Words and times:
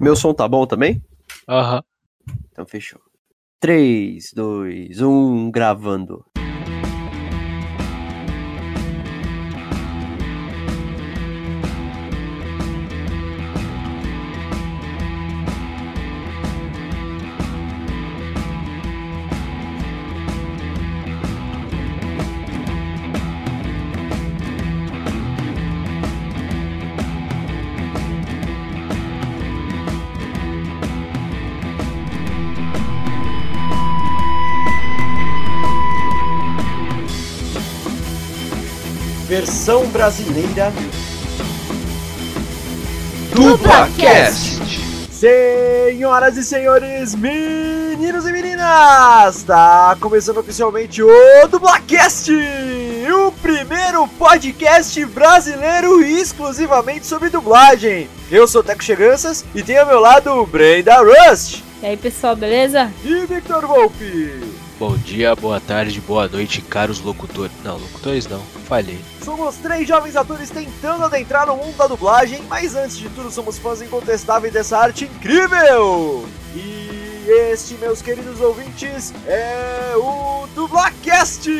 Meu 0.00 0.16
som 0.16 0.32
tá 0.32 0.48
bom 0.48 0.66
também? 0.66 1.02
Aham. 1.46 1.82
Então 2.50 2.64
fechou. 2.64 3.00
3, 3.60 4.32
2, 4.32 5.02
1, 5.02 5.50
gravando. 5.50 6.24
Versão 39.70 39.86
brasileira 39.86 40.72
DuplaCast! 43.32 44.58
Senhoras 45.12 46.36
e 46.36 46.42
senhores, 46.42 47.14
meninos 47.14 48.26
e 48.26 48.32
meninas, 48.32 49.36
está 49.36 49.96
começando 50.00 50.38
oficialmente 50.38 51.00
o 51.04 51.08
Dublacast, 51.48 52.32
o 52.32 53.30
primeiro 53.40 54.08
podcast 54.18 55.04
brasileiro 55.06 56.02
exclusivamente 56.02 57.06
sobre 57.06 57.28
dublagem. 57.28 58.08
Eu 58.28 58.48
sou 58.48 58.64
Teco 58.64 58.82
Cheganças 58.82 59.44
e 59.54 59.62
tenho 59.62 59.82
ao 59.82 59.86
meu 59.86 60.00
lado 60.00 60.32
o 60.32 60.46
Brenda 60.46 60.96
Rust 60.96 61.62
E 61.80 61.86
aí, 61.86 61.96
pessoal, 61.96 62.34
beleza? 62.34 62.90
e 63.04 63.24
Victor 63.24 63.64
Volpe. 63.64 64.49
Bom 64.80 64.96
dia, 64.96 65.36
boa 65.36 65.60
tarde, 65.60 66.00
boa 66.00 66.26
noite, 66.26 66.62
caros 66.62 67.00
locutores. 67.00 67.52
Não, 67.62 67.76
locutores 67.76 68.26
não, 68.26 68.40
falhei. 68.40 68.98
Somos 69.22 69.56
três 69.56 69.86
jovens 69.86 70.16
atores 70.16 70.48
tentando 70.48 71.04
adentrar 71.04 71.46
no 71.46 71.54
mundo 71.54 71.76
da 71.76 71.86
dublagem, 71.86 72.42
mas 72.48 72.74
antes 72.74 72.96
de 72.96 73.10
tudo 73.10 73.30
somos 73.30 73.58
fãs 73.58 73.82
incontestáveis 73.82 74.54
dessa 74.54 74.78
arte 74.78 75.04
incrível! 75.04 76.26
E 76.54 77.22
este, 77.28 77.74
meus 77.74 78.00
queridos 78.00 78.40
ouvintes, 78.40 79.12
é 79.26 79.92
o 79.98 80.46
Dublacast! 80.54 81.50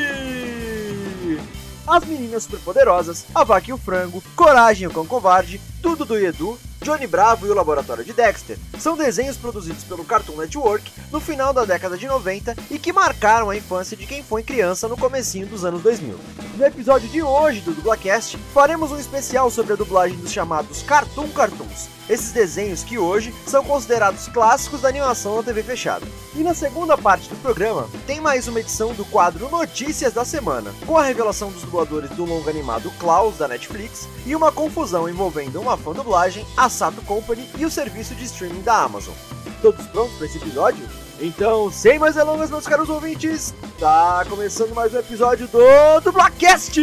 As 1.87 2.05
meninas 2.07 2.45
superpoderosas, 2.45 3.27
a 3.35 3.45
vaca 3.45 3.69
e 3.69 3.73
o 3.75 3.77
frango, 3.77 4.23
Coragem 4.35 4.89
o 4.89 4.91
cão 4.91 5.05
covarde, 5.05 5.61
tudo 5.83 6.05
do 6.05 6.19
Edu, 6.19 6.59
Johnny 6.83 7.07
Bravo 7.07 7.47
e 7.47 7.51
o 7.51 7.55
Laboratório 7.55 8.05
de 8.05 8.13
Dexter 8.13 8.59
são 8.79 8.97
desenhos 8.97 9.37
produzidos 9.37 9.85
pelo 9.85 10.05
Cartoon 10.05 10.37
Network 10.37 10.91
no 11.13 11.21
final 11.21 11.53
da 11.53 11.65
década 11.65 11.97
de 11.99 12.07
90 12.07 12.57
e 12.71 12.79
que 12.79 12.93
marcaram 12.93 13.51
a 13.51 13.57
infância 13.57 13.97
de 13.97 14.07
quem 14.07 14.23
foi 14.23 14.43
criança 14.43 14.89
no 14.89 14.97
comecinho 14.97 15.47
dos 15.47 15.65
anos 15.65 15.83
2000. 15.83 16.19
No 16.57 16.65
episódio 16.65 17.09
de 17.09 17.23
hoje 17.23 17.61
do 17.61 17.73
Dublacast, 17.73 18.39
faremos 18.55 18.93
um 18.93 18.99
especial 18.99 19.51
sobre 19.51 19.75
a 19.75 19.77
dublagem 19.77 20.17
dos 20.19 20.33
chamados 20.33 20.83
Cartoon 20.83 21.29
Cartoons, 21.29 21.89
esses 22.09 22.33
desenhos 22.33 22.83
que 22.83 22.99
hoje 22.99 23.33
são 23.47 23.63
considerados 23.63 24.29
clássicos 24.29 24.81
da 24.81 24.89
animação 24.89 25.37
na 25.37 25.43
TV 25.43 25.63
fechada. 25.63 26.07
E 26.35 26.43
na 26.43 26.55
segunda 26.55 26.97
parte 26.97 27.29
do 27.29 27.37
programa, 27.37 27.89
tem 28.07 28.21
mais 28.21 28.49
uma 28.49 28.61
edição 28.61 28.93
do 28.95 29.05
quadro 29.05 29.49
Notícias 29.49 30.13
da 30.13 30.25
Semana, 30.25 30.73
com 30.87 30.97
a 30.97 31.03
revelação 31.03 31.51
dos 31.51 31.63
dubladores 31.63 32.11
do 32.11 32.25
longo 32.25 32.49
animado 32.49 32.91
Klaus 32.99 33.37
da 33.37 33.49
Netflix 33.49 34.09
e 34.27 34.35
uma 34.35 34.51
confusão 34.51 35.09
envolvendo 35.09 35.61
uma 35.61 35.70
fã 35.77 35.93
dublagem, 35.93 36.47
a 36.57 36.69
Sato 36.69 37.03
Company 37.03 37.49
e 37.59 37.65
o 37.65 37.71
serviço 37.71 38.15
de 38.15 38.25
streaming 38.25 38.63
da 38.63 38.83
Amazon. 38.83 39.15
Todos 39.63 39.87
prontos 39.87 40.17
para 40.17 40.27
esse 40.27 40.39
episódio? 40.39 40.89
Então, 41.21 41.71
sem 41.71 41.99
mais 41.99 42.15
delongas, 42.15 42.51
meus 42.51 42.67
caros 42.67 42.89
ouvintes, 42.89 43.55
tá 43.79 44.25
começando 44.29 44.75
mais 44.75 44.95
um 44.95 44.99
episódio 44.99 45.47
do 45.49 46.01
Dublacast! 46.03 46.81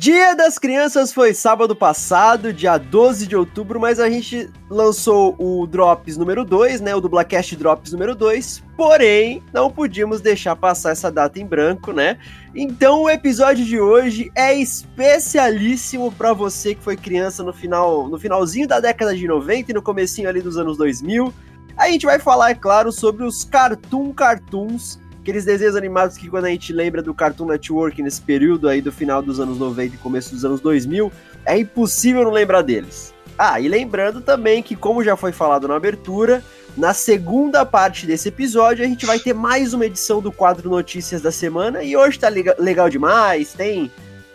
Dia 0.00 0.34
das 0.34 0.58
Crianças 0.58 1.12
foi 1.12 1.34
sábado 1.34 1.76
passado, 1.76 2.54
dia 2.54 2.78
12 2.78 3.26
de 3.26 3.36
outubro, 3.36 3.78
mas 3.78 4.00
a 4.00 4.08
gente 4.08 4.48
lançou 4.70 5.36
o 5.38 5.66
Drops 5.66 6.16
número 6.16 6.42
2, 6.42 6.80
né? 6.80 6.94
O 6.94 7.02
Dublacast 7.02 7.54
Drops 7.54 7.92
número 7.92 8.14
2. 8.14 8.64
Porém, 8.78 9.42
não 9.52 9.70
podíamos 9.70 10.22
deixar 10.22 10.56
passar 10.56 10.92
essa 10.92 11.12
data 11.12 11.38
em 11.38 11.44
branco, 11.44 11.92
né? 11.92 12.18
Então 12.54 13.02
o 13.02 13.10
episódio 13.10 13.62
de 13.62 13.78
hoje 13.78 14.32
é 14.34 14.54
especialíssimo 14.54 16.10
para 16.10 16.32
você 16.32 16.74
que 16.74 16.82
foi 16.82 16.96
criança 16.96 17.42
no 17.42 17.52
final, 17.52 18.08
no 18.08 18.18
finalzinho 18.18 18.66
da 18.66 18.80
década 18.80 19.14
de 19.14 19.28
90 19.28 19.70
e 19.70 19.74
no 19.74 19.82
comecinho 19.82 20.30
ali 20.30 20.40
dos 20.40 20.56
anos 20.56 20.78
2000. 20.78 21.30
A 21.76 21.90
gente 21.90 22.06
vai 22.06 22.18
falar, 22.18 22.52
é 22.52 22.54
claro, 22.54 22.90
sobre 22.90 23.22
os 23.22 23.44
Cartoon 23.44 24.14
Cartoons, 24.14 24.98
aqueles 25.30 25.44
desenhos 25.44 25.76
animados 25.76 26.16
que 26.16 26.28
quando 26.28 26.46
a 26.46 26.50
gente 26.50 26.72
lembra 26.72 27.00
do 27.00 27.14
Cartoon 27.14 27.46
Network 27.46 28.02
nesse 28.02 28.20
período 28.20 28.68
aí 28.68 28.82
do 28.82 28.90
final 28.90 29.22
dos 29.22 29.38
anos 29.38 29.58
90 29.58 29.94
e 29.94 29.98
começo 29.98 30.34
dos 30.34 30.44
anos 30.44 30.60
2000, 30.60 31.10
é 31.46 31.56
impossível 31.56 32.24
não 32.24 32.32
lembrar 32.32 32.62
deles. 32.62 33.14
Ah, 33.38 33.60
e 33.60 33.68
lembrando 33.68 34.20
também 34.20 34.60
que, 34.60 34.74
como 34.74 35.04
já 35.04 35.16
foi 35.16 35.30
falado 35.30 35.68
na 35.68 35.76
abertura, 35.76 36.42
na 36.76 36.92
segunda 36.92 37.64
parte 37.64 38.06
desse 38.06 38.28
episódio 38.28 38.84
a 38.84 38.88
gente 38.88 39.06
vai 39.06 39.20
ter 39.20 39.32
mais 39.32 39.72
uma 39.72 39.86
edição 39.86 40.20
do 40.20 40.32
quadro 40.32 40.68
Notícias 40.68 41.22
da 41.22 41.30
Semana 41.30 41.82
e 41.84 41.96
hoje 41.96 42.18
tá 42.18 42.28
lega- 42.28 42.56
legal 42.58 42.90
demais, 42.90 43.52
tem 43.52 43.90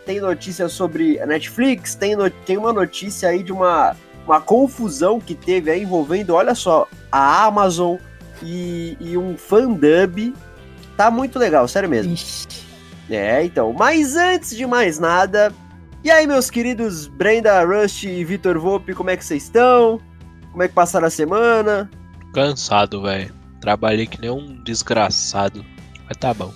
tem 0.06 0.20
notícias 0.20 0.70
sobre 0.72 1.20
a 1.20 1.26
Netflix, 1.26 1.94
tem, 1.96 2.14
no- 2.16 2.30
tem 2.30 2.56
uma 2.56 2.72
notícia 2.72 3.28
aí 3.28 3.42
de 3.42 3.52
uma, 3.52 3.94
uma 4.24 4.40
confusão 4.40 5.20
que 5.20 5.34
teve 5.34 5.68
aí 5.70 5.82
envolvendo, 5.82 6.32
olha 6.32 6.54
só, 6.54 6.86
a 7.10 7.44
Amazon 7.44 7.96
e, 8.42 8.96
e 9.00 9.18
um 9.18 9.36
fandub. 9.36 10.32
Tá 10.96 11.10
muito 11.10 11.38
legal, 11.38 11.66
sério 11.68 11.88
mesmo. 11.88 12.14
Ixi. 12.14 12.46
É, 13.10 13.44
então. 13.44 13.72
Mas 13.72 14.16
antes 14.16 14.56
de 14.56 14.66
mais 14.66 14.98
nada, 14.98 15.52
e 16.02 16.10
aí, 16.10 16.26
meus 16.26 16.48
queridos 16.50 17.06
Brenda 17.08 17.64
Rush 17.64 18.04
e 18.04 18.24
Vitor 18.24 18.58
Volpe, 18.58 18.94
como 18.94 19.10
é 19.10 19.16
que 19.16 19.24
vocês 19.24 19.42
estão? 19.42 20.00
Como 20.52 20.62
é 20.62 20.68
que 20.68 20.74
passaram 20.74 21.06
a 21.06 21.10
semana? 21.10 21.90
Cansado, 22.32 23.02
velho. 23.02 23.34
Trabalhei 23.60 24.06
que 24.06 24.20
nem 24.20 24.30
um 24.30 24.62
desgraçado. 24.62 25.64
Mas 26.06 26.16
tá 26.16 26.32
bom. 26.32 26.52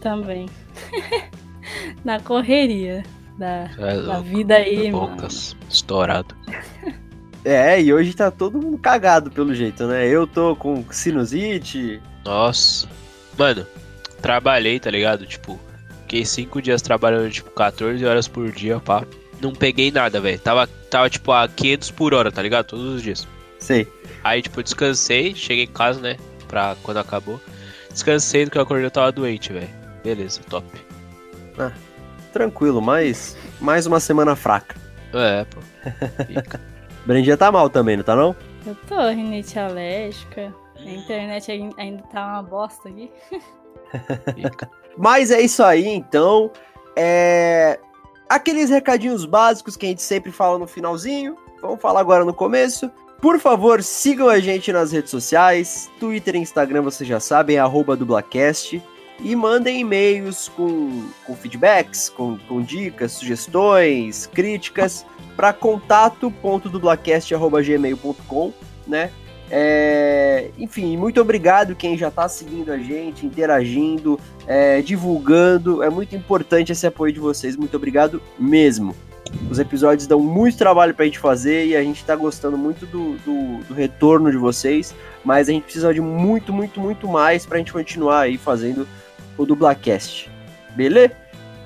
Também. 0.00 0.48
Na 2.04 2.18
correria 2.20 3.02
da, 3.38 3.68
É 3.78 4.00
da 4.00 4.20
vida 4.20 4.56
aí, 4.56 4.90
mano. 4.90 5.08
Bocas. 5.08 5.56
Estourado. 5.68 6.34
É, 7.46 7.78
e 7.78 7.92
hoje 7.92 8.14
tá 8.14 8.30
todo 8.30 8.58
mundo 8.58 8.78
cagado 8.78 9.30
pelo 9.30 9.54
jeito, 9.54 9.86
né? 9.86 10.08
Eu 10.08 10.26
tô 10.26 10.56
com 10.56 10.82
sinusite. 10.90 12.00
Nossa. 12.24 12.88
Mano, 13.36 13.66
trabalhei, 14.24 14.80
tá 14.80 14.90
ligado? 14.90 15.26
Tipo, 15.26 15.60
fiquei 16.00 16.24
cinco 16.24 16.62
dias 16.62 16.80
trabalhando, 16.80 17.30
tipo, 17.30 17.50
14 17.50 18.02
horas 18.06 18.26
por 18.26 18.50
dia, 18.50 18.80
pá. 18.80 19.04
Não 19.38 19.52
peguei 19.52 19.90
nada, 19.90 20.18
velho. 20.18 20.38
Tava, 20.38 20.66
tava, 20.66 21.10
tipo, 21.10 21.30
a 21.30 21.46
500 21.46 21.90
por 21.90 22.14
hora, 22.14 22.32
tá 22.32 22.40
ligado? 22.40 22.64
Todos 22.64 22.86
os 22.86 23.02
dias. 23.02 23.28
Sei. 23.58 23.86
Aí, 24.22 24.40
tipo, 24.40 24.62
descansei, 24.62 25.34
cheguei 25.34 25.64
em 25.64 25.68
casa, 25.68 26.00
né? 26.00 26.16
Pra 26.48 26.74
quando 26.82 26.96
acabou. 26.96 27.38
Descansei 27.90 28.46
do 28.46 28.50
que 28.50 28.56
eu 28.56 28.62
acordei, 28.62 28.86
eu 28.86 28.90
tava 28.90 29.12
doente, 29.12 29.52
velho. 29.52 29.68
Beleza, 30.02 30.40
top. 30.48 30.66
Tranquilo, 32.32 32.80
mas 32.80 33.36
mais 33.60 33.84
uma 33.86 34.00
semana 34.00 34.34
fraca. 34.34 34.74
É, 35.12 35.44
pô. 35.44 35.60
Fica. 36.26 36.58
Brendinha 37.04 37.36
tá 37.36 37.52
mal 37.52 37.68
também, 37.68 37.98
não 37.98 38.04
tá 38.04 38.16
não? 38.16 38.34
Eu 38.66 38.74
tô 38.88 39.06
rinite 39.10 39.58
alérgica. 39.58 40.52
A 40.78 40.82
internet 40.82 41.50
ai- 41.52 41.70
ainda 41.76 42.02
tá 42.04 42.24
uma 42.26 42.42
bosta 42.42 42.88
aqui. 42.88 43.10
Mas 44.96 45.30
é 45.30 45.40
isso 45.40 45.62
aí, 45.62 45.88
então. 45.88 46.50
É. 46.96 47.78
Aqueles 48.28 48.70
recadinhos 48.70 49.24
básicos 49.24 49.76
que 49.76 49.86
a 49.86 49.88
gente 49.88 50.02
sempre 50.02 50.32
fala 50.32 50.58
no 50.58 50.66
finalzinho. 50.66 51.36
Vamos 51.60 51.80
falar 51.80 52.00
agora 52.00 52.24
no 52.24 52.34
começo. 52.34 52.90
Por 53.20 53.38
favor, 53.38 53.80
sigam 53.82 54.28
a 54.28 54.40
gente 54.40 54.72
nas 54.72 54.90
redes 54.92 55.10
sociais. 55.10 55.90
Twitter 55.98 56.36
e 56.36 56.38
Instagram, 56.38 56.82
vocês 56.82 57.08
já 57.08 57.20
sabem, 57.20 57.58
arroba 57.58 57.96
dublacast. 57.96 58.82
E 59.20 59.36
mandem 59.36 59.80
e-mails 59.80 60.48
com, 60.48 61.08
com 61.24 61.36
feedbacks, 61.36 62.08
com, 62.08 62.36
com 62.48 62.60
dicas, 62.60 63.12
sugestões, 63.12 64.26
críticas 64.26 65.06
para 65.36 65.52
contato.dublacast.gmail.com, 65.52 68.52
né? 68.86 69.12
É, 69.50 70.50
enfim, 70.58 70.96
muito 70.96 71.20
obrigado 71.20 71.74
quem 71.74 71.96
já 71.96 72.08
está 72.08 72.28
seguindo 72.28 72.72
a 72.72 72.78
gente, 72.78 73.26
interagindo, 73.26 74.18
é, 74.46 74.80
divulgando. 74.80 75.82
É 75.82 75.90
muito 75.90 76.16
importante 76.16 76.72
esse 76.72 76.86
apoio 76.86 77.12
de 77.12 77.20
vocês. 77.20 77.56
Muito 77.56 77.76
obrigado 77.76 78.20
mesmo. 78.38 78.94
Os 79.50 79.58
episódios 79.58 80.06
dão 80.06 80.20
muito 80.20 80.56
trabalho 80.56 80.94
pra 80.94 81.04
gente 81.04 81.18
fazer 81.18 81.66
e 81.66 81.76
a 81.76 81.82
gente 81.82 82.04
tá 82.04 82.14
gostando 82.14 82.56
muito 82.56 82.86
do, 82.86 83.14
do, 83.18 83.64
do 83.64 83.74
retorno 83.74 84.30
de 84.30 84.36
vocês, 84.36 84.94
mas 85.24 85.48
a 85.48 85.52
gente 85.52 85.64
precisa 85.64 85.92
de 85.92 86.00
muito, 86.00 86.52
muito, 86.52 86.78
muito 86.80 87.08
mais 87.08 87.44
pra 87.46 87.58
gente 87.58 87.72
continuar 87.72 88.20
aí 88.20 88.38
fazendo 88.38 88.86
o 89.36 89.44
Dublacast. 89.44 90.30
Beleza? 90.76 91.12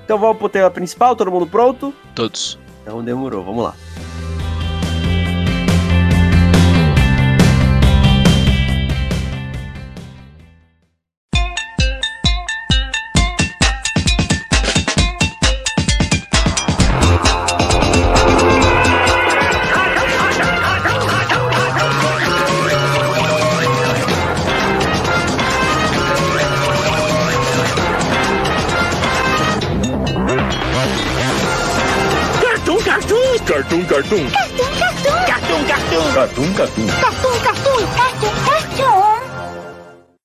Então 0.03 0.17
vamos 0.17 0.37
pro 0.37 0.49
tema 0.49 0.71
principal, 0.71 1.15
todo 1.15 1.31
mundo 1.31 1.45
pronto? 1.45 1.93
Todos. 2.15 2.57
Então 2.81 3.03
demorou, 3.03 3.43
vamos 3.43 3.63
lá. 3.63 3.75
Cartoon, 34.09 35.65
cartoon! 35.65 36.07
Cartoon, 36.07 37.39
cartoon! 37.43 37.87
Cartoon, 37.95 38.33
cartoon! 38.43 39.19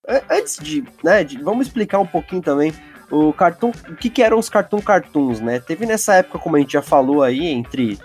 An- 0.09 0.23
Antes 0.31 0.57
de, 0.59 0.85
né, 1.03 1.23
de- 1.23 1.43
vamos 1.43 1.67
explicar 1.67 1.99
um 1.99 2.07
pouquinho 2.07 2.41
também 2.41 2.73
o 3.11 3.31
cartoon, 3.35 3.73
o 3.91 3.95
que, 3.97 4.09
que 4.09 4.23
eram 4.23 4.39
os 4.39 4.49
cartoon 4.49 4.81
cartoons, 4.81 5.41
né? 5.41 5.61
Teve 5.61 5.85
nessa 5.85 6.15
época, 6.15 6.39
como 6.39 6.57
a 6.57 6.61
gente 6.61 6.73
já 6.73 6.81
falou 6.81 7.23
aí, 7.23 7.47
entre 7.47 7.99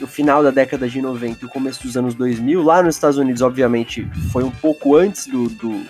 o 0.00 0.06
final 0.06 0.42
da 0.42 0.50
década 0.50 0.88
de 0.88 1.02
90 1.02 1.40
e 1.42 1.46
o 1.46 1.50
começo 1.50 1.82
dos 1.82 1.94
anos 1.96 2.14
2000, 2.14 2.62
lá 2.62 2.82
nos 2.82 2.94
Estados 2.94 3.18
Unidos, 3.18 3.42
obviamente, 3.42 4.08
foi 4.32 4.42
um 4.42 4.50
pouco 4.50 4.96
antes 4.96 5.26
do, 5.26 5.48
do- 5.50 5.84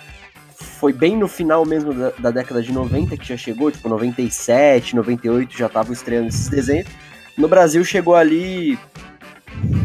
foi 0.53 0.91
bem 0.91 1.15
no 1.15 1.29
final 1.29 1.65
mesmo 1.65 1.93
da, 1.93 2.09
da 2.19 2.29
década 2.31 2.61
de 2.61 2.73
90 2.73 3.15
que 3.15 3.25
já 3.29 3.37
chegou, 3.37 3.71
tipo 3.71 3.87
97, 3.87 4.97
98 4.97 5.57
já 5.57 5.67
estavam 5.67 5.93
estreando 5.93 6.27
esses 6.27 6.49
desenhos. 6.49 6.87
No 7.37 7.47
Brasil 7.47 7.83
chegou 7.83 8.15
ali 8.15 8.77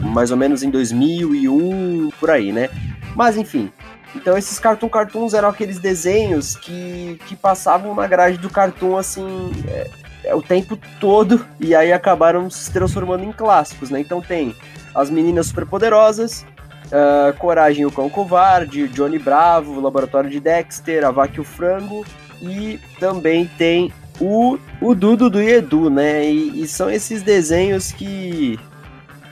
mais 0.03 0.31
ou 0.31 0.37
menos 0.37 0.63
em 0.63 0.71
2001, 0.71 2.11
por 2.19 2.31
aí, 2.31 2.53
né? 2.53 2.69
Mas 3.15 3.37
enfim, 3.37 3.71
então 4.15 4.37
esses 4.37 4.59
Cartoon 4.59 4.89
Cartoons 4.89 5.35
eram 5.35 5.49
aqueles 5.49 5.79
desenhos 5.79 6.57
que, 6.57 7.21
que 7.27 7.37
passavam 7.37 7.95
na 7.95 8.07
grade 8.07 8.39
do 8.39 8.49
Cartoon 8.49 8.97
assim 8.97 9.53
é, 9.67 9.91
é, 10.25 10.35
o 10.35 10.43
tempo 10.43 10.79
todo 11.01 11.45
e 11.61 11.75
aí 11.75 11.93
acabaram 11.93 12.49
se 12.51 12.73
transformando 12.73 13.25
em 13.25 13.33
clássicos, 13.33 13.91
né? 13.91 14.01
Então 14.01 14.21
tem 14.21 14.55
as 14.95 15.11
meninas 15.11 15.47
superpoderosas, 15.47 16.47
ah, 16.91 17.33
Coragem 17.39 17.85
o 17.85 17.93
Cão 17.93 18.09
Covarde, 18.09 18.89
Johnny 18.89 19.19
Bravo, 19.19 19.73
o 19.73 19.81
Laboratório 19.81 20.31
de 20.31 20.41
Dexter, 20.41 21.05
a 21.05 21.11
Vaca 21.11 21.35
e 21.37 21.41
o 21.41 21.45
Frango 21.45 22.05
e 22.41 22.81
também 22.99 23.47
tem 23.59 23.93
o, 24.21 24.59
o 24.81 24.95
Dudu 24.95 25.29
do 25.31 25.41
Edu, 25.41 25.91
né? 25.91 26.25
E, 26.25 26.63
e 26.63 26.69
são 26.69 26.91
esses 26.91 27.23
desenhos 27.23 27.93
que 27.93 28.59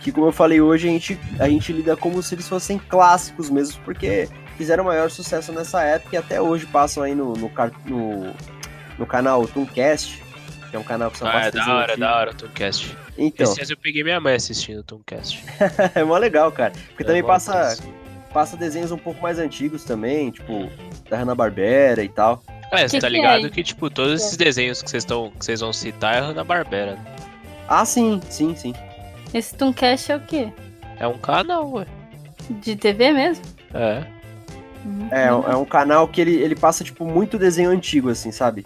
que 0.06 0.12
como 0.12 0.28
eu 0.28 0.32
falei 0.32 0.60
hoje 0.60 0.86
a 0.88 0.92
gente, 0.92 1.18
a 1.40 1.48
gente 1.48 1.72
lida 1.72 1.96
como 1.96 2.22
se 2.22 2.36
eles 2.36 2.48
fossem 2.48 2.78
clássicos 2.78 3.50
mesmo, 3.50 3.82
porque 3.84 4.28
fizeram 4.56 4.84
maior 4.84 5.10
sucesso 5.10 5.52
nessa 5.52 5.82
época 5.82 6.14
e 6.14 6.16
até 6.16 6.40
hoje 6.40 6.64
passam 6.64 7.02
aí 7.02 7.12
no, 7.12 7.32
no, 7.32 7.50
no, 7.84 8.34
no 9.00 9.04
canal 9.04 9.48
Tooncast, 9.48 10.22
que 10.70 10.76
é 10.76 10.78
um 10.78 10.84
canal 10.84 11.10
que 11.10 11.18
só 11.18 11.26
Ah, 11.26 11.32
passa 11.32 11.48
é 11.48 11.50
da 11.50 11.74
hora, 11.74 11.96
da 11.96 12.16
hora, 12.16 12.34
Tomcast. 12.34 12.96
Então, 13.18 13.42
Esses 13.42 13.56
dias 13.56 13.70
eu 13.70 13.76
peguei 13.76 14.04
minha 14.04 14.20
mãe 14.20 14.36
assistindo 14.36 14.78
o 14.78 14.82
Tomcast. 14.84 15.44
é 15.92 16.04
mó 16.04 16.16
legal, 16.16 16.52
cara. 16.52 16.72
Porque 16.90 17.02
também 17.02 17.18
É 17.18 17.22
mó 17.22 17.26
passa, 17.26 17.76
passa 18.32 18.56
desenhos 18.56 18.92
um 18.92 18.98
pouco 18.98 19.20
mais 19.20 19.40
antigos 19.40 19.82
também, 19.82 20.30
tipo, 20.30 20.70
da 21.10 21.16
Hanna-Barbera 21.16 22.04
e 22.04 22.08
tal. 22.08 22.44
É, 22.70 22.86
você 22.86 23.00
tá 23.00 23.08
é 23.08 23.10
ligado 23.10 23.50
que, 23.50 23.64
tipo, 23.64 23.90
todos 23.90 24.22
esses 24.22 24.36
desenhos 24.36 24.80
que 24.82 24.88
vocês 24.88 25.02
estão 25.02 25.32
que 25.36 25.44
vocês 25.44 25.60
vão 25.60 25.72
citar 25.72 26.14
é 26.14 26.20
Hanna-Barbera. 26.20 26.92
né? 26.94 27.16
Ah, 27.66 27.84
sim, 27.84 28.20
sim, 28.30 28.54
sim. 28.54 28.72
Esse 29.34 29.54
Tooncast 29.54 30.12
é 30.12 30.16
o 30.16 30.20
quê? 30.20 30.52
É 30.98 31.06
um 31.06 31.18
canal, 31.18 31.70
ué. 31.72 31.86
De 32.48 32.76
TV 32.76 33.12
mesmo? 33.12 33.44
É. 33.74 34.04
Hum, 34.84 35.08
É, 35.10 35.26
é 35.26 35.56
um 35.56 35.64
canal 35.64 36.06
que 36.08 36.20
ele, 36.20 36.34
ele 36.36 36.54
passa, 36.54 36.84
tipo, 36.84 37.04
muito 37.04 37.38
desenho 37.38 37.70
antigo, 37.70 38.08
assim, 38.10 38.30
sabe? 38.30 38.64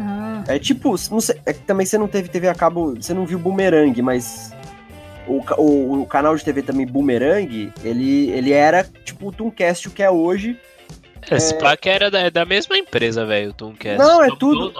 Ah, 0.00 0.42
É 0.48 0.58
tipo, 0.58 0.94
não 1.10 1.20
sei, 1.20 1.36
é 1.46 1.52
que 1.52 1.60
também 1.60 1.86
você 1.86 1.96
não 1.96 2.08
teve 2.08 2.28
TV 2.28 2.48
a 2.48 2.54
cabo, 2.54 2.94
você 2.96 3.14
não 3.14 3.24
viu 3.24 3.38
Boomerang, 3.38 4.00
mas 4.02 4.52
o, 5.26 5.40
o, 5.58 6.02
o 6.02 6.06
canal 6.06 6.34
de 6.34 6.44
TV 6.44 6.62
também 6.62 6.86
Boomerang, 6.86 7.72
ele, 7.84 8.30
ele 8.30 8.52
era 8.52 8.84
tipo 9.04 9.28
o 9.28 9.32
Tooncast 9.32 9.88
o 9.88 9.90
que 9.92 10.02
é 10.02 10.10
hoje. 10.10 10.58
Esse 11.30 11.54
plaque 11.54 11.88
era 11.88 12.10
da, 12.10 12.18
é 12.20 12.30
da 12.30 12.44
mesma 12.44 12.76
empresa, 12.76 13.24
velho, 13.24 13.50
o 13.50 13.54
Tomcast. 13.54 13.98
Não, 13.98 14.24
é 14.24 14.28
tudo-. 14.36 14.72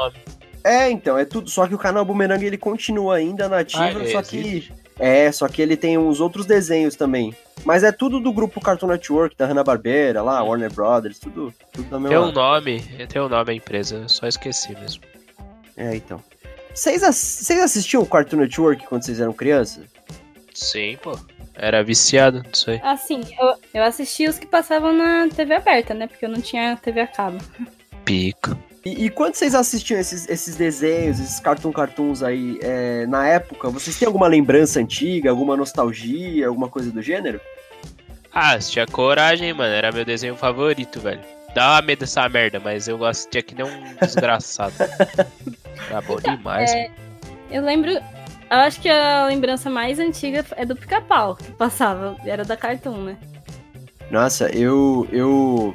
É, 0.64 0.90
então, 0.90 1.16
é 1.18 1.24
tudo, 1.24 1.48
só 1.48 1.66
que 1.66 1.74
o 1.74 1.78
canal 1.78 2.04
Boomerang 2.04 2.44
ele 2.44 2.58
continua 2.58 3.16
ainda 3.16 3.48
nativo, 3.48 3.82
Ah, 3.82 3.90
ele 3.92 4.08
só 4.08 4.22
que 4.22 4.38
existe? 4.38 4.72
É, 4.98 5.30
só 5.32 5.48
que 5.48 5.60
ele 5.62 5.76
tem 5.76 5.96
uns 5.98 6.20
outros 6.20 6.46
desenhos 6.46 6.94
também. 6.96 7.34
Mas 7.64 7.82
é 7.84 7.92
tudo 7.92 8.18
do 8.20 8.32
grupo 8.32 8.60
Cartoon 8.60 8.88
Network, 8.88 9.36
da 9.36 9.46
Hanna-Barbera, 9.46 10.22
lá, 10.22 10.42
Warner 10.42 10.72
Brothers, 10.72 11.18
tudo, 11.18 11.52
tudo 11.72 11.88
da 11.88 11.96
Tem 11.98 12.08
mesma. 12.08 12.26
um 12.26 12.32
nome, 12.32 12.80
tem 13.08 13.22
um 13.22 13.28
nome 13.28 13.52
a 13.52 13.54
empresa, 13.54 13.96
eu 13.96 14.08
só 14.08 14.26
esqueci 14.26 14.72
mesmo. 14.78 15.02
É, 15.76 15.94
então. 15.94 16.22
Vocês 16.74 17.02
ass- 17.02 17.50
assistiam 17.50 18.02
o 18.02 18.06
Cartoon 18.06 18.38
Network 18.38 18.86
quando 18.86 19.04
vocês 19.04 19.20
eram 19.20 19.32
crianças? 19.32 19.84
Sim, 20.54 20.98
pô. 21.02 21.18
Era 21.54 21.82
viciado 21.84 22.42
nisso 22.42 22.70
aí. 22.70 22.80
Assim, 22.82 23.20
eu, 23.38 23.54
eu 23.74 23.82
assisti 23.84 24.26
os 24.26 24.38
que 24.38 24.46
passavam 24.46 24.92
na 24.92 25.28
TV 25.28 25.54
aberta, 25.54 25.92
né? 25.92 26.06
Porque 26.06 26.24
eu 26.24 26.30
não 26.30 26.40
tinha 26.40 26.76
TV 26.76 27.00
a 27.00 27.06
cabo. 27.06 27.38
Pica. 28.04 28.56
E, 28.84 29.04
e 29.04 29.10
quando 29.10 29.34
vocês 29.34 29.54
assistiam 29.54 29.98
esses, 30.00 30.28
esses 30.28 30.56
desenhos, 30.56 31.20
esses 31.20 31.38
cartoon 31.38 31.72
cartoons 31.72 32.22
aí, 32.22 32.58
é, 32.62 33.06
na 33.06 33.26
época, 33.26 33.70
vocês 33.70 33.96
têm 33.96 34.06
alguma 34.06 34.26
lembrança 34.26 34.80
antiga, 34.80 35.30
alguma 35.30 35.56
nostalgia, 35.56 36.48
alguma 36.48 36.68
coisa 36.68 36.90
do 36.90 37.00
gênero? 37.00 37.40
Ah, 38.32 38.58
tinha 38.58 38.86
coragem, 38.86 39.52
mano. 39.52 39.72
Era 39.72 39.92
meu 39.92 40.04
desenho 40.04 40.34
favorito, 40.34 41.00
velho. 41.00 41.20
Dá 41.54 41.82
medo 41.82 42.00
dessa 42.00 42.28
merda, 42.28 42.58
mas 42.58 42.88
eu 42.88 43.04
assistia 43.04 43.42
que 43.42 43.54
nem 43.54 43.66
um 43.66 43.94
desgraçado. 44.00 44.74
Era 45.88 46.00
bom 46.00 46.16
demais. 46.16 46.72
É, 46.72 46.90
eu 47.50 47.62
lembro. 47.62 47.92
Eu 47.92 48.58
acho 48.58 48.80
que 48.80 48.88
a 48.88 49.26
lembrança 49.26 49.70
mais 49.70 49.98
antiga 49.98 50.44
é 50.56 50.64
do 50.64 50.74
pica-pau 50.74 51.36
que 51.36 51.50
passava. 51.52 52.16
Era 52.24 52.44
da 52.44 52.56
Cartoon, 52.56 53.04
né? 53.04 53.16
Nossa, 54.10 54.48
eu, 54.54 55.06
eu, 55.10 55.74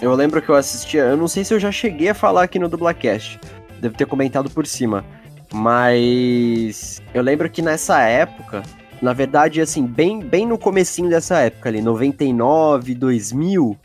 eu 0.00 0.14
lembro 0.14 0.40
que 0.40 0.48
eu 0.48 0.54
assistia, 0.54 1.02
eu 1.02 1.16
não 1.16 1.28
sei 1.28 1.44
se 1.44 1.52
eu 1.52 1.60
já 1.60 1.70
cheguei 1.70 2.08
a 2.08 2.14
falar 2.14 2.44
aqui 2.44 2.58
no 2.58 2.68
Dublacast, 2.68 3.38
devo 3.80 3.96
ter 3.96 4.06
comentado 4.06 4.50
por 4.50 4.66
cima, 4.66 5.04
mas 5.52 7.02
eu 7.12 7.22
lembro 7.22 7.50
que 7.50 7.60
nessa 7.60 8.00
época, 8.02 8.62
na 9.02 9.12
verdade, 9.12 9.60
assim, 9.60 9.86
bem, 9.86 10.20
bem 10.20 10.46
no 10.46 10.56
comecinho 10.56 11.10
dessa 11.10 11.38
época 11.40 11.68
ali, 11.68 11.82
99, 11.82 12.94
2000, 12.94 13.76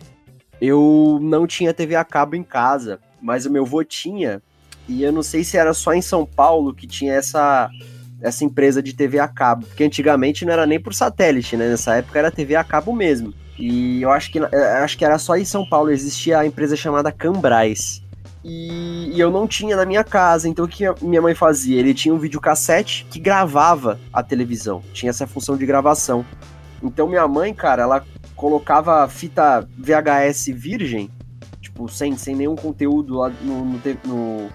eu 0.61 1.19
não 1.21 1.45
tinha 1.45 1.73
TV 1.73 1.95
a 1.95 2.05
cabo 2.05 2.35
em 2.35 2.43
casa, 2.43 2.99
mas 3.21 3.45
o 3.45 3.51
meu 3.51 3.65
vô 3.65 3.83
tinha, 3.83 4.41
e 4.87 5.03
eu 5.03 5.11
não 5.11 5.23
sei 5.23 5.43
se 5.43 5.57
era 5.57 5.73
só 5.73 5.93
em 5.93 6.01
São 6.01 6.25
Paulo 6.25 6.73
que 6.73 6.87
tinha 6.87 7.13
essa 7.13 7.69
essa 8.21 8.45
empresa 8.45 8.81
de 8.81 8.93
TV 8.93 9.19
a 9.19 9.27
cabo, 9.27 9.65
porque 9.67 9.83
antigamente 9.83 10.45
não 10.45 10.53
era 10.53 10.65
nem 10.65 10.79
por 10.79 10.93
satélite, 10.93 11.57
né? 11.57 11.69
Nessa 11.69 11.95
época 11.95 12.17
era 12.17 12.31
TV 12.31 12.55
a 12.55 12.63
cabo 12.63 12.93
mesmo. 12.93 13.33
E 13.57 14.01
eu 14.01 14.11
acho 14.11 14.31
que 14.31 14.39
eh, 14.39 14.79
acho 14.83 14.97
que 14.97 15.05
era 15.05 15.17
só 15.17 15.35
em 15.35 15.45
São 15.45 15.65
Paulo 15.65 15.89
existia 15.89 16.39
a 16.39 16.45
empresa 16.45 16.75
chamada 16.75 17.11
Cambrais. 17.11 18.03
E, 18.43 19.09
e 19.11 19.19
eu 19.19 19.31
não 19.31 19.47
tinha 19.47 19.75
na 19.75 19.85
minha 19.85 20.03
casa, 20.03 20.47
então 20.47 20.65
o 20.65 20.67
que 20.67 20.83
minha 21.01 21.21
mãe 21.21 21.33
fazia? 21.33 21.79
Ele 21.79 21.95
tinha 21.95 22.13
um 22.13 22.19
videocassete 22.19 23.07
que 23.09 23.19
gravava 23.19 23.99
a 24.13 24.21
televisão, 24.21 24.83
tinha 24.93 25.09
essa 25.09 25.25
função 25.25 25.57
de 25.57 25.65
gravação. 25.65 26.23
Então 26.83 27.07
minha 27.07 27.27
mãe, 27.27 27.53
cara, 27.55 27.81
ela 27.81 28.05
colocava 28.35 29.07
fita 29.07 29.67
VHS 29.75 30.47
virgem, 30.53 31.09
tipo, 31.59 31.89
sem, 31.89 32.15
sem 32.17 32.35
nenhum 32.35 32.55
conteúdo 32.55 33.17
lá 33.17 33.29
no, 33.41 33.65
no, 33.65 33.81
no, 34.05 34.49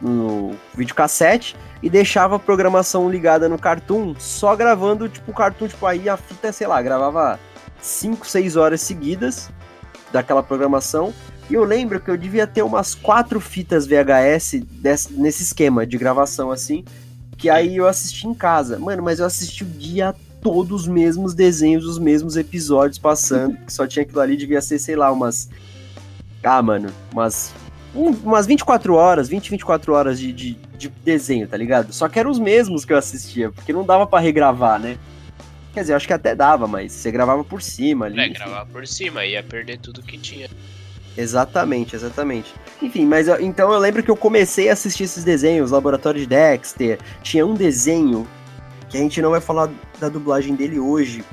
no 0.00 0.56
videocassete, 0.74 1.54
e 1.82 1.90
deixava 1.90 2.36
a 2.36 2.38
programação 2.38 3.10
ligada 3.10 3.46
no 3.46 3.58
Cartoon, 3.58 4.14
só 4.18 4.56
gravando, 4.56 5.06
tipo, 5.06 5.32
o 5.32 5.34
Cartoon, 5.34 5.68
tipo, 5.68 5.84
aí 5.84 6.08
a 6.08 6.16
fita, 6.16 6.50
sei 6.50 6.66
lá, 6.66 6.80
gravava 6.80 7.38
5, 7.84 8.26
6 8.26 8.56
horas 8.56 8.80
seguidas 8.80 9.50
daquela 10.10 10.42
programação. 10.42 11.12
E 11.50 11.54
eu 11.54 11.64
lembro 11.64 12.00
que 12.00 12.10
eu 12.10 12.16
devia 12.16 12.46
ter 12.46 12.62
umas 12.62 12.94
quatro 12.94 13.38
fitas 13.40 13.86
VHS 13.86 14.62
desse, 14.70 15.12
nesse 15.12 15.42
esquema 15.42 15.86
de 15.86 15.98
gravação 15.98 16.50
assim, 16.50 16.82
que 17.36 17.50
aí 17.50 17.76
eu 17.76 17.86
assisti 17.86 18.26
em 18.26 18.32
casa. 18.32 18.78
Mano, 18.78 19.02
mas 19.02 19.18
eu 19.18 19.26
assisti 19.26 19.62
o 19.62 19.66
dia 19.66 20.14
todo 20.40 20.74
os 20.74 20.86
mesmos 20.86 21.34
desenhos, 21.34 21.84
os 21.84 21.98
mesmos 21.98 22.36
episódios 22.36 22.98
passando, 22.98 23.56
que 23.66 23.72
só 23.72 23.86
tinha 23.86 24.02
aquilo 24.02 24.20
ali, 24.20 24.36
devia 24.36 24.62
ser, 24.62 24.78
sei 24.78 24.96
lá, 24.96 25.12
umas. 25.12 25.50
Ah, 26.42 26.62
mano, 26.62 26.88
umas 27.12 27.52
um- 27.94 28.10
umas 28.24 28.46
24 28.46 28.94
horas, 28.94 29.28
20, 29.28 29.50
24 29.50 29.92
horas 29.92 30.18
de, 30.18 30.32
de, 30.32 30.54
de 30.76 30.88
desenho, 30.88 31.46
tá 31.46 31.56
ligado? 31.56 31.92
Só 31.92 32.08
que 32.08 32.18
eram 32.18 32.30
os 32.30 32.38
mesmos 32.38 32.84
que 32.84 32.92
eu 32.92 32.98
assistia, 32.98 33.50
porque 33.52 33.72
não 33.72 33.84
dava 33.84 34.06
pra 34.06 34.18
regravar, 34.18 34.80
né? 34.80 34.98
Quer 35.74 35.80
dizer, 35.80 35.92
eu 35.92 35.96
acho 35.96 36.06
que 36.06 36.12
até 36.12 36.34
dava, 36.34 36.66
mas 36.68 36.92
você 36.92 37.10
gravava 37.10 37.42
por 37.44 37.60
cima 37.60 38.06
ali. 38.06 38.18
É, 38.20 38.24
enfim. 38.28 38.34
gravar 38.34 38.64
por 38.66 38.86
cima, 38.86 39.24
ia 39.26 39.42
perder 39.42 39.78
tudo 39.78 40.00
que 40.02 40.16
tinha. 40.16 40.48
Exatamente, 41.16 41.94
exatamente. 41.94 42.52
Enfim, 42.82 43.04
mas 43.06 43.28
eu- 43.28 43.40
então 43.40 43.72
eu 43.72 43.78
lembro 43.78 44.02
que 44.02 44.10
eu 44.10 44.16
comecei 44.16 44.68
a 44.68 44.72
assistir 44.72 45.04
esses 45.04 45.22
desenhos, 45.24 45.70
Laboratório 45.70 46.20
de 46.20 46.26
Dexter. 46.26 46.98
Tinha 47.22 47.44
um 47.46 47.54
desenho 47.54 48.26
que 48.88 48.96
a 48.96 49.00
gente 49.00 49.20
não 49.22 49.30
vai 49.30 49.40
falar 49.40 49.68
da 50.00 50.08
dublagem 50.08 50.54
dele 50.54 50.78
hoje, 50.78 51.24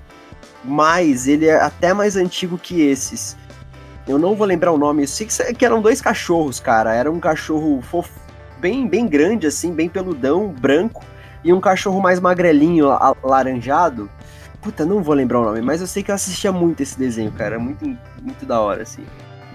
mas 0.64 1.28
ele 1.28 1.48
é 1.48 1.56
até 1.60 1.94
mais 1.94 2.16
antigo 2.16 2.58
que 2.58 2.82
esses. 2.82 3.36
Eu 4.08 4.18
não 4.18 4.36
vou 4.36 4.46
lembrar 4.48 4.72
o 4.72 4.78
nome, 4.78 5.04
eu 5.04 5.08
sei 5.08 5.28
que, 5.28 5.54
que 5.54 5.66
eram 5.66 5.82
dois 5.82 6.02
cachorros, 6.02 6.60
cara. 6.60 6.94
Era 6.94 7.12
um 7.12 7.20
cachorro 7.20 7.82
fofo, 7.82 8.12
bem, 8.60 8.88
bem 8.88 9.08
grande, 9.08 9.48
assim, 9.48 9.74
bem 9.74 9.90
peludão, 9.90 10.50
branco, 10.50 11.04
e 11.44 11.52
um 11.54 11.60
cachorro 11.60 12.00
mais 12.02 12.20
magrelinho, 12.20 12.90
alaranjado. 12.90 14.10
Puta, 14.62 14.86
não 14.86 15.02
vou 15.02 15.16
lembrar 15.16 15.40
o 15.40 15.44
nome, 15.44 15.62
mas 15.62 15.82
eu 15.82 15.88
sei 15.88 16.04
que 16.04 16.12
eu 16.12 16.16
assistia 16.16 16.52
muito 16.52 16.82
esse 16.82 16.98
desenho, 16.98 17.32
cara. 17.32 17.58
Muito, 17.58 17.84
muito 18.22 18.46
da 18.46 18.62
hora, 18.62 18.84
assim. 18.84 19.06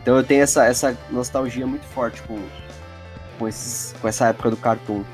Então 0.03 0.17
eu 0.17 0.25
tenho 0.25 0.43
essa, 0.43 0.65
essa 0.67 0.97
nostalgia 1.11 1.67
muito 1.67 1.85
forte 1.87 2.23
com, 2.23 2.41
com, 3.39 3.47
esses, 3.47 3.95
com 4.01 4.09
essa 4.09 4.29
época 4.29 4.51
do 4.51 4.57
cartoon. 4.57 5.05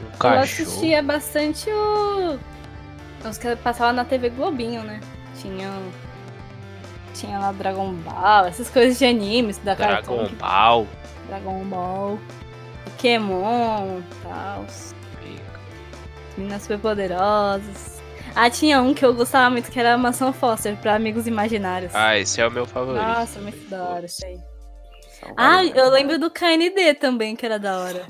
Eu 0.00 0.18
cachorro. 0.18 0.42
assistia 0.42 1.02
bastante 1.02 1.68
o. 1.70 2.38
Os 3.28 3.38
que 3.38 3.56
passavam 3.56 3.92
na 3.92 4.04
TV 4.04 4.30
Globinho, 4.30 4.82
né? 4.84 5.00
Tinha. 5.40 5.70
Tinha 7.14 7.38
lá 7.38 7.50
Dragon 7.50 7.92
Ball, 7.92 8.46
essas 8.46 8.70
coisas 8.70 8.98
de 8.98 9.04
animes 9.04 9.58
da 9.58 9.74
Dragon 9.74 9.94
Cartoon. 9.94 10.34
Ball. 10.36 10.86
Dragon 11.28 11.64
Ball. 11.64 12.18
Pokémon 12.84 13.98
e 13.98 14.22
tal. 14.22 14.64
Meninas 16.36 16.62
superpoderosas. 16.62 17.95
Ah, 18.36 18.50
tinha 18.50 18.82
um 18.82 18.92
que 18.92 19.04
eu 19.04 19.14
gostava 19.14 19.48
muito, 19.48 19.70
que 19.70 19.80
era 19.80 19.94
a 19.94 19.98
Mansão 19.98 20.30
Foster, 20.32 20.76
pra 20.76 20.94
amigos 20.94 21.26
imaginários. 21.26 21.94
Ah, 21.94 22.18
esse 22.18 22.38
é 22.40 22.46
o 22.46 22.50
meu 22.50 22.66
favorito. 22.66 23.02
Nossa, 23.02 23.40
muito 23.40 23.68
da 23.70 23.82
hora 23.82 24.04
isso 24.06 24.24
aí. 24.26 24.38
São 25.18 25.32
Ah, 25.38 25.64
eu 25.64 25.90
lembro 25.90 26.18
do 26.18 26.30
KND 26.30 26.94
também, 26.94 27.34
que 27.34 27.46
era 27.46 27.58
da 27.58 27.78
hora. 27.80 28.06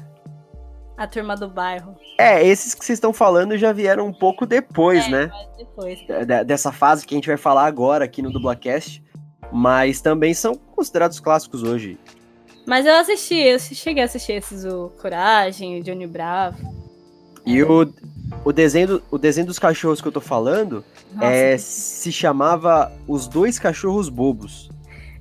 A 0.99 1.07
turma 1.07 1.37
do 1.37 1.49
bairro. 1.49 1.95
É, 2.19 2.45
esses 2.45 2.75
que 2.75 2.85
vocês 2.85 2.97
estão 2.97 3.13
falando 3.13 3.57
já 3.57 3.73
vieram 3.73 4.07
um 4.07 4.13
pouco 4.13 4.45
depois, 4.47 5.05
É, 5.07 5.09
né? 5.11 5.31
depois. 5.57 5.99
De- 6.01 6.45
dessa 6.45 6.73
fase 6.73 7.07
que 7.07 7.15
a 7.15 7.19
gente 7.19 7.29
vai 7.29 7.37
falar 7.37 7.65
agora 7.67 8.05
aqui 8.05 8.21
no 8.21 8.33
Dublacast. 8.33 9.05
Mas 9.53 10.01
também 10.01 10.35
são 10.35 10.57
considerados 10.57 11.21
clássicos 11.21 11.63
hoje. 11.63 11.97
Mas 12.67 12.85
eu 12.85 12.95
assisti, 12.97 13.37
eu 13.37 13.61
cheguei 13.61 14.03
a 14.03 14.07
assistir 14.07 14.33
esses, 14.33 14.65
o 14.65 14.89
Coragem, 15.01 15.79
o 15.79 15.85
Johnny 15.85 16.07
Bravo. 16.07 16.59
E 17.45 17.63
o, 17.63 17.87
o, 18.45 18.53
desenho, 18.53 18.87
do- 18.89 19.03
o 19.11 19.19
desenho 19.19 19.47
dos 19.47 19.59
cachorros 19.59 20.01
que 20.01 20.09
eu 20.09 20.13
tô 20.13 20.21
falando 20.21 20.85
Nossa, 21.13 21.27
é, 21.27 21.59
se 21.59 22.11
chamava 22.13 22.93
Os 23.07 23.27
Dois 23.29 23.59
Cachorros 23.59 24.09
Bobos. 24.09 24.71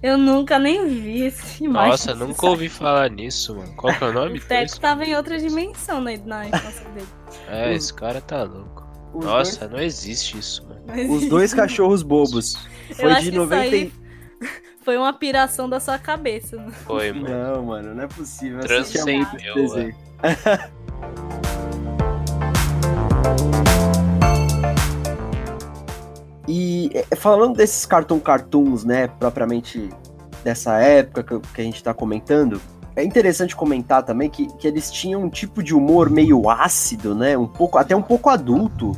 eu 0.01 0.17
nunca 0.17 0.57
nem 0.59 0.87
vi 0.87 1.23
esse 1.25 1.63
imagem. 1.65 1.91
Nossa, 1.91 2.15
nunca 2.15 2.45
ouvi 2.47 2.69
falar 2.69 3.09
nisso, 3.09 3.55
mano. 3.55 3.73
Qual 3.75 3.93
que 3.93 4.03
é 4.03 4.07
o 4.07 4.13
nome? 4.13 4.39
O 4.39 4.41
Teco 4.41 4.79
tava 4.79 5.03
em 5.05 5.15
outra 5.15 5.37
dimensão 5.39 6.01
na, 6.01 6.15
na 6.25 6.47
infância 6.47 6.85
dele. 6.89 7.07
É, 7.49 7.73
esse 7.73 7.93
cara 7.93 8.21
tá 8.21 8.43
louco. 8.43 8.85
Os 9.13 9.25
Nossa, 9.25 9.67
não 9.67 9.79
existe 9.79 10.37
isso, 10.37 10.65
mano. 10.67 10.81
Dois, 10.87 11.09
os 11.23 11.29
Dois 11.29 11.53
Cachorros 11.53 12.03
Bobos. 12.03 12.57
Eu 12.89 12.95
Foi 12.95 13.11
acho 13.11 13.21
de 13.23 13.29
que 13.31 13.35
isso 13.37 13.45
90 13.45 13.65
e... 13.67 13.73
aí 13.73 13.93
Foi 14.83 14.97
uma 14.97 15.13
piração 15.13 15.67
da 15.67 15.79
sua 15.79 15.97
cabeça. 15.97 16.57
né? 16.57 16.71
Foi, 16.85 17.11
mano. 17.11 17.29
Não, 17.29 17.63
mano, 17.65 17.95
não 17.95 18.03
é 18.03 18.07
possível. 18.07 18.59
Transcendeu, 18.59 19.25
desenho. 19.55 19.95
E 26.47 26.91
é, 26.93 27.15
falando 27.15 27.55
desses 27.55 27.85
cartoon 27.85 28.19
cartoons, 28.19 28.83
né, 28.83 29.07
propriamente 29.07 29.89
dessa 30.43 30.79
época 30.79 31.41
que, 31.53 31.61
a 31.61 31.63
gente 31.63 31.83
tá 31.83 31.93
comentando, 31.93 32.61
é 32.95 33.03
interessante 33.03 33.55
comentar 33.55 34.03
também 34.03 34.29
que, 34.29 34.47
que 34.57 34.67
eles 34.67 34.91
tinham 34.91 35.23
um 35.23 35.29
tipo 35.29 35.63
de 35.63 35.73
humor 35.73 36.09
meio 36.09 36.49
ácido, 36.49 37.15
né, 37.15 37.37
um 37.37 37.47
pouco, 37.47 37.77
até 37.77 37.95
um 37.95 38.01
pouco 38.01 38.29
adulto. 38.29 38.91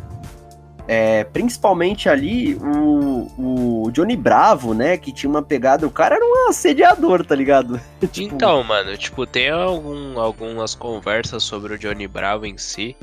É, 0.89 1.25
principalmente 1.25 2.07
ali 2.07 2.55
o, 2.55 3.85
o 3.85 3.91
Johnny 3.91 4.15
Bravo, 4.15 4.73
né, 4.73 4.95
que 4.95 5.11
tinha 5.11 5.29
uma 5.29 5.41
pegada, 5.41 5.85
o 5.85 5.91
cara 5.91 6.15
era 6.15 6.23
um 6.23 6.49
assediador, 6.49 7.25
tá 7.25 7.35
ligado? 7.35 7.79
Tipo, 8.09 8.35
Então, 8.35 8.63
mano, 8.63 8.95
tipo, 8.97 9.25
tem 9.25 9.49
algum, 9.49 10.17
algumas 10.17 10.73
conversas 10.73 11.43
sobre 11.43 11.73
o 11.73 11.77
Johnny 11.77 12.07
Bravo 12.07 12.45
em 12.45 12.57
si. 12.57 12.95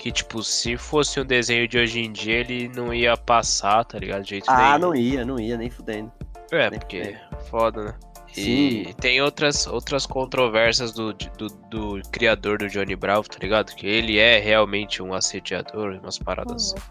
Que, 0.00 0.10
tipo, 0.10 0.42
se 0.42 0.78
fosse 0.78 1.20
um 1.20 1.26
desenho 1.26 1.68
de 1.68 1.76
hoje 1.76 2.00
em 2.00 2.10
dia, 2.10 2.36
ele 2.38 2.68
não 2.74 2.92
ia 2.92 3.18
passar, 3.18 3.84
tá 3.84 3.98
ligado? 3.98 4.22
De 4.22 4.30
jeito 4.30 4.46
Ah, 4.48 4.68
nenhum. 4.70 4.78
não 4.78 4.94
ia, 4.94 5.24
não 5.26 5.38
ia, 5.38 5.58
nem 5.58 5.68
fudendo. 5.68 6.10
É, 6.50 6.70
nem 6.70 6.80
porque 6.80 7.02
fudendo. 7.04 7.44
foda, 7.50 7.84
né? 7.84 7.94
E 8.34 8.84
Sim. 8.86 8.94
tem 8.98 9.20
outras, 9.20 9.66
outras 9.66 10.06
controvérsias 10.06 10.92
do, 10.92 11.12
do, 11.12 11.48
do 11.68 12.00
criador 12.10 12.56
do 12.56 12.68
Johnny 12.68 12.96
Bravo, 12.96 13.28
tá 13.28 13.36
ligado? 13.42 13.74
Que 13.74 13.86
ele 13.86 14.18
é 14.18 14.38
realmente 14.38 15.02
um 15.02 15.12
assediador, 15.12 15.98
umas 16.02 16.18
paradas 16.18 16.72
assim. 16.72 16.82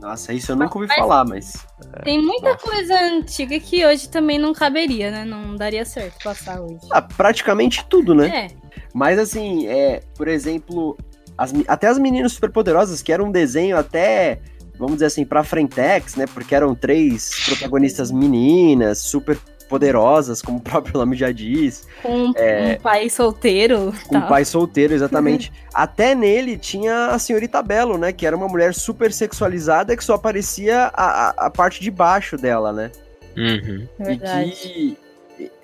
Nossa, 0.00 0.32
isso 0.32 0.52
eu 0.52 0.56
nunca 0.56 0.78
ouvi 0.78 0.88
Mas- 0.88 0.96
falar, 0.98 1.24
mas. 1.26 1.66
Tem 2.04 2.18
muita 2.22 2.52
Nossa. 2.52 2.64
coisa 2.70 2.98
antiga 3.00 3.60
que 3.60 3.84
hoje 3.84 4.08
também 4.08 4.38
não 4.38 4.54
caberia, 4.54 5.10
né? 5.10 5.26
Não 5.26 5.56
daria 5.56 5.84
certo 5.84 6.22
passar 6.24 6.62
hoje. 6.62 6.86
Ah, 6.90 7.02
praticamente 7.02 7.84
tudo, 7.86 8.14
né? 8.14 8.28
É, 8.28 8.46
Mas 8.94 9.18
assim, 9.18 9.66
é, 9.68 10.00
por 10.16 10.26
exemplo, 10.28 10.96
as 11.36 11.52
até 11.66 11.88
as 11.88 11.98
meninas 11.98 12.32
superpoderosas, 12.32 13.02
que 13.02 13.12
era 13.12 13.22
um 13.22 13.30
desenho 13.30 13.76
até, 13.76 14.40
vamos 14.78 14.94
dizer 14.94 15.06
assim, 15.06 15.24
pra 15.24 15.44
Frentex, 15.44 16.16
né? 16.16 16.26
Porque 16.32 16.54
eram 16.54 16.74
três 16.74 17.30
protagonistas 17.46 18.10
meninas, 18.10 18.98
super 18.98 19.38
poderosas, 19.68 20.40
como 20.40 20.58
o 20.58 20.60
próprio 20.60 20.94
nome 20.94 21.16
já 21.16 21.32
diz, 21.32 21.86
com 22.02 22.32
É. 22.36 22.76
um 22.78 22.82
pai 22.82 23.10
solteiro. 23.10 23.92
com 24.06 24.16
um 24.16 24.22
pai 24.22 24.44
solteiro, 24.44 24.94
exatamente. 24.94 25.52
até 25.74 26.14
nele 26.14 26.56
tinha 26.56 27.08
a 27.08 27.18
senhorita 27.18 27.60
Belo, 27.62 27.98
né? 27.98 28.12
Que 28.12 28.26
era 28.26 28.36
uma 28.36 28.46
mulher 28.48 28.72
super 28.74 29.12
sexualizada 29.12 29.96
que 29.96 30.04
só 30.04 30.14
aparecia 30.14 30.90
a, 30.94 31.28
a, 31.28 31.46
a 31.46 31.50
parte 31.50 31.80
de 31.80 31.90
baixo 31.90 32.36
dela, 32.36 32.72
né? 32.72 32.90
Uhum. 33.36 33.86
Verdade. 33.98 34.50
E 34.50 34.52
que 34.52 34.98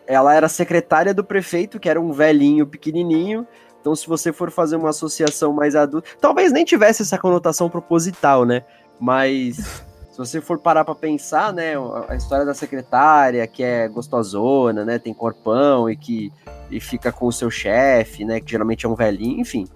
ela 0.06 0.34
era 0.34 0.48
secretária 0.48 1.14
do 1.14 1.24
prefeito, 1.24 1.78
que 1.80 1.88
era 1.88 2.00
um 2.00 2.12
velhinho 2.12 2.66
pequenininho. 2.66 3.46
Então, 3.82 3.96
se 3.96 4.06
você 4.06 4.32
for 4.32 4.48
fazer 4.48 4.76
uma 4.76 4.90
associação 4.90 5.52
mais 5.52 5.74
adulta, 5.74 6.08
talvez 6.20 6.52
nem 6.52 6.64
tivesse 6.64 7.02
essa 7.02 7.18
conotação 7.18 7.68
proposital, 7.68 8.44
né? 8.44 8.62
Mas 9.00 9.56
se 9.56 10.16
você 10.16 10.40
for 10.40 10.56
parar 10.56 10.84
pra 10.84 10.94
pensar, 10.94 11.52
né, 11.52 11.72
a 12.08 12.14
história 12.14 12.44
da 12.44 12.54
secretária, 12.54 13.44
que 13.48 13.60
é 13.62 13.88
gostosona, 13.88 14.84
né, 14.84 15.00
tem 15.00 15.12
corpão 15.12 15.90
e 15.90 15.96
que 15.96 16.32
e 16.70 16.80
fica 16.80 17.10
com 17.10 17.26
o 17.26 17.32
seu 17.32 17.50
chefe, 17.50 18.24
né, 18.24 18.40
que 18.40 18.50
geralmente 18.50 18.86
é 18.86 18.88
um 18.88 18.94
velhinho, 18.94 19.40
enfim, 19.40 19.66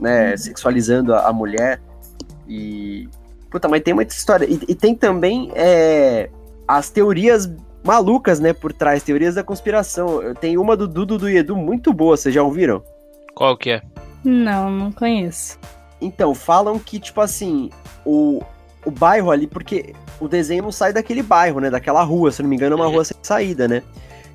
né, 0.00 0.36
sexualizando 0.36 1.14
a, 1.14 1.28
a 1.28 1.32
mulher 1.32 1.80
e 2.48 3.08
puta, 3.50 3.68
mas 3.68 3.82
tem 3.82 3.94
muita 3.94 4.12
história 4.12 4.46
e, 4.46 4.58
e 4.68 4.74
tem 4.74 4.94
também 4.94 5.52
é, 5.54 6.28
as 6.66 6.90
teorias 6.90 7.48
malucas, 7.84 8.40
né, 8.40 8.52
por 8.52 8.72
trás, 8.72 9.02
teorias 9.02 9.36
da 9.36 9.44
conspiração. 9.44 10.34
Tem 10.40 10.58
uma 10.58 10.76
do 10.76 10.88
Dudu 10.88 11.18
do 11.18 11.28
Edu 11.28 11.54
muito 11.54 11.92
boa, 11.92 12.16
vocês 12.16 12.34
já 12.34 12.42
ouviram? 12.42 12.82
Qual 13.34 13.56
que 13.56 13.70
é? 13.70 13.82
Não, 14.24 14.70
não 14.70 14.92
conheço. 14.92 15.58
Então, 16.00 16.34
falam 16.34 16.78
que, 16.78 16.98
tipo 16.98 17.20
assim, 17.20 17.70
o, 18.04 18.42
o 18.84 18.90
bairro 18.90 19.30
ali, 19.30 19.46
porque 19.46 19.94
o 20.20 20.28
desenho 20.28 20.62
não 20.62 20.72
sai 20.72 20.92
daquele 20.92 21.22
bairro, 21.22 21.60
né? 21.60 21.70
Daquela 21.70 22.02
rua, 22.02 22.30
se 22.30 22.42
não 22.42 22.48
me 22.48 22.56
engano, 22.56 22.74
é 22.74 22.76
uma 22.76 22.88
rua 22.88 23.04
sem 23.04 23.16
saída, 23.22 23.66
né? 23.66 23.82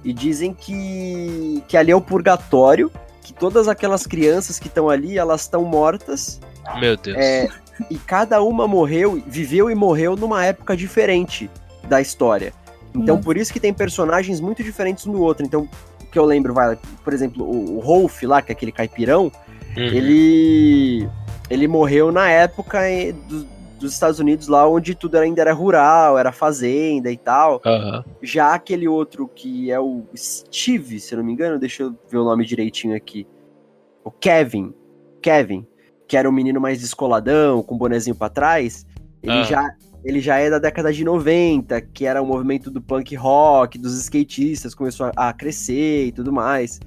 E 0.04 0.14
dizem 0.14 0.54
que, 0.54 1.64
que 1.68 1.76
ali 1.76 1.92
é 1.92 1.96
o 1.96 2.02
purgatório, 2.02 2.92
que 3.22 3.34
todas 3.34 3.68
aquelas 3.68 4.06
crianças 4.08 4.60
que 4.60 4.68
estão 4.68 4.90
ali, 4.90 5.18
elas 5.18 5.42
estão 5.42 5.64
mortas, 5.64 6.40
Meu 6.80 6.96
Deus. 6.96 7.18
é, 7.18 7.50
e 7.90 7.98
cada 7.98 8.42
uma 8.42 8.68
morreu, 8.68 9.22
viveu 9.28 9.70
e 9.70 9.76
morreu 9.76 10.16
numa 10.16 10.46
época 10.46 10.76
diferente 10.76 11.50
da 11.88 12.02
história. 12.02 12.54
Então, 12.90 13.16
Nossa. 13.16 13.26
por 13.26 13.38
isso 13.38 13.54
que 13.54 13.60
tem 13.60 13.74
personagens 13.74 14.40
muito 14.40 14.64
diferentes 14.64 15.06
um 15.06 15.12
do 15.12 15.22
outro. 15.22 15.46
Então, 15.46 15.70
que 16.12 16.18
eu 16.20 16.26
lembro, 16.26 16.54
vai, 16.54 16.78
por 17.04 17.14
exemplo, 17.14 17.44
o, 17.46 17.78
o 17.78 17.80
Rolf 17.80 18.24
lá, 18.24 18.42
que 18.42 18.52
é 18.52 18.54
aquele 18.56 18.72
caipirão, 18.72 19.32
Uhum. 19.78 19.84
ele 19.84 21.10
ele 21.50 21.68
morreu 21.68 22.12
na 22.12 22.30
época 22.30 22.80
do- 23.28 23.48
dos 23.80 23.94
Estados 23.94 24.20
Unidos 24.20 24.48
lá 24.48 24.68
onde 24.68 24.94
tudo 24.94 25.16
ainda 25.18 25.42
era 25.42 25.54
rural, 25.54 26.18
era 26.18 26.32
fazenda 26.32 27.10
e 27.12 27.18
tal. 27.18 27.62
Aham. 27.66 28.04
Já 28.22 28.54
aquele 28.54 28.88
outro 28.88 29.28
que 29.34 29.72
é 29.72 29.80
o 29.80 30.04
Steve, 30.16 31.00
se 31.00 31.14
eu 31.14 31.20
não 31.20 31.24
me 31.26 31.32
engano, 31.34 31.58
deixa 31.58 31.84
eu 31.84 31.96
ver 32.12 32.18
o 32.18 32.24
nome 32.26 32.46
direitinho 32.46 32.96
aqui. 32.96 33.26
O 34.04 34.12
Kevin, 34.12 34.74
Kevin, 35.22 35.66
que 36.08 36.18
era 36.18 36.28
um 36.30 36.32
menino 36.32 36.60
mais 36.60 36.80
descoladão, 36.82 37.64
com 37.64 37.76
o 37.76 37.78
bonezinho 37.78 38.16
pra 38.16 38.28
trás, 38.30 38.86
ele 39.24 39.32
Ah. 39.40 39.44
já 39.44 39.76
ele 40.04 40.20
já 40.22 40.38
é 40.38 40.50
da 40.50 40.60
década 40.60 40.92
de 40.94 41.04
90, 41.04 41.82
que 41.82 42.06
era 42.06 42.22
o 42.22 42.26
movimento 42.26 42.70
do 42.72 42.82
punk 42.82 43.16
rock, 43.16 43.78
dos 43.78 43.94
skatistas, 44.00 44.74
começou 44.76 45.08
a, 45.16 45.30
a 45.30 45.34
crescer 45.34 46.08
e 46.08 46.12
tudo 46.12 46.32
mais. 46.32 46.80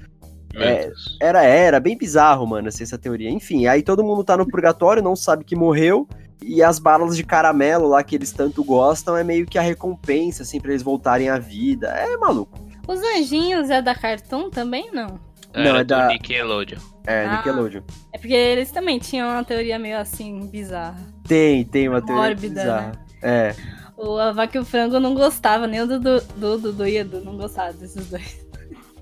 É. 0.55 0.91
Era, 1.21 1.43
era 1.43 1.81
bem 1.81 1.97
bizarro, 1.97 2.47
mano, 2.47 2.69
assim, 2.69 2.83
essa 2.83 2.99
teoria. 2.99 3.31
Enfim, 3.31 3.67
aí 3.67 3.83
todo 3.83 4.05
mundo 4.05 4.23
tá 4.23 4.37
no 4.37 4.47
purgatório, 4.47 5.03
não 5.03 5.17
sabe 5.17 5.45
que 5.45 5.57
morreu, 5.57 6.07
e 6.43 6.63
as 6.63 6.79
balas 6.79 7.17
de 7.17 7.25
caramelo 7.25 7.89
lá 7.89 8.03
que 8.03 8.15
eles 8.15 8.33
tanto 8.33 8.63
gostam 8.65 9.17
é 9.17 9.25
meio 9.25 9.47
que 9.47 9.57
a 9.59 9.63
recompensa, 9.63 10.43
assim, 10.43 10.61
pra 10.61 10.71
eles 10.73 10.83
voltarem 10.83 11.29
à 11.31 11.39
vida. 11.39 11.89
É 11.89 12.17
maluco. 12.19 12.61
Os 12.87 13.01
anjinhos 13.01 13.71
é 13.71 13.81
da 13.81 13.95
Cartoon 13.95 14.51
também, 14.51 14.91
não? 14.93 15.21
não, 15.55 15.63
Era 15.63 15.79
é 15.81 15.85
do 15.85 15.89
da- 15.89 16.09
Nickelodeon. 16.09 16.79
É, 17.07 17.25
Ah. 17.27 17.37
Nickelodeon. 17.37 17.83
É 18.13 18.19
porque 18.19 18.35
eles 18.35 18.71
também 18.71 18.99
tinham 18.99 19.29
uma 19.31 19.45
teoria 19.45 19.79
meio 19.79 19.99
assim, 19.99 20.47
bizarra. 20.49 21.12
Tem, 21.27 21.65
tem 21.65 21.89
uma 21.89 22.01
teoria 22.01 22.23
Mórbida, 22.23 22.61
bizarra. 22.63 22.93
É. 23.23 23.55
O 23.97 24.19
a 24.19 24.33
Vaca 24.33 24.59
e 24.59 24.61
o 24.61 24.65
Frango 24.65 24.99
não 24.99 25.15
gostava, 25.15 25.67
nem 25.67 25.81
o 25.81 25.87
Dudu, 25.87 26.21
Dudu, 26.37 26.59
Dudu 26.59 26.87
e 26.87 26.99
Edu 26.99 27.21
não 27.21 27.37
gostava 27.37 27.73
desses 27.73 28.11
dois. 28.11 28.47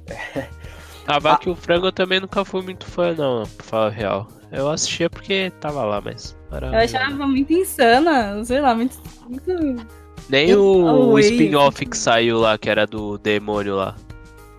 A 1.07 1.19
vaca 1.19 1.49
e 1.49 1.53
o 1.53 1.57
frango 1.57 1.87
eu 1.87 1.93
também 1.93 2.21
nunca 2.21 2.45
fui 2.45 2.63
muito 2.63 2.87
fã, 2.87 3.13
não, 3.15 3.43
pra 3.57 3.67
falar 3.67 3.87
a 3.87 3.91
real. 3.91 4.29
Eu 4.53 4.69
assistia 4.69 5.11
porque 5.11 5.51
tava 5.61 5.83
lá, 5.83 6.01
mas. 6.01 6.37
Era 6.53 6.69
Eu 6.69 6.79
achava 6.79 7.27
muito 7.27 7.53
insana, 7.53 8.45
sei 8.45 8.61
lá, 8.61 8.75
muito. 8.75 8.97
muito... 9.29 9.87
Nem 10.29 10.55
o, 10.55 11.13
o 11.13 11.19
spin-off 11.19 11.85
que 11.85 11.97
saiu 11.97 12.39
lá, 12.39 12.57
que 12.57 12.71
era 12.71 12.87
do 12.87 13.19
demônio 13.19 13.75
lá. 13.75 13.97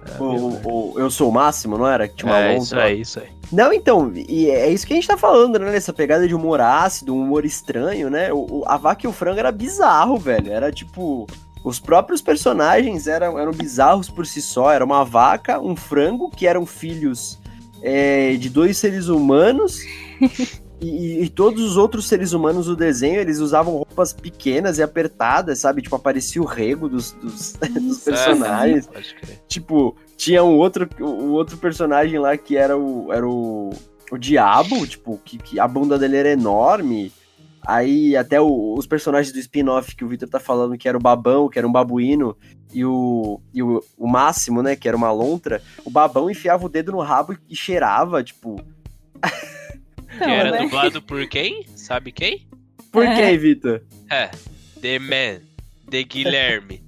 Era 0.05 0.23
O, 0.23 0.93
o- 0.93 0.99
Eu 0.99 1.09
Sou 1.11 1.29
o 1.29 1.31
Máximo, 1.31 1.77
não 1.77 1.87
era? 1.87 2.07
Que 2.07 2.15
tinha 2.15 2.31
uma 2.31 2.39
é, 2.39 2.47
lontra 2.57 2.61
isso 2.63 2.75
aí, 2.79 3.01
isso 3.01 3.19
aí. 3.19 3.27
Não, 3.51 3.73
então, 3.73 4.11
e 4.15 4.49
é 4.49 4.69
isso 4.71 4.87
que 4.87 4.93
a 4.93 4.95
gente 4.95 5.07
tá 5.07 5.17
falando, 5.17 5.59
né? 5.59 5.71
Nessa 5.71 5.91
pegada 5.91 6.27
de 6.27 6.33
humor 6.33 6.61
ácido, 6.61 7.13
um 7.13 7.21
humor 7.21 7.43
estranho, 7.45 8.09
né? 8.09 8.31
O, 8.31 8.37
o- 8.59 8.63
a 8.65 8.77
vaca 8.77 9.05
e 9.05 9.09
o 9.09 9.13
frango 9.13 9.39
era 9.39 9.51
bizarro, 9.51 10.17
velho. 10.17 10.51
Era 10.51 10.71
tipo. 10.71 11.27
Os 11.63 11.79
próprios 11.79 12.23
personagens 12.23 13.05
eram, 13.05 13.37
eram 13.37 13.51
bizarros 13.51 14.09
por 14.09 14.25
si 14.25 14.41
só. 14.41 14.71
Era 14.71 14.83
uma 14.83 15.05
vaca, 15.05 15.59
um 15.59 15.75
frango, 15.75 16.29
que 16.31 16.47
eram 16.47 16.65
filhos 16.65 17.37
é, 17.83 18.35
de 18.35 18.49
dois 18.49 18.77
seres 18.77 19.07
humanos. 19.09 19.79
E, 20.81 21.21
e 21.23 21.29
todos 21.29 21.61
os 21.63 21.77
outros 21.77 22.07
seres 22.07 22.33
humanos 22.33 22.65
do 22.65 22.75
desenho, 22.75 23.19
eles 23.19 23.37
usavam 23.37 23.73
roupas 23.75 24.11
pequenas 24.11 24.79
e 24.79 24.83
apertadas, 24.83 25.59
sabe? 25.59 25.81
Tipo, 25.83 25.95
aparecia 25.95 26.41
o 26.41 26.45
rego 26.45 26.89
dos, 26.89 27.11
dos, 27.11 27.53
dos 27.79 27.99
personagens. 27.99 28.89
É. 28.93 29.01
Tipo, 29.47 29.95
tinha 30.17 30.43
um 30.43 30.57
outro, 30.57 30.89
um 30.99 31.31
outro 31.33 31.55
personagem 31.57 32.17
lá 32.17 32.35
que 32.35 32.57
era 32.57 32.75
o, 32.75 33.13
era 33.13 33.27
o, 33.27 33.69
o 34.11 34.17
Diabo, 34.17 34.87
tipo, 34.87 35.19
que, 35.23 35.37
que 35.37 35.59
a 35.59 35.67
bunda 35.67 35.99
dele 35.99 36.17
era 36.17 36.31
enorme. 36.31 37.11
Aí 37.63 38.17
até 38.17 38.41
o- 38.41 38.73
os 38.75 38.87
personagens 38.87 39.31
do 39.31 39.37
spin-off 39.39 39.95
que 39.95 40.03
o 40.03 40.07
Victor 40.07 40.27
tá 40.27 40.39
falando, 40.39 40.75
que 40.79 40.89
era 40.89 40.97
o 40.97 41.01
Babão, 41.01 41.47
que 41.47 41.59
era 41.59 41.67
um 41.67 41.71
babuíno, 41.71 42.35
e 42.73 42.83
o, 42.83 43.39
e 43.53 43.61
o, 43.61 43.83
o 43.99 44.07
Máximo, 44.07 44.63
né, 44.63 44.75
que 44.75 44.87
era 44.87 44.97
uma 44.97 45.11
lontra, 45.11 45.61
o 45.85 45.91
Babão 45.91 46.27
enfiava 46.27 46.65
o 46.65 46.69
dedo 46.69 46.91
no 46.91 47.01
rabo 47.01 47.37
e 47.47 47.55
cheirava, 47.55 48.23
tipo... 48.23 48.59
Que 50.21 50.27
Não, 50.27 50.33
era 50.35 50.51
né? 50.51 50.57
dublado 50.59 51.01
por 51.01 51.27
quem? 51.27 51.65
Sabe 51.75 52.11
quem? 52.11 52.47
Por 52.91 53.05
É. 53.05 53.15
que, 53.31 53.37
Victor? 53.37 53.81
É. 54.09 54.29
The 54.81 54.99
Man. 54.99 55.41
The 55.89 56.03
Guilherme. 56.03 56.83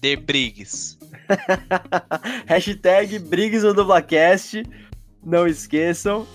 The 0.00 0.16
Briggs. 0.16 0.98
Hashtag 2.46 3.18
Briggs 3.20 3.64
no 3.64 3.72
Dublacast, 3.72 4.64
não 5.24 5.46
esqueçam. 5.46 6.26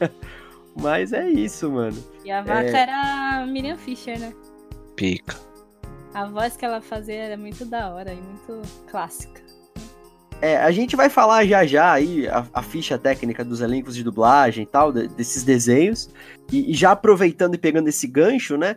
Mas 0.76 1.12
é 1.12 1.28
isso, 1.28 1.70
mano. 1.70 1.96
E 2.24 2.30
a 2.30 2.42
vaca 2.42 2.68
É. 2.68 2.82
era 2.82 3.40
a 3.42 3.46
Miriam 3.46 3.76
Fisher, 3.76 4.18
né? 4.18 4.32
Pica. 4.94 5.36
A 6.14 6.26
voz 6.26 6.56
que 6.56 6.64
ela 6.64 6.80
fazia 6.80 7.14
era 7.16 7.36
muito 7.36 7.64
da 7.64 7.90
hora 7.92 8.12
e 8.12 8.16
muito 8.16 8.62
clássica. 8.90 9.40
É, 10.40 10.56
a 10.58 10.70
gente 10.70 10.94
vai 10.94 11.10
falar 11.10 11.44
já 11.46 11.66
já 11.66 11.92
aí 11.92 12.28
a, 12.28 12.46
a 12.54 12.62
ficha 12.62 12.96
técnica 12.96 13.44
dos 13.44 13.60
elencos 13.60 13.96
de 13.96 14.04
dublagem 14.04 14.62
e 14.62 14.66
tal, 14.66 14.92
de- 14.92 15.08
desses 15.08 15.42
desenhos. 15.42 16.08
E, 16.52 16.70
e 16.70 16.74
já 16.74 16.92
aproveitando 16.92 17.54
e 17.54 17.58
pegando 17.58 17.88
esse 17.88 18.06
gancho, 18.06 18.56
né? 18.56 18.76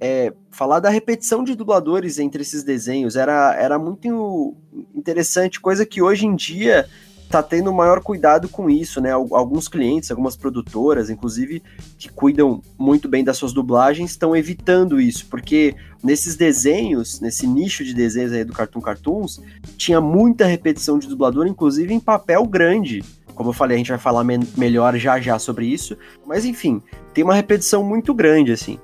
é, 0.00 0.32
falar 0.50 0.80
da 0.80 0.88
repetição 0.88 1.44
de 1.44 1.54
dubladores 1.54 2.18
entre 2.18 2.40
esses 2.40 2.64
desenhos 2.64 3.16
era, 3.16 3.54
era 3.54 3.78
muito 3.78 4.56
interessante, 4.94 5.60
coisa 5.60 5.84
que 5.84 6.00
hoje 6.00 6.26
em 6.26 6.34
dia 6.34 6.88
tá 7.30 7.42
tendo 7.42 7.72
maior 7.72 8.00
cuidado 8.02 8.48
com 8.48 8.68
isso, 8.68 9.00
né? 9.00 9.12
Al- 9.12 9.34
Alguns 9.34 9.68
clientes, 9.68 10.10
algumas 10.10 10.36
produtoras, 10.36 11.08
inclusive, 11.10 11.62
que 11.98 12.08
cuidam 12.08 12.60
muito 12.78 13.08
bem 13.08 13.22
das 13.24 13.36
suas 13.36 13.52
dublagens, 13.52 14.10
estão 14.10 14.34
evitando 14.36 15.00
isso, 15.00 15.26
porque 15.30 15.74
nesses 16.02 16.36
desenhos, 16.36 17.20
nesse 17.20 17.46
nicho 17.46 17.84
de 17.84 17.94
desenhos 17.94 18.32
aí 18.32 18.44
do 18.44 18.52
Cartoon 18.52 18.80
Cartoons, 18.80 19.40
tinha 19.76 20.00
muita 20.00 20.44
repetição 20.46 20.98
de 20.98 21.06
dublador, 21.08 21.46
inclusive 21.46 21.94
em 21.94 22.00
papel 22.00 22.44
grande. 22.46 23.02
Como 23.34 23.50
eu 23.50 23.54
falei, 23.54 23.76
a 23.76 23.78
gente 23.78 23.90
vai 23.90 23.98
falar 23.98 24.22
men- 24.24 24.46
melhor 24.56 24.96
já 24.98 25.18
já 25.20 25.38
sobre 25.38 25.66
isso. 25.66 25.96
Mas 26.26 26.44
enfim, 26.44 26.82
tem 27.14 27.24
uma 27.24 27.34
repetição 27.34 27.82
muito 27.82 28.12
grande, 28.12 28.52
assim. 28.52 28.78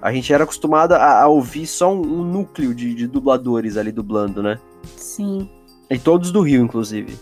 A 0.00 0.12
gente 0.12 0.32
era 0.32 0.42
acostumado 0.42 0.92
a, 0.94 1.20
a 1.22 1.28
ouvir 1.28 1.66
só 1.66 1.92
um, 1.94 2.00
um 2.00 2.24
núcleo 2.24 2.74
de, 2.74 2.92
de 2.94 3.06
dubladores 3.06 3.76
ali 3.76 3.92
dublando, 3.92 4.42
né? 4.42 4.58
Sim. 4.96 5.48
E 5.88 5.96
todos 5.98 6.32
do 6.32 6.40
Rio, 6.40 6.64
inclusive. 6.64 7.14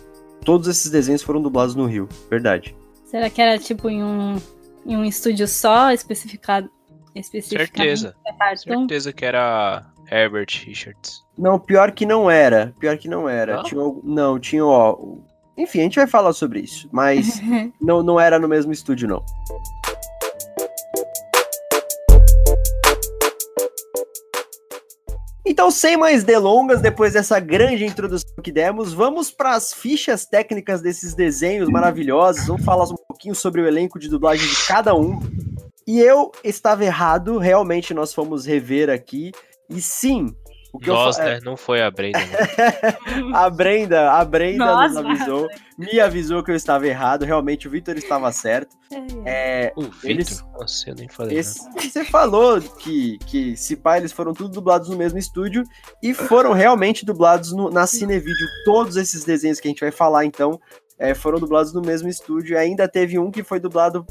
Todos 0.45 0.69
esses 0.69 0.91
desenhos 0.91 1.23
foram 1.23 1.41
dublados 1.43 1.75
no 1.75 1.87
Rio, 1.87 2.09
verdade. 2.31 2.75
Será 3.05 3.29
que 3.29 3.41
era 3.43 3.59
tipo 3.59 3.89
em 3.91 4.03
um, 4.03 4.37
em 4.87 4.97
um 4.97 5.05
estúdio 5.05 5.47
só, 5.49 5.91
especificado? 5.93 6.71
Certeza. 7.43 8.15
Certeza 8.57 9.13
que 9.13 9.25
era 9.25 9.85
Herbert 10.11 10.47
Richards. 10.65 11.23
Não, 11.37 11.59
pior 11.59 11.91
que 11.93 12.07
não 12.07 12.31
era. 12.31 12.73
Pior 12.79 12.97
que 12.97 13.09
não 13.09 13.29
era. 13.29 13.57
Não? 13.57 13.63
Tinha, 13.65 13.81
não, 14.05 14.39
tinha, 14.39 14.65
ó. 14.65 14.93
o- 14.93 15.25
Enfim, 15.59 15.81
a 15.81 15.83
gente 15.83 15.97
vai 15.97 16.07
falar 16.07 16.33
sobre 16.33 16.61
isso. 16.61 16.89
Mas 16.93 17.41
não, 17.81 18.03
não 18.03 18.19
era 18.21 18.39
no 18.39 18.47
mesmo 18.49 18.73
estúdio, 18.73 19.09
não. 19.09 19.25
Então, 25.45 25.71
sem 25.71 25.97
mais 25.97 26.23
delongas, 26.23 26.81
depois 26.81 27.15
dessa 27.15 27.41
grande 27.41 27.85
introdução 27.85 28.35
que 28.43 28.53
demos, 28.53 28.93
vamos 28.93 29.31
para 29.31 29.55
as 29.55 29.73
fichas 29.73 30.27
técnicas 30.27 30.83
desses 30.83 31.15
desenhos 31.15 31.69
maravilhosos. 31.69 32.47
Vamos 32.47 32.65
falar 32.65 32.85
um 32.85 32.97
pouquinho 33.09 33.35
sobre 33.35 33.63
o 33.63 33.67
elenco 33.67 33.99
de 33.99 34.09
dublagem 34.09 34.47
de 34.47 34.67
cada 34.67 34.95
um. 34.95 35.19
E 35.87 35.99
eu 35.99 36.31
estava 36.45 36.85
errado, 36.85 37.39
realmente 37.39 37.95
nós 37.95 38.13
fomos 38.13 38.45
rever 38.45 38.91
aqui. 38.91 39.33
E 39.69 39.81
sim, 39.81 40.35
o 40.73 40.79
que 40.79 40.89
eu 40.89 40.95
Nós, 40.95 41.19
né? 41.19 41.41
Não 41.43 41.57
foi 41.57 41.83
a 41.83 41.91
Brenda. 41.91 42.19
né? 42.19 42.27
a 43.35 43.51
Brenda, 43.51 44.13
a 44.13 44.25
Brenda 44.25 44.65
nos 44.89 44.95
Nossa. 44.95 45.09
avisou, 45.09 45.49
me 45.77 45.99
avisou 46.01 46.43
que 46.45 46.51
eu 46.51 46.55
estava 46.55 46.87
errado. 46.87 47.25
Realmente 47.25 47.67
o 47.67 47.71
Victor 47.71 47.97
estava 47.97 48.31
certo. 48.33 48.77
É, 49.25 49.73
O 49.77 49.83
Eles- 50.05 50.39
Vitor? 50.41 50.53
Nossa, 50.61 50.91
eu 50.91 50.95
nem 50.95 51.09
falei 51.09 51.39
esse- 51.39 51.61
você 51.75 52.05
falou 52.05 52.61
que, 52.61 53.19
que 53.27 53.57
se 53.57 53.77
pá, 53.77 53.97
eles 53.97 54.13
foram 54.13 54.33
tudo 54.33 54.51
dublados 54.53 54.89
no 54.89 54.97
mesmo 54.97 55.19
estúdio 55.19 55.65
e 56.03 56.15
foram 56.15 56.53
realmente 56.53 57.05
dublados 57.05 57.53
no- 57.53 57.71
na 57.71 57.87
Cinevídeo. 57.87 58.47
Todos 58.65 58.97
esses 58.97 59.25
desenhos 59.25 59.59
que 59.61 59.69
a 59.69 59.71
gente 59.71 59.81
vai 59.81 59.91
falar, 59.91 60.25
então, 60.25 60.61
é, 60.99 61.15
foram 61.15 61.39
dublados 61.41 61.73
no 61.73 61.81
mesmo 61.83 62.09
estúdio. 62.09 62.55
E 62.55 62.57
ainda 62.57 62.87
teve 62.87 63.19
um 63.19 63.31
que 63.31 63.43
foi 63.43 63.59
dublado 63.59 64.05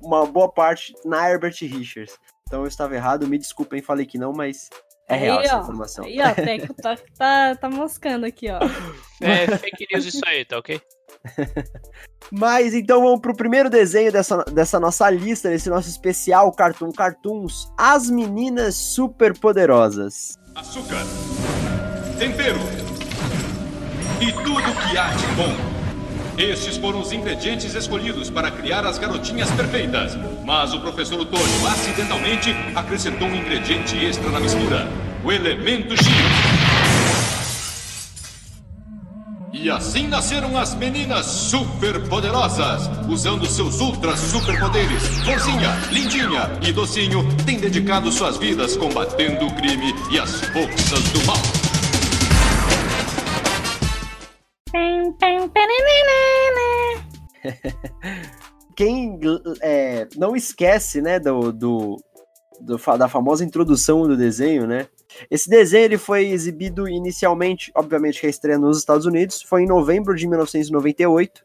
uma 0.00 0.24
boa 0.26 0.48
parte 0.50 0.94
na 1.04 1.28
Herbert 1.28 1.56
Richards. 1.60 2.16
Então 2.46 2.60
eu 2.62 2.66
estava 2.68 2.94
errado, 2.94 3.26
me 3.26 3.36
desculpem, 3.36 3.82
falei 3.82 4.06
que 4.06 4.16
não, 4.16 4.32
mas 4.32 4.70
é 5.08 5.16
real 5.16 5.38
Aí, 5.38 5.44
essa 5.46 5.56
ó. 5.58 5.60
informação. 5.62 6.04
Aí, 6.04 6.18
ó, 6.20 6.30
o 6.30 6.34
Teco 6.34 6.74
tá, 6.74 6.96
tá, 7.16 7.54
tá 7.56 7.70
moscando 7.70 8.26
aqui, 8.26 8.48
ó. 8.50 8.58
É 9.20 9.48
fake 9.58 9.84
news 9.92 10.04
isso 10.06 10.20
aí, 10.26 10.44
tá 10.44 10.58
ok? 10.58 10.80
Mas 12.30 12.72
então 12.72 13.02
vamos 13.02 13.20
pro 13.20 13.34
primeiro 13.34 13.68
desenho 13.68 14.12
dessa, 14.12 14.44
dessa 14.44 14.78
nossa 14.78 15.10
lista, 15.10 15.48
desse 15.48 15.68
nosso 15.68 15.88
especial 15.88 16.52
Cartoon 16.52 16.92
Cartoons, 16.92 17.68
As 17.76 18.08
Meninas 18.08 18.76
Superpoderosas. 18.76 20.38
açúcar, 20.54 21.04
tempero 22.18 22.60
e 24.20 24.32
tudo 24.32 24.62
que 24.62 24.96
há 24.96 25.08
de 25.14 25.26
bom. 25.34 25.77
Estes 26.38 26.76
foram 26.76 27.00
os 27.00 27.10
ingredientes 27.10 27.74
escolhidos 27.74 28.30
para 28.30 28.48
criar 28.48 28.86
as 28.86 28.96
garotinhas 28.96 29.50
perfeitas. 29.50 30.16
Mas 30.44 30.72
o 30.72 30.80
professor 30.80 31.18
Otônio 31.18 31.66
acidentalmente 31.66 32.54
acrescentou 32.76 33.26
um 33.26 33.34
ingrediente 33.34 33.96
extra 33.96 34.30
na 34.30 34.38
mistura: 34.38 34.86
o 35.24 35.32
elemento 35.32 35.96
X. 35.96 36.06
E 39.52 39.68
assim 39.68 40.06
nasceram 40.06 40.56
as 40.56 40.76
meninas 40.76 41.26
superpoderosas. 41.26 42.88
Usando 43.08 43.44
seus 43.44 43.80
ultra 43.80 44.16
superpoderes, 44.16 45.08
Florzinha, 45.24 45.76
Lindinha 45.90 46.52
e 46.62 46.72
Docinho 46.72 47.26
têm 47.44 47.58
dedicado 47.58 48.12
suas 48.12 48.36
vidas 48.36 48.76
combatendo 48.76 49.44
o 49.44 49.54
crime 49.54 49.92
e 50.12 50.20
as 50.20 50.40
forças 50.42 51.02
do 51.10 51.26
mal. 51.26 51.57
Quem 58.76 59.18
é, 59.60 60.06
não 60.16 60.36
esquece, 60.36 61.02
né, 61.02 61.18
do, 61.18 61.52
do, 61.52 61.96
do 62.60 62.76
da 62.96 63.08
famosa 63.08 63.44
introdução 63.44 64.06
do 64.06 64.16
desenho, 64.16 64.66
né? 64.66 64.86
Esse 65.30 65.48
desenho 65.48 65.84
ele 65.84 65.98
foi 65.98 66.28
exibido 66.28 66.88
inicialmente, 66.88 67.72
obviamente 67.74 68.20
que 68.20 68.26
a 68.26 68.30
estreia 68.30 68.58
nos 68.58 68.78
Estados 68.78 69.06
Unidos, 69.06 69.42
foi 69.42 69.62
em 69.62 69.66
novembro 69.66 70.14
de 70.14 70.26
1998. 70.28 71.44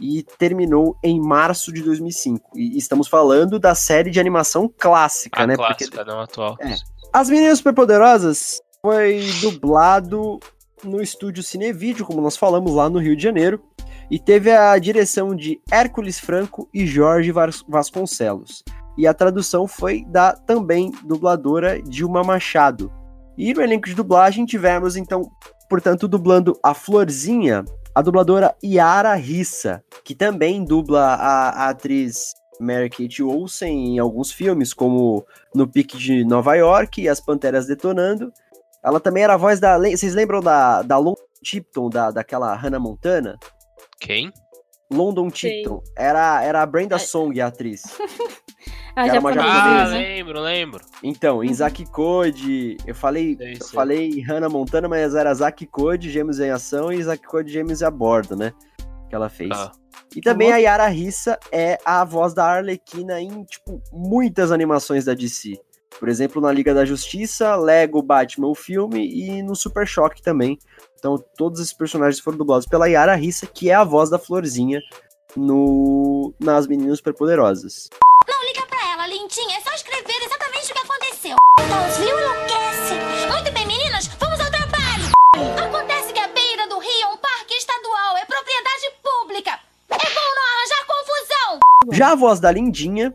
e 0.00 0.22
terminou 0.38 0.96
em 1.02 1.20
março 1.20 1.72
de 1.72 1.82
2005. 1.82 2.50
E 2.56 2.78
estamos 2.78 3.08
falando 3.08 3.58
da 3.58 3.74
série 3.74 4.10
de 4.10 4.20
animação 4.20 4.72
clássica, 4.78 5.42
A 5.42 5.46
né? 5.46 5.56
clássica, 5.56 6.04
não 6.04 6.20
atual. 6.20 6.56
É. 6.60 6.76
As 7.12 7.28
Meninas 7.28 7.58
Superpoderosas 7.58 8.60
foi 8.80 9.26
dublado 9.40 10.38
no 10.84 11.02
estúdio 11.02 11.42
Cinevídeo, 11.42 12.06
como 12.06 12.20
nós 12.20 12.36
falamos 12.36 12.72
lá 12.72 12.88
no 12.88 13.00
Rio 13.00 13.16
de 13.16 13.22
Janeiro, 13.22 13.60
e 14.10 14.18
teve 14.18 14.50
a 14.50 14.78
direção 14.78 15.34
de 15.34 15.60
Hércules 15.70 16.18
Franco 16.18 16.68
e 16.72 16.86
Jorge 16.86 17.30
Vas- 17.30 17.64
Vasconcelos. 17.68 18.62
E 18.96 19.06
a 19.06 19.14
tradução 19.14 19.66
foi 19.68 20.04
da 20.06 20.32
também 20.32 20.92
dubladora 21.04 21.80
Dilma 21.82 22.24
Machado. 22.24 22.90
E 23.36 23.54
no 23.54 23.62
elenco 23.62 23.86
de 23.86 23.94
dublagem 23.94 24.44
tivemos, 24.44 24.96
então, 24.96 25.30
portanto, 25.68 26.08
dublando 26.08 26.58
a 26.62 26.74
Florzinha, 26.74 27.64
a 27.94 28.02
dubladora 28.02 28.54
Yara 28.64 29.14
Rissa, 29.14 29.82
que 30.04 30.14
também 30.14 30.64
dubla 30.64 31.14
a, 31.14 31.48
a 31.50 31.68
atriz 31.68 32.34
Mary 32.60 32.90
Kate 32.90 33.22
Olsen 33.22 33.94
em 33.94 33.98
alguns 33.98 34.32
filmes, 34.32 34.74
como 34.74 35.24
No 35.54 35.68
Pique 35.68 35.96
de 35.96 36.24
Nova 36.24 36.54
York 36.56 37.00
e 37.00 37.08
As 37.08 37.20
Panteras 37.20 37.66
Detonando. 37.66 38.32
Ela 38.82 38.98
também 38.98 39.22
era 39.22 39.34
a 39.34 39.36
voz 39.36 39.60
da. 39.60 39.78
Vocês 39.78 40.14
lembram 40.14 40.40
da, 40.40 40.82
da 40.82 40.98
London 40.98 41.16
Tipton, 41.42 41.88
da, 41.88 42.10
daquela 42.10 42.54
Hannah 42.54 42.80
Montana? 42.80 43.38
Quem? 44.00 44.32
London 44.90 45.28
Sei. 45.30 45.62
Tipton. 45.62 45.82
Era, 45.96 46.42
era 46.42 46.62
a 46.62 46.66
Brenda 46.66 46.96
É. 46.96 46.98
Song, 46.98 47.38
a 47.40 47.46
atriz. 47.48 47.82
A 48.96 49.06
Era 49.06 49.20
uma 49.20 49.32
japonesa. 49.32 49.58
Ah, 49.58 49.78
japonesa. 49.78 49.96
lembro, 49.96 50.40
lembro. 50.40 50.84
Então, 51.02 51.44
em 51.44 51.52
Zack 51.54 51.84
Code, 51.90 52.76
eu 52.86 52.94
falei, 52.94 53.36
Sei, 53.36 53.56
eu 53.60 53.66
falei 53.66 54.20
Hannah 54.22 54.48
Montana, 54.48 54.88
mas 54.88 55.14
era 55.14 55.32
Zack 55.34 55.66
Code, 55.66 56.10
Gêmeos 56.10 56.40
em 56.40 56.50
Ação 56.50 56.92
e 56.92 57.02
Zack 57.02 57.24
Code, 57.26 57.52
Gêmeos 57.52 57.82
a 57.82 57.90
Bordo, 57.90 58.34
né? 58.34 58.52
Que 59.08 59.14
ela 59.14 59.28
fez. 59.28 59.50
Ah. 59.52 59.70
E 60.16 60.20
também 60.20 60.52
a 60.52 60.56
Yara 60.56 60.86
Rissa 60.88 61.38
é 61.52 61.78
a 61.84 62.02
voz 62.04 62.32
da 62.34 62.44
Arlequina 62.44 63.20
em, 63.20 63.44
tipo, 63.44 63.80
muitas 63.92 64.50
animações 64.50 65.04
da 65.04 65.14
DC. 65.14 65.60
Por 65.98 66.08
exemplo, 66.08 66.40
na 66.40 66.50
Liga 66.52 66.72
da 66.72 66.84
Justiça, 66.84 67.56
Lego 67.56 68.02
Batman, 68.02 68.48
o 68.48 68.54
filme, 68.54 69.06
e 69.06 69.42
no 69.42 69.54
Super 69.54 69.86
Choque 69.86 70.22
também. 70.22 70.58
Então, 70.98 71.16
todos 71.36 71.60
esses 71.60 71.72
personagens 71.72 72.20
foram 72.20 72.36
dublados 72.38 72.66
pela 72.66 72.88
Yara 72.88 73.14
Rissa, 73.14 73.46
que 73.46 73.70
é 73.70 73.74
a 73.74 73.84
voz 73.84 74.10
da 74.10 74.18
Florzinha 74.18 74.80
no 75.36 76.32
nas 76.40 76.66
Meninas 76.66 76.98
Superpoderosas. 76.98 77.88
Não 78.26 78.44
liga 78.46 78.66
pra 78.66 78.78
ela, 78.92 79.06
lindinha. 79.06 79.58
É 79.58 79.60
só 79.60 79.72
escrever 79.74 80.24
exatamente 80.24 80.70
o 80.70 80.74
que 80.74 80.80
aconteceu. 80.80 81.36
Viu 81.98 82.18
enlouquece. 82.18 82.94
Muito 83.32 83.52
bem, 83.52 83.66
meninas, 83.66 84.06
vamos 84.18 84.40
ao 84.40 84.50
trabalho. 84.50 85.64
Acontece 85.66 86.12
que 86.12 86.18
a 86.18 86.28
beira 86.28 86.68
do 86.68 86.78
rio 86.78 87.02
é 87.02 87.06
um 87.06 87.16
parque 87.16 87.54
estadual, 87.54 88.16
é 88.16 88.24
propriedade 88.24 88.92
pública. 89.02 89.50
É 89.90 89.96
bom 89.96 90.34
não 90.34 90.42
arranjar 90.56 90.86
confusão. 90.86 91.60
Já 91.92 92.12
a 92.12 92.14
voz 92.16 92.40
da 92.40 92.50
Lindinha 92.50 93.14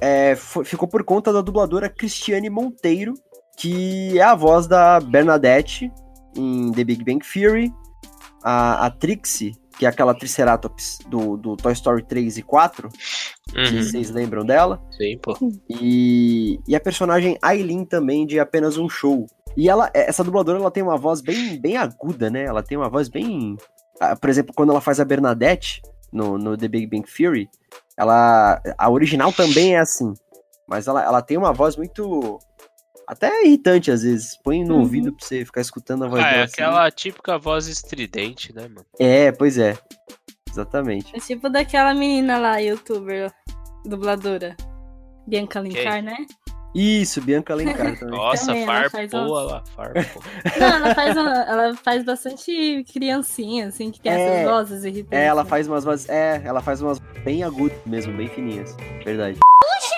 é, 0.00 0.34
fo- 0.36 0.64
ficou 0.64 0.88
por 0.88 1.04
conta 1.04 1.32
da 1.32 1.40
dubladora 1.40 1.88
Cristiane 1.88 2.50
Monteiro, 2.50 3.14
que 3.56 4.18
é 4.18 4.22
a 4.22 4.34
voz 4.34 4.66
da 4.66 5.00
Bernadette 5.00 5.90
em 6.38 6.72
The 6.72 6.84
Big 6.84 7.04
Bang 7.04 7.24
Theory, 7.26 7.72
a, 8.42 8.86
a 8.86 8.90
Trixie, 8.90 9.56
que 9.78 9.86
é 9.86 9.88
aquela 9.88 10.14
Triceratops 10.14 10.98
do, 11.08 11.36
do 11.36 11.56
Toy 11.56 11.72
Story 11.72 12.02
3 12.04 12.38
e 12.38 12.42
4, 12.42 12.88
não 13.54 13.64
sei 13.64 13.76
Uhum. 13.78 13.82
se 13.82 13.90
vocês 13.90 14.10
lembram 14.10 14.44
dela, 14.44 14.80
Sim, 14.90 15.18
pô. 15.22 15.36
e, 15.68 16.58
e 16.66 16.74
a 16.76 16.80
personagem 16.80 17.38
Aileen 17.42 17.84
também 17.84 18.26
de 18.26 18.38
Apenas 18.40 18.76
um 18.76 18.88
Show. 18.88 19.26
E 19.56 19.68
ela, 19.68 19.90
essa 19.94 20.22
dubladora, 20.22 20.58
ela 20.58 20.70
tem 20.70 20.82
uma 20.82 20.96
voz 20.96 21.20
bem, 21.20 21.58
bem 21.60 21.76
aguda, 21.76 22.30
né? 22.30 22.44
Ela 22.44 22.62
tem 22.62 22.76
uma 22.78 22.88
voz 22.88 23.08
bem... 23.08 23.56
Por 24.20 24.30
exemplo, 24.30 24.54
quando 24.54 24.70
ela 24.70 24.80
faz 24.80 25.00
a 25.00 25.04
Bernadette 25.04 25.82
no, 26.12 26.38
no 26.38 26.56
The 26.56 26.68
Big 26.68 26.86
Bang 26.86 27.04
Theory, 27.10 27.48
ela... 27.96 28.60
A 28.76 28.88
original 28.90 29.32
também 29.32 29.74
é 29.74 29.80
assim. 29.80 30.12
Mas 30.68 30.86
ela, 30.86 31.02
ela 31.02 31.22
tem 31.22 31.36
uma 31.36 31.52
voz 31.52 31.76
muito... 31.76 32.38
Até 33.08 33.44
irritante, 33.44 33.90
às 33.90 34.02
vezes. 34.02 34.36
Põe 34.44 34.62
no 34.64 34.74
Uhum. 34.74 34.80
ouvido 34.80 35.12
pra 35.12 35.26
você 35.26 35.44
ficar 35.44 35.60
escutando 35.62 36.04
a 36.04 36.08
voz 36.08 36.22
Ah, 36.22 36.28
é 36.28 36.32
dela. 36.32 36.44
assim. 36.44 36.52
aquela 36.54 36.90
típica 36.90 37.38
voz 37.38 37.66
estridente, 37.66 38.54
né, 38.54 38.62
mano? 38.68 38.84
É, 39.00 39.32
pois 39.32 39.56
é. 39.58 39.76
Exatamente. 40.50 41.14
É 41.16 41.18
tipo 41.20 41.48
daquela 41.48 41.94
menina 41.94 42.38
lá, 42.38 42.58
youtuber, 42.58 43.32
dubladora. 43.84 44.56
Bianca 45.26 45.60
Linkar, 45.60 46.02
né? 46.02 46.16
Isso, 46.74 47.20
Bianca 47.22 47.54
Alencar 47.54 47.76
também. 47.98 48.18
Nossa, 48.18 48.46
Também, 48.46 48.64
umas- 48.64 48.92
lá, 48.92 49.62
farpou. 49.74 50.22
Não, 50.60 50.66
ela 50.66 50.94
faz, 50.94 51.16
uma- 51.16 51.42
ela 51.44 51.74
faz 51.76 52.04
bastante 52.04 52.84
criancinha, 52.92 53.68
assim, 53.68 53.90
que 53.90 54.00
tem 54.00 54.12
É, 54.12 54.16
essas 54.16 54.50
vozes 54.50 54.84
irritantes. 54.84 55.18
É, 55.18 55.24
ela 55.24 55.44
né? 55.44 55.48
faz 55.50 55.66
umas 55.66 55.84
vozes... 55.84 56.08
É, 56.08 56.42
ela 56.44 56.60
faz 56.60 56.82
umas 56.82 56.98
bem 57.24 57.42
agudas 57.42 57.78
mesmo, 57.86 58.12
bem 58.14 58.28
fininhas. 58.28 58.76
Verdade. 59.04 59.38
Puxa, 59.60 59.94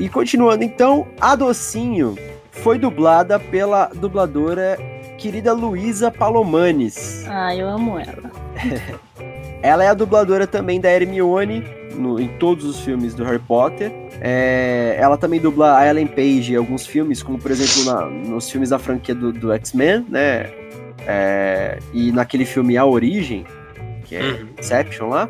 e 0.00 0.08
continuando 0.08 0.64
então, 0.64 1.06
a 1.20 1.36
Docinho 1.36 2.16
foi 2.50 2.78
dublada 2.78 3.38
pela 3.38 3.86
dubladora 3.94 4.76
querida 5.18 5.52
Luísa 5.52 6.10
Palomanes. 6.10 7.24
Ah, 7.28 7.54
eu 7.54 7.68
amo 7.68 7.98
ela. 7.98 8.30
Ela 9.62 9.84
é 9.84 9.88
a 9.88 9.94
dubladora 9.94 10.46
também 10.46 10.80
da 10.80 10.90
Hermione 10.90 11.62
no- 11.94 12.18
em 12.18 12.28
todos 12.38 12.64
os 12.64 12.80
filmes 12.80 13.14
do 13.14 13.22
Harry 13.24 13.38
Potter. 13.38 13.92
É, 14.18 14.96
ela 14.98 15.18
também 15.18 15.38
dubla 15.38 15.76
a 15.76 15.86
Ellen 15.86 16.06
Page 16.06 16.54
em 16.54 16.56
alguns 16.56 16.86
filmes, 16.86 17.22
como 17.22 17.38
por 17.38 17.50
exemplo 17.50 17.84
na- 17.84 18.06
nos 18.06 18.50
filmes 18.50 18.70
da 18.70 18.78
franquia 18.78 19.14
do, 19.14 19.30
do 19.34 19.52
X-Men, 19.52 20.06
né? 20.08 20.46
É, 21.06 21.78
e 21.92 22.10
naquele 22.10 22.46
filme 22.46 22.78
A 22.78 22.86
Origem, 22.86 23.44
que 24.04 24.16
é 24.16 24.22
Uhum. 24.22 24.46
Inception 24.58 25.08
lá. 25.10 25.28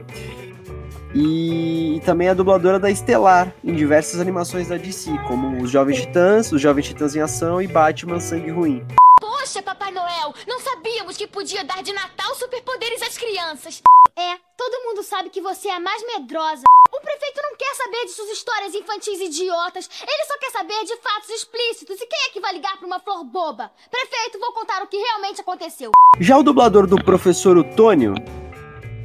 E, 1.15 1.97
e 1.97 2.01
também 2.01 2.29
a 2.29 2.35
dubladora 2.35 2.79
da 2.79 2.91
Estelar 2.91 3.53
em 3.65 3.75
diversas 3.75 4.21
animações 4.21 4.69
da 4.69 4.77
DC, 4.77 5.11
como 5.27 5.63
os 5.63 5.71
Jovens 5.71 6.01
Titãs, 6.01 6.53
os 6.53 6.61
Jovens 6.61 6.87
Titãs 6.87 7.17
em 7.17 7.21
Ação 7.21 7.61
e 7.61 7.67
Batman 7.67 8.21
Sangue 8.21 8.51
Ruim. 8.51 8.87
Poxa, 9.21 9.63
Papai 9.63 9.91
Noel, 9.91 10.33
não 10.47 10.61
sabíamos 10.61 11.17
que 11.17 11.27
podia 11.27 11.65
dar 11.65 11.83
de 11.83 11.93
Natal 11.93 12.35
superpoderes 12.35 13.03
às 13.03 13.19
crianças. 13.19 13.83
É, 14.17 14.37
todo 14.57 14.85
mundo 14.85 15.03
sabe 15.03 15.31
que 15.31 15.41
você 15.41 15.69
é 15.69 15.77
a 15.77 15.81
mais 15.81 16.03
medrosa. 16.07 16.63
O 16.93 17.01
prefeito 17.01 17.41
não 17.43 17.57
quer 17.57 17.75
saber 17.75 18.05
de 18.05 18.11
suas 18.11 18.31
histórias 18.31 18.75
infantis 18.75 19.21
idiotas. 19.21 19.89
Ele 20.03 20.25
só 20.27 20.39
quer 20.39 20.51
saber 20.51 20.85
de 20.85 20.97
fatos 20.97 21.31
explícitos. 21.31 22.01
E 22.01 22.07
quem 22.07 22.19
é 22.27 22.31
que 22.31 22.41
vai 22.41 22.53
ligar 22.53 22.77
pra 22.77 22.87
uma 22.87 23.01
flor 23.01 23.25
boba? 23.25 23.71
Prefeito, 23.91 24.39
vou 24.39 24.53
contar 24.53 24.83
o 24.83 24.87
que 24.87 24.97
realmente 24.97 25.41
aconteceu. 25.41 25.93
Já 26.19 26.37
o 26.37 26.43
dublador 26.43 26.87
do 26.87 26.97
Professor 27.03 27.57
Otônio 27.57 28.15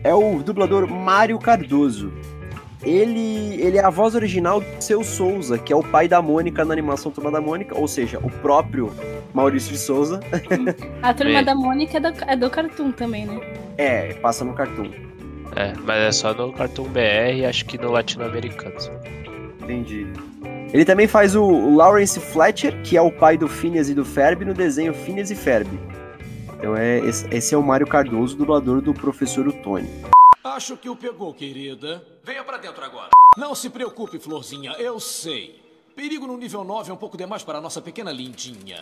é 0.05 0.13
o 0.13 0.43
dublador 0.43 0.87
Mário 0.87 1.39
Cardoso. 1.39 2.13
Ele, 2.83 3.59
ele 3.59 3.79
é 3.79 3.83
a 3.83 3.89
voz 3.89 4.13
original 4.13 4.61
do 4.61 4.67
Seu 4.79 5.03
Souza, 5.03 5.57
que 5.57 5.73
é 5.73 5.75
o 5.75 5.81
pai 5.81 6.07
da 6.07 6.21
Mônica 6.21 6.63
na 6.63 6.71
animação 6.71 7.11
Turma 7.11 7.31
da 7.31 7.41
Mônica, 7.41 7.75
ou 7.75 7.87
seja, 7.87 8.19
o 8.19 8.29
próprio 8.29 8.93
Maurício 9.33 9.71
de 9.71 9.79
Souza. 9.79 10.19
A 11.01 11.11
turma 11.11 11.41
da 11.41 11.55
Mônica 11.55 11.97
é 11.97 11.99
do, 11.99 12.07
é 12.27 12.35
do 12.35 12.47
Cartoon 12.51 12.91
também, 12.91 13.25
né? 13.25 13.41
É, 13.79 14.13
passa 14.13 14.45
no 14.45 14.53
Cartoon. 14.53 14.91
É, 15.55 15.73
mas 15.83 15.97
é 15.97 16.11
só 16.11 16.35
no 16.35 16.53
Cartoon 16.53 16.83
BR 16.83 17.37
e 17.37 17.45
acho 17.45 17.65
que 17.65 17.75
no 17.75 17.89
latino-americano. 17.89 18.75
Entendi. 19.63 20.05
Ele 20.71 20.85
também 20.85 21.07
faz 21.07 21.35
o, 21.35 21.43
o 21.43 21.75
Lawrence 21.77 22.19
Fletcher, 22.19 22.79
que 22.83 22.95
é 22.95 23.01
o 23.01 23.11
pai 23.11 23.37
do 23.37 23.47
Phineas 23.47 23.89
e 23.89 23.95
do 23.95 24.05
Ferb, 24.05 24.45
no 24.45 24.53
desenho 24.53 24.93
Phineas 24.93 25.31
e 25.31 25.35
Ferb. 25.35 25.67
Então 26.65 26.75
é, 26.75 26.97
esse, 26.97 27.53
é 27.53 27.57
o 27.59 27.61
Mário 27.61 27.85
Cardoso, 27.85 28.35
dublador 28.35 28.81
do 28.81 28.91
Professor 28.91 29.47
Otônio. 29.47 29.87
Acho 30.43 30.75
que 30.75 30.89
o 30.89 30.95
pegou, 30.95 31.31
querida. 31.31 32.03
Venha 32.23 32.43
pra 32.43 32.57
dentro 32.57 32.83
agora. 32.83 33.11
Não 33.37 33.53
se 33.53 33.69
preocupe, 33.69 34.17
Florzinha, 34.17 34.71
eu 34.79 34.99
sei. 34.99 35.61
Perigo 35.95 36.25
no 36.25 36.35
nível 36.35 36.63
9 36.63 36.89
é 36.89 36.93
um 36.95 36.97
pouco 36.97 37.15
demais 37.15 37.43
para 37.43 37.59
a 37.59 37.61
nossa 37.61 37.83
pequena 37.83 38.11
lindinha. 38.11 38.81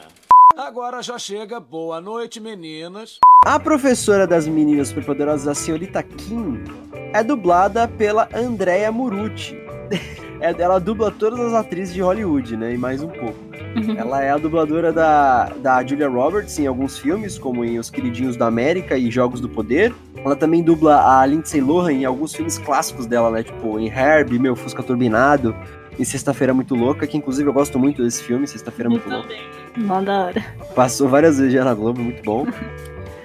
Agora 0.55 1.01
já 1.01 1.19
chega. 1.19 1.59
Boa 1.59 1.99
noite, 1.99 2.39
meninas. 2.39 3.19
A 3.45 3.59
professora 3.59 4.25
das 4.25 4.47
meninas 4.47 4.87
superpoderosas, 4.87 5.49
a 5.49 5.53
senhorita 5.53 6.01
Kim, 6.01 6.63
é 7.11 7.21
dublada 7.21 7.85
pela 7.85 8.29
Andrea 8.33 8.93
Murucci. 8.93 9.57
É, 10.43 10.61
ela 10.61 10.77
dubla 10.77 11.09
todas 11.09 11.39
as 11.39 11.53
atrizes 11.53 11.93
de 11.93 12.01
Hollywood, 12.01 12.57
né? 12.57 12.73
E 12.73 12.77
mais 12.77 13.01
um 13.01 13.07
pouco. 13.07 13.52
Ela 13.97 14.23
é 14.23 14.29
a 14.31 14.37
dubladora 14.37 14.91
da, 14.93 15.45
da 15.61 15.85
Julia 15.85 16.07
Roberts 16.07 16.57
em 16.59 16.67
alguns 16.67 16.97
filmes, 16.97 17.37
como 17.39 17.65
em 17.65 17.79
Os 17.79 17.89
Queridinhos 17.89 18.35
da 18.37 18.47
América 18.47 18.97
e 18.97 19.09
Jogos 19.09 19.39
do 19.41 19.49
Poder. 19.49 19.93
Ela 20.17 20.35
também 20.35 20.61
dubla 20.61 21.19
a 21.19 21.25
Lindsay 21.25 21.59
Lohan 21.61 21.91
em 21.93 22.05
alguns 22.05 22.33
filmes 22.33 22.57
clássicos 22.57 23.05
dela, 23.05 23.31
né? 23.31 23.43
Tipo, 23.43 23.79
em 23.79 23.87
Herbie, 23.87 24.37
Meu 24.39 24.55
Fusca 24.55 24.83
Turbinado. 24.83 25.55
em 25.99 26.03
Sexta-feira 26.03 26.53
Muito 26.53 26.73
Louca, 26.75 27.05
que 27.05 27.17
inclusive 27.17 27.47
eu 27.49 27.53
gosto 27.53 27.77
muito 27.77 28.01
desse 28.03 28.23
filme, 28.23 28.47
Sexta-feira 28.47 28.89
Muito 28.89 29.07
Louca. 29.09 29.29
Mó 29.77 30.01
da 30.01 30.25
hora. 30.25 30.45
Passou 30.75 31.07
várias 31.09 31.37
vezes 31.37 31.53
já 31.53 31.63
na 31.63 31.73
Globo, 31.73 32.01
muito 32.01 32.23
bom. 32.23 32.47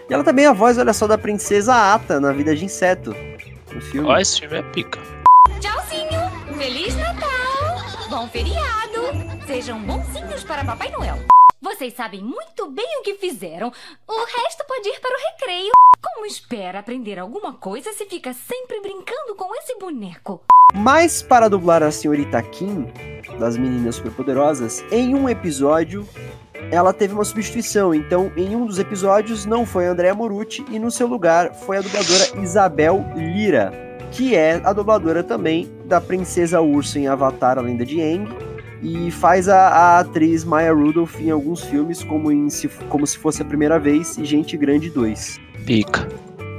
E 0.08 0.14
ela 0.14 0.24
também 0.24 0.46
é 0.46 0.48
a 0.48 0.52
voz, 0.52 0.78
olha 0.78 0.92
só, 0.92 1.06
da 1.06 1.18
princesa 1.18 1.74
Ata 1.94 2.18
na 2.20 2.32
Vida 2.32 2.54
de 2.56 2.64
Inseto. 2.64 3.14
No 3.72 3.80
filme. 3.80 4.08
Ó, 4.08 4.16
esse 4.18 4.40
filme 4.40 4.56
é 4.58 4.62
pica. 4.62 4.98
Tchauzinho! 5.60 6.56
Feliz 6.56 6.96
Natal! 6.96 7.28
Bom 8.10 8.26
feriado! 8.28 8.87
Sejam 9.48 9.80
bonzinhos 9.80 10.44
para 10.44 10.62
Papai 10.62 10.90
Noel. 10.90 11.16
Vocês 11.62 11.94
sabem 11.94 12.22
muito 12.22 12.70
bem 12.70 12.84
o 13.00 13.02
que 13.02 13.14
fizeram. 13.14 13.72
O 14.06 14.24
resto 14.26 14.62
pode 14.68 14.86
ir 14.90 15.00
para 15.00 15.16
o 15.16 15.32
recreio. 15.32 15.70
Como 16.02 16.26
espera 16.26 16.80
aprender 16.80 17.18
alguma 17.18 17.54
coisa 17.54 17.90
se 17.94 18.04
fica 18.04 18.34
sempre 18.34 18.78
brincando 18.82 19.34
com 19.34 19.54
esse 19.54 19.74
boneco? 19.78 20.42
Mas 20.74 21.22
para 21.22 21.48
dublar 21.48 21.82
a 21.82 21.90
senhorita 21.90 22.42
Kim, 22.42 22.92
das 23.40 23.56
Meninas 23.56 23.94
Superpoderosas, 23.94 24.84
em 24.92 25.14
um 25.14 25.26
episódio 25.26 26.06
ela 26.70 26.92
teve 26.92 27.14
uma 27.14 27.24
substituição. 27.24 27.94
Então, 27.94 28.30
em 28.36 28.54
um 28.54 28.66
dos 28.66 28.78
episódios 28.78 29.46
não 29.46 29.64
foi 29.64 29.86
a 29.86 29.92
Andrea 29.92 30.14
Morucci 30.14 30.62
e 30.70 30.78
no 30.78 30.90
seu 30.90 31.06
lugar 31.06 31.54
foi 31.54 31.78
a 31.78 31.80
dubladora 31.80 32.42
Isabel 32.42 33.02
Lira, 33.16 33.72
que 34.12 34.36
é 34.36 34.60
a 34.62 34.74
dubladora 34.74 35.24
também 35.24 35.66
da 35.86 36.02
Princesa 36.02 36.60
Urso 36.60 36.98
em 36.98 37.08
Avatar: 37.08 37.56
A 37.56 37.62
Lenda 37.62 37.86
de 37.86 37.98
Aang 37.98 38.47
e 38.82 39.10
faz 39.10 39.48
a, 39.48 39.68
a 39.68 39.98
atriz 40.00 40.44
Maya 40.44 40.72
Rudolph 40.72 41.20
em 41.20 41.30
alguns 41.30 41.64
filmes 41.64 42.02
como 42.02 42.30
em 42.30 42.48
se, 42.48 42.68
como 42.88 43.06
se 43.06 43.18
fosse 43.18 43.42
a 43.42 43.44
primeira 43.44 43.78
vez 43.78 44.16
e 44.18 44.24
Gente 44.24 44.56
Grande 44.56 44.90
2. 44.90 45.38
Pica. 45.66 46.08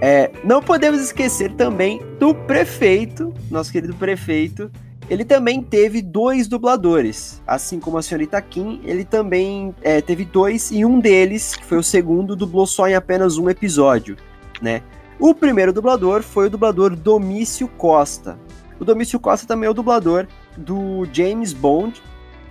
É, 0.02 0.32
não 0.44 0.62
podemos 0.62 1.02
esquecer 1.02 1.54
também 1.54 2.02
do 2.20 2.34
prefeito, 2.34 3.34
nosso 3.52 3.72
querido 3.72 3.94
prefeito. 3.96 4.72
Ele 5.10 5.26
também 5.26 5.62
teve 5.62 6.02
dois 6.02 6.48
dubladores, 6.48 7.42
assim 7.48 7.80
como 7.80 7.98
a 7.98 8.02
senhorita 8.02 8.40
Kim, 8.42 8.80
ele 8.86 9.04
também 9.04 9.74
é, 9.82 10.02
teve 10.02 10.24
dois 10.24 10.70
e 10.72 10.86
um 10.86 11.00
deles, 11.00 11.56
que 11.56 11.66
foi 11.66 11.80
o 11.80 11.84
segundo, 11.84 12.36
dublou 12.36 12.68
só 12.68 12.88
em 12.88 12.94
apenas 12.94 13.38
um 13.38 13.50
episódio, 13.50 14.16
né? 14.62 14.84
O 15.20 15.34
primeiro 15.34 15.74
dublador 15.74 16.22
foi 16.22 16.46
o 16.46 16.50
dublador 16.50 16.96
Domício 16.96 17.68
Costa. 17.68 18.38
O 18.80 18.86
Domício 18.86 19.20
Costa 19.20 19.48
também 19.48 19.68
é 19.68 19.70
o 19.70 19.74
dublador 19.74 20.28
do 20.56 21.06
James 21.12 21.54
Bond, 21.54 22.02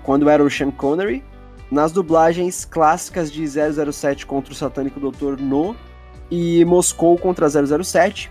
quando 0.09 0.31
era 0.31 0.43
o 0.43 0.49
Sean 0.49 0.71
Connery, 0.71 1.23
nas 1.71 1.93
dublagens 1.93 2.65
clássicas 2.65 3.31
de 3.31 3.45
007 3.47 4.25
contra 4.25 4.55
o 4.55 4.57
satânico 4.57 4.99
Dr. 4.99 5.39
No 5.39 5.77
e 6.31 6.65
Moscou 6.65 7.19
contra 7.19 7.47
007. 7.47 8.31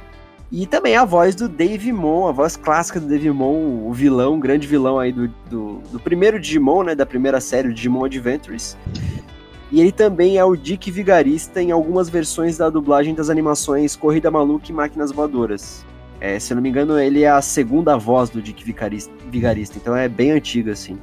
E 0.52 0.66
também 0.66 0.96
a 0.96 1.06
voz 1.06 1.36
do 1.36 1.48
Dave 1.48 1.94
Mon, 1.94 2.28
a 2.28 2.32
voz 2.32 2.58
clássica 2.58 3.00
do 3.00 3.06
Dave 3.06 3.30
Mon, 3.30 3.88
o 3.88 3.94
vilão, 3.94 4.38
o 4.38 4.40
grande 4.40 4.66
vilão 4.66 4.98
aí 4.98 5.12
do, 5.12 5.28
do, 5.52 5.74
do 5.92 6.00
primeiro 6.00 6.40
Digimon, 6.40 6.82
né, 6.82 6.96
da 6.96 7.06
primeira 7.06 7.40
série, 7.40 7.68
o 7.68 7.74
Digimon 7.76 8.06
Adventures. 8.06 8.76
E 9.72 9.80
ele 9.80 9.92
também 9.92 10.40
é 10.40 10.44
o 10.44 10.56
Dick 10.56 10.90
Vigarista 10.90 11.62
em 11.62 11.70
algumas 11.70 12.10
versões 12.10 12.58
da 12.58 12.72
dublagem 12.72 13.14
das 13.14 13.30
animações 13.30 13.96
Corrida 13.96 14.32
Maluca 14.32 14.66
e 14.72 14.74
Máquinas 14.74 15.12
Voadoras. 15.12 15.86
É, 16.20 16.40
se 16.40 16.54
eu 16.54 16.56
não 16.56 16.64
me 16.64 16.70
engano, 16.70 17.00
ele 17.00 17.22
é 17.22 17.30
a 17.30 17.40
segunda 17.40 17.96
voz 17.96 18.32
do 18.32 18.42
Dick 18.42 18.64
Vigarista, 18.64 19.14
Vigarista 19.30 19.78
então 19.78 19.96
é 19.96 20.10
bem 20.10 20.32
antigo, 20.32 20.72
assim. 20.72 20.98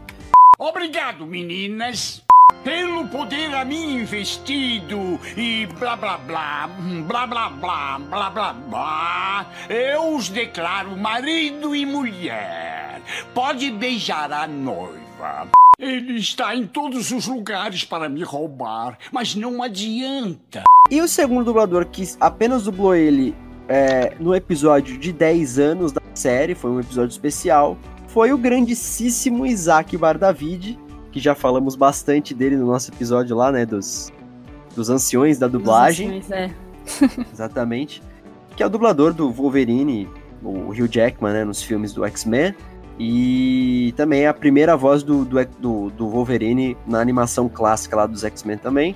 Obrigado, 0.66 1.26
meninas. 1.26 2.24
Pelo 2.62 3.06
poder 3.08 3.54
a 3.54 3.66
mim 3.66 4.00
investido 4.00 5.20
e 5.36 5.66
blá 5.78 5.94
blá 5.94 6.16
blá, 6.16 6.70
blá 7.06 7.26
blá 7.26 7.50
blá, 7.50 7.98
blá 7.98 8.30
blá 8.30 8.52
blá, 8.54 9.46
eu 9.68 10.14
os 10.16 10.30
declaro 10.30 10.96
marido 10.96 11.76
e 11.76 11.84
mulher. 11.84 13.02
Pode 13.34 13.70
beijar 13.72 14.32
a 14.32 14.46
noiva. 14.46 15.48
Ele 15.78 16.16
está 16.16 16.56
em 16.56 16.66
todos 16.66 17.10
os 17.10 17.26
lugares 17.26 17.84
para 17.84 18.08
me 18.08 18.22
roubar, 18.22 18.96
mas 19.12 19.34
não 19.34 19.62
adianta. 19.62 20.64
E 20.90 20.98
o 21.02 21.06
segundo 21.06 21.44
dublador 21.44 21.84
que 21.88 22.08
apenas 22.18 22.64
dublou 22.64 22.94
ele 22.94 23.36
é, 23.68 24.14
no 24.18 24.34
episódio 24.34 24.96
de 24.96 25.12
10 25.12 25.58
anos 25.58 25.92
da 25.92 26.00
série, 26.14 26.54
foi 26.54 26.70
um 26.70 26.80
episódio 26.80 27.10
especial, 27.10 27.76
foi 28.14 28.32
o 28.32 28.38
grandíssimo 28.38 29.44
Isaac 29.44 29.96
Bardavid, 29.96 30.78
que 31.10 31.18
já 31.18 31.34
falamos 31.34 31.74
bastante 31.74 32.32
dele 32.32 32.56
no 32.56 32.64
nosso 32.64 32.92
episódio 32.92 33.34
lá, 33.34 33.50
né, 33.50 33.66
dos, 33.66 34.12
dos 34.72 34.88
anciões 34.88 35.36
da 35.36 35.48
dublagem. 35.48 36.18
Anciões, 36.18 36.30
é. 36.30 36.50
Exatamente. 37.32 38.00
Que 38.54 38.62
é 38.62 38.66
o 38.66 38.70
dublador 38.70 39.12
do 39.12 39.32
Wolverine, 39.32 40.08
o 40.40 40.68
Hugh 40.68 40.86
Jackman, 40.88 41.32
né, 41.32 41.44
nos 41.44 41.60
filmes 41.60 41.92
do 41.92 42.04
X-Men. 42.04 42.54
E 43.00 43.92
também 43.96 44.22
é 44.22 44.28
a 44.28 44.34
primeira 44.34 44.76
voz 44.76 45.02
do, 45.02 45.24
do, 45.24 45.90
do, 45.90 46.08
Wolverine 46.08 46.76
na 46.86 47.00
animação 47.00 47.48
clássica 47.48 47.96
lá 47.96 48.06
dos 48.06 48.22
X-Men 48.22 48.58
também. 48.58 48.94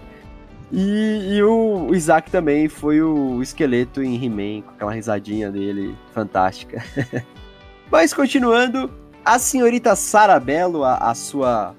E, 0.70 1.38
e 1.38 1.42
o, 1.42 1.88
o, 1.88 1.94
Isaac 1.96 2.31
também 2.31 2.68
foi 2.68 3.02
o 3.02 3.42
esqueleto 3.42 4.00
em 4.00 4.14
He-Man, 4.14 4.62
com 4.62 4.70
aquela 4.70 4.92
risadinha 4.92 5.50
dele 5.50 5.96
fantástica. 6.14 6.85
Mas 7.90 8.14
continuando, 8.14 8.88
a 9.29 9.38
senhorita 9.38 9.95
Sarabello, 9.95 10.85
a, 10.85 10.97
a 10.97 11.14
sua 11.14 11.75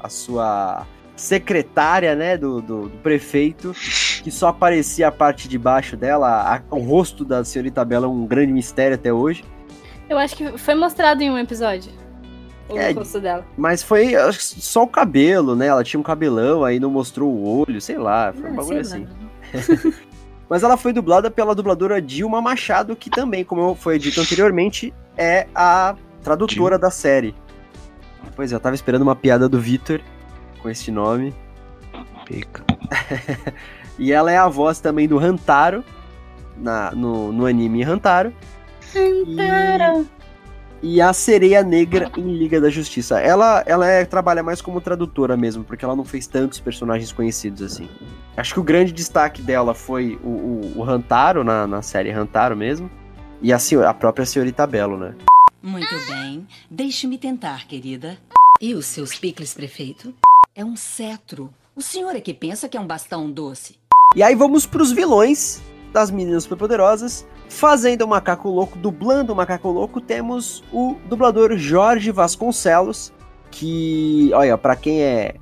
a 0.00 0.08
sua 0.08 0.86
secretária, 1.16 2.14
né, 2.16 2.36
do, 2.36 2.60
do, 2.60 2.88
do, 2.88 2.98
prefeito, 2.98 3.72
que 4.22 4.30
só 4.30 4.48
aparecia 4.48 5.08
a 5.08 5.12
parte 5.12 5.48
de 5.48 5.58
baixo 5.58 5.96
dela, 5.96 6.56
a, 6.70 6.74
o 6.74 6.80
rosto 6.80 7.24
da 7.24 7.44
senhorita 7.44 7.84
Bela 7.84 8.06
é 8.06 8.08
um 8.08 8.26
grande 8.26 8.52
mistério 8.52 8.94
até 8.94 9.12
hoje. 9.12 9.44
Eu 10.08 10.18
acho 10.18 10.36
que 10.36 10.58
foi 10.58 10.74
mostrado 10.74 11.22
em 11.22 11.30
um 11.30 11.38
episódio. 11.38 11.92
O 12.68 12.76
É, 12.76 12.90
rosto 12.92 13.20
dela. 13.20 13.44
Mas 13.56 13.82
foi 13.82 14.12
só 14.32 14.82
o 14.82 14.88
cabelo, 14.88 15.54
né? 15.54 15.66
Ela 15.66 15.84
tinha 15.84 16.00
um 16.00 16.02
cabelão, 16.02 16.64
aí 16.64 16.80
não 16.80 16.90
mostrou 16.90 17.30
o 17.30 17.60
olho, 17.60 17.80
sei 17.80 17.98
lá, 17.98 18.32
foi 18.32 18.50
um 18.50 18.56
bagulho 18.56 18.80
assim. 18.80 19.06
Mas 20.48 20.62
ela 20.62 20.76
foi 20.76 20.92
dublada 20.92 21.30
pela 21.30 21.54
dubladora 21.54 22.00
Dilma 22.02 22.40
Machado, 22.40 22.96
que 22.96 23.08
também, 23.08 23.44
como 23.44 23.74
foi 23.74 23.98
dito 23.98 24.20
anteriormente, 24.20 24.92
é 25.16 25.46
a 25.54 25.94
tradutora 26.22 26.78
da 26.78 26.90
série. 26.90 27.34
Pois 28.34 28.52
é, 28.52 28.54
eu 28.54 28.60
tava 28.60 28.74
esperando 28.74 29.02
uma 29.02 29.16
piada 29.16 29.48
do 29.48 29.60
Vitor 29.60 30.00
com 30.60 30.70
esse 30.70 30.90
nome. 30.90 31.34
Pica. 32.24 32.64
E 33.98 34.12
ela 34.12 34.32
é 34.32 34.36
a 34.36 34.48
voz 34.48 34.80
também 34.80 35.06
do 35.06 35.18
Hantaro, 35.18 35.84
na, 36.56 36.90
no, 36.92 37.32
no 37.32 37.46
anime 37.46 37.84
Hantaro. 37.84 38.32
Hantaro. 38.96 40.06
E, 40.82 40.96
e 40.96 41.00
a 41.00 41.12
Sereia 41.12 41.62
Negra 41.62 42.10
em 42.16 42.36
Liga 42.36 42.60
da 42.60 42.70
Justiça. 42.70 43.20
Ela, 43.20 43.62
ela 43.66 43.86
é, 43.86 44.04
trabalha 44.04 44.42
mais 44.42 44.60
como 44.60 44.80
tradutora 44.80 45.36
mesmo, 45.36 45.62
porque 45.62 45.84
ela 45.84 45.94
não 45.94 46.04
fez 46.04 46.26
tantos 46.26 46.58
personagens 46.58 47.12
conhecidos 47.12 47.62
assim. 47.62 47.88
Acho 48.36 48.54
que 48.54 48.60
o 48.60 48.64
grande 48.64 48.92
destaque 48.92 49.42
dela 49.42 49.74
foi 49.74 50.18
o, 50.22 50.28
o, 50.28 50.72
o 50.78 50.84
Hantaro, 50.84 51.44
na, 51.44 51.66
na 51.66 51.82
série 51.82 52.10
Hantaro 52.10 52.56
mesmo. 52.56 52.90
E 53.40 53.52
a, 53.52 53.58
a 53.88 53.94
própria 53.94 54.24
senhorita 54.24 54.66
Belo, 54.66 54.96
né? 54.96 55.14
Muito 55.62 55.94
bem. 56.08 56.46
Deixe-me 56.70 57.16
tentar, 57.16 57.66
querida. 57.66 58.18
E 58.60 58.74
os 58.74 58.86
seus 58.86 59.18
picles, 59.18 59.54
prefeito? 59.54 60.12
É 60.54 60.64
um 60.64 60.76
cetro. 60.76 61.52
O 61.74 61.80
senhor 61.80 62.14
é 62.16 62.20
que 62.20 62.34
pensa 62.34 62.68
que 62.68 62.76
é 62.76 62.80
um 62.80 62.86
bastão 62.86 63.30
doce. 63.30 63.76
E 64.14 64.22
aí 64.22 64.34
vamos 64.34 64.66
pros 64.66 64.92
vilões 64.92 65.62
das 65.92 66.10
Meninas 66.10 66.42
Superpoderosas. 66.42 67.26
Fazendo 67.48 68.02
o 68.02 68.08
Macaco 68.08 68.48
Louco, 68.48 68.78
dublando 68.78 69.32
o 69.32 69.36
Macaco 69.36 69.70
Louco, 69.70 70.00
temos 70.00 70.64
o 70.72 70.96
dublador 71.08 71.56
Jorge 71.56 72.10
Vasconcelos, 72.10 73.12
que, 73.50 74.30
olha, 74.34 74.58
pra 74.58 74.74
quem 74.74 75.02
é 75.02 75.34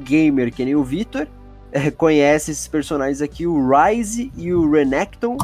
gamer 0.00 0.52
que 0.52 0.64
nem 0.64 0.74
o 0.74 0.84
Vitor, 0.84 1.26
eh, 1.72 1.90
conhece 1.90 2.50
esses 2.50 2.68
personagens 2.68 3.22
aqui, 3.22 3.46
o 3.46 3.68
Ryze 3.68 4.32
e 4.36 4.52
o 4.52 4.70
Renekton 4.70 5.38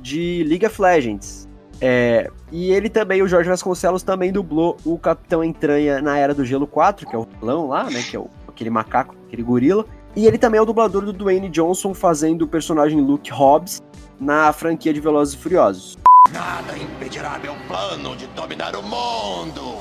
de 0.00 0.44
League 0.46 0.66
of 0.66 0.80
Legends. 0.80 1.47
É, 1.80 2.30
e 2.50 2.72
ele 2.72 2.88
também, 2.88 3.22
o 3.22 3.28
Jorge 3.28 3.48
Vasconcelos, 3.48 4.02
também 4.02 4.32
dublou 4.32 4.76
o 4.84 4.98
Capitão 4.98 5.44
Entranha 5.44 6.02
na 6.02 6.18
Era 6.18 6.34
do 6.34 6.44
Gelo 6.44 6.66
4, 6.66 7.06
que 7.06 7.14
é 7.14 7.18
o 7.18 7.26
vilão 7.40 7.68
lá, 7.68 7.84
né? 7.88 8.02
Que 8.02 8.16
é 8.16 8.18
o- 8.18 8.28
aquele 8.48 8.70
macaco, 8.70 9.14
aquele 9.26 9.42
gorila. 9.42 9.84
E 10.16 10.26
ele 10.26 10.38
também 10.38 10.58
é 10.58 10.62
o 10.62 10.66
dublador 10.66 11.02
do 11.04 11.12
Dwayne 11.12 11.48
Johnson, 11.48 11.94
fazendo 11.94 12.42
o 12.42 12.48
personagem 12.48 13.00
Luke 13.00 13.30
Hobbs 13.30 13.80
na 14.18 14.52
franquia 14.52 14.92
de 14.92 15.00
Velozes 15.00 15.34
e 15.34 15.36
Furiosos. 15.38 15.96
Nada 16.32 16.76
impedirá 16.76 17.38
meu 17.38 17.54
plano 17.68 18.16
de 18.16 18.26
dominar 18.28 18.74
o 18.74 18.82
mundo. 18.82 19.76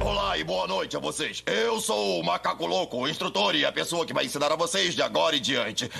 Olá 0.00 0.36
e 0.36 0.44
boa 0.44 0.66
noite 0.66 0.96
a 0.96 1.00
vocês. 1.00 1.42
Eu 1.46 1.80
sou 1.80 2.20
o 2.20 2.24
Macaco 2.24 2.66
Louco, 2.66 2.98
o 2.98 3.08
instrutor 3.08 3.54
e 3.54 3.64
a 3.64 3.72
pessoa 3.72 4.04
que 4.04 4.12
vai 4.12 4.26
ensinar 4.26 4.52
a 4.52 4.56
vocês 4.56 4.94
de 4.94 5.00
agora 5.02 5.34
em 5.36 5.40
diante. 5.40 5.90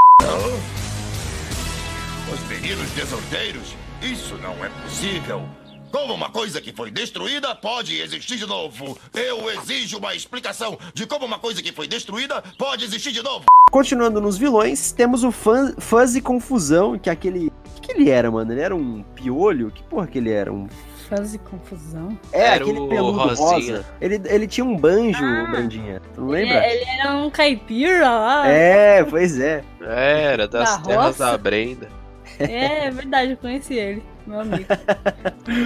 Os 2.32 2.48
meninos 2.48 2.90
desordeiros? 2.90 3.74
Isso 4.02 4.36
não 4.36 4.52
é 4.64 4.68
possível. 4.82 5.42
Como 5.90 6.12
uma 6.14 6.28
coisa 6.30 6.60
que 6.60 6.72
foi 6.72 6.90
destruída 6.90 7.54
pode 7.54 7.98
existir 8.00 8.36
de 8.36 8.46
novo? 8.46 8.98
Eu 9.14 9.50
exijo 9.50 9.98
uma 9.98 10.14
explicação 10.14 10.78
de 10.92 11.06
como 11.06 11.24
uma 11.24 11.38
coisa 11.38 11.62
que 11.62 11.72
foi 11.72 11.88
destruída 11.88 12.42
pode 12.58 12.84
existir 12.84 13.10
de 13.10 13.22
novo. 13.22 13.46
Continuando 13.70 14.20
nos 14.20 14.36
vilões, 14.36 14.92
temos 14.92 15.24
o 15.24 15.32
Fun- 15.32 15.74
Fuzzy 15.78 16.20
Confusão, 16.20 16.98
que 16.98 17.08
é 17.08 17.12
aquele. 17.12 17.48
O 17.48 17.80
que, 17.80 17.88
que 17.88 17.92
ele 17.92 18.10
era, 18.10 18.30
mano? 18.30 18.52
Ele 18.52 18.60
era 18.60 18.76
um 18.76 19.02
piolho? 19.14 19.70
Que 19.70 19.82
porra 19.82 20.06
que 20.06 20.18
ele 20.18 20.30
era? 20.30 20.52
Um 20.52 20.68
Fase 21.08 21.38
confusão. 21.38 22.18
É, 22.30 22.48
Era 22.48 22.56
aquele 22.56 22.86
peludo 22.86 23.18
Rosinha. 23.18 23.76
rosa. 23.78 23.86
Ele, 23.98 24.20
ele 24.26 24.46
tinha 24.46 24.62
um 24.62 24.76
banjo, 24.76 25.24
Ah. 25.24 25.46
Brandinha. 25.50 26.02
Tu 26.14 26.20
não 26.20 26.36
Ele, 26.36 26.44
lembra? 26.52 26.68
ele 26.70 26.84
era 26.84 27.16
um 27.16 27.30
caipira 27.30 28.10
lá. 28.10 28.46
É, 28.46 29.02
pois 29.04 29.40
é. 29.40 29.64
Era, 29.80 30.46
das 30.46 30.68
Da 30.76 30.82
terras 30.82 31.06
roça? 31.06 31.24
da 31.32 31.38
Brenda. 31.38 31.88
É, 32.38 32.86
é 32.86 32.90
verdade, 32.90 33.32
eu 33.32 33.36
conheci 33.36 33.74
ele, 33.74 34.02
meu 34.26 34.40
amigo. 34.40 34.64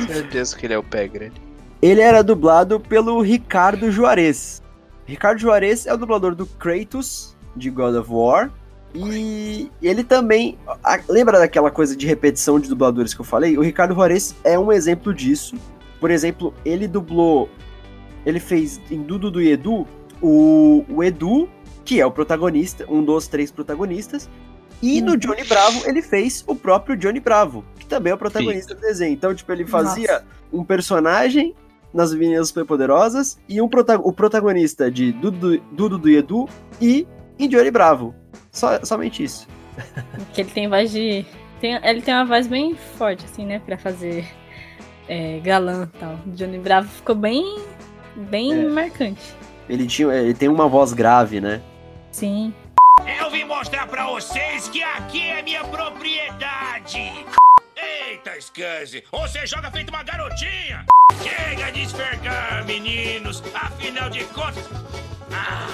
Certeza 0.06 0.56
que 0.56 0.66
ele 0.66 0.74
é 0.74 0.78
o 0.78 0.82
pé 0.82 1.06
grande. 1.08 1.40
Ele 1.80 2.00
era 2.00 2.22
dublado 2.22 2.78
pelo 2.80 3.20
Ricardo 3.20 3.90
Juarez. 3.90 4.62
Ricardo 5.06 5.38
Juarez 5.40 5.86
é 5.86 5.92
o 5.92 5.96
dublador 5.96 6.34
do 6.34 6.46
Kratos, 6.46 7.36
de 7.56 7.68
God 7.70 7.96
of 7.96 8.08
War. 8.10 8.50
E 8.94 9.70
ele 9.82 10.04
também. 10.04 10.58
a- 10.84 11.00
lembra 11.08 11.38
daquela 11.38 11.70
coisa 11.70 11.96
de 11.96 12.06
repetição 12.06 12.60
de 12.60 12.68
dubladores 12.68 13.14
que 13.14 13.20
eu 13.20 13.24
falei? 13.24 13.56
O 13.58 13.62
Ricardo 13.62 13.94
Juarez 13.94 14.34
é 14.44 14.58
um 14.58 14.70
exemplo 14.70 15.12
disso. 15.14 15.56
Por 15.98 16.10
exemplo, 16.10 16.54
ele 16.64 16.86
dublou. 16.86 17.48
Ele 18.24 18.38
fez 18.38 18.80
em 18.90 19.02
Dudu 19.02 19.30
do 19.30 19.40
Edu 19.40 19.86
o, 20.20 20.84
o 20.88 21.02
Edu, 21.02 21.48
que 21.84 22.00
é 22.00 22.06
o 22.06 22.10
protagonista, 22.10 22.84
um 22.88 23.02
dos 23.02 23.26
três 23.26 23.50
protagonistas. 23.50 24.28
E 24.82 25.00
no 25.00 25.16
Johnny 25.16 25.44
Bravo 25.44 25.82
ele 25.86 26.02
fez 26.02 26.42
o 26.46 26.54
próprio 26.56 26.96
Johnny 26.96 27.20
Bravo, 27.20 27.64
que 27.78 27.86
também 27.86 28.10
é 28.10 28.14
o 28.14 28.18
protagonista 28.18 28.74
do 28.74 28.80
desenho. 28.80 29.12
Então, 29.12 29.32
tipo, 29.34 29.50
ele 29.52 29.64
fazia 29.64 30.24
um 30.52 30.64
personagem 30.64 31.54
nas 31.94 32.12
Meninas 32.14 32.48
Superpoderosas 32.48 33.38
e 33.48 33.60
um 33.60 33.68
prota 33.68 33.96
o 33.98 34.12
protagonista 34.12 34.90
de 34.90 35.12
Dudu, 35.12 35.58
Dudu 35.72 35.98
do 35.98 36.08
Edu 36.10 36.48
e 36.80 37.06
em 37.38 37.48
Johnny 37.48 37.70
Bravo. 37.70 38.14
Só, 38.50 38.82
somente 38.84 39.22
isso. 39.22 39.46
Porque 40.26 40.40
ele 40.40 40.50
tem 40.50 40.68
voz 40.68 40.90
de. 40.90 41.24
tem- 41.60 41.78
ele 41.82 42.02
tem 42.02 42.14
uma 42.14 42.24
voz 42.24 42.46
bem 42.46 42.74
forte, 42.74 43.24
assim, 43.24 43.46
né? 43.46 43.60
Pra 43.64 43.78
fazer 43.78 44.26
é, 45.08 45.38
galã 45.40 45.88
e 45.94 45.98
tal. 45.98 46.18
Johnny 46.26 46.58
Bravo 46.58 46.88
ficou 46.88 47.14
bem. 47.14 47.58
bem 48.16 48.52
É. 48.52 48.68
marcante. 48.68 49.22
Ele, 49.68 49.86
tinha, 49.86 50.12
ele 50.12 50.34
tem 50.34 50.48
uma 50.48 50.66
voz 50.68 50.92
grave, 50.92 51.40
né? 51.40 51.62
Sim. 52.10 52.52
Eu 53.00 53.30
vim 53.30 53.44
mostrar 53.44 53.86
pra 53.86 54.06
vocês 54.06 54.68
que 54.68 54.82
aqui 54.82 55.22
é 55.22 55.42
minha 55.42 55.64
propriedade. 55.64 57.26
Eita, 57.74 58.40
Scanzi, 58.40 59.02
você 59.10 59.46
joga 59.46 59.70
feito 59.70 59.88
uma 59.88 60.02
garotinha. 60.02 60.84
Chega 61.22 61.72
de 61.72 61.82
esfregar, 61.82 62.64
meninos. 62.66 63.42
Afinal 63.54 64.10
de 64.10 64.24
contas... 64.26 64.64
Ah, 65.32 65.68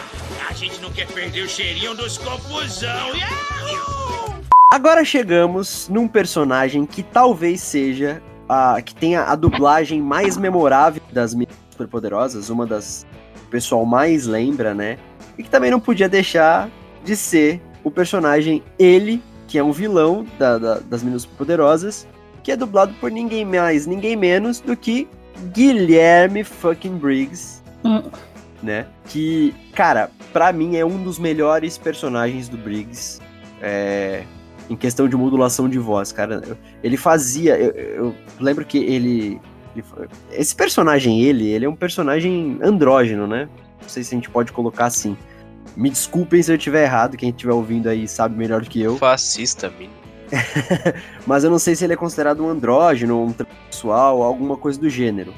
a 0.48 0.52
gente 0.54 0.80
não 0.80 0.90
quer 0.92 1.06
perder 1.08 1.42
o 1.42 1.48
cheirinho 1.48 1.94
dos 1.94 2.16
confusão. 2.16 3.14
Yahoo! 3.14 4.40
Agora 4.72 5.04
chegamos 5.04 5.88
num 5.88 6.06
personagem 6.06 6.86
que 6.86 7.02
talvez 7.02 7.60
seja 7.60 8.22
a 8.48 8.80
que 8.80 8.94
tenha 8.94 9.24
a 9.24 9.34
dublagem 9.34 10.00
mais 10.00 10.36
memorável 10.36 11.02
das 11.12 11.34
Meninas 11.34 11.58
Superpoderosas, 11.70 12.48
uma 12.48 12.64
das 12.64 13.06
que 13.34 13.40
o 13.40 13.50
pessoal 13.50 13.84
mais 13.84 14.26
lembra, 14.26 14.72
né? 14.72 14.98
E 15.36 15.42
que 15.42 15.50
também 15.50 15.70
não 15.70 15.80
podia 15.80 16.08
deixar 16.08 16.68
de 17.08 17.16
ser 17.16 17.58
o 17.82 17.90
personagem 17.90 18.62
ele, 18.78 19.22
que 19.46 19.56
é 19.58 19.64
um 19.64 19.72
vilão 19.72 20.26
da- 20.38 20.58
da- 20.58 20.78
das 20.80 21.02
Meninas 21.02 21.22
Superpoderosas, 21.22 22.06
que 22.42 22.52
é 22.52 22.56
dublado 22.56 22.92
por 23.00 23.10
ninguém 23.10 23.46
mais, 23.46 23.86
ninguém 23.86 24.14
menos 24.14 24.60
do 24.60 24.76
que 24.76 25.08
Guilherme 25.54 26.44
fucking 26.44 26.98
Briggs, 26.98 27.62
Hum. 27.82 28.02
né? 28.62 28.84
Que, 29.06 29.54
cara, 29.74 30.10
pra 30.34 30.52
mim 30.52 30.76
é 30.76 30.84
um 30.84 31.02
dos 31.02 31.18
melhores 31.18 31.78
personagens 31.78 32.46
do 32.46 32.58
Briggs. 32.58 33.20
É, 33.62 34.24
em 34.68 34.76
questão 34.76 35.08
de 35.08 35.16
modulação 35.16 35.66
de 35.66 35.78
voz, 35.78 36.12
cara. 36.12 36.42
Ele 36.82 36.96
fazia. 36.98 37.56
Eu, 37.56 37.70
eu 37.72 38.14
lembro 38.38 38.66
que 38.66 38.76
ele, 38.78 39.40
ele 39.74 39.84
Esse 40.30 40.54
personagem, 40.54 41.22
ele, 41.22 41.48
ele 41.48 41.64
é 41.64 41.68
um 41.68 41.74
personagem 41.74 42.58
andrógeno, 42.62 43.26
né? 43.26 43.48
Não 43.80 43.88
sei 43.88 44.04
se 44.04 44.14
a 44.14 44.16
gente 44.18 44.28
pode 44.28 44.52
colocar 44.52 44.84
assim. 44.86 45.16
Me 45.76 45.90
desculpem 45.90 46.42
se 46.42 46.50
eu 46.52 46.56
estiver 46.56 46.84
errado, 46.84 47.16
quem 47.16 47.30
estiver 47.30 47.52
ouvindo 47.52 47.88
aí 47.88 48.06
sabe 48.08 48.36
melhor 48.36 48.60
do 48.62 48.68
que 48.70 48.80
eu. 48.80 48.96
Fascista, 48.96 49.70
menino. 49.70 49.92
Mas 51.26 51.44
eu 51.44 51.50
não 51.50 51.58
sei 51.58 51.74
se 51.74 51.84
ele 51.84 51.92
é 51.94 51.96
considerado 51.96 52.44
um 52.44 52.48
andrógeno, 52.48 53.22
um 53.24 53.32
transexual, 53.32 54.22
alguma 54.22 54.56
coisa 54.56 54.78
do 54.78 54.88
gênero. 54.90 55.32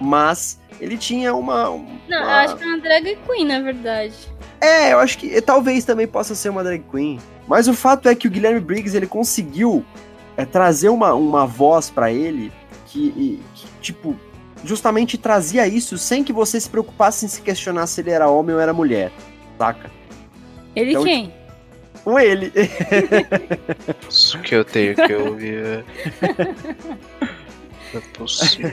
Mas 0.00 0.58
ele 0.80 0.96
tinha 0.96 1.34
uma. 1.34 1.70
um- 1.70 1.98
Não, 2.08 2.18
eu 2.18 2.24
uma- 2.24 2.40
acho 2.42 2.56
que 2.56 2.64
é 2.64 2.66
uma 2.66 2.78
drag 2.78 3.18
queen, 3.26 3.46
na 3.46 3.60
verdade. 3.60 4.14
É, 4.60 4.92
eu 4.92 4.98
acho 4.98 5.18
que 5.18 5.40
talvez 5.40 5.84
também 5.84 6.06
possa 6.06 6.34
ser 6.34 6.48
uma 6.48 6.64
drag 6.64 6.82
queen. 6.90 7.18
Mas 7.46 7.68
o 7.68 7.74
fato 7.74 8.08
é 8.08 8.14
que 8.14 8.26
o 8.26 8.30
Guilherme 8.30 8.60
Briggs 8.60 8.96
ele 8.96 9.06
conseguiu 9.06 9.84
é, 10.36 10.44
trazer 10.44 10.88
uma, 10.88 11.14
uma 11.14 11.46
voz 11.46 11.88
pra 11.90 12.10
ele 12.10 12.52
que, 12.86 12.98
e- 13.16 13.42
que, 13.54 13.66
tipo, 13.80 14.16
justamente 14.64 15.16
trazia 15.16 15.66
isso 15.68 15.96
sem 15.96 16.24
que 16.24 16.32
você 16.32 16.60
se 16.60 16.68
preocupasse 16.68 17.24
em 17.24 17.28
se 17.28 17.40
questionar 17.42 17.86
se 17.86 18.00
ele 18.00 18.10
era 18.10 18.28
homem 18.28 18.54
ou 18.54 18.60
era 18.60 18.72
mulher, 18.74 19.12
saca? 19.58 19.90
Ele 20.74 20.90
Então, 20.90 21.04
quem? 21.04 21.32
Com 22.04 22.18
ele. 22.18 22.52
Isso 24.08 24.38
que 24.40 24.54
eu 24.54 24.64
tenho 24.64 24.94
que 24.94 25.14
ouvir. 25.14 25.64
é. 25.64 25.84
Não 27.94 28.00
é 28.00 28.04
possível. 28.18 28.70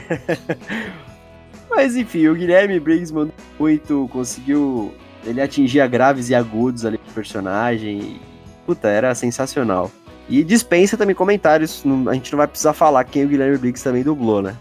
Mas 1.70 1.96
enfim, 1.96 2.28
o 2.28 2.34
Guilherme 2.34 2.78
Briggs 2.78 3.12
mandou 3.12 3.34
muito, 3.58 4.08
conseguiu. 4.12 4.94
Ele 5.24 5.40
atingia 5.40 5.86
graves 5.86 6.28
e 6.28 6.34
agudos 6.34 6.84
ali 6.84 6.98
do 6.98 7.12
personagem. 7.14 7.98
e, 7.98 8.20
Puta, 8.66 8.88
era 8.88 9.14
sensacional. 9.14 9.90
E 10.28 10.42
dispensa 10.44 10.96
também 10.96 11.14
comentários. 11.14 11.82
não- 11.84 12.08
a 12.08 12.14
gente 12.14 12.30
não 12.32 12.36
vai 12.38 12.46
precisar 12.46 12.72
falar 12.74 13.04
quem 13.04 13.24
o 13.24 13.28
Guilherme 13.28 13.58
Briggs 13.58 13.82
também 13.82 14.02
dublou, 14.02 14.40
né? 14.42 14.56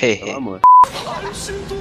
Pelo 0.00 0.36
amor. 0.36 0.60
Eu 1.22 1.34
sinto 1.34 1.75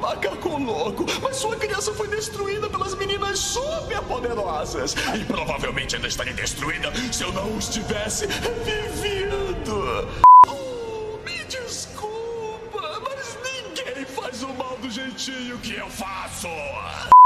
macaco 0.00 0.58
louco, 0.58 1.04
mas 1.22 1.36
sua 1.36 1.56
criança 1.56 1.92
foi 1.92 2.08
destruída 2.08 2.68
pelas 2.68 2.94
meninas 2.94 3.38
super 3.38 4.00
poderosas. 4.02 4.94
E 5.14 5.24
provavelmente 5.24 5.96
ainda 5.96 6.08
estaria 6.08 6.32
destruída 6.32 6.90
se 7.12 7.22
eu 7.22 7.32
não 7.32 7.56
os 7.56 7.68
tivesse 7.68 8.26
revivido. 8.26 10.08
Oh, 10.48 11.18
me 11.24 11.44
desculpa, 11.44 13.00
mas 13.02 13.38
ninguém 13.44 14.04
faz 14.06 14.42
o 14.42 14.48
mal 14.54 14.76
do 14.78 14.90
jeitinho 14.90 15.58
que 15.58 15.74
eu 15.74 15.88
faço. 15.88 16.48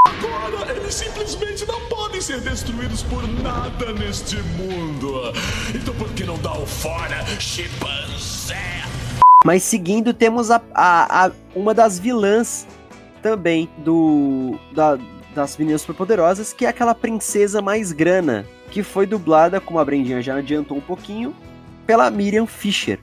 Agora, 0.07 0.73
eles 0.73 0.95
simplesmente 0.95 1.65
não 1.67 1.81
podem 1.89 2.21
ser 2.21 2.41
destruídos 2.41 3.03
por 3.03 3.27
nada 3.27 3.93
neste 3.93 4.37
mundo. 4.37 5.33
Então 5.75 5.95
por 5.95 6.13
que 6.13 6.25
não 6.25 6.39
dá 6.39 6.53
o 6.53 6.67
fora, 6.67 7.25
chimpanzé? 7.39 8.85
Mas 9.45 9.63
seguindo, 9.63 10.13
temos 10.13 10.51
a, 10.51 10.61
a- 10.75 11.27
a- 11.27 11.33
uma 11.55 11.73
das 11.73 11.99
vilãs 11.99 12.67
também 13.23 13.69
do 13.79 14.59
da- 14.75 14.99
das 15.35 15.57
meninas 15.57 15.83
superpoderosas, 15.83 16.53
que 16.53 16.65
é 16.65 16.69
aquela 16.69 16.95
princesa 16.95 17.61
mais 17.61 17.93
grana, 17.93 18.47
que 18.71 18.83
foi 18.83 19.05
dublada, 19.07 19.61
como 19.61 19.79
a 19.79 19.85
Brendinha 19.85 20.23
já 20.23 20.37
adiantou 20.37 20.77
um 20.79 20.81
pouquinho, 20.81 21.35
pela 21.87 22.11
Miriam 22.11 22.47
Fisher. 22.47 22.99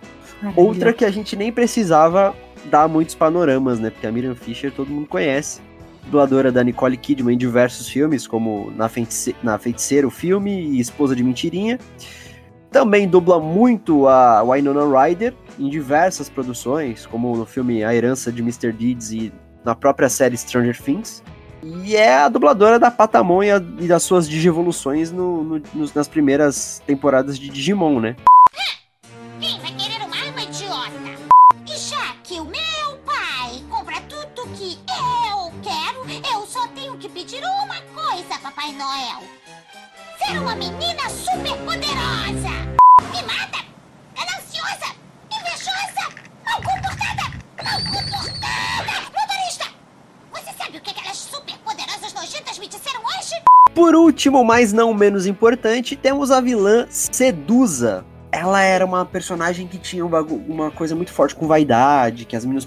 Outra 0.55 0.91
que 0.91 1.05
a 1.05 1.11
gente 1.11 1.35
nem 1.35 1.51
precisava 1.51 2.33
dar 2.65 2.87
muitos 2.87 3.13
panoramas, 3.13 3.79
né? 3.79 3.91
Porque 3.91 4.07
a 4.07 4.11
Miriam 4.11 4.33
Fisher 4.33 4.71
todo 4.71 4.89
mundo 4.89 5.07
conhece. 5.07 5.61
Dubladora 6.05 6.51
da 6.51 6.63
Nicole 6.63 6.97
Kidman 6.97 7.35
em 7.35 7.37
diversos 7.37 7.87
filmes, 7.87 8.25
como 8.25 8.71
Na, 8.75 8.89
Feitice 8.89 9.35
na 9.43 9.57
Feiticeira, 9.59 10.07
o 10.07 10.09
filme, 10.11 10.51
e 10.51 10.79
Esposa 10.79 11.15
de 11.15 11.23
Mentirinha. 11.23 11.77
Também 12.71 13.07
dubla 13.07 13.39
muito 13.39 14.07
a 14.07 14.41
Winona 14.43 14.81
Ryder 14.85 15.33
em 15.59 15.69
diversas 15.69 16.29
produções, 16.29 17.05
como 17.05 17.35
no 17.35 17.45
filme 17.45 17.83
A 17.83 17.93
Herança 17.93 18.31
de 18.31 18.41
Mr. 18.41 18.71
Deeds 18.71 19.11
e 19.11 19.33
na 19.63 19.75
própria 19.75 20.09
série 20.09 20.37
Stranger 20.37 20.79
Things. 20.81 21.23
E 21.63 21.95
é 21.95 22.17
a 22.17 22.27
dubladora 22.29 22.79
da 22.79 22.89
Patamon 22.89 23.43
e, 23.43 23.87
das 23.87 24.01
suas 24.01 24.27
digievoluções 24.27 25.11
no- 25.11 25.43
no- 25.43 25.61
nas 25.93 26.07
primeiras 26.07 26.81
temporadas 26.87 27.37
de 27.37 27.49
Digimon, 27.49 27.99
né? 27.99 28.15
Quem 29.39 29.59
vai 29.59 29.71
querer 29.75 30.03
uma 30.03 30.15
arma 30.15 30.41
idiota? 30.41 30.91
E 31.67 31.77
já 31.77 32.15
que 32.23 32.39
o 32.39 32.45
meu 32.45 32.97
pai 33.05 33.63
compra 33.69 34.01
tudo 34.09 34.47
que 34.55 34.79
eu 34.89 35.51
quero, 35.61 36.33
eu 36.33 36.47
só 36.47 36.65
tenho 36.69 36.97
que 36.97 37.07
pedir 37.09 37.43
uma 37.43 37.79
coisa, 37.93 38.39
Papai 38.41 38.71
Noel. 38.73 39.21
Ser 40.17 40.39
uma 40.39 40.55
menina 40.55 41.09
super 41.09 41.55
poderosa. 41.57 42.80
Motorista, 47.63 49.65
você 50.31 50.51
sabe 50.57 50.77
o 50.77 50.81
que 50.81 50.89
aquelas 50.91 51.17
super 51.17 51.55
poderosas 51.59 52.13
nojentas 52.13 52.57
me 52.59 52.67
disseram 52.67 53.01
hoje? 53.01 53.35
Por 53.73 53.95
último, 53.95 54.43
mas 54.43 54.73
não 54.73 54.93
menos 54.93 55.25
importante, 55.27 55.95
temos 55.95 56.31
a 56.31 56.41
vilã 56.41 56.87
Sedusa. 56.89 58.05
Ela 58.31 58.61
era 58.61 58.85
uma 58.85 59.05
personagem 59.05 59.67
que 59.67 59.77
tinha 59.77 60.05
um 60.05 60.09
bagu- 60.09 60.41
uma 60.47 60.71
coisa 60.71 60.95
muito 60.95 61.11
forte 61.11 61.35
com 61.35 61.47
vaidade, 61.47 62.25
que 62.25 62.35
as 62.35 62.45
meninas 62.45 62.65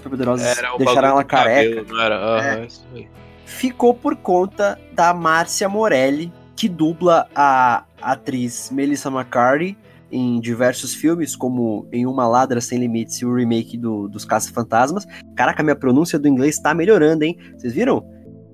o 0.75 0.77
deixaram 0.77 1.09
ela 1.09 1.23
careca. 1.23 1.75
cabelo, 1.83 1.95
não 1.95 2.01
era? 2.03 2.59
É. 2.61 2.65
isso 2.65 2.85
aí. 2.93 3.07
Ficou 3.45 3.93
por 3.93 4.15
conta 4.15 4.79
da 4.93 5.13
Márcia 5.13 5.67
Morelli, 5.67 6.31
que 6.55 6.69
dubla 6.69 7.27
a 7.35 7.83
atriz 8.01 8.69
Melissa 8.71 9.09
McCarthy 9.09 9.77
em 10.15 10.39
diversos 10.39 10.95
filmes, 10.95 11.35
como 11.35 11.89
em 11.91 12.05
Uma 12.05 12.25
Ladra 12.25 12.61
Sem 12.61 12.79
Limites 12.79 13.17
e 13.17 13.25
o 13.25 13.35
remake 13.35 13.77
do, 13.77 14.07
dos 14.07 14.23
Caça-Fantasmas. 14.23 15.05
Caraca, 15.35 15.61
minha 15.61 15.75
pronúncia 15.75 16.17
do 16.17 16.25
inglês 16.25 16.57
tá 16.57 16.73
melhorando, 16.73 17.25
hein? 17.25 17.37
Vocês 17.57 17.73
viram? 17.73 18.01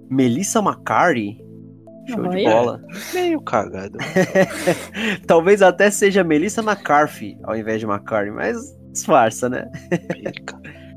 Melissa 0.09 0.57
McCarthy. 0.57 1.37
Show 2.09 2.27
de 2.29 2.45
bola. 2.45 2.81
Meio 3.13 3.39
cagado. 3.41 3.99
Talvez 5.27 5.61
até 5.61 5.91
seja 5.91 6.23
Melissa 6.23 6.61
McCarthy 6.63 7.37
ao 7.43 7.55
invés 7.55 7.79
de 7.79 7.85
McCarthy, 7.85 8.31
mas 8.31 8.57
disfarça, 8.91 9.47
né? 9.47 9.69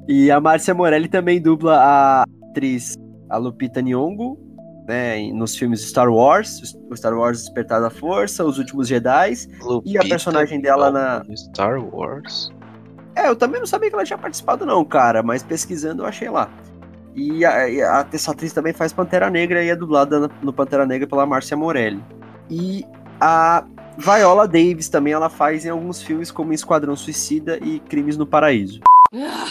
E 0.08 0.30
a 0.30 0.40
Márcia 0.40 0.72
Morelli 0.72 1.08
também 1.08 1.42
dubla 1.42 1.76
a 1.76 2.24
atriz 2.50 2.96
a 3.28 3.36
Lupita 3.36 3.82
Nyong'o, 3.82 4.38
né, 4.87 5.18
nos 5.32 5.57
filmes 5.57 5.80
Star 5.89 6.09
Wars, 6.12 6.74
o 6.91 6.97
Star 6.97 7.14
Wars 7.16 7.39
Despertar 7.43 7.80
da 7.80 7.91
Força, 7.91 8.45
Os 8.45 8.59
Últimos 8.59 8.87
Jedi. 8.89 9.35
E 9.85 9.97
a 9.99 10.03
personagem 10.03 10.61
dela 10.61 10.91
na- 10.91 11.24
no 11.24 11.37
Star 11.37 11.78
Wars. 11.82 12.51
É, 13.16 13.28
eu 13.28 13.37
também 13.37 13.61
não 13.61 13.66
sabia 13.66 13.89
que 13.89 13.95
ela 13.95 14.05
tinha 14.05 14.18
participado 14.18 14.66
não, 14.66 14.85
cara, 14.85 15.22
mas 15.22 15.43
pesquisando 15.43 16.03
eu 16.03 16.07
achei 16.07 16.28
lá. 16.28 16.51
E 17.14 17.45
a, 17.45 17.68
e 17.68 17.80
a- 17.80 18.07
essa 18.12 18.32
atriz 18.32 18.53
também 18.53 18.72
faz 18.72 18.93
Pantera 18.93 19.30
Negra 19.30 19.62
e 19.64 19.68
é 19.70 19.76
dublada 19.76 20.18
no- 20.20 20.30
no 20.43 20.53
Pantera 20.53 20.85
Negra 20.85 21.07
pela 21.07 21.24
Márcia 21.24 21.57
Morelli. 21.57 22.03
E 22.51 22.85
a 23.20 23.64
Viola 23.97 24.47
Davis 24.49 24.89
também 24.89 25.12
ela 25.12 25.30
faz 25.30 25.64
em 25.64 25.68
alguns 25.70 26.03
filmes 26.03 26.30
como 26.32 26.53
Esquadrão 26.53 26.97
Suicida 26.97 27.57
e 27.62 27.78
Crimes 27.78 28.16
no 28.16 28.26
Paraíso. 28.26 28.80
Ah, 29.14 29.47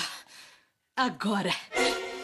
agora, 0.98 1.52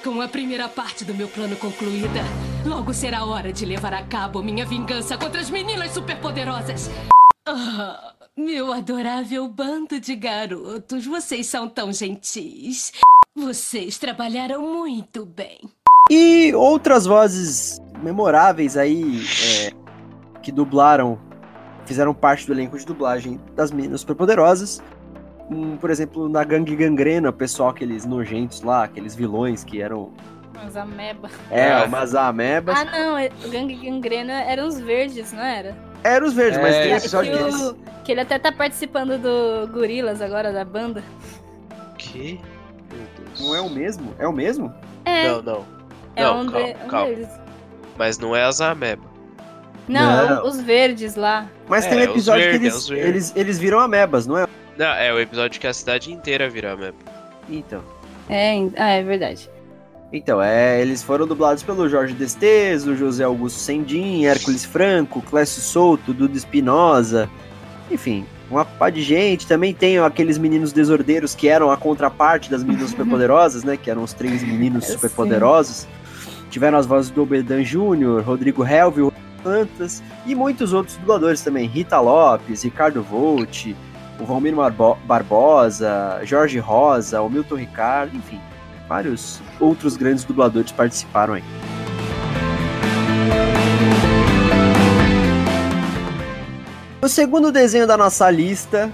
com 0.03 0.19
a 0.21 0.27
primeira 0.27 0.67
parte 0.67 1.05
do 1.05 1.15
meu 1.15 1.29
plano 1.29 1.55
concluída, 1.55 2.19
logo 2.65 2.93
será 2.93 3.25
hora 3.25 3.51
de 3.51 3.65
levar 3.65 3.93
a 3.93 4.03
cabo 4.03 4.41
minha 4.41 4.65
vingança 4.65 5.17
contra 5.17 5.41
as 5.41 5.49
meninas 5.49 5.91
superpoderosas. 5.91 6.89
Ah, 7.47 8.13
meu 8.37 8.71
adorável 8.71 9.47
bando 9.47 9.99
de 9.99 10.15
garotos, 10.15 11.05
vocês 11.05 11.47
são 11.47 11.67
tão 11.67 11.91
gentis. 11.91 12.91
Vocês 13.35 13.97
trabalharam 13.97 14.61
muito 14.61 15.25
bem. 15.25 15.59
E 16.09 16.53
outras 16.55 17.05
vozes 17.05 17.79
memoráveis 18.01 18.75
aí 18.75 19.23
é, 19.43 19.71
que 20.41 20.51
dublaram, 20.51 21.19
fizeram 21.85 22.13
parte 22.13 22.47
do 22.47 22.53
elenco 22.53 22.77
de 22.77 22.85
dublagem 22.85 23.39
das 23.55 23.71
Meninas 23.71 24.01
Superpoderosas. 24.01 24.81
Hum, 25.51 25.77
por 25.77 25.89
exemplo, 25.89 26.29
na 26.29 26.43
Gangue 26.43 26.75
Gangrena, 26.75 27.29
o 27.29 27.33
pessoal, 27.33 27.69
aqueles 27.69 28.05
nojentos 28.05 28.61
lá, 28.61 28.83
aqueles 28.83 29.15
vilões 29.15 29.63
que 29.63 29.81
eram. 29.81 30.11
Umas 30.61 30.75
ameba. 30.77 31.29
É, 31.51 31.71
Ah. 31.71 31.83
umas 31.85 32.15
amebas. 32.15 32.77
Ah, 32.77 32.85
não, 32.85 33.17
é- 33.17 33.29
o 33.45 33.49
Gangue 33.49 33.75
Gangrena 33.75 34.41
eram 34.43 34.67
os 34.67 34.79
verdes, 34.79 35.31
não 35.31 35.41
era? 35.43 35.75
Eram 36.03 36.27
os 36.27 36.33
verdes, 36.33 36.59
mas 36.61 36.75
É, 36.75 36.81
tem 36.81 36.89
Que, 36.91 36.97
episódio 36.97 37.31
que 37.31 37.37
deles. 37.43 37.61
o- 37.61 37.77
que 38.03 38.11
ele 38.11 38.21
até 38.21 38.39
tá 38.39 38.51
participando 38.51 39.17
do 39.17 39.67
Gorilas 39.71 40.21
agora, 40.21 40.51
da 40.51 40.63
banda. 40.65 41.03
Que? 41.97 42.39
Meu 42.91 43.05
Deus. 43.17 43.39
Não 43.41 43.55
é 43.55 43.61
o 43.61 43.69
mesmo? 43.69 44.15
É 44.17 44.27
o 44.27 44.33
mesmo? 44.33 44.73
É, 45.05 45.27
Não, 45.27 45.41
não. 45.41 45.65
é 46.15 46.23
não, 46.23 46.41
um, 46.41 46.47
calma, 46.49 46.65
de- 46.67 46.73
um 46.83 46.87
calma. 46.87 47.07
deles. 47.07 47.29
Mas 47.97 48.17
não 48.17 48.35
é 48.35 48.43
as 48.43 48.61
ameba. 48.61 49.03
Não, 49.87 50.29
Não. 50.37 50.45
os 50.45 50.61
verdes 50.61 51.15
lá. 51.15 51.47
Mas 51.67 51.85
É, 51.85 51.89
tem 51.89 51.99
um 51.99 52.01
episódio 52.03 52.43
verdes, 52.43 52.59
que 52.59 52.65
é 52.65 52.69
eles, 52.69 52.87
verdes. 52.87 53.05
eles, 53.31 53.33
eles 53.35 53.59
viram 53.59 53.79
amebas, 53.79 54.27
não 54.27 54.37
é? 54.37 54.47
Não, 54.77 54.85
é 54.87 55.11
o 55.11 55.19
episódio 55.19 55.59
que 55.59 55.67
a 55.67 55.73
cidade 55.73 56.11
inteira 56.13 56.47
vira 56.49 56.73
ameba. 56.73 56.95
Então. 57.49 57.81
É, 58.29 58.53
ah, 58.77 58.89
é 58.89 59.03
verdade. 59.03 59.49
Então, 60.11 60.41
é, 60.41 60.81
eles 60.81 61.03
foram 61.03 61.27
dublados 61.27 61.61
pelo 61.61 61.87
Jorge 61.87 62.15
Desteso, 62.15 62.95
José 62.95 63.23
Augusto 63.23 63.59
Sendim, 63.59 64.25
Hércules 64.25 64.65
Franco, 64.65 65.21
Clécio 65.21 65.61
Souto, 65.61 66.13
Duda 66.13 66.35
Espinosa, 66.35 67.29
enfim, 67.91 68.25
uma 68.49 68.65
pá 68.65 68.89
de 68.89 69.03
gente. 69.03 69.45
Também 69.45 69.71
tem 69.71 69.99
aqueles 69.99 70.39
meninos 70.39 70.73
desordeiros 70.73 71.35
que 71.35 71.47
eram 71.47 71.69
a 71.69 71.77
contraparte 71.77 72.49
das 72.49 72.63
meninas 72.63 72.89
superpoderosas, 72.91 73.63
né? 73.63 73.77
Que 73.77 73.91
eram 73.91 74.01
os 74.03 74.13
três 74.13 74.41
meninos 74.41 74.87
superpoderosos. 74.87 75.87
Tiveram 76.49 76.79
as 76.79 76.87
vozes 76.87 77.11
do 77.11 77.21
Obedan 77.21 77.63
Júnior, 77.63 78.23
Rodrigo 78.23 78.65
Helvio, 78.65 79.13
Plantas 79.43 80.01
e 80.25 80.33
muitos 80.33 80.73
outros 80.73 80.97
dubladores 80.97 81.41
também. 81.41 81.67
Rita 81.67 81.99
Lopes, 81.99 82.63
Ricardo 82.63 83.03
Volt, 83.03 83.67
o 84.19 84.55
Barbo- 84.55 84.97
Barbosa, 85.05 86.19
Jorge 86.23 86.57
Rosa, 86.57 87.21
o 87.21 87.29
Milton 87.29 87.55
Ricardo, 87.55 88.17
enfim 88.17 88.39
vários 88.89 89.39
outros 89.59 89.95
grandes 89.95 90.23
dubladores 90.23 90.71
participaram 90.71 91.35
aí. 91.35 91.43
O 96.99 97.07
segundo 97.07 97.51
desenho 97.51 97.85
da 97.85 97.95
nossa 97.95 98.29
lista, 98.31 98.91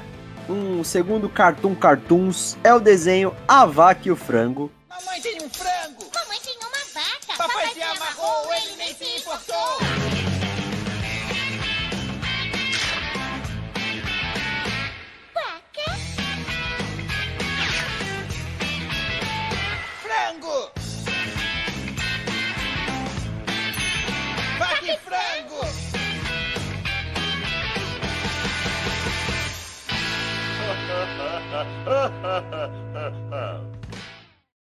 um 0.50 0.84
segundo 0.84 1.30
Cartoon 1.30 1.74
Cartoons, 1.74 2.58
é 2.64 2.74
o 2.74 2.80
desenho 2.80 3.34
A 3.48 3.66
Vaca 3.66 4.10
e 4.10 4.12
o 4.12 4.16
Frango. 4.16 4.70
Mamãe 4.90 5.22
tem 5.22 5.38
um 5.38 5.50
frango! 5.50 6.06
Mamãe 6.14 6.40
tem 6.44 6.56
uma 6.58 6.70
vaca. 6.94 7.38
Papai 7.38 7.68
se 7.74 7.82
amarrou, 7.82 8.54
ele 8.54 8.76
nem 8.78 8.94
se 8.94 9.18
importou! 9.18 9.55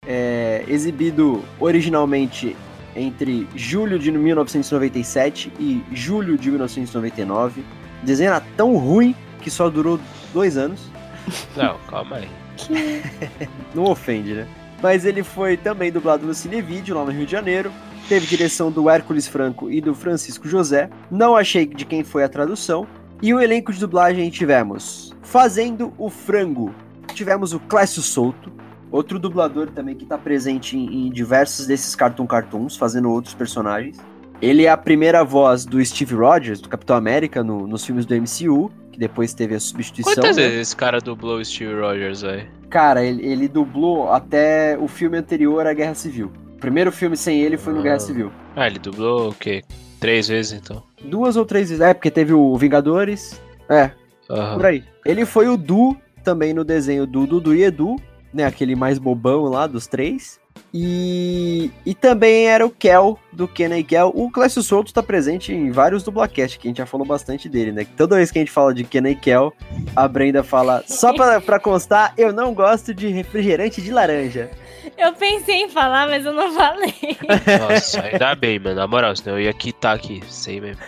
É, 0.05 0.65
exibido 0.67 1.41
originalmente 1.61 2.57
entre 2.93 3.47
julho 3.55 3.97
de 3.97 4.11
1997 4.11 5.53
e 5.57 5.81
julho 5.93 6.37
de 6.37 6.49
1999. 6.49 7.63
O 8.01 8.05
desenho 8.05 8.31
era 8.31 8.41
tão 8.57 8.75
ruim 8.75 9.15
que 9.41 9.49
só 9.49 9.69
durou 9.69 9.97
dois 10.33 10.57
anos. 10.57 10.81
Não, 11.55 11.77
calma 11.89 12.17
aí. 12.17 12.29
Não 13.73 13.85
ofende, 13.85 14.33
né? 14.33 14.47
Mas 14.81 15.05
ele 15.05 15.23
foi 15.23 15.55
também 15.55 15.91
dublado 15.91 16.25
no 16.25 16.33
Cinevídeo, 16.33 16.95
lá 16.95 17.05
no 17.05 17.11
Rio 17.11 17.25
de 17.25 17.31
Janeiro. 17.31 17.71
Teve 18.09 18.27
direção 18.27 18.69
do 18.69 18.89
Hércules 18.89 19.27
Franco 19.27 19.71
e 19.71 19.79
do 19.79 19.95
Francisco 19.95 20.47
José. 20.47 20.89
Não 21.09 21.37
achei 21.37 21.65
de 21.65 21.85
quem 21.85 22.03
foi 22.03 22.25
a 22.25 22.29
tradução. 22.29 22.85
E 23.23 23.33
o 23.33 23.39
elenco 23.39 23.71
de 23.71 23.79
dublagem 23.79 24.29
tivemos 24.29 25.13
Fazendo 25.21 25.93
o 25.97 26.09
Frango. 26.09 26.75
Tivemos 27.13 27.53
o 27.53 27.59
Clécio 27.61 28.01
Souto, 28.01 28.51
outro 28.91 29.17
dublador 29.17 29.69
também 29.71 29.95
que 29.95 30.03
está 30.03 30.17
presente 30.17 30.77
em, 30.77 31.07
em 31.07 31.09
diversos 31.11 31.65
desses 31.65 31.95
Cartoon 31.95 32.27
Cartoons, 32.27 32.75
fazendo 32.75 33.09
outros 33.09 33.33
personagens. 33.33 33.97
Ele 34.41 34.65
é 34.65 34.69
a 34.69 34.75
primeira 34.75 35.23
voz 35.23 35.63
do 35.65 35.83
Steve 35.85 36.13
Rogers, 36.15 36.59
do 36.59 36.67
Capitão 36.67 36.95
América, 36.97 37.41
no- 37.43 37.65
nos 37.65 37.85
filmes 37.85 38.05
do 38.05 38.13
MCU, 38.13 38.69
que 38.91 38.99
depois 38.99 39.33
teve 39.33 39.55
a 39.55 39.59
substituição. 39.59 40.13
Quantas 40.15 40.35
né? 40.35 40.43
vezes 40.43 40.59
esse 40.59 40.75
cara 40.75 40.99
dublou 40.99 41.37
o 41.37 41.45
Steve 41.45 41.73
Rogers, 41.79 42.21
velho? 42.23 42.47
Cara, 42.69 43.03
ele, 43.05 43.25
ele 43.25 43.47
dublou 43.47 44.11
até 44.11 44.77
o 44.77 44.87
filme 44.87 45.17
anterior 45.17 45.65
à 45.65 45.73
Guerra 45.73 45.95
Civil. 45.95 46.29
O 46.55 46.59
primeiro 46.59 46.91
filme 46.91 47.15
sem 47.15 47.39
ele 47.39 47.57
foi 47.57 47.71
no 47.73 47.79
Ah. 47.79 47.83
Guerra 47.83 47.99
Civil. 47.99 48.31
Ah, 48.55 48.67
ele 48.67 48.79
dublou 48.79 49.29
o 49.29 49.33
quê? 49.33 49.63
Três 49.99 50.27
vezes 50.27 50.51
então. 50.51 50.83
Duas 51.03 51.35
ou 51.35 51.45
três 51.45 51.69
vezes. 51.69 51.81
É, 51.81 51.93
porque 51.93 52.11
teve 52.11 52.33
o 52.33 52.55
Vingadores. 52.57 53.41
É, 53.69 53.91
Aham. 54.29 54.55
por 54.55 54.65
aí. 54.65 54.83
Ele 55.05 55.25
foi 55.25 55.47
o 55.47 55.57
Du 55.57 55.95
também 56.23 56.53
no 56.53 56.63
desenho 56.63 57.05
do 57.05 57.27
Dudu 57.27 57.53
e 57.53 57.63
Edu, 57.63 57.97
né? 58.33 58.45
Aquele 58.45 58.75
mais 58.75 58.97
bobão 58.97 59.43
lá 59.43 59.67
dos 59.67 59.87
três. 59.87 60.41
E, 60.73 61.69
e 61.85 61.93
também 61.93 62.47
era 62.47 62.65
o 62.65 62.69
Kel, 62.69 63.19
do 63.31 63.47
Kenny 63.47 63.79
e 63.79 63.83
Kel. 63.83 64.11
O 64.15 64.31
Clécio 64.31 64.63
Souto 64.63 64.91
tá 64.91 65.03
presente 65.03 65.53
em 65.53 65.71
vários 65.71 66.01
dublacasts, 66.03 66.57
que 66.57 66.67
a 66.67 66.69
gente 66.69 66.77
já 66.77 66.85
falou 66.85 67.05
bastante 67.05 67.47
dele, 67.47 67.71
né? 67.71 67.85
Toda 67.95 68.15
vez 68.15 68.31
que 68.31 68.39
a 68.39 68.41
gente 68.41 68.51
fala 68.51 68.73
de 68.73 68.83
Kenny 68.83 69.11
e 69.11 69.15
Kel, 69.15 69.53
a 69.95 70.07
Brenda 70.07 70.43
fala, 70.43 70.83
só 70.87 71.13
pra, 71.13 71.39
pra 71.39 71.59
constar, 71.59 72.13
eu 72.17 72.33
não 72.33 72.53
gosto 72.53 72.93
de 72.93 73.07
refrigerante 73.07 73.81
de 73.81 73.91
laranja. 73.91 74.49
Eu 74.97 75.13
pensei 75.13 75.63
em 75.63 75.69
falar, 75.69 76.07
mas 76.07 76.25
eu 76.25 76.33
não 76.33 76.53
falei. 76.53 76.93
Nossa, 77.69 78.01
ainda 78.03 78.35
bem, 78.35 78.59
mano. 78.59 78.75
Na 78.75 78.87
moral, 78.87 79.15
senão 79.15 79.37
eu 79.37 79.45
ia 79.45 79.53
quitar 79.53 79.95
aqui. 79.95 80.21
Sei 80.27 80.59
mesmo. 80.59 80.81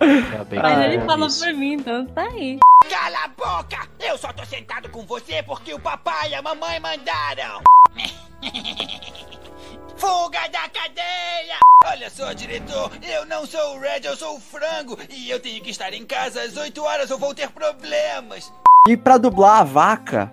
Ainda 0.00 0.44
bem 0.44 0.58
Mas 0.60 0.78
ele 0.84 0.96
eu 0.96 1.06
falou 1.06 1.28
fiz. 1.30 1.38
por 1.38 1.52
mim, 1.54 1.72
então 1.74 2.06
tá 2.06 2.22
aí. 2.22 2.58
Cala 2.88 3.24
a 3.24 3.28
boca! 3.28 3.88
Eu 3.98 4.18
só 4.18 4.32
tô 4.32 4.44
sentado 4.44 4.88
com 4.90 5.02
você 5.06 5.42
porque 5.42 5.72
o 5.72 5.80
papai 5.80 6.30
e 6.30 6.34
a 6.34 6.42
mamãe 6.42 6.78
mandaram! 6.80 7.62
Fuga 9.96 10.46
da 10.52 10.68
cadeia! 10.68 11.58
Olha 11.86 12.10
só, 12.10 12.32
diretor, 12.32 12.90
eu 13.02 13.24
não 13.24 13.46
sou 13.46 13.76
o 13.76 13.80
Red, 13.80 14.00
eu 14.04 14.16
sou 14.16 14.36
o 14.36 14.40
Frango 14.40 14.98
e 15.08 15.30
eu 15.30 15.40
tenho 15.40 15.62
que 15.62 15.70
estar 15.70 15.92
em 15.94 16.04
casa 16.04 16.42
às 16.42 16.56
8 16.56 16.82
horas 16.84 17.10
ou 17.10 17.18
vou 17.18 17.34
ter 17.34 17.48
problemas! 17.50 18.52
E 18.86 18.96
pra 18.96 19.16
dublar 19.18 19.60
a 19.60 19.64
vaca, 19.64 20.30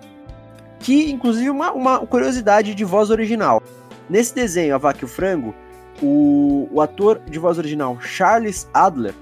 que 0.84 1.10
inclusive 1.10 1.48
uma, 1.48 1.72
uma 1.72 2.06
curiosidade 2.06 2.74
de 2.74 2.84
voz 2.84 3.10
original. 3.10 3.62
Nesse 4.08 4.34
desenho, 4.34 4.74
A 4.74 4.78
Vaca 4.78 4.98
e 5.00 5.04
o 5.06 5.08
Frango, 5.08 5.54
o, 6.02 6.68
o 6.70 6.80
ator 6.82 7.18
de 7.26 7.38
voz 7.38 7.56
original, 7.56 7.98
Charles 8.00 8.68
Adler, 8.74 9.14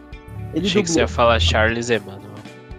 ele 0.53 0.67
Achei 0.67 0.83
que 0.83 0.89
você 0.89 0.95
dublou. 0.95 1.03
ia 1.05 1.09
falar 1.09 1.41
Charles 1.41 1.89
Emmanuel. 1.89 2.33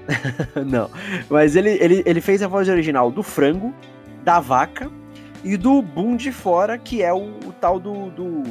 não. 0.67 0.89
Mas 1.29 1.55
ele, 1.55 1.71
ele, 1.79 2.03
ele 2.05 2.19
fez 2.19 2.43
a 2.43 2.47
voz 2.47 2.67
original 2.67 3.09
do 3.09 3.23
frango, 3.23 3.73
da 4.21 4.41
vaca 4.41 4.91
e 5.45 5.55
do 5.55 5.81
Boom 5.81 6.17
de 6.17 6.31
fora, 6.31 6.77
que 6.77 7.01
é 7.01 7.13
o, 7.13 7.37
o 7.45 7.53
tal 7.59 7.79
do, 7.79 8.09
do. 8.11 8.43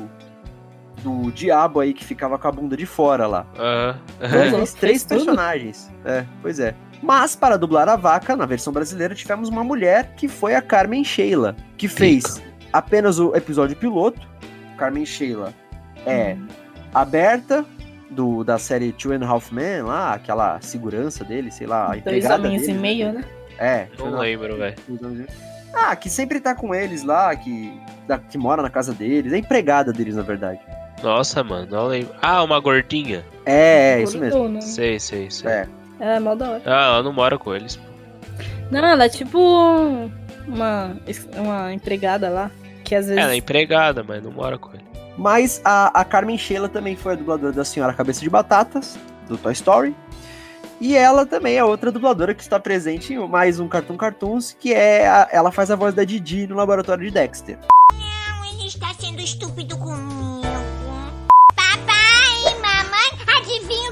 do 1.03 1.31
diabo 1.31 1.81
aí 1.81 1.93
que 1.93 2.05
ficava 2.07 2.39
com 2.39 2.49
a 2.49 2.53
bunda 2.53 2.75
de 2.75 2.87
fora 2.87 3.27
lá. 3.27 3.47
Aham. 3.59 3.99
Três, 4.19 4.75
três 4.75 5.05
personagens. 5.05 5.93
É, 6.07 6.25
pois 6.41 6.59
é. 6.59 6.75
Mas 7.03 7.35
para 7.35 7.59
dublar 7.59 7.89
a 7.89 7.97
vaca, 7.97 8.37
na 8.37 8.47
versão 8.47 8.73
brasileira, 8.73 9.15
tivemos 9.15 9.49
uma 9.49 9.65
mulher 9.65 10.13
que 10.17 10.29
foi 10.29 10.55
a 10.55 10.63
Carmen 10.63 11.03
Sheila, 11.03 11.57
que 11.77 11.89
fez 11.89 12.41
apenas 12.73 13.19
o 13.19 13.35
episódio 13.35 13.77
piloto. 13.77 14.21
Carmen 14.79 15.05
Sheila 15.05 15.53
é 16.07 16.37
a 16.95 17.05
Berta, 17.05 17.65
do, 18.11 18.45
da 18.45 18.59
série 18.59 18.93
Two 18.93 19.13
and 19.13 19.25
a 19.25 19.29
Half 19.29 19.51
Men, 19.53 19.83
lá, 19.83 20.13
aquela 20.15 20.61
segurança 20.61 21.25
dele, 21.25 21.51
sei 21.51 21.67
lá, 21.67 21.85
a 21.85 21.89
Dois 21.89 21.99
empregada 22.01 22.47
homens 22.47 22.63
e 22.63 22.67
dele. 22.69 22.79
meio, 22.79 23.13
né? 23.13 23.25
É. 23.59 23.87
Não 23.99 24.19
lembro, 24.19 24.57
velho. 24.57 24.77
Ah, 25.75 25.97
que 25.97 26.09
sempre 26.11 26.39
tá 26.39 26.55
com 26.55 26.75
eles 26.75 27.03
lá, 27.03 27.35
que, 27.35 27.73
da- 28.07 28.19
que 28.19 28.37
mora 28.37 28.61
na 28.63 28.69
casa 28.71 28.93
deles. 28.93 29.33
É 29.33 29.39
empregada 29.39 29.93
deles, 29.93 30.15
na 30.15 30.23
verdade. 30.23 30.61
Nossa, 31.03 31.43
mano, 31.43 31.67
não 31.71 31.87
lembro. 31.87 32.15
Ah, 32.21 32.43
uma 32.45 32.61
gordinha. 32.61 33.25
É, 33.47 33.95
é 33.99 34.03
isso 34.03 34.19
mesmo. 34.19 34.39
Gordona. 34.39 34.61
Sei, 34.61 35.01
sei, 35.01 35.31
sei. 35.31 35.51
É. 35.51 35.67
Ela 36.03 36.17
é 36.17 36.19
mó 36.21 36.35
da 36.35 36.51
hora. 36.51 36.63
Ah, 36.67 36.87
ela 36.95 37.03
não 37.05 37.13
mora 37.13 37.39
com 37.39 37.55
eles. 37.55 37.79
Não, 38.73 38.81
ela 38.85 39.05
é 39.05 39.09
tipo 39.09 39.39
um- 39.39 40.11
uma, 40.49 40.97
uma 41.37 41.73
empregada 41.73 42.29
lá. 42.29 42.51
Que 42.83 42.97
às 42.97 43.07
vezes. 43.07 43.23
Ela 43.23 43.35
é 43.35 43.37
empregada, 43.37 44.03
mas 44.03 44.21
não 44.21 44.33
mora 44.33 44.59
com 44.59 44.73
ele. 44.75 44.83
Mas 45.17 45.61
a, 45.65 46.01
a 46.01 46.05
Carmen 46.05 46.37
Sheila 46.37 46.69
também 46.69 46.97
foi 46.97 47.13
a 47.13 47.17
dubladora 47.17 47.53
da 47.53 47.65
Senhora 47.65 47.95
Cabeça 47.95 48.21
de 48.21 48.29
Batatas, 48.29 48.99
do 49.29 49.39
Toy 49.39 49.53
Story. 49.53 49.95
E 50.81 50.97
ela 50.97 51.25
também 51.25 51.55
é 51.57 51.63
outra 51.63 51.93
dubladora 51.93 52.35
que 52.35 52.43
está 52.43 52.59
presente 52.59 53.15
em 53.15 53.29
mais 53.29 53.61
um 53.61 53.69
Cartoon 53.69 53.97
Cartoons, 53.97 54.57
que 54.59 54.75
é 54.75 55.07
a- 55.07 55.29
ela 55.31 55.53
faz 55.53 55.71
a 55.71 55.77
voz 55.77 55.95
da 55.95 56.03
Didi 56.03 56.49
no 56.49 56.57
laboratório 56.57 57.05
de 57.05 57.13
Dexter. 57.13 57.57
Não, 57.93 58.45
ele 58.53 58.67
está 58.67 58.89
sendo 58.99 59.21
estúpido 59.21 59.79
comigo. 59.79 60.22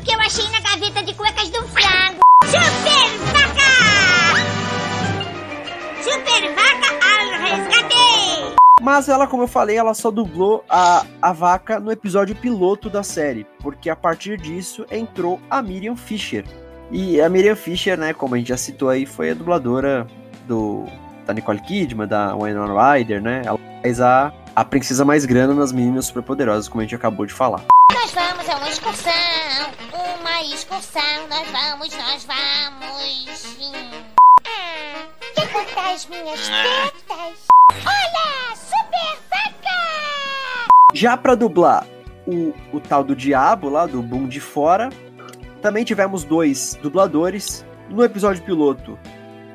O 0.00 0.02
que 0.02 0.14
eu 0.14 0.20
achei 0.20 0.48
na 0.50 0.60
gaveta 0.60 1.02
de 1.02 1.14
cuecas 1.14 1.50
do 1.50 1.62
frango? 1.68 2.20
Super 2.46 3.10
vaca! 3.34 3.70
Super 6.02 6.54
vaca 6.54 6.88
ao 7.04 7.30
resgate! 7.42 8.56
Mas 8.80 9.10
ela, 9.10 9.26
como 9.26 9.42
eu 9.42 9.46
falei, 9.46 9.76
ela 9.76 9.92
só 9.92 10.10
dublou 10.10 10.64
a, 10.70 11.04
a 11.20 11.32
vaca 11.34 11.78
no 11.78 11.92
episódio 11.92 12.34
piloto 12.34 12.88
da 12.88 13.02
série, 13.02 13.46
porque 13.60 13.90
a 13.90 13.96
partir 13.96 14.38
disso 14.38 14.86
entrou 14.90 15.38
a 15.50 15.60
Miriam 15.60 15.96
Fisher. 15.96 16.46
E 16.90 17.20
a 17.20 17.28
Miriam 17.28 17.54
Fisher, 17.54 17.98
né, 17.98 18.14
como 18.14 18.34
a 18.34 18.38
gente 18.38 18.48
já 18.48 18.56
citou 18.56 18.88
aí, 18.88 19.04
foi 19.04 19.32
a 19.32 19.34
dubladora 19.34 20.06
do 20.48 20.86
da 21.26 21.34
Nicole 21.34 21.60
Kidman, 21.60 22.08
da 22.08 22.34
Winona 22.34 22.94
Ryder, 22.94 23.20
né? 23.20 23.42
Ela 23.44 23.58
faz 23.82 24.00
a, 24.00 24.32
a 24.56 24.64
princesa 24.64 25.04
mais 25.04 25.26
grana 25.26 25.52
nas 25.52 25.70
Meninas 25.72 26.06
Superpoderosas, 26.06 26.68
como 26.68 26.80
a 26.80 26.84
gente 26.84 26.94
acabou 26.94 27.26
de 27.26 27.34
falar. 27.34 27.62
Nós 27.92 28.12
vamos 28.12 28.48
a 28.48 28.56
uma 28.56 28.68
excursão, 28.68 29.10
uma 30.40 30.54
excursão, 30.54 31.28
nós 31.28 31.46
vamos, 31.50 31.94
nós 31.96 32.24
vamos. 32.24 33.56
Ah, 34.46 35.06
quer 35.34 35.52
contar 35.52 35.92
as 35.92 36.06
minhas 36.06 36.40
tetas? 36.48 37.46
Olha, 37.70 38.56
super 38.56 39.18
vaca! 39.28 40.68
Já 40.94 41.16
pra 41.18 41.34
dublar 41.34 41.86
o, 42.26 42.54
o 42.72 42.80
tal 42.80 43.04
do 43.04 43.14
Diabo 43.14 43.68
lá, 43.68 43.84
do 43.84 44.00
Boom 44.00 44.28
de 44.28 44.40
Fora, 44.40 44.88
também 45.60 45.84
tivemos 45.84 46.24
dois 46.24 46.78
dubladores. 46.82 47.64
No 47.90 48.02
episódio 48.02 48.42
piloto, 48.42 48.98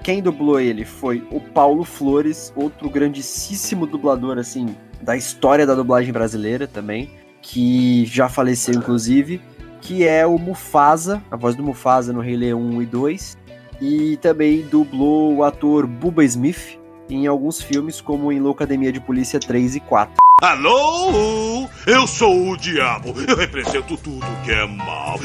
quem 0.04 0.22
dublou 0.22 0.60
ele 0.60 0.86
foi 0.86 1.28
o 1.32 1.42
Paulo 1.42 1.84
Flores, 1.84 2.54
outro 2.56 2.92
grandíssimo 2.92 3.88
dublador, 3.88 4.38
assim, 4.38 4.76
da 5.02 5.18
história 5.18 5.66
da 5.66 5.74
dublagem 5.74 6.14
brasileira 6.14 6.68
também, 6.68 7.10
que 7.42 8.06
já 8.06 8.30
faleceu, 8.30 8.76
inclusive, 8.76 9.42
que 9.86 10.04
é 10.04 10.26
o 10.26 10.40
Mufasa, 10.40 11.22
a 11.30 11.36
voz 11.36 11.56
do 11.56 11.62
Mufasa 11.62 12.12
no 12.12 12.20
Rei 12.20 12.36
Leão 12.36 12.60
1 12.60 12.82
e 12.82 12.86
2, 12.88 13.38
e 13.80 14.18
também 14.18 14.62
dublou 14.64 15.36
o 15.36 15.44
ator 15.44 15.86
Bubba 15.86 16.24
Smith 16.24 16.80
em 17.08 17.28
alguns 17.28 17.62
filmes, 17.62 18.02
como 18.02 18.32
em 18.32 18.40
Loucademia 18.40 18.92
de 18.92 19.00
Polícia 19.00 19.40
3 19.40 19.76
e 19.76 19.80
4. 19.80 20.16
Alô? 20.42 21.70
Eu 21.86 22.08
sou 22.08 22.50
o 22.50 22.58
diabo. 22.58 23.14
Eu 23.28 23.36
represento 23.38 23.96
tudo 23.98 24.26
que 24.44 24.52
é 24.52 24.66
mal. 24.66 25.20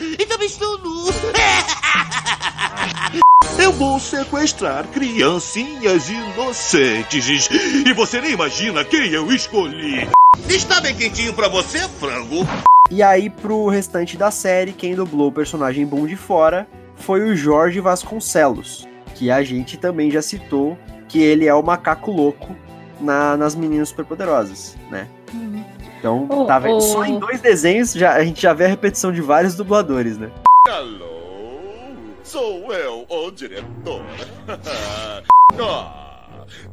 E 0.00 0.24
também 0.24 0.46
estou 0.46 0.78
nu. 0.78 1.10
Eu 3.62 3.72
vou 3.72 4.00
sequestrar 4.00 4.86
criancinhas 4.88 6.08
inocentes. 6.08 7.50
E 7.86 7.92
você 7.92 8.22
nem 8.22 8.32
imagina 8.32 8.82
quem 8.84 9.10
eu 9.10 9.30
escolhi. 9.30 10.08
Está 10.48 10.80
bem 10.80 10.94
quentinho 10.94 11.34
pra 11.34 11.48
você, 11.48 11.80
frango? 11.80 12.46
E 12.90 13.02
aí, 13.02 13.30
pro 13.30 13.68
restante 13.68 14.16
da 14.16 14.30
série, 14.30 14.72
quem 14.72 14.94
dublou 14.94 15.28
o 15.28 15.32
personagem 15.32 15.86
Boom 15.86 16.06
de 16.06 16.16
Fora 16.16 16.66
foi 16.96 17.22
o 17.22 17.36
Jorge 17.36 17.80
Vasconcelos, 17.80 18.86
que 19.14 19.30
a 19.30 19.42
gente 19.42 19.76
também 19.78 20.10
já 20.10 20.20
citou, 20.20 20.76
que 21.08 21.22
ele 21.22 21.46
é 21.46 21.54
o 21.54 21.62
macaco 21.62 22.10
louco 22.10 22.54
na- 23.00 23.36
nas 23.36 23.54
Meninas 23.54 23.88
Superpoderosas, 23.90 24.76
né? 24.90 25.06
Então, 25.98 26.26
Oh, 26.30 26.44
tá 26.46 26.58
vendo? 26.58 26.76
oh. 26.76 26.80
Só 26.80 27.04
em 27.04 27.18
dois 27.18 27.40
desenhos 27.40 27.92
já, 27.92 28.14
a 28.14 28.24
gente 28.24 28.42
já 28.42 28.52
vê 28.52 28.64
a 28.64 28.68
repetição 28.68 29.12
de 29.12 29.20
vários 29.20 29.54
dubladores, 29.54 30.18
né? 30.18 30.30
Alô? 30.68 31.10
Sou 32.24 32.72
eu, 32.72 33.06
o 33.08 33.30
diretor. 33.30 34.02
ah, 35.60 36.09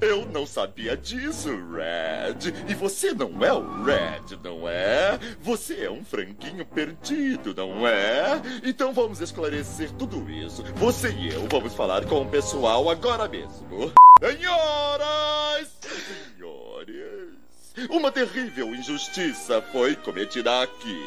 eu 0.01 0.25
não 0.25 0.45
sabia 0.45 0.95
disso, 0.95 1.49
Red. 1.49 2.53
E 2.67 2.73
você 2.73 3.13
não 3.13 3.43
é 3.43 3.53
o 3.53 3.83
Red, 3.83 4.37
não 4.43 4.67
é? 4.67 5.19
Você 5.41 5.85
é 5.85 5.91
um 5.91 6.03
franguinho 6.03 6.65
perdido, 6.65 7.53
não 7.55 7.87
é? 7.87 8.41
Então 8.63 8.93
vamos 8.93 9.21
esclarecer 9.21 9.91
tudo 9.91 10.29
isso. 10.29 10.63
Você 10.75 11.09
e 11.11 11.33
eu 11.33 11.47
vamos 11.49 11.73
falar 11.73 12.05
com 12.05 12.21
o 12.21 12.29
pessoal 12.29 12.89
agora 12.89 13.27
mesmo. 13.27 13.91
Senhoras 14.19 15.69
e 15.85 16.35
senhores, 16.35 17.89
uma 17.89 18.11
terrível 18.11 18.73
injustiça 18.73 19.61
foi 19.71 19.95
cometida 19.95 20.63
aqui. 20.63 20.99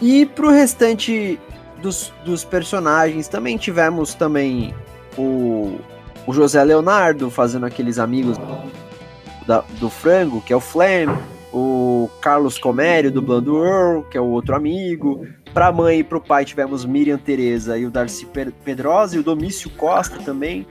E 0.00 0.24
pro 0.26 0.50
restante 0.50 1.38
dos, 1.82 2.12
dos 2.24 2.44
personagens, 2.44 3.28
também 3.28 3.58
tivemos 3.58 4.14
também 4.14 4.74
o, 5.18 5.78
o 6.26 6.32
José 6.32 6.62
Leonardo 6.62 7.30
fazendo 7.30 7.66
aqueles 7.66 7.98
amigos 7.98 8.38
da- 9.46 9.64
do 9.80 9.90
frango, 9.90 10.40
que 10.40 10.52
é 10.52 10.56
o 10.56 10.60
Flam, 10.60 11.18
o 11.52 12.08
Carlos 12.20 12.58
Comério 12.58 13.10
dublando 13.10 13.56
o 13.56 13.64
Earl, 13.64 14.02
que 14.02 14.16
é 14.16 14.20
o 14.20 14.26
outro 14.26 14.54
amigo. 14.56 15.26
Pra 15.52 15.70
mãe 15.70 15.98
e 15.98 16.04
pro 16.04 16.20
pai 16.20 16.44
tivemos 16.44 16.84
Miriam 16.84 17.18
Tereza 17.18 17.76
e 17.76 17.84
o 17.84 17.90
Darcy 17.90 18.24
Pe- 18.26 18.52
Pedrosa 18.64 19.16
e 19.16 19.18
o 19.18 19.22
Domício 19.22 19.68
Costa 19.70 20.18
também. 20.18 20.66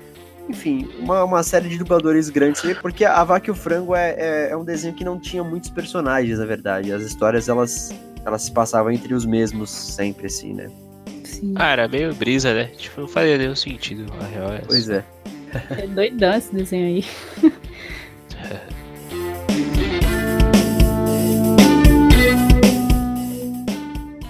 Enfim, 0.50 0.90
uma, 1.00 1.24
uma 1.24 1.44
série 1.44 1.70
de 1.70 1.78
dubladores 1.78 2.30
grandes 2.30 2.62
porque 2.82 3.06
a 3.06 3.24
Vaca 3.24 3.48
e 3.48 3.52
o 3.52 3.56
Frango 3.56 3.96
é, 3.96 4.16
é, 4.18 4.48
é 4.52 4.58
um 4.58 4.66
desenho 4.66 4.94
que 4.96 5.04
não 5.06 5.20
tinha 5.20 5.44
muitos 5.44 5.70
personagens, 5.70 6.40
na 6.40 6.46
verdade. 6.46 6.92
As 6.92 7.04
histórias, 7.04 7.48
elas, 7.48 7.94
elas 8.26 8.42
se 8.42 8.52
passavam 8.52 8.92
entre 8.92 9.14
os 9.14 9.24
mesmos 9.26 9.70
sempre, 9.70 10.26
assim, 10.26 10.54
né? 10.54 10.68
Ah, 11.56 11.70
era 11.72 11.88
meio 11.88 12.14
brisa, 12.16 12.54
né? 12.54 12.66
Tipo, 12.76 13.02
não 13.02 13.08
fazia 13.08 13.38
nenhum 13.38 13.56
sentido, 13.56 14.12
na 14.20 14.26
real. 14.28 14.52
É 14.52 14.62
Pois 14.68 14.90
é. 14.90 15.04
É 15.70 15.88
doidão 15.88 16.34
esse 16.34 16.54
desenho 16.54 16.88
aí. 16.88 17.06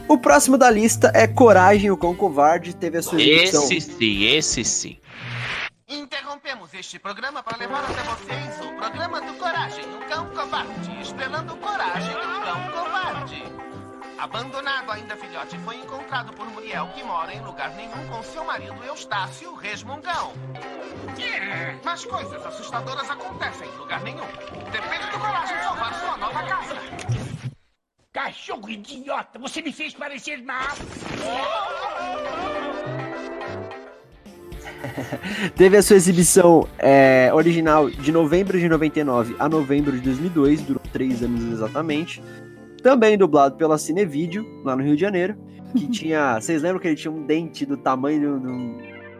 O 0.08 0.18
próximo 0.18 0.58
da 0.58 0.70
lista 0.70 1.12
é 1.16 1.26
Coragem, 1.26 1.90
o 1.90 1.98
Cão 1.98 2.14
Covarde, 2.14 2.76
teve 2.76 2.98
a 2.98 3.02
sua 3.02 3.22
exibição. 3.22 3.64
Esse 3.64 3.82
sim, 3.82 4.24
esse 4.26 4.64
sim. 4.66 4.98
Interrompemos 5.88 6.74
este 6.74 7.00
programa 7.00 7.42
para 7.42 7.58
levar 7.58 7.84
até 7.84 8.02
vocês 8.04 8.66
o 8.66 8.76
programa 8.76 9.22
do 9.22 9.34
Coragem, 9.40 9.86
o 9.86 10.10
Cão 10.10 10.26
Covarde. 10.28 11.02
Estrelando 11.02 11.56
Coragem, 11.58 12.14
o 12.14 12.42
Cão 12.44 12.72
Covarde. 12.72 13.71
Abandonado 14.22 14.92
ainda 14.92 15.18
filhote, 15.18 15.58
foi 15.66 15.78
encontrado 15.78 16.32
por 16.34 16.46
Muriel, 16.52 16.88
que 16.90 17.04
mora 17.04 17.34
em 17.34 17.42
lugar 17.42 17.72
nenhum 17.72 18.08
com 18.08 18.22
seu 18.22 18.46
marido 18.46 18.76
Eustácio 18.84 19.52
Resmungão. 19.56 20.34
Mas 21.84 22.06
coisas 22.06 22.46
assustadoras 22.46 23.10
acontecem 23.10 23.68
em 23.68 23.78
lugar 23.78 24.00
nenhum. 24.04 24.28
Depende 24.72 25.10
do 25.10 25.18
Coragem 25.18 25.58
salvar 25.64 25.96
sua 25.96 26.18
nova 26.18 26.44
casa. 26.44 26.76
Cachorro 28.14 28.70
idiota, 28.70 29.40
você 29.40 29.60
me 29.60 29.74
fez 29.74 29.96
parecer 29.96 30.44
mal. 30.44 30.68
Teve 35.58 35.78
a 35.78 35.82
sua 35.82 35.96
exibição 35.96 36.68
é, 36.78 37.32
original 37.34 37.90
de 37.90 38.12
novembro 38.12 38.60
de 38.60 38.70
99 38.70 39.36
a 39.40 39.50
novembro 39.50 39.94
de 39.94 40.02
2002, 40.02 40.62
durou 40.62 40.84
três 40.94 41.24
anos 41.24 41.54
exatamente. 41.54 42.22
Também 42.82 43.18
dublado 43.18 43.56
pela 43.56 43.78
Cinevídeo, 43.78 44.46
lá 44.64 44.76
no 44.76 44.84
Rio 44.84 44.96
de 44.96 45.02
Janeiro, 45.02 45.36
que 45.76 45.88
tinha, 45.92 46.40
vocês 46.40 46.62
lembram 46.62 46.80
que 46.80 46.88
ele 46.88 46.96
tinha 46.96 47.12
um 47.12 47.26
dente 47.26 47.66
do 47.66 47.78
tamanho 47.78 48.20
de 48.40 48.48
um, 48.48 48.78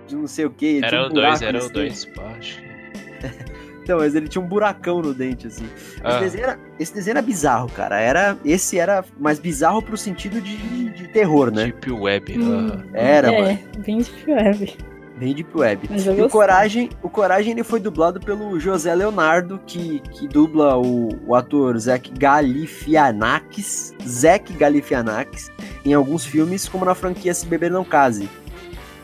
de 0.08 0.16
não 0.16 0.28
sei 0.28 0.46
o 0.46 0.50
que? 0.50 0.82
Era 0.84 1.08
o 1.08 1.10
dois, 1.10 1.42
era 1.42 1.58
o 1.60 2.32
acho. 2.38 2.62
Então, 3.84 3.98
mas 3.98 4.14
ele 4.14 4.28
tinha 4.28 4.42
um 4.44 4.48
buracão 4.48 5.02
no 5.02 5.12
dente, 5.14 5.48
assim. 5.48 5.66
Esse, 5.76 6.02
Ah. 6.04 6.20
desenho, 6.20 6.44
era, 6.44 6.60
esse 6.80 6.94
desenho 6.94 7.14
era 7.14 7.22
bizarro, 7.22 7.68
cara. 7.70 8.00
Era, 8.00 8.38
esse 8.46 8.78
era 8.78 9.04
mais 9.20 9.40
bizarro 9.40 9.82
pro 9.82 9.98
sentido 9.98 10.40
de, 10.40 10.56
de, 10.56 10.90
de 10.92 11.08
terror, 11.08 11.52
né? 11.52 11.66
Deep 11.66 11.92
Web. 11.92 12.40
Hum. 12.40 12.70
ah. 12.72 12.84
Era, 12.94 13.34
é, 13.34 13.42
mano. 13.42 13.60
bem 13.80 13.98
deep 13.98 14.32
web. 14.32 14.78
Bem 15.22 15.36
Deep 15.36 15.56
Web. 15.56 15.88
E 15.92 16.22
o. 16.24 16.28
Coragem, 16.28 16.90
o 17.04 17.08
Coragem 17.08 17.52
ele 17.52 17.64
foi 17.64 17.80
dublado 17.80 18.20
pelo 18.20 18.60
José 18.60 18.96
Leonardo, 18.96 19.62
que, 19.68 20.00
que 20.00 20.28
dubla 20.28 20.76
o, 20.80 21.10
o 21.28 21.36
ator 21.36 21.78
Zac 21.78 22.12
Galifianakis, 22.18 23.94
Zac 24.04 24.52
Galifianakis, 24.52 25.52
em 25.86 25.94
alguns 25.94 26.26
filmes, 26.26 26.68
como 26.68 26.86
na 26.86 26.96
franquia 26.96 27.36
Se 27.36 27.46
Beber 27.46 27.70
Não 27.70 27.84
Case. 27.84 28.28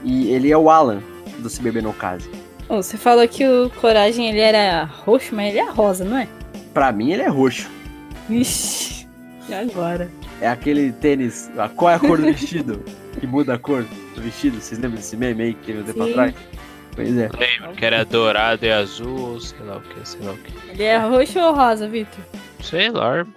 E 0.03 0.31
ele 0.31 0.51
é 0.51 0.57
o 0.57 0.71
Alan 0.71 1.03
do 1.37 1.51
Se 1.51 1.61
Beber 1.61 1.83
Não 1.83 1.93
Case. 1.93 2.27
Ô, 2.67 2.77
você 2.77 2.97
falou 2.97 3.27
que 3.27 3.47
o 3.47 3.69
Coragem 3.79 4.27
ele 4.27 4.39
era 4.39 4.85
roxo, 4.85 5.35
mas 5.35 5.49
ele 5.49 5.59
é 5.59 5.69
rosa, 5.69 6.03
não 6.03 6.17
é? 6.17 6.27
Pra 6.73 6.91
mim, 6.91 7.11
ele 7.11 7.21
é 7.21 7.29
roxo. 7.29 7.69
Ixi, 8.27 9.07
e 9.47 9.53
agora? 9.53 10.09
É 10.41 10.47
aquele 10.47 10.91
tênis. 10.93 11.51
Qual 11.75 11.91
é 11.91 11.93
a 11.93 11.99
cor 11.99 12.17
do 12.17 12.23
vestido? 12.23 12.83
que 13.19 13.27
muda 13.27 13.53
a 13.55 13.59
cor 13.59 13.83
do 14.15 14.21
vestido. 14.21 14.59
Vocês 14.61 14.79
lembram 14.79 14.97
desse 14.97 15.17
meme 15.17 15.43
aí 15.43 15.53
que 15.53 15.65
teve 15.65 15.79
um 15.79 15.83
tempo 15.83 16.03
Sim. 16.03 16.11
atrás? 16.11 16.35
Pois 16.95 17.17
é. 17.17 17.29
Lembro 17.29 17.75
que 17.75 17.85
era 17.85 18.03
dourado 18.05 18.65
e 18.65 18.71
azul, 18.71 19.33
ou 19.33 19.39
sei 19.39 19.59
lá 19.59 19.77
o 19.77 19.81
que, 19.81 20.07
sei 20.07 20.21
lá 20.21 20.31
o 20.31 20.37
que. 20.37 20.71
Ele 20.71 20.83
é 20.83 20.97
roxo 20.97 21.39
ou 21.39 21.53
rosa, 21.53 21.87
Victor? 21.87 22.23
Sei 22.63 22.89
lá, 22.89 23.17
irmão. 23.17 23.33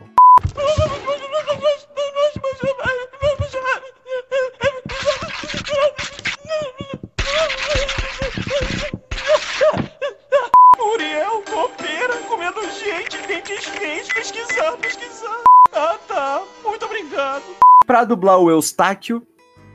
Muriel, 10.79 11.43
copeira, 11.51 12.17
comendo 12.29 12.61
gente, 12.73 13.19
dentes 13.27 13.65
feios, 13.67 14.09
pesquisar, 14.09 14.73
pesquisar. 14.79 15.43
Ah, 15.73 15.99
tá. 16.09 16.43
Muito 16.65 16.85
obrigado. 16.87 17.43
Pra 17.87 18.05
dublar 18.05 18.39
o 18.39 18.51
Eustáquio, 18.51 19.23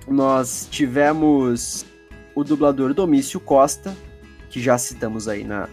nós 0.08 0.68
tivemos 0.70 1.86
o 2.34 2.44
dublador 2.44 2.94
Domício 2.94 3.40
Costa, 3.40 3.96
que 4.50 4.62
já 4.62 4.78
citamos 4.78 5.28
aí 5.28 5.44
na, 5.44 5.68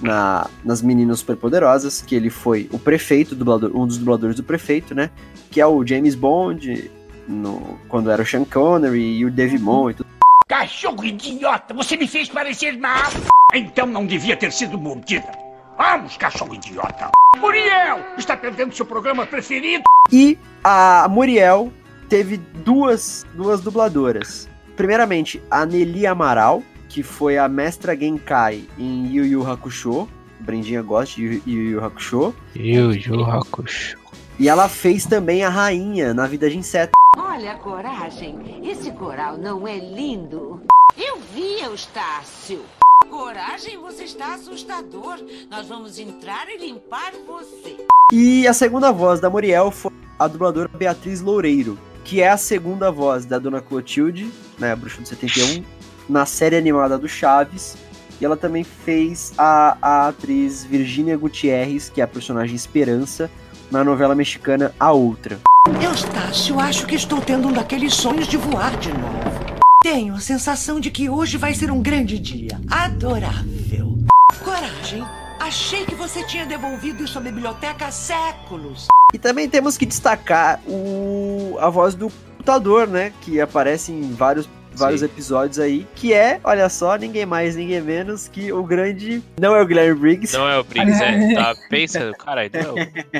na- 0.00 0.48
nas 0.64 0.82
Meninas 0.82 1.20
Superpoderosas, 1.20 2.02
que 2.02 2.14
ele 2.14 2.30
foi 2.30 2.68
o 2.72 2.78
prefeito, 2.78 3.34
dublador, 3.34 3.70
um 3.74 3.86
dos 3.86 3.98
dubladores 3.98 4.36
do 4.36 4.42
prefeito, 4.42 4.94
né? 4.94 5.10
Que 5.50 5.60
é 5.60 5.66
o 5.66 5.84
James 5.86 6.14
Bond, 6.14 6.90
no, 7.28 7.78
quando 7.88 8.10
era 8.10 8.22
o 8.22 8.26
Sean 8.26 8.44
Connery 8.44 9.18
e 9.18 9.24
o 9.24 9.30
Dave 9.30 9.58
Mon 9.58 9.90
e 9.90 9.94
tudo. 9.94 10.08
Cachorro 10.48 11.04
idiota, 11.04 11.72
você 11.72 11.96
me 11.96 12.08
fez 12.08 12.28
parecer 12.28 12.76
na... 12.76 13.08
Então 13.54 13.86
não 13.86 14.04
devia 14.06 14.36
ter 14.36 14.52
sido 14.52 14.76
mordida. 14.78 15.30
Vamos, 15.78 16.16
cachorro 16.16 16.54
idiota. 16.54 17.10
Muriel, 17.38 18.00
está 18.18 18.36
perdendo 18.36 18.74
seu 18.74 18.84
programa 18.84 19.24
preferido. 19.26 19.84
E 20.12 20.36
a 20.62 21.06
Muriel 21.08 21.72
teve 22.10 22.38
duas, 22.64 23.24
duas 23.34 23.60
dubladoras. 23.60 24.48
Primeiramente, 24.76 25.40
a 25.48 25.64
Nelly 25.64 26.06
Amaral, 26.06 26.62
que 26.88 27.04
foi 27.04 27.38
a 27.38 27.48
mestra 27.48 27.96
Genkai 27.96 28.64
em 28.76 29.06
Yu 29.06 29.24
Yu 29.24 29.48
Hakusho. 29.48 30.08
Brindinha 30.40 30.82
gosta 30.82 31.14
de 31.14 31.22
Yu 31.22 31.42
Yu, 31.46 31.62
Yu 31.70 31.84
Hakusho. 31.84 32.34
Yu 32.56 32.92
Yu 32.94 33.24
Hakusho. 33.24 33.96
E 34.38 34.48
ela 34.48 34.68
fez 34.68 35.06
também 35.06 35.44
a 35.44 35.48
rainha 35.48 36.12
na 36.12 36.26
Vida 36.26 36.50
de 36.50 36.58
Inseto. 36.58 36.92
Olha 37.16 37.52
a 37.52 37.56
coragem. 37.56 38.60
Esse 38.68 38.90
coral 38.90 39.38
não 39.38 39.68
é 39.68 39.78
lindo? 39.78 40.62
Eu 40.96 41.18
vi, 41.32 41.60
Eustácio. 41.62 42.60
Coragem, 43.08 43.78
você 43.78 44.04
está 44.04 44.34
assustador. 44.34 45.18
Nós 45.48 45.68
vamos 45.68 45.98
entrar 45.98 46.48
e 46.48 46.58
limpar 46.58 47.12
você. 47.26 47.76
E 48.12 48.48
a 48.48 48.52
segunda 48.52 48.90
voz 48.90 49.20
da 49.20 49.30
Muriel 49.30 49.70
foi 49.70 49.92
a 50.18 50.26
dubladora 50.26 50.68
Beatriz 50.76 51.20
Loureiro, 51.20 51.78
que 52.04 52.20
é 52.20 52.28
a 52.28 52.36
segunda 52.36 52.90
voz 52.90 53.24
da 53.24 53.38
Dona 53.38 53.60
Clotilde, 53.60 54.30
né, 54.58 54.74
Bruxa 54.74 55.00
do 55.00 55.08
71, 55.08 55.64
na 56.08 56.26
série 56.26 56.56
animada 56.56 56.98
do 56.98 57.08
Chaves. 57.08 57.76
E 58.20 58.24
ela 58.24 58.36
também 58.36 58.64
fez 58.64 59.32
a, 59.38 59.76
a 59.80 60.08
atriz 60.08 60.64
Virgínia 60.64 61.16
Gutierrez, 61.16 61.88
que 61.88 62.00
é 62.00 62.04
a 62.04 62.08
personagem 62.08 62.54
Esperança, 62.54 63.30
na 63.70 63.82
novela 63.82 64.14
mexicana 64.14 64.74
A 64.78 64.92
Outra. 64.92 65.38
Eustácio, 65.82 66.58
acho 66.58 66.86
que 66.86 66.94
estou 66.94 67.20
tendo 67.20 67.48
um 67.48 67.52
daqueles 67.52 67.94
sonhos 67.94 68.26
de 68.26 68.36
voar 68.36 68.76
de 68.78 68.92
novo. 68.92 69.60
Tenho 69.82 70.14
a 70.14 70.20
sensação 70.20 70.78
de 70.78 70.90
que 70.90 71.08
hoje 71.08 71.38
vai 71.38 71.54
ser 71.54 71.70
um 71.70 71.80
grande 71.80 72.18
dia. 72.18 72.60
Adorável. 72.68 73.96
Coragem, 74.44 75.02
achei 75.40 75.84
que 75.84 75.94
você 75.94 76.22
tinha 76.22 76.44
devolvido 76.46 77.02
isso 77.02 77.18
à 77.18 77.20
biblioteca 77.20 77.86
há 77.86 77.90
séculos. 77.90 78.86
E 79.12 79.18
também 79.18 79.48
temos 79.48 79.76
que 79.76 79.86
destacar 79.86 80.60
o, 80.68 81.56
a 81.58 81.68
voz 81.68 81.94
do 81.94 82.10
computador, 82.10 82.86
né? 82.86 83.12
Que 83.22 83.40
aparece 83.40 83.90
em 83.90 84.12
vários, 84.12 84.48
vários 84.72 85.00
Sim. 85.00 85.06
episódios 85.06 85.58
aí. 85.58 85.86
Que 85.96 86.12
é, 86.12 86.38
olha 86.44 86.68
só, 86.68 86.94
ninguém 86.96 87.26
mais, 87.26 87.56
ninguém 87.56 87.80
menos 87.80 88.28
que 88.28 88.52
o 88.52 88.62
grande. 88.62 89.20
Não 89.40 89.56
é 89.56 89.62
o 89.62 89.66
Guilherme 89.66 89.98
Briggs. 89.98 90.36
Não 90.36 90.48
é 90.48 90.58
o 90.58 90.62
Briggs, 90.62 91.02
é. 91.02 91.34
Tá 91.34 91.56
pensando, 91.68 92.12
caralho, 92.16 92.50
não. 92.54 92.74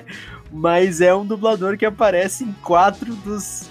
mas 0.53 1.01
é 1.01 1.13
um 1.15 1.27
dublador 1.27 1.77
que 1.77 1.87
aparece 1.87 2.45
em 2.45 2.53
quatro 2.63 3.15
dos, 3.17 3.69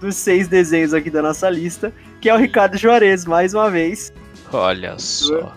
dos 0.00 0.16
seis 0.16 0.48
desenhos 0.48 0.92
aqui 0.92 1.10
da 1.10 1.22
nossa 1.22 1.48
lista, 1.48 1.92
que 2.20 2.28
é 2.28 2.34
o 2.34 2.38
Ricardo 2.38 2.76
Juarez, 2.76 3.24
mais 3.24 3.54
uma 3.54 3.70
vez, 3.70 4.12
Olha 4.52 4.98
só. 4.98 5.52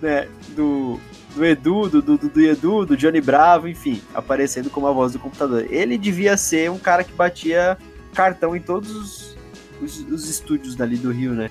né? 0.00 0.26
Do, 0.56 0.98
do 1.34 1.44
Edu, 1.44 1.88
do, 1.88 2.02
do, 2.02 2.16
do 2.18 2.40
Edu, 2.40 2.86
do 2.86 2.96
Johnny 2.96 3.20
Bravo, 3.20 3.68
enfim, 3.68 4.02
aparecendo 4.14 4.70
como 4.70 4.86
a 4.86 4.92
voz 4.92 5.12
do 5.12 5.18
computador. 5.18 5.66
Ele 5.70 5.96
devia 5.98 6.36
ser 6.36 6.70
um 6.70 6.78
cara 6.78 7.04
que 7.04 7.12
batia 7.12 7.76
cartão 8.14 8.56
em 8.56 8.60
todos 8.60 8.90
os, 8.90 9.36
os, 9.80 9.98
os 10.10 10.28
estúdios 10.28 10.74
dali 10.74 10.96
do 10.96 11.10
Rio, 11.10 11.32
né? 11.32 11.50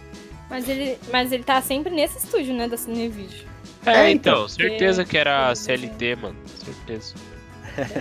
Mas 0.49 0.67
ele, 0.67 0.97
mas 1.11 1.31
ele 1.31 1.43
tá 1.43 1.61
sempre 1.61 1.93
nesse 1.93 2.17
estúdio, 2.17 2.53
né, 2.53 2.67
da 2.67 2.77
Cinevídeo. 2.77 3.45
É, 3.85 3.91
É, 4.07 4.11
então, 4.11 4.33
então. 4.33 4.47
certeza 4.49 5.05
que 5.05 5.17
era 5.17 5.53
CLT, 5.55 6.15
mano. 6.17 6.35
Certeza. 6.63 7.15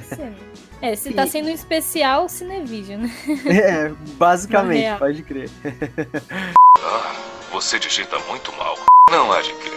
Ser, 0.08 0.18
né? 0.18 0.34
É, 0.82 0.94
se 0.94 1.10
tá 1.14 1.26
sendo 1.26 1.48
um 1.48 1.54
especial 1.54 2.28
Cinevídeo, 2.28 2.98
né? 2.98 3.10
É, 3.48 3.92
basicamente, 4.18 4.98
pode 4.98 5.22
crer. 5.22 5.48
Ah, 6.78 7.14
você 7.50 7.78
digita 7.78 8.18
muito 8.28 8.52
mal. 8.52 8.78
Não 9.10 9.32
há 9.32 9.40
de 9.40 9.48
quê. 9.54 9.70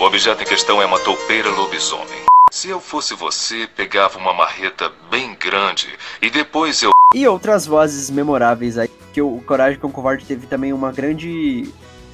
O 0.00 0.04
objeto 0.04 0.42
em 0.42 0.46
questão 0.46 0.80
é 0.80 0.86
uma 0.86 0.98
toupeira 1.00 1.50
lobisomem. 1.50 2.26
Se 2.52 2.68
eu 2.68 2.80
fosse 2.80 3.14
você, 3.14 3.66
pegava 3.66 4.18
uma 4.18 4.32
marreta 4.32 4.90
bem 5.10 5.34
grande 5.34 5.88
e 6.22 6.30
depois 6.30 6.82
eu. 6.82 6.90
E 7.14 7.26
outras 7.26 7.66
vozes 7.66 8.10
memoráveis 8.10 8.78
aí, 8.78 8.88
que 9.12 9.20
o 9.20 9.40
Coragem 9.46 9.78
com 9.80 9.88
o 9.88 9.92
Covarde 9.92 10.24
teve 10.24 10.46
também 10.46 10.72
uma 10.72 10.92
grande, 10.92 11.68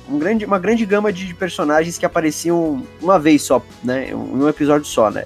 um 0.09 0.19
grande, 0.19 0.45
uma 0.45 0.59
grande 0.59 0.87
gama 0.87 1.13
de 1.13 1.35
personagens 1.35 1.99
que 1.99 2.07
apareciam 2.07 2.85
uma 3.01 3.19
vez 3.19 3.43
só, 3.43 3.63
né, 3.83 4.11
em 4.11 4.15
um 4.15 4.49
episódio 4.49 4.87
só, 4.87 5.11
né. 5.11 5.25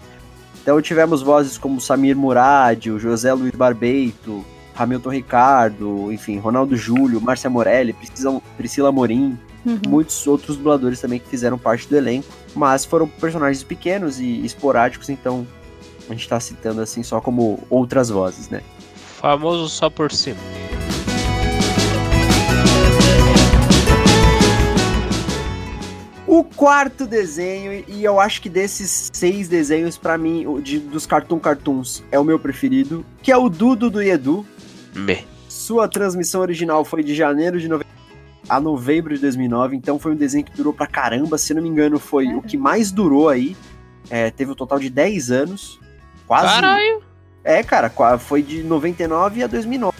Então 0.61 0.81
tivemos 0.83 1.23
vozes 1.23 1.57
como 1.57 1.81
Samir 1.81 2.17
Murad, 2.17 2.87
o 2.91 2.99
José 2.99 3.33
Luiz 3.33 3.55
Barbeito, 3.55 4.45
Hamilton 4.77 5.11
Ricardo, 5.11 6.13
enfim, 6.13 6.39
Ronaldo 6.39 6.77
Júlio, 6.77 7.21
Márcia 7.21 7.49
Morelli, 7.49 7.93
Priscila, 7.93 8.41
Priscila 8.57 8.93
Morim, 8.93 9.39
Uhum. 9.67 9.81
muitos 9.89 10.25
outros 10.27 10.57
dubladores 10.57 11.01
também 11.01 11.19
que 11.19 11.29
fizeram 11.29 11.59
parte 11.59 11.89
do 11.89 11.97
elenco, 11.97 12.29
mas 12.55 12.85
foram 12.85 13.09
personagens 13.09 13.63
pequenos 13.63 14.19
e 14.21 14.45
esporádicos, 14.45 15.09
então 15.09 15.47
a 16.09 16.13
gente 16.13 16.29
tá 16.29 16.41
citando 16.41 16.81
assim 16.81 17.03
só 17.03 17.21
como 17.21 17.63
outras 17.69 18.09
vozes, 18.09 18.49
né. 18.49 18.63
Famoso 19.21 19.69
só 19.69 19.91
por 19.91 20.13
cima. 20.13 20.39
O 26.27 26.45
quarto 26.45 27.07
desenho, 27.07 27.85
e 27.89 28.05
eu 28.05 28.21
acho 28.21 28.43
que 28.43 28.51
desses 28.51 29.09
seis 29.13 29.49
desenhos, 29.49 29.97
pra 29.97 30.19
mim, 30.19 30.61
de, 30.63 30.79
dos 30.79 31.07
Cartoon 31.07 31.39
Cartoons, 31.39 32.05
é 32.13 32.19
o 32.19 32.23
meu 32.23 32.39
preferido, 32.39 33.05
que 33.23 33.33
é 33.33 33.37
o 33.37 33.49
Dudu 33.49 33.89
do 33.89 34.03
Edu. 34.03 34.47
Me. 34.95 35.27
Sua 35.49 35.89
transmissão 35.89 36.43
original 36.43 36.85
foi 36.85 37.03
de 37.03 37.15
janeiro 37.15 37.59
de 37.59 37.67
nove... 37.67 37.85
a 38.49 38.61
novembro 38.61 39.15
de 39.15 39.21
2009, 39.21 39.77
então 39.77 39.99
foi 39.99 40.13
um 40.13 40.17
desenho 40.17 40.45
que 40.45 40.53
durou 40.53 40.73
pra 40.73 40.87
caramba, 40.87 41.37
se 41.37 41.53
não 41.53 41.63
me 41.63 41.69
engano, 41.69 41.99
foi 41.99 42.35
o 42.35 42.43
que 42.43 42.57
mais 42.57 42.91
durou 42.91 43.29
aí. 43.29 43.57
É, 44.11 44.31
teve 44.31 44.53
um 44.53 44.55
total 44.55 44.79
de 44.79 44.89
10 44.89 45.31
anos. 45.31 45.81
Quase. 46.27 46.47
Caralho! 46.47 47.03
É, 47.45 47.63
cara, 47.63 47.91
foi 48.19 48.43
de 48.43 48.63
99 48.63 49.43
a 49.43 49.47
2009. 49.47 49.97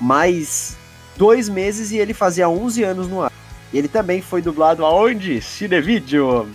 Mais 0.00 0.76
dois 1.16 1.48
meses 1.48 1.90
e 1.90 1.98
ele 1.98 2.14
fazia 2.14 2.48
11 2.48 2.82
anos 2.84 3.08
no 3.08 3.22
ar. 3.22 3.32
Ele 3.72 3.88
também 3.88 4.22
foi 4.22 4.40
dublado 4.40 4.84
aonde? 4.84 5.40
Cinevídeo. 5.40 6.48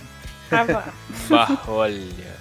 Bah, 1.29 1.63
olha. 1.67 2.33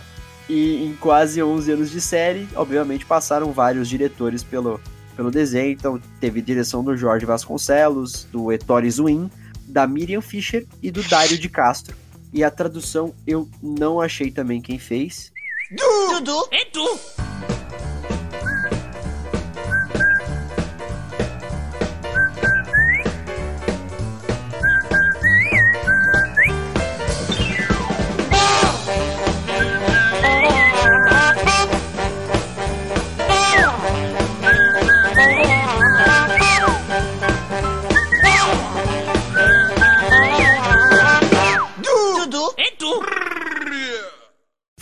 E 0.48 0.84
em 0.84 0.94
quase 0.94 1.42
11 1.42 1.72
anos 1.72 1.90
de 1.90 2.00
série, 2.00 2.48
obviamente 2.54 3.06
passaram 3.06 3.52
vários 3.52 3.88
diretores 3.88 4.42
pelo, 4.42 4.80
pelo 5.16 5.30
desenho. 5.30 5.72
Então 5.72 6.00
teve 6.20 6.40
direção 6.40 6.82
do 6.82 6.96
Jorge 6.96 7.26
Vasconcelos, 7.26 8.24
do 8.30 8.52
Ettore 8.52 8.90
Zuin, 8.90 9.30
da 9.66 9.86
Miriam 9.86 10.20
Fischer 10.20 10.66
e 10.82 10.90
do 10.90 11.02
Dário 11.02 11.38
de 11.38 11.48
Castro. 11.48 11.96
E 12.32 12.42
a 12.42 12.50
tradução 12.50 13.14
eu 13.26 13.48
não 13.62 14.00
achei 14.00 14.30
também 14.30 14.60
quem 14.60 14.78
fez. 14.78 15.32
Dudu! 15.70 16.48
É 16.50 16.64
tu! 16.66 16.98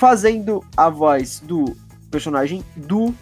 Fazendo 0.00 0.64
a 0.74 0.88
voz 0.88 1.40
do 1.40 1.76
personagem 2.10 2.64
Du, 2.74 3.14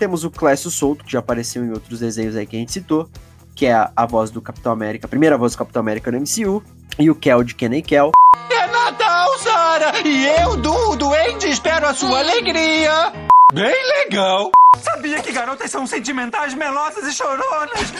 temos 0.00 0.24
o 0.24 0.30
Clécio 0.32 0.68
Souto, 0.68 1.04
que 1.04 1.12
já 1.12 1.20
apareceu 1.20 1.64
em 1.64 1.70
outros 1.70 2.00
desenhos 2.00 2.34
aí 2.34 2.44
que 2.44 2.56
a 2.56 2.58
gente 2.58 2.72
citou, 2.72 3.08
que 3.54 3.66
é 3.66 3.72
a, 3.72 3.92
a 3.94 4.04
voz 4.04 4.32
do 4.32 4.42
Capitão 4.42 4.72
América, 4.72 5.06
a 5.06 5.08
primeira 5.08 5.38
voz 5.38 5.52
do 5.52 5.58
Capitão 5.58 5.78
América 5.78 6.10
no 6.10 6.18
MCU, 6.18 6.60
e 6.98 7.08
o 7.08 7.14
Kel 7.14 7.44
de 7.44 7.54
Kenny 7.54 7.82
Kel. 7.82 8.10
É 8.50 8.66
Natal, 8.66 9.38
Sara! 9.38 10.00
E 10.04 10.26
eu, 10.40 10.56
Du, 10.56 10.96
doente, 10.96 11.48
espero 11.48 11.86
a 11.86 11.94
sua 11.94 12.18
alegria! 12.18 13.12
Bem 13.52 13.88
legal! 14.00 14.50
Sabia 14.82 15.22
que 15.22 15.30
garotas 15.30 15.70
são 15.70 15.86
sentimentais, 15.86 16.52
melosas 16.52 17.06
e 17.06 17.12
choronas? 17.12 17.94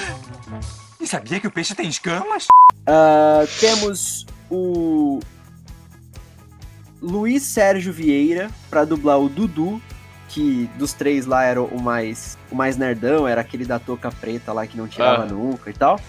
E 1.01 1.07
sabia 1.07 1.39
que 1.39 1.47
o 1.47 1.53
peixe 1.53 1.73
tem 1.73 1.89
escamas? 1.89 2.49
Ah, 2.85 3.45
temos 3.61 4.27
o 4.51 5.21
Luiz 7.05 7.43
Sérgio 7.43 7.93
Vieira 7.93 8.51
para 8.71 8.85
dublar 8.85 9.21
o 9.21 9.29
Dudu, 9.29 9.81
que 10.29 10.69
dos 10.79 10.93
três 10.95 11.27
lá 11.27 11.45
era 11.45 11.61
o 11.63 11.81
mais, 11.81 12.39
o 12.51 12.55
mais 12.55 12.77
nerdão, 12.77 13.29
era 13.29 13.43
aquele 13.43 13.65
da 13.65 13.79
touca 13.79 14.11
preta 14.11 14.53
lá 14.53 14.67
que 14.67 14.77
não 14.77 14.89
tirava 14.89 15.25
Ah. 15.25 15.27
nunca 15.27 15.69
e 15.71 15.75
tal. 15.75 16.01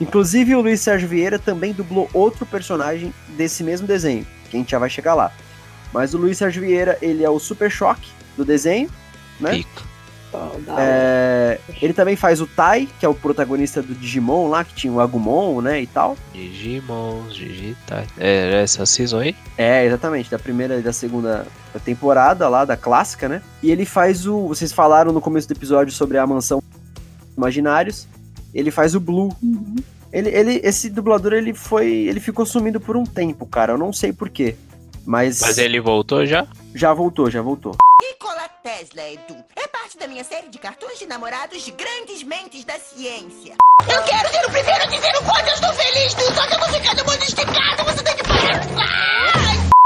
Inclusive 0.00 0.54
o 0.54 0.60
Luiz 0.60 0.80
Sérgio 0.80 1.08
Vieira 1.08 1.38
também 1.38 1.72
dublou 1.72 2.10
outro 2.12 2.44
personagem 2.44 3.14
desse 3.36 3.62
mesmo 3.62 3.86
desenho, 3.86 4.26
que 4.50 4.56
a 4.56 4.60
gente 4.60 4.70
já 4.72 4.78
vai 4.78 4.90
chegar 4.90 5.14
lá. 5.14 5.32
Mas 5.92 6.14
o 6.14 6.18
Luiz 6.18 6.38
Sérgio 6.38 6.62
Vieira, 6.62 6.98
ele 7.00 7.22
é 7.24 7.30
o 7.30 7.38
Super 7.38 7.70
Choque 7.70 8.08
do 8.36 8.44
desenho, 8.44 8.90
né? 9.40 9.52
É, 10.78 11.60
ele 11.80 11.92
também 11.92 12.16
faz 12.16 12.40
o 12.40 12.46
Tai, 12.46 12.88
que 12.98 13.06
é 13.06 13.08
o 13.08 13.14
protagonista 13.14 13.82
do 13.82 13.94
Digimon 13.94 14.48
lá, 14.48 14.64
que 14.64 14.74
tinha 14.74 14.92
o 14.92 15.00
Agumon, 15.00 15.60
né, 15.60 15.80
e 15.80 15.86
tal. 15.86 16.16
Digimons, 16.32 17.34
digitais. 17.34 18.08
É, 18.18 18.62
essa 18.62 18.84
season 18.86 19.20
aí? 19.20 19.36
É, 19.56 19.84
exatamente, 19.84 20.30
da 20.30 20.38
primeira 20.38 20.78
e 20.78 20.82
da 20.82 20.92
segunda 20.92 21.46
temporada 21.84 22.48
lá, 22.48 22.64
da 22.64 22.76
clássica, 22.76 23.28
né? 23.28 23.42
E 23.62 23.70
ele 23.70 23.84
faz 23.84 24.26
o. 24.26 24.48
Vocês 24.48 24.72
falaram 24.72 25.12
no 25.12 25.20
começo 25.20 25.48
do 25.48 25.52
episódio 25.52 25.92
sobre 25.92 26.18
a 26.18 26.26
mansão 26.26 26.62
Imaginários. 27.36 28.06
Ele 28.54 28.70
faz 28.70 28.94
o 28.94 29.00
Blue. 29.00 29.34
Ele, 30.12 30.30
ele, 30.30 30.60
esse 30.62 30.88
dublador, 30.88 31.32
ele 31.32 31.52
foi. 31.52 31.88
Ele 31.88 32.20
ficou 32.20 32.46
sumido 32.46 32.80
por 32.80 32.96
um 32.96 33.04
tempo, 33.04 33.44
cara. 33.46 33.72
Eu 33.72 33.78
não 33.78 33.92
sei 33.92 34.12
porquê. 34.12 34.54
Mas. 35.04 35.40
Mas 35.40 35.58
ele 35.58 35.80
voltou 35.80 36.24
já? 36.24 36.46
Já 36.74 36.92
voltou, 36.92 37.30
já 37.30 37.42
voltou. 37.42 37.76
Nikola 38.08 38.48
Tesla, 38.62 39.02
Edu. 39.08 39.36
É 39.56 39.66
parte 39.66 39.96
da 39.96 40.06
minha 40.06 40.22
série 40.24 40.48
de 40.48 40.58
cartões 40.58 40.98
de 40.98 41.06
namorados 41.06 41.62
de 41.64 41.70
grandes 41.70 42.22
mentes 42.22 42.62
da 42.64 42.78
ciência. 42.78 43.54
Eu 43.88 44.02
quero 44.02 44.28
ser 44.28 44.44
o 44.46 44.50
primeiro 44.50 44.82
a 44.82 44.86
dizer 44.86 45.12
o 45.16 45.24
quanto 45.24 45.48
eu 45.48 45.54
estou 45.54 45.72
feliz. 45.72 46.12
Só 46.12 46.46
que 46.46 46.54
eu 46.54 46.58
vou 46.58 46.68
ficar 46.68 46.94
do 46.94 47.04
mundo 47.04 47.22
esticado. 47.22 47.84
Você 47.84 48.02
tem 48.04 48.16
que 48.16 48.22
parar. 48.24 48.66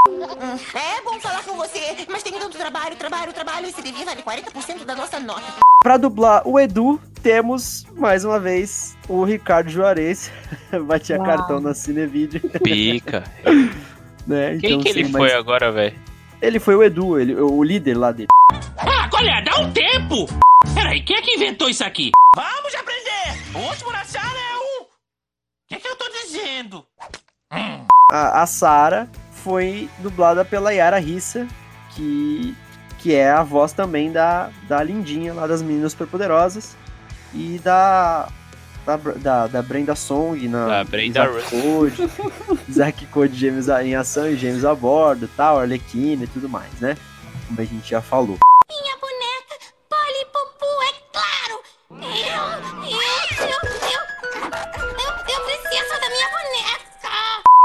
Hum, 0.09 0.59
É 0.75 1.03
bom 1.03 1.21
falar 1.21 1.45
com 1.45 1.55
você, 1.57 2.07
mas 2.09 2.23
tem 2.25 2.33
tanto 2.33 2.59
trabalho, 2.59 2.97
trabalho, 2.97 3.33
trabalho. 3.33 3.67
Esse 3.69 3.81
devia 3.83 4.05
vale 4.05 4.23
40% 4.23 4.85
da 4.85 4.97
nossa 4.97 5.21
nota. 5.21 5.43
Pra 5.85 5.97
dublar 5.97 6.43
o 6.47 6.59
Edu, 6.59 7.01
temos, 7.23 7.87
mais 7.95 8.25
uma 8.25 8.41
vez, 8.41 8.97
o 9.09 9.23
Ricardo 9.23 9.71
Juarez. 9.71 10.31
Batia 10.87 11.19
Uau. 11.19 11.27
cartão 11.27 11.61
na 11.61 11.73
Cinevídeo. 11.73 12.41
Pica. 12.65 13.23
né? 14.27 14.59
Quem 14.61 14.71
então, 14.73 14.81
que 14.81 14.89
ele 14.89 15.05
sem 15.05 15.13
foi 15.13 15.21
mais- 15.21 15.35
agora, 15.35 15.71
velho? 15.71 16.09
Ele 16.41 16.61
foi 16.61 16.77
o 16.77 16.83
Edu, 16.85 17.19
ele, 17.19 17.35
o 17.35 17.63
líder 17.63 17.95
lá 17.95 18.13
dele. 18.13 18.29
Ah, 18.79 19.09
qual 19.11 19.25
é? 19.25 19.43
Dá 19.43 19.59
um 19.59 19.73
tempo! 19.73 20.27
Peraí, 20.73 21.03
quem 21.03 21.17
é 21.17 21.23
que 21.23 21.35
inventou 21.35 21.69
isso 21.69 21.83
aqui? 21.83 22.13
Vamos 22.37 22.75
aprender! 22.75 23.57
O 23.57 23.69
último 23.69 23.91
na 23.91 24.05
sala 24.05 24.39
é 24.39 24.57
o... 24.57 24.83
O 24.83 24.89
que, 25.69 25.75
é 25.75 25.81
que 25.81 25.89
eu 25.89 25.97
tô 25.97 26.09
dizendo? 26.09 26.87
A, 28.11 28.43
a 28.43 28.47
Sarah 28.47 29.09
foi 29.33 29.91
dublada 29.99 30.45
pela 30.45 30.73
Yara 30.73 30.99
Rissa, 30.99 31.47
que, 31.95 32.57
que 33.01 33.15
é 33.15 33.31
a 33.31 33.43
voz 33.43 33.73
também 33.73 34.13
da, 34.13 34.51
da 34.69 34.83
Lindinha, 34.83 35.35
lá 35.35 35.47
das 35.47 35.61
Meninas 35.61 35.93
Superpoderosas. 35.93 36.77
E 37.35 37.59
da. 37.59 38.29
Da, 38.89 38.97
da, 38.97 39.47
da 39.47 39.61
Brenda 39.61 39.95
Song 39.95 40.49
na 40.49 40.67
Da 40.67 40.85
Brenda 40.85 41.31
Zack 41.31 41.51
Code, 41.51 42.11
Zack 42.73 43.07
Code 43.09 43.35
Gêmeos 43.37 43.69
em 43.69 43.95
ação 43.95 44.27
e 44.27 44.35
Gêmeos 44.35 44.65
a 44.65 44.75
bordo, 44.75 45.29
tal, 45.37 45.61
Arlequina 45.61 46.25
e 46.25 46.27
tudo 46.27 46.49
mais, 46.49 46.73
né? 46.81 46.97
Como 47.47 47.61
a 47.61 47.65
gente 47.65 47.87
já 47.87 48.01
falou. 48.01 48.39
Minha 48.67 48.97
boneca, 48.97 49.59
Polly 49.91 50.25
Pupu, 50.33 50.65
é 50.81 50.93
claro. 51.13 51.61
Eu, 51.91 52.09
eu, 52.89 52.97
eu, 53.45 53.61
eu, 53.85 54.01
eu, 54.97 55.13
eu 55.29 55.41
preciso 55.45 56.01
da 56.01 56.09
minha 56.09 56.29
boneca. 56.31 56.89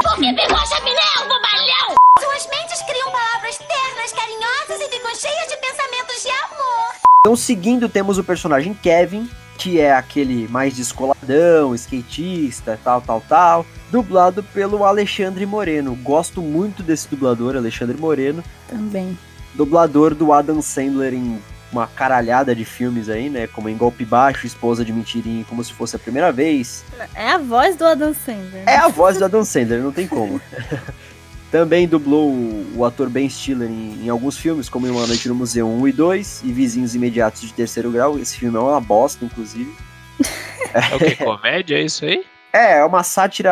Por 0.04 0.16
que 0.18 0.34
pegou 0.34 0.58
a 0.58 0.66
chaminé, 0.66 1.00
bobalhão? 1.22 1.96
Suas 2.20 2.50
mentes 2.50 2.82
criam 2.82 3.10
palavras 3.10 3.58
ternas, 3.60 4.12
carinhosas 4.12 4.82
e 4.82 4.90
ficam 4.90 5.16
cheias 5.16 5.48
de 5.48 5.56
pensamentos 5.56 6.22
de 6.22 6.30
amor. 6.30 6.96
Então, 7.20 7.36
seguindo, 7.38 7.88
temos 7.88 8.18
o 8.18 8.26
personagem 8.26 8.74
Kevin, 8.74 9.30
que 9.64 9.80
é 9.80 9.94
aquele 9.94 10.46
mais 10.50 10.76
descoladão, 10.76 11.74
skatista, 11.74 12.78
tal, 12.84 13.00
tal, 13.00 13.22
tal, 13.22 13.66
dublado 13.90 14.44
pelo 14.44 14.84
Alexandre 14.84 15.46
Moreno. 15.46 15.96
Gosto 16.04 16.42
muito 16.42 16.84
desse 16.84 17.08
dublador, 17.08 17.56
Alexandre 17.56 17.98
Moreno, 17.98 18.44
Também. 18.68 19.18
dublador 19.56 20.14
do 20.14 20.34
Adam 20.34 20.62
Sandler 20.62 21.14
em 21.14 21.40
uma 21.72 21.88
caralhada 21.88 22.54
de 22.54 22.66
filmes 22.66 23.08
aí, 23.08 23.30
né? 23.30 23.48
Como 23.48 23.70
em 23.70 23.78
Golpe 23.78 24.04
Baixo, 24.04 24.46
Esposa 24.46 24.84
de 24.84 24.92
Mentirinha, 24.92 25.46
como 25.46 25.64
se 25.64 25.72
fosse 25.72 25.96
a 25.96 26.00
primeira 26.00 26.30
vez. 26.30 26.84
É 27.16 27.30
a 27.30 27.38
voz 27.38 27.78
do 27.78 27.86
Adam 27.86 28.14
Sandler. 28.14 28.64
É 28.68 28.76
a 28.76 28.90
voz 28.90 29.18
do 29.18 29.24
Adam 29.24 29.46
Sandler, 29.46 29.82
não 29.82 29.94
tem 29.94 30.08
como. 30.08 30.42
Também 31.54 31.88
dublou 31.88 32.32
o, 32.32 32.78
o 32.78 32.84
ator 32.84 33.08
Ben 33.12 33.30
Stiller 33.30 33.70
em, 33.70 34.06
em 34.06 34.10
alguns 34.10 34.36
filmes, 34.36 34.68
como 34.68 34.88
em 34.88 34.90
Uma 34.90 35.06
Noite 35.06 35.30
no 35.30 35.36
Museu 35.36 35.70
1 35.70 35.88
e 35.88 35.92
2 35.92 36.42
e 36.46 36.52
Vizinhos 36.52 36.96
Imediatos 36.96 37.42
de 37.42 37.54
Terceiro 37.54 37.92
Grau. 37.92 38.18
Esse 38.18 38.40
filme 38.40 38.58
é 38.58 38.60
uma 38.60 38.82
bosta, 38.82 39.24
inclusive. 39.24 39.72
É 40.74 40.96
o 40.96 40.98
que? 40.98 41.16
Comédia? 41.18 41.78
É 41.78 41.84
isso 41.84 42.04
aí? 42.04 42.26
É, 42.52 42.80
é 42.80 42.84
uma 42.84 43.04
sátira 43.04 43.52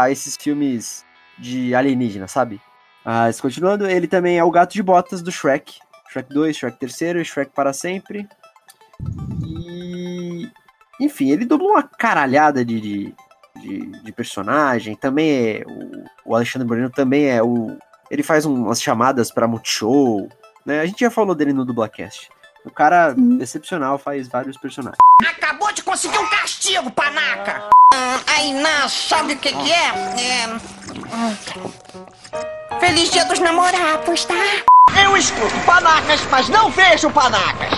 a 0.00 0.10
esses 0.10 0.38
filmes 0.38 1.04
de 1.38 1.74
alienígena, 1.74 2.26
sabe? 2.26 2.58
Mas 3.04 3.38
continuando, 3.38 3.86
ele 3.86 4.06
também 4.06 4.38
é 4.38 4.44
o 4.44 4.50
gato 4.50 4.72
de 4.72 4.82
botas 4.82 5.20
do 5.20 5.30
Shrek. 5.30 5.74
Shrek 6.10 6.32
2, 6.32 6.56
Shrek 6.56 6.78
3, 6.78 7.26
Shrek 7.26 7.52
para 7.54 7.74
sempre. 7.74 8.26
E. 9.44 10.48
Enfim, 10.98 11.30
ele 11.30 11.44
dublou 11.44 11.72
uma 11.72 11.82
caralhada 11.82 12.64
de, 12.64 12.80
de, 12.80 13.14
de, 13.62 13.86
de 14.02 14.12
personagem. 14.12 14.94
Também 14.94 15.30
é. 15.30 15.62
O, 15.66 16.04
o 16.26 16.36
Alexandre 16.36 16.68
Moreno 16.68 16.90
também 16.90 17.30
é 17.30 17.42
o. 17.42 17.76
Ele 18.10 18.22
faz 18.22 18.44
um- 18.44 18.64
umas 18.66 18.82
chamadas 18.82 19.30
pra 19.30 19.48
Multishow. 19.48 20.28
Né? 20.66 20.80
A 20.80 20.86
gente 20.86 21.00
já 21.00 21.10
falou 21.10 21.34
dele 21.34 21.52
no 21.52 21.64
Dublacast. 21.64 22.28
O 22.64 22.70
cara 22.70 23.12
excepcional, 23.40 23.98
faz 23.98 24.28
vários 24.28 24.56
personagens. 24.56 24.98
Acabou 25.26 25.72
de 25.72 25.82
conseguir 25.82 26.18
um 26.18 26.28
castigo, 26.28 26.90
panaca! 26.92 27.64
Hum, 27.92 28.20
aí, 28.28 28.54
não, 28.54 28.88
sabe 28.88 29.32
o 29.32 29.36
que 29.38 29.52
que 29.52 29.72
é? 29.72 29.88
É... 29.88 30.46
hum. 30.48 30.60
Feliz 32.78 33.10
dia 33.10 33.24
dos 33.24 33.40
namorados, 33.40 34.24
tá? 34.24 34.34
Eu 35.04 35.16
escuto 35.16 35.54
panacas, 35.66 36.20
mas 36.30 36.48
não 36.48 36.70
vejo 36.70 37.10
panacas. 37.10 37.70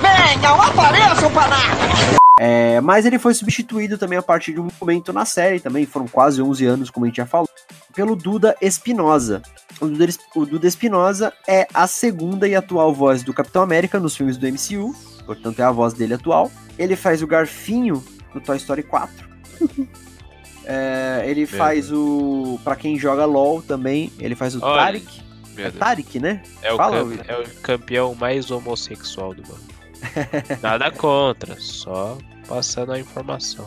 Venham, 0.00 0.60
apareçam 0.62 1.30
panacas. 1.32 2.19
É, 2.42 2.80
mas 2.80 3.04
ele 3.04 3.18
foi 3.18 3.34
substituído 3.34 3.98
também 3.98 4.16
a 4.16 4.22
partir 4.22 4.54
de 4.54 4.60
um 4.60 4.68
momento 4.80 5.12
na 5.12 5.26
série, 5.26 5.60
também 5.60 5.84
foram 5.84 6.08
quase 6.08 6.40
11 6.40 6.64
anos, 6.64 6.88
como 6.88 7.04
a 7.04 7.08
gente 7.08 7.18
já 7.18 7.26
falou, 7.26 7.46
pelo 7.94 8.16
Duda 8.16 8.56
Espinosa. 8.62 9.42
O 9.78 10.46
Duda, 10.46 10.66
Espinosa 10.66 11.34
é 11.46 11.68
a 11.74 11.86
segunda 11.86 12.48
e 12.48 12.54
atual 12.54 12.94
voz 12.94 13.22
do 13.22 13.34
Capitão 13.34 13.60
América 13.60 14.00
nos 14.00 14.16
filmes 14.16 14.38
do 14.38 14.46
MCU, 14.48 14.96
portanto 15.26 15.60
é 15.60 15.64
a 15.64 15.70
voz 15.70 15.92
dele 15.92 16.14
atual. 16.14 16.50
Ele 16.78 16.96
faz 16.96 17.20
o 17.20 17.26
Garfinho 17.26 18.02
no 18.34 18.40
Toy 18.40 18.56
Story 18.56 18.84
4. 18.84 19.28
É, 20.72 21.24
ele 21.26 21.46
faz 21.46 21.90
o. 21.90 22.60
Pra 22.62 22.76
quem 22.76 22.96
joga 22.96 23.24
LOL 23.24 23.60
também, 23.60 24.12
ele 24.20 24.36
faz 24.36 24.54
o 24.54 24.60
Olha, 24.62 24.84
Tarek. 24.84 25.22
Meu 25.56 25.66
É. 25.66 25.70
Tarek, 25.70 26.20
né? 26.20 26.42
É 26.62 26.72
o, 26.72 26.76
Fala, 26.76 26.98
é 26.98 27.36
o 27.36 27.44
campeão 27.60 28.14
mais 28.14 28.52
homossexual 28.52 29.34
do 29.34 29.42
mundo. 29.42 29.79
Nada 30.62 30.90
contra, 30.90 31.56
só 31.58 32.16
passando 32.48 32.92
a 32.92 32.98
informação. 32.98 33.66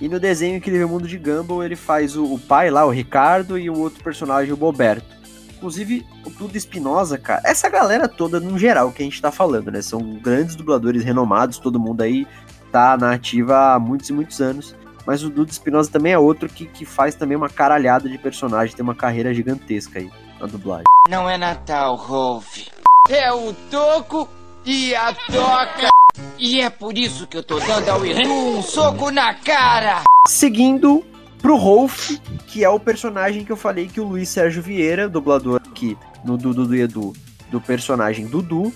E 0.00 0.08
no 0.08 0.18
desenho 0.18 0.56
Incrível 0.56 0.88
Mundo 0.88 1.06
de 1.06 1.18
Gumball, 1.18 1.62
ele 1.62 1.76
faz 1.76 2.16
o, 2.16 2.24
o 2.24 2.38
pai 2.38 2.70
lá, 2.70 2.86
o 2.86 2.90
Ricardo, 2.90 3.58
e 3.58 3.68
o 3.68 3.78
outro 3.78 4.02
personagem, 4.02 4.52
o 4.52 4.56
Boberto. 4.56 5.20
Inclusive, 5.56 6.06
o 6.24 6.30
Duda 6.30 6.56
Espinosa, 6.56 7.18
cara, 7.18 7.42
essa 7.44 7.68
galera 7.68 8.08
toda, 8.08 8.40
no 8.40 8.58
geral, 8.58 8.90
que 8.92 9.02
a 9.02 9.04
gente 9.04 9.20
tá 9.20 9.30
falando, 9.30 9.70
né? 9.70 9.82
São 9.82 10.00
grandes 10.14 10.56
dubladores 10.56 11.04
renomados, 11.04 11.58
todo 11.58 11.78
mundo 11.78 12.00
aí 12.00 12.26
tá 12.72 12.96
na 12.96 13.12
ativa 13.12 13.74
há 13.74 13.78
muitos 13.78 14.08
e 14.08 14.12
muitos 14.12 14.40
anos. 14.40 14.74
Mas 15.04 15.22
o 15.22 15.28
Duda 15.28 15.50
Espinosa 15.50 15.90
também 15.90 16.12
é 16.12 16.18
outro 16.18 16.48
que, 16.48 16.64
que 16.66 16.86
faz 16.86 17.14
também 17.14 17.36
uma 17.36 17.50
caralhada 17.50 18.08
de 18.08 18.16
personagem, 18.16 18.74
tem 18.74 18.82
uma 18.82 18.94
carreira 18.94 19.34
gigantesca 19.34 19.98
aí 19.98 20.10
na 20.40 20.46
dublagem. 20.46 20.84
Não 21.10 21.28
é 21.28 21.36
Natal, 21.36 21.94
Rolf. 21.96 22.68
É 23.08 23.30
o 23.30 23.52
toco 23.70 24.28
e 24.64 24.94
a 24.94 25.14
toca. 25.14 25.90
E 26.38 26.60
é 26.60 26.70
por 26.70 26.96
isso 26.96 27.26
que 27.26 27.36
eu 27.36 27.42
tô 27.42 27.58
dando 27.60 27.88
ao 27.88 28.04
Edu 28.04 28.30
um 28.30 28.62
soco 28.62 29.10
na 29.10 29.34
cara. 29.34 30.02
Seguindo 30.26 31.04
pro 31.40 31.56
Rolf, 31.56 32.10
que 32.46 32.64
é 32.64 32.68
o 32.68 32.80
personagem 32.80 33.44
que 33.44 33.52
eu 33.52 33.56
falei 33.56 33.88
que 33.88 34.00
o 34.00 34.04
Luiz 34.04 34.28
Sérgio 34.28 34.62
Vieira, 34.62 35.08
dublador 35.08 35.60
aqui 35.66 35.96
no 36.24 36.36
Dudu 36.36 36.66
do 36.66 36.76
Edu, 36.76 37.12
do 37.50 37.60
personagem 37.60 38.26
Dudu, 38.26 38.72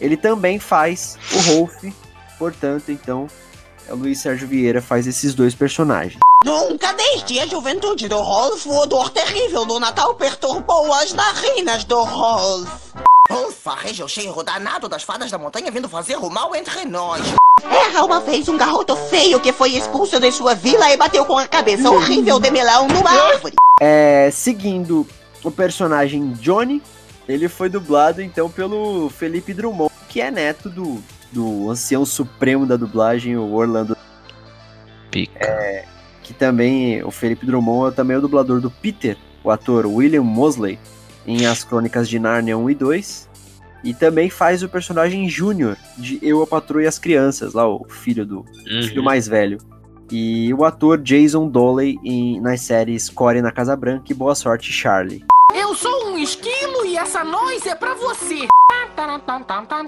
ele 0.00 0.16
também 0.16 0.58
faz 0.58 1.18
o 1.32 1.52
Rolf, 1.52 1.84
portanto, 2.38 2.90
então, 2.90 3.26
o 3.88 3.94
Luiz 3.94 4.18
Sérgio 4.20 4.48
Vieira 4.48 4.82
faz 4.82 5.06
esses 5.06 5.34
dois 5.34 5.54
personagens. 5.54 6.18
Nunca 6.44 6.92
desde 6.92 7.40
a 7.40 7.46
juventude 7.46 8.06
do 8.06 8.20
Rolf, 8.20 8.66
o 8.66 8.76
odor 8.76 9.08
terrível 9.08 9.64
do 9.64 9.80
Natal 9.80 10.14
perturbou 10.14 10.92
as 10.92 11.14
narinas 11.14 11.84
do 11.84 12.02
Rolf. 12.02 12.68
Rolf 13.30 13.54
farreja 13.54 14.04
o 14.04 14.08
cheiro 14.08 14.42
danado 14.42 14.86
das 14.86 15.02
fadas 15.02 15.30
da 15.30 15.38
montanha 15.38 15.70
vindo 15.70 15.88
fazer 15.88 16.18
o 16.18 16.28
mal 16.28 16.54
entre 16.54 16.84
nós. 16.84 17.22
Era 17.62 18.04
uma 18.04 18.20
vez 18.20 18.46
um 18.46 18.58
garoto 18.58 18.94
feio 18.94 19.40
que 19.40 19.54
foi 19.54 19.70
expulso 19.70 20.20
de 20.20 20.30
sua 20.30 20.54
vila 20.54 20.92
e 20.92 20.98
bateu 20.98 21.24
com 21.24 21.38
a 21.38 21.48
cabeça 21.48 21.90
horrível 21.90 22.38
de 22.38 22.50
melão 22.50 22.88
numa 22.88 23.10
árvore. 23.10 23.54
É, 23.80 24.28
seguindo 24.30 25.06
o 25.42 25.50
personagem 25.50 26.32
Johnny, 26.34 26.82
ele 27.26 27.48
foi 27.48 27.70
dublado 27.70 28.20
então 28.20 28.50
pelo 28.50 29.08
Felipe 29.08 29.54
Drummond, 29.54 29.90
que 30.10 30.20
é 30.20 30.30
neto 30.30 30.68
do, 30.68 31.02
do 31.32 31.70
ancião 31.70 32.04
supremo 32.04 32.66
da 32.66 32.76
dublagem, 32.76 33.34
o 33.34 33.50
Orlando. 33.54 33.96
É, 35.36 35.86
que 36.24 36.34
também, 36.34 37.04
o 37.04 37.10
Felipe 37.12 37.46
Drummond 37.46 37.92
é 37.92 37.94
também 37.94 38.16
o 38.16 38.20
dublador 38.20 38.60
do 38.60 38.70
Peter, 38.70 39.16
o 39.44 39.50
ator 39.50 39.86
William 39.86 40.22
Mosley, 40.22 40.78
em 41.26 41.46
As 41.46 41.62
Crônicas 41.62 42.08
de 42.08 42.18
Nárnia 42.18 42.58
1 42.58 42.70
e 42.70 42.74
2. 42.74 43.28
E 43.84 43.92
também 43.92 44.30
faz 44.30 44.62
o 44.62 44.68
personagem 44.68 45.28
Júnior, 45.28 45.76
de 45.98 46.18
Eu, 46.22 46.42
a 46.42 46.46
Patroa 46.46 46.82
e 46.82 46.86
as 46.86 46.98
Crianças, 46.98 47.52
lá 47.52 47.68
o 47.68 47.84
filho 47.88 48.24
do 48.24 48.38
Uhum. 48.38 48.82
filho 48.88 49.04
mais 49.04 49.28
velho. 49.28 49.58
E 50.10 50.52
o 50.54 50.64
ator 50.64 50.98
Jason 50.98 51.48
Doley 51.48 51.98
em, 52.02 52.40
nas 52.40 52.62
séries 52.62 53.10
Core 53.10 53.42
na 53.42 53.52
Casa 53.52 53.76
Branca 53.76 54.04
e 54.10 54.14
Boa 54.14 54.34
Sorte 54.34 54.72
Charlie. 54.72 55.22
Eu 55.54 55.74
sou 55.74 56.08
um 56.08 56.18
esquilo 56.18 56.86
e 56.86 56.96
essa 56.96 57.22
noise 57.22 57.68
é 57.68 57.74
pra 57.74 57.94
você. 57.94 58.46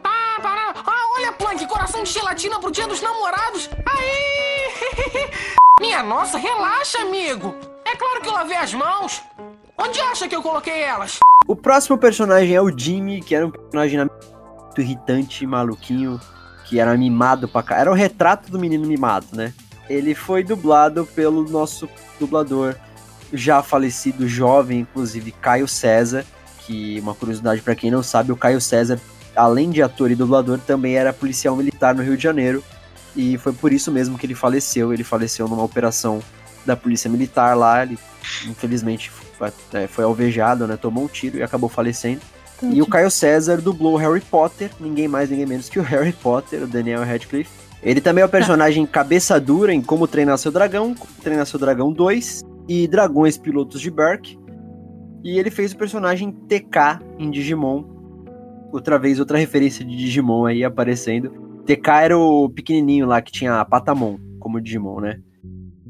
Ah, 0.08 1.08
olha, 1.16 1.32
Plank, 1.32 1.66
coração 1.66 2.02
de 2.02 2.10
gelatina 2.10 2.58
pro 2.58 2.70
dia 2.70 2.86
dos 2.86 3.00
namorados. 3.00 3.70
Aí! 3.86 5.30
Minha 5.80 6.02
nossa, 6.02 6.38
relaxa, 6.38 6.98
amigo. 7.02 7.54
É 7.84 7.94
claro 7.94 8.20
que 8.20 8.28
eu 8.28 8.32
lavei 8.32 8.56
as 8.56 8.74
mãos. 8.74 9.22
Onde 9.78 10.00
acha 10.00 10.26
que 10.26 10.34
eu 10.34 10.42
coloquei 10.42 10.82
elas? 10.82 11.18
O 11.46 11.54
próximo 11.54 11.96
personagem 11.98 12.54
é 12.54 12.60
o 12.60 12.76
Jimmy, 12.76 13.20
que 13.20 13.34
era 13.34 13.46
um 13.46 13.50
personagem 13.50 13.98
muito 13.98 14.80
irritante, 14.80 15.46
maluquinho, 15.46 16.20
que 16.64 16.80
era 16.80 16.96
mimado 16.96 17.46
pra 17.46 17.62
cá. 17.62 17.76
Era 17.76 17.90
o 17.90 17.94
retrato 17.94 18.50
do 18.50 18.58
menino 18.58 18.86
mimado, 18.86 19.26
né? 19.32 19.52
Ele 19.88 20.14
foi 20.14 20.42
dublado 20.42 21.06
pelo 21.06 21.48
nosso 21.48 21.88
dublador 22.18 22.74
já 23.32 23.62
falecido, 23.62 24.26
jovem, 24.26 24.80
inclusive, 24.80 25.30
Caio 25.30 25.68
César, 25.68 26.24
que 26.66 26.98
uma 27.00 27.14
curiosidade 27.14 27.62
pra 27.62 27.74
quem 27.74 27.90
não 27.90 28.02
sabe, 28.02 28.32
o 28.32 28.36
Caio 28.36 28.60
César, 28.60 29.00
além 29.34 29.70
de 29.70 29.82
ator 29.82 30.10
e 30.10 30.14
dublador, 30.14 30.58
também 30.58 30.96
era 30.96 31.12
policial 31.12 31.54
militar 31.54 31.94
no 31.94 32.02
Rio 32.02 32.16
de 32.16 32.22
Janeiro, 32.22 32.62
e 33.16 33.38
foi 33.38 33.52
por 33.52 33.72
isso 33.72 33.90
mesmo 33.90 34.18
que 34.18 34.26
ele 34.26 34.34
faleceu. 34.34 34.92
Ele 34.92 35.02
faleceu 35.02 35.48
numa 35.48 35.62
operação 35.62 36.20
da 36.66 36.76
polícia 36.76 37.08
militar 37.08 37.56
lá, 37.56 37.82
ele 37.82 37.98
infelizmente 38.46 39.10
foi, 39.10 39.48
é, 39.72 40.02
alvejado, 40.02 40.66
né? 40.66 40.76
Tomou 40.76 41.04
um 41.04 41.08
tiro 41.08 41.38
e 41.38 41.42
acabou 41.42 41.68
falecendo. 41.68 42.20
E 42.62 42.80
o 42.80 42.86
Caio 42.86 43.10
César 43.10 43.58
dublou 43.58 43.94
o 43.94 43.96
Harry 43.96 44.20
Potter, 44.20 44.70
ninguém 44.80 45.06
mais, 45.08 45.30
ninguém 45.30 45.46
menos 45.46 45.68
que 45.68 45.78
o 45.78 45.82
Harry 45.82 46.12
Potter, 46.12 46.62
o 46.62 46.66
Daniel 46.66 47.04
Radcliffe. 47.04 47.50
Ele 47.82 48.00
também 48.00 48.22
é 48.22 48.24
o 48.24 48.30
personagem 48.30 48.84
cabeça 48.86 49.38
dura 49.38 49.72
em 49.72 49.82
Como 49.82 50.08
Treinar 50.08 50.38
Seu 50.38 50.50
Dragão, 50.50 50.94
Como 50.94 51.12
Treinar 51.22 51.46
Seu 51.46 51.58
Dragão 51.58 51.92
2 51.92 52.42
e 52.68 52.88
Dragões 52.88 53.36
Pilotos 53.36 53.80
de 53.80 53.90
Berk. 53.90 54.38
E 55.26 55.40
ele 55.40 55.50
fez 55.50 55.72
o 55.72 55.76
personagem 55.76 56.30
TK 56.30 57.00
em 57.18 57.32
Digimon. 57.32 57.82
Outra 58.72 58.96
vez, 58.96 59.18
outra 59.18 59.36
referência 59.36 59.84
de 59.84 59.96
Digimon 59.96 60.46
aí 60.46 60.62
aparecendo. 60.62 61.62
TK 61.66 61.88
era 62.00 62.16
o 62.16 62.48
pequenininho 62.48 63.06
lá 63.06 63.20
que 63.20 63.32
tinha 63.32 63.60
a 63.60 63.64
Patamon 63.64 64.20
como 64.38 64.60
Digimon, 64.60 65.00
né? 65.00 65.20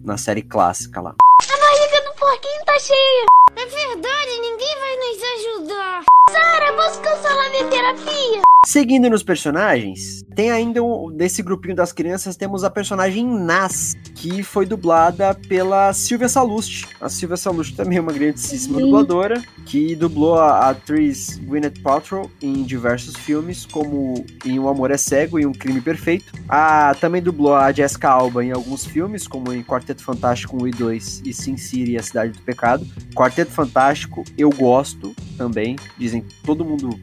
Na 0.02 0.16
série 0.16 0.40
clássica 0.40 1.02
lá. 1.02 1.14
A 1.20 1.58
barriga 1.58 2.08
do 2.08 2.18
porquinho 2.18 2.64
tá 2.64 2.78
cheia. 2.78 3.26
É 3.56 3.66
verdade, 3.66 4.40
ninguém 4.40 4.74
vai 4.80 4.96
nos 4.96 5.22
ajudar. 5.36 6.02
Sara, 6.30 6.72
posso 6.72 7.02
cancelar 7.02 7.50
minha 7.50 7.66
terapia? 7.66 8.45
Seguindo 8.66 9.08
nos 9.08 9.22
personagens, 9.22 10.24
tem 10.34 10.50
ainda 10.50 10.82
um, 10.82 11.08
desse 11.08 11.40
grupinho 11.40 11.76
das 11.76 11.92
crianças, 11.92 12.34
temos 12.34 12.64
a 12.64 12.68
personagem 12.68 13.24
Nas, 13.24 13.96
que 14.16 14.42
foi 14.42 14.66
dublada 14.66 15.32
pela 15.48 15.92
Silvia 15.92 16.28
Salusti. 16.28 16.84
A 17.00 17.08
Silvia 17.08 17.36
Salusti 17.36 17.76
também 17.76 17.98
é 17.98 18.00
uma 18.00 18.12
grandíssima 18.12 18.80
dubladora, 18.80 19.40
que 19.66 19.94
dublou 19.94 20.34
a, 20.34 20.68
atriz 20.68 21.38
Gwyneth 21.44 21.80
Paltrow 21.80 22.28
em 22.42 22.64
diversos 22.64 23.14
filmes, 23.14 23.64
como 23.64 24.26
em 24.44 24.58
O 24.58 24.68
Amor 24.68 24.90
é 24.90 24.96
Cego 24.96 25.38
e 25.38 25.46
Um 25.46 25.52
Crime 25.52 25.80
Perfeito. 25.80 26.32
A, 26.48 26.92
também 27.00 27.22
dublou 27.22 27.54
a 27.54 27.70
Jessica 27.70 28.10
Alba 28.10 28.44
em 28.44 28.50
alguns 28.50 28.84
filmes, 28.84 29.28
como 29.28 29.52
em 29.52 29.62
Quarteto 29.62 30.02
Fantástico 30.02 30.60
1 30.60 30.66
e 30.66 30.70
2 30.72 31.22
e 31.24 31.32
Sin 31.32 31.56
City 31.56 31.92
e 31.92 31.98
A 31.98 32.02
Cidade 32.02 32.32
do 32.32 32.42
Pecado. 32.42 32.84
Quarteto 33.14 33.52
Fantástico 33.52 34.24
eu 34.36 34.50
gosto 34.50 35.14
também, 35.38 35.76
dizem 35.96 36.22
que 36.22 36.34
todo 36.42 36.64
mundo 36.64 36.98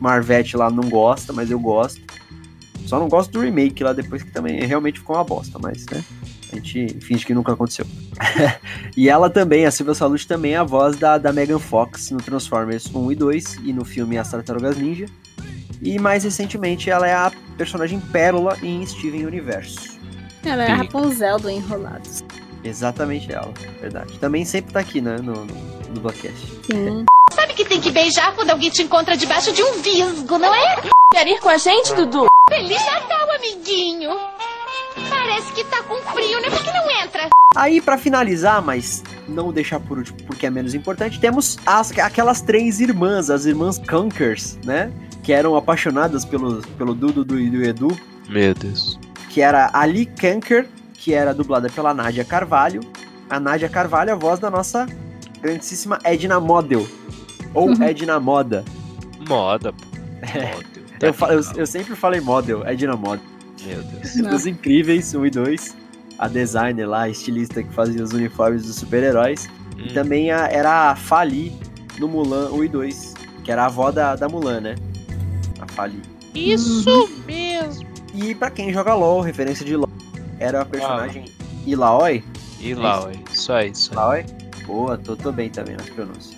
Marvete 0.00 0.56
lá 0.56 0.70
não 0.70 0.88
gosta, 0.88 1.07
mas 1.32 1.50
eu 1.50 1.58
gosto. 1.58 2.00
Só 2.86 2.98
não 2.98 3.08
gosto 3.08 3.30
do 3.32 3.40
remake 3.40 3.84
lá 3.84 3.92
depois 3.92 4.22
que 4.22 4.30
também 4.30 4.64
realmente 4.64 4.98
ficou 4.98 5.16
uma 5.16 5.24
bosta, 5.24 5.58
mas 5.58 5.84
né? 5.86 6.02
A 6.50 6.56
gente 6.56 6.96
finge 7.00 7.26
que 7.26 7.34
nunca 7.34 7.52
aconteceu. 7.52 7.86
e 8.96 9.08
ela 9.08 9.28
também, 9.28 9.66
a 9.66 9.70
Silvia 9.70 9.94
Salute 9.94 10.26
também 10.26 10.54
é 10.54 10.56
a 10.56 10.64
voz 10.64 10.96
da, 10.96 11.18
da 11.18 11.30
Megan 11.30 11.58
Fox 11.58 12.10
no 12.10 12.18
Transformers 12.18 12.86
1 12.86 13.12
e 13.12 13.14
2 13.14 13.54
e 13.64 13.72
no 13.72 13.84
filme 13.84 14.16
As 14.16 14.30
Tartarugas 14.30 14.78
Ninja. 14.78 15.06
E 15.82 15.98
mais 15.98 16.24
recentemente 16.24 16.90
ela 16.90 17.06
é 17.06 17.12
a 17.12 17.30
personagem 17.56 18.00
Pérola 18.00 18.56
em 18.62 18.84
Steven 18.86 19.26
Universo. 19.26 19.98
Ela 20.44 20.64
é 20.64 20.70
a 20.72 20.76
Rapunzel 20.76 21.38
do 21.38 21.50
Enrolados. 21.50 22.24
Exatamente 22.64 23.30
ela, 23.30 23.52
verdade. 23.80 24.18
Também 24.18 24.44
sempre 24.44 24.72
tá 24.72 24.80
aqui, 24.80 25.00
né, 25.00 25.18
no, 25.18 25.44
no, 25.44 25.54
no. 25.54 26.12
Sim. 26.64 27.04
Sabe 27.32 27.54
que 27.54 27.64
tem 27.64 27.80
que 27.80 27.90
beijar 27.90 28.34
quando 28.34 28.50
alguém 28.50 28.70
te 28.70 28.82
encontra 28.82 29.16
debaixo 29.16 29.52
de 29.52 29.62
um 29.62 29.80
visgo, 29.82 30.38
não 30.38 30.54
é? 30.54 30.97
Quer 31.12 31.26
ir 31.26 31.40
com 31.40 31.48
a 31.48 31.56
gente, 31.56 31.94
Dudu? 31.94 32.26
Feliz 32.50 32.84
Natal, 32.84 33.30
amiguinho! 33.36 34.10
Parece 35.08 35.52
que 35.52 35.64
tá 35.64 35.82
com 35.84 35.96
frio, 36.12 36.40
né? 36.40 36.50
Por 36.50 36.62
que 36.62 36.70
não 36.70 36.90
entra? 37.02 37.28
Aí, 37.56 37.80
pra 37.80 37.96
finalizar, 37.96 38.60
mas 38.62 39.02
não 39.26 39.50
deixar 39.50 39.80
por 39.80 39.96
último 39.98 40.18
porque 40.26 40.46
é 40.46 40.50
menos 40.50 40.74
importante, 40.74 41.18
temos 41.18 41.56
as, 41.64 41.96
aquelas 41.98 42.42
três 42.42 42.78
irmãs, 42.78 43.30
as 43.30 43.46
irmãs 43.46 43.78
Conkers, 43.78 44.58
né? 44.64 44.92
Que 45.22 45.32
eram 45.32 45.56
apaixonadas 45.56 46.24
pelo, 46.26 46.60
pelo 46.76 46.94
Dudu 46.94 47.24
do, 47.24 47.40
e 47.40 47.48
do 47.48 47.62
Edu, 47.62 47.98
Meu 48.28 48.54
Deus. 48.54 48.98
que 49.30 49.40
era 49.40 49.70
a 49.72 49.80
Ali 49.80 50.04
Kanker, 50.04 50.68
que 50.94 51.14
era 51.14 51.32
dublada 51.32 51.70
pela 51.70 51.94
Nádia 51.94 52.24
Carvalho. 52.24 52.80
A 53.30 53.40
Nádia 53.40 53.68
Carvalho 53.68 54.10
é 54.10 54.12
a 54.12 54.16
voz 54.16 54.38
da 54.38 54.50
nossa 54.50 54.86
grandíssima 55.40 55.98
Edna 56.04 56.38
Model. 56.38 56.86
Ou 57.54 57.72
Edna 57.82 58.20
Moda. 58.20 58.62
Moda, 59.26 59.72
pô. 59.72 59.88
É. 60.22 60.77
Eu, 61.00 61.12
fa- 61.14 61.32
eu, 61.32 61.40
eu 61.56 61.66
sempre 61.66 61.94
falei 61.94 62.20
Model, 62.20 62.66
Edna 62.66 62.96
Model. 62.96 63.24
Meu 63.64 63.82
Deus. 63.82 64.16
Os 64.34 64.46
Incríveis, 64.46 65.14
1 65.14 65.26
e 65.26 65.30
2. 65.30 65.76
A 66.18 66.26
designer 66.28 66.86
lá, 66.86 67.02
a 67.02 67.08
estilista 67.08 67.62
que 67.62 67.72
fazia 67.72 68.02
os 68.02 68.12
uniformes 68.12 68.64
dos 68.66 68.74
super-heróis. 68.76 69.48
E 69.76 69.92
também 69.92 70.30
a- 70.32 70.48
era 70.48 70.90
a 70.90 70.96
Fali 70.96 71.52
no 71.98 72.08
Mulan 72.08 72.50
1 72.50 72.64
e 72.64 72.68
2. 72.68 73.14
Que 73.44 73.52
era 73.52 73.62
a 73.62 73.66
avó 73.66 73.90
da, 73.92 74.16
da 74.16 74.28
Mulan, 74.28 74.60
né? 74.60 74.74
A 75.60 75.66
Fali. 75.68 76.02
Isso 76.34 77.08
mesmo. 77.26 77.86
E 78.14 78.34
pra 78.34 78.50
quem 78.50 78.72
joga 78.72 78.94
LOL, 78.94 79.20
referência 79.20 79.64
de 79.64 79.76
LOL, 79.76 79.88
era 80.40 80.62
a 80.62 80.64
personagem 80.64 81.26
Ilaoi. 81.66 82.24
E 82.60 82.74
lá, 82.74 83.04
ué. 83.04 83.12
Isso 83.32 83.52
aí, 83.52 83.70
isso 83.70 83.90
aí. 83.90 83.94
Ilaoi? 83.96 84.26
Boa, 84.66 84.98
tô, 84.98 85.14
tô 85.16 85.30
bem 85.30 85.48
também 85.48 85.76
nas 85.76 85.88
pronúncias. 85.90 86.36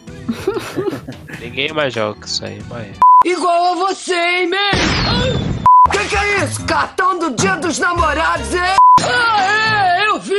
Ninguém 1.41 1.73
mais 1.73 1.93
joga 1.95 2.25
isso 2.27 2.45
aí, 2.45 2.61
mas. 2.69 2.99
Igual 3.25 3.73
a 3.73 3.75
você, 3.89 4.15
hein, 4.15 4.49
man? 4.49 5.91
Que 5.93 6.09
que 6.09 6.17
é 6.17 6.45
isso? 6.45 6.65
Cartão 6.65 7.19
do 7.19 7.31
dia 7.37 7.55
dos 7.57 7.79
namorados, 7.79 8.55
hein? 8.55 8.61
Ah, 9.03 9.43
é, 9.45 10.09
eu 10.09 10.19
vi! 10.19 10.35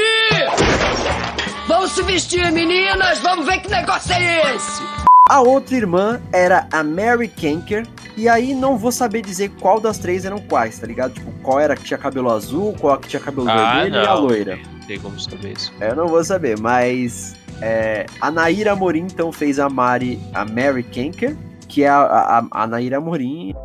Vamos 1.67 1.91
se 1.91 2.01
vestir, 2.01 2.51
meninas! 2.51 3.19
Vamos 3.19 3.45
ver 3.45 3.59
que 3.59 3.69
negócio 3.69 4.11
é 4.13 4.55
esse! 4.55 4.81
A 5.29 5.41
outra 5.41 5.75
irmã 5.75 6.19
era 6.33 6.67
a 6.71 6.83
Mary 6.83 7.27
Kenker. 7.27 7.85
E 8.17 8.27
aí 8.27 8.53
não 8.55 8.75
vou 8.77 8.91
saber 8.91 9.21
dizer 9.21 9.51
qual 9.61 9.79
das 9.79 9.99
três 9.99 10.25
eram 10.25 10.39
quais, 10.39 10.79
tá 10.79 10.87
ligado? 10.87 11.13
Tipo, 11.13 11.31
qual 11.43 11.59
era 11.59 11.75
que 11.75 11.83
tinha 11.83 11.99
cabelo 11.99 12.31
azul, 12.31 12.75
qual 12.79 12.97
que 12.97 13.07
tinha 13.07 13.19
cabelo 13.21 13.47
Ah, 13.47 13.75
vermelho 13.83 13.95
e 13.95 13.99
a 13.99 14.05
não. 14.15 14.21
loira. 14.21 14.59
Não 14.79 14.87
tem 14.87 14.99
como 14.99 15.19
saber 15.19 15.53
isso. 15.55 15.71
É, 15.79 15.91
Eu 15.91 15.95
não 15.95 16.07
vou 16.07 16.23
saber, 16.23 16.59
mas 16.59 17.35
é, 17.61 18.07
a 18.19 18.31
Naira 18.31 18.71
Amorim 18.73 19.01
então 19.03 19.31
fez 19.31 19.59
a 19.59 19.69
Mari, 19.69 20.19
a 20.33 20.43
Mary 20.43 20.83
Kenker, 20.83 21.37
que 21.71 21.83
é 21.83 21.87
a, 21.89 22.01
a, 22.01 22.63
a 22.63 22.67
Naira 22.67 22.97
Amorim, 22.97 23.55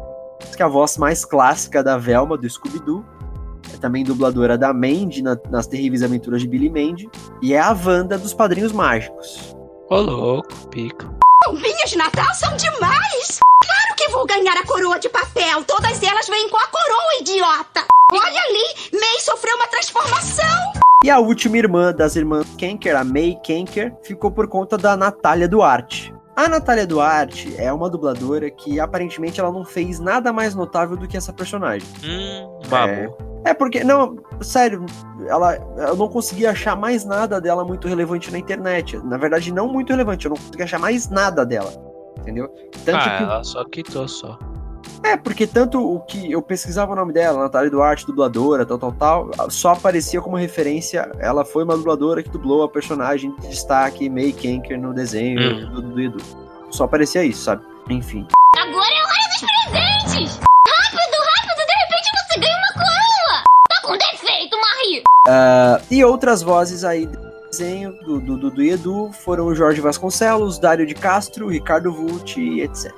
que 0.57 0.63
é 0.63 0.65
a 0.65 0.69
voz 0.69 0.97
mais 0.97 1.25
clássica 1.25 1.83
da 1.83 1.99
Velma 1.99 2.37
do 2.39 2.49
Scooby-Doo. 2.49 3.05
É 3.75 3.77
também 3.79 4.05
dubladora 4.05 4.57
da 4.57 4.73
Mandy 4.73 5.23
na- 5.23 5.37
nas 5.51 5.67
terríveis 5.67 6.05
aventuras 6.05 6.41
de 6.41 6.47
Billy 6.47 6.71
Mandy. 6.71 7.11
E 7.43 7.53
é 7.53 7.59
a 7.59 7.73
Wanda 7.73 8.17
dos 8.17 8.33
Padrinhos 8.33 8.71
Mágicos. 8.73 9.57
Ô, 9.91 9.97
louco, 10.01 10.49
pica. 10.69 11.11
Bombinhas 11.45 11.91
de 11.91 11.99
Natal 11.99 12.33
são 12.35 12.57
demais! 12.57 13.39
Claro 13.65 13.95
que 13.97 14.09
vou 14.11 14.25
ganhar 14.25 14.57
a 14.57 14.65
coroa 14.67 14.99
de 15.01 15.09
papel! 15.09 15.65
Todas 15.65 16.01
elas 16.03 16.29
vêm 16.29 16.49
com 16.49 16.57
a 16.57 16.67
coroa, 16.69 17.21
idiota! 17.21 17.85
Olha 18.13 18.41
ali! 18.43 18.91
May 19.01 19.21
sofreu 19.21 19.57
uma 19.57 19.67
transformação! 19.67 20.73
E 21.05 21.11
a 21.11 21.19
última 21.19 21.59
irmã 21.59 21.93
das 21.93 22.15
irmãs 22.17 22.47
Kenker, 22.57 22.97
a 22.97 23.05
May 23.05 23.37
Kenker, 23.45 23.95
ficou 24.03 24.31
por 24.31 24.49
conta 24.49 24.79
da 24.79 24.97
Natália 24.97 25.49
Duarte. 25.49 26.15
A 26.37 26.49
Natália 26.51 26.87
Duarte 26.87 27.55
é 27.59 27.73
uma 27.73 27.89
dubladora 27.89 28.51
que 28.51 28.79
aparentemente 28.79 29.41
ela 29.41 29.51
não 29.51 29.65
fez 29.65 29.99
nada 29.99 30.31
mais 30.35 30.55
notável 30.55 30.95
do 30.95 31.09
que 31.09 31.17
essa 31.17 31.33
personagem. 31.33 31.89
Hum, 32.05 32.61
babu. 32.69 33.17
É, 33.45 33.51
é 33.51 33.55
porque, 33.55 33.83
não, 33.83 34.19
sério, 34.43 34.85
ela, 35.27 35.57
eu 35.89 35.97
não 35.97 36.09
consegui 36.09 36.47
achar 36.47 36.77
mais 36.77 37.07
nada 37.07 37.41
dela 37.41 37.65
muito 37.65 37.89
relevante 37.89 38.31
na 38.31 38.39
internet. 38.39 38.99
Na 38.99 39.17
verdade, 39.17 39.51
não 39.51 39.67
muito 39.67 39.91
relevante, 39.91 40.27
eu 40.27 40.31
não 40.31 40.37
consegui 40.37 40.63
achar 40.63 40.79
mais 40.79 41.09
nada 41.09 41.45
dela. 41.47 41.73
Entendeu? 42.19 42.49
Tanto 42.85 42.99
ah, 42.99 43.17
que- 43.17 43.23
ela 43.23 43.43
só 43.45 43.65
quitou 43.65 44.07
só. 44.07 44.39
É, 45.03 45.17
porque 45.17 45.47
tanto 45.47 45.81
o 45.81 46.01
que 46.01 46.31
eu 46.31 46.43
pesquisava 46.43 46.93
o 46.93 46.97
nome 46.97 47.13
dela, 47.13 47.41
Natália 47.43 47.71
Duarte, 47.71 48.07
dubladora, 48.07 48.65
tal, 48.67 48.79
tal, 48.79 48.93
tal, 48.93 49.31
só 49.51 49.71
aparecia 49.73 50.21
como 50.21 50.37
referência. 50.37 51.11
Ela 51.19 51.45
foi 51.45 51.65
uma 51.65 51.77
dubladora 51.77 52.23
que 52.23 52.29
dublou 52.31 52.63
a 52.63 52.69
personagem 52.69 53.35
de 53.41 53.49
destaque 53.49 54.09
May 54.11 54.33
Kenker 54.33 54.79
no 54.81 54.93
desenho 54.93 55.41
Hum. 55.41 55.71
do, 55.75 55.83
do 55.83 56.01
Edu. 56.01 56.19
Só 56.71 56.85
aparecia 56.85 57.25
isso, 57.25 57.43
sabe? 57.45 57.63
Enfim. 57.89 58.27
Agora 58.57 58.89
é 58.95 59.03
hora 59.03 59.29
dos 59.29 59.41
presentes! 59.41 60.41
Rápido, 60.67 61.17
rápido! 61.37 61.67
De 61.67 61.75
repente 61.85 62.11
você 62.29 62.41
ganha 62.41 62.57
uma 62.57 62.73
coroa! 62.75 63.45
Tá 63.69 63.81
com 63.83 63.93
defeito, 63.99 64.57
Marie! 64.61 65.03
Ah, 65.29 65.81
e 65.91 66.05
outras 66.05 66.43
vozes 66.43 66.83
aí 66.85 67.07
do 67.07 67.19
desenho 67.51 67.93
do, 68.05 68.21
do, 68.21 68.37
do, 68.39 68.51
do 68.51 68.63
Edu 68.63 69.13
foram 69.13 69.47
o 69.47 69.55
Jorge 69.55 69.81
Vasconcelos, 69.81 70.59
Dário 70.59 70.85
de 70.87 70.95
Castro, 70.95 71.49
Ricardo 71.49 71.93
Vult, 71.93 72.37
etc. 72.39 72.93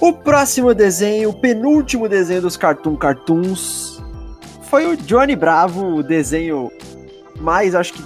O 0.00 0.12
próximo 0.12 0.74
desenho, 0.74 1.30
o 1.30 1.32
penúltimo 1.32 2.08
desenho 2.08 2.42
dos 2.42 2.56
Cartoon 2.56 2.96
Cartoons, 2.96 4.02
foi 4.64 4.86
o 4.86 4.96
Johnny 4.96 5.36
Bravo, 5.36 5.96
o 5.96 6.02
desenho 6.02 6.70
mais, 7.40 7.74
acho 7.74 7.92
que, 7.92 8.02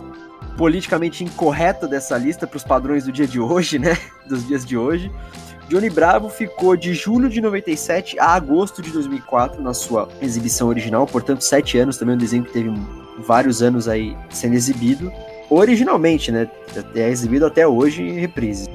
politicamente 0.57 1.23
incorreto 1.23 1.87
dessa 1.87 2.19
lista 2.19 2.47
para 2.47 2.57
os 2.57 2.65
padrões 2.65 3.05
do 3.05 3.13
dia 3.13 3.27
de 3.27 3.39
hoje, 3.39 3.79
né? 3.79 3.97
Dos 4.29 4.47
dias 4.47 4.65
de 4.65 4.77
hoje. 4.77 5.13
Johnny 5.69 5.91
Bravo 5.91 6.29
ficou 6.29 6.77
de 6.77 6.95
julho 6.95 7.29
de 7.29 7.41
97 7.41 8.19
a 8.19 8.35
agosto 8.35 8.81
de 8.81 8.91
2004 8.91 9.63
na 9.63 9.75
sua 9.75 10.09
exibição 10.21 10.69
original, 10.69 11.07
portanto, 11.07 11.43
sete 11.43 11.77
anos 11.79 11.97
também, 11.97 12.15
um 12.15 12.19
desenho 12.19 12.45
que 12.45 12.53
teve 12.53 12.73
vários 13.19 13.63
anos 13.63 13.89
aí 13.89 14.17
sendo 14.31 14.55
exibido. 14.55 15.13
Originalmente, 15.51 16.33
né? 16.33 16.49
É 16.95 17.09
exibido 17.09 17.47
até 17.47 17.67
hoje 17.67 18.03
em 18.03 18.19
reprise. 18.19 18.69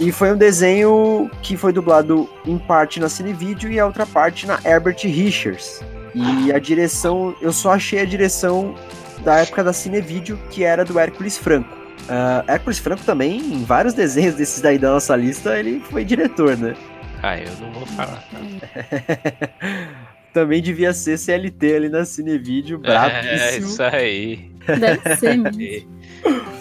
E 0.00 0.12
foi 0.12 0.32
um 0.32 0.36
desenho 0.36 1.30
que 1.42 1.56
foi 1.56 1.72
dublado 1.72 2.28
em 2.46 2.56
parte 2.58 3.00
na 3.00 3.08
Cinevídeo 3.08 3.70
e 3.70 3.80
a 3.80 3.86
outra 3.86 4.06
parte 4.06 4.46
na 4.46 4.58
Herbert 4.64 4.98
Richards. 5.02 5.80
E 6.14 6.52
a 6.52 6.58
direção, 6.58 7.34
eu 7.40 7.52
só 7.52 7.72
achei 7.72 8.00
a 8.00 8.04
direção 8.04 8.74
da 9.24 9.38
época 9.40 9.62
da 9.64 9.72
Cinevídeo, 9.72 10.38
que 10.50 10.64
era 10.64 10.84
do 10.84 10.98
Hércules 10.98 11.36
Franco. 11.36 11.68
Ah, 12.08 12.44
Hércules 12.46 12.78
Franco 12.78 13.02
também, 13.04 13.38
em 13.38 13.64
vários 13.64 13.92
desenhos 13.92 14.34
desses 14.34 14.60
daí 14.60 14.78
da 14.78 14.90
nossa 14.90 15.14
lista, 15.16 15.58
ele 15.58 15.80
foi 15.90 16.04
diretor, 16.04 16.56
né? 16.56 16.74
Ah, 17.22 17.36
eu 17.38 17.50
não 17.60 17.72
vou 17.72 17.86
falar. 17.86 18.24
também 20.32 20.62
devia 20.62 20.92
ser 20.92 21.18
CLT 21.18 21.74
ali 21.74 21.88
na 21.88 22.04
Cinevídeo, 22.04 22.80
É, 22.84 22.86
bravíssimo. 22.86 23.66
isso 23.66 23.82
aí. 23.82 24.50
Deve 24.66 25.16
ser 25.16 25.36
mesmo. 25.36 25.97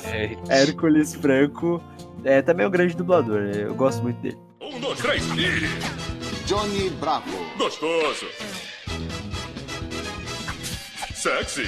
É, 0.05 0.37
Hércules 0.49 1.15
Franco 1.15 1.81
é 2.23 2.41
também 2.41 2.65
é 2.65 2.67
um 2.67 2.71
grande 2.71 2.95
dublador, 2.95 3.41
né? 3.41 3.63
eu 3.63 3.75
gosto 3.75 4.01
muito 4.03 4.19
dele. 4.21 4.37
Um, 4.61 4.79
dois, 4.79 4.99
três 4.99 5.23
e... 5.37 6.45
Johnny 6.45 6.89
Bravo. 6.91 7.29
Gostoso. 7.57 8.25
Sexy. 11.13 11.67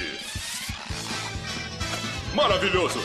Maravilhoso. 2.34 3.00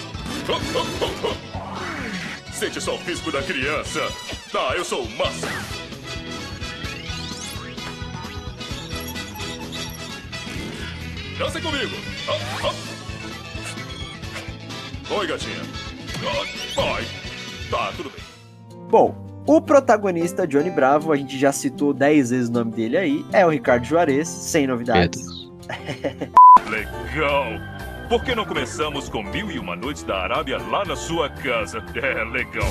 Oh, 0.48 0.54
oh, 0.54 1.06
oh, 1.06 1.28
oh. 1.28 2.54
Sente 2.54 2.80
só 2.80 2.96
o 2.96 3.00
pisco 3.00 3.32
da 3.32 3.42
criança. 3.44 4.00
Tá, 4.52 4.74
eu 4.78 4.86
sou 4.86 5.04
o 5.04 5.10
máximo. 5.18 5.52
Dança 11.38 11.60
comigo. 11.60 11.96
Oh, 12.30 12.68
oh. 12.68 12.95
Oi, 15.10 15.28
gatinha. 15.28 15.62
Vai. 16.76 17.06
Tá, 17.70 17.92
tudo 17.96 18.10
bem. 18.10 18.24
Bom, 18.90 19.16
o 19.46 19.62
protagonista 19.62 20.48
Johnny 20.48 20.72
Bravo, 20.72 21.12
a 21.12 21.16
gente 21.16 21.38
já 21.38 21.52
citou 21.52 21.94
10 21.94 22.30
vezes 22.32 22.50
o 22.50 22.52
nome 22.52 22.72
dele 22.72 22.98
aí, 22.98 23.26
é 23.32 23.46
o 23.46 23.50
Ricardo 23.50 23.86
Juarez, 23.86 24.28
sem 24.28 24.66
novidades. 24.66 25.50
Legal! 26.68 27.46
Por 28.10 28.24
que 28.24 28.36
não 28.36 28.46
começamos 28.46 29.10
com 29.10 29.24
Mil 29.24 29.52
e 29.52 29.58
Uma 29.58 29.76
Noites 29.76 30.04
da 30.04 30.18
Arábia 30.18 30.58
lá 30.58 30.84
na 30.86 30.96
sua 30.96 31.30
casa? 31.30 31.84
É, 31.96 32.24
legal. 32.24 32.68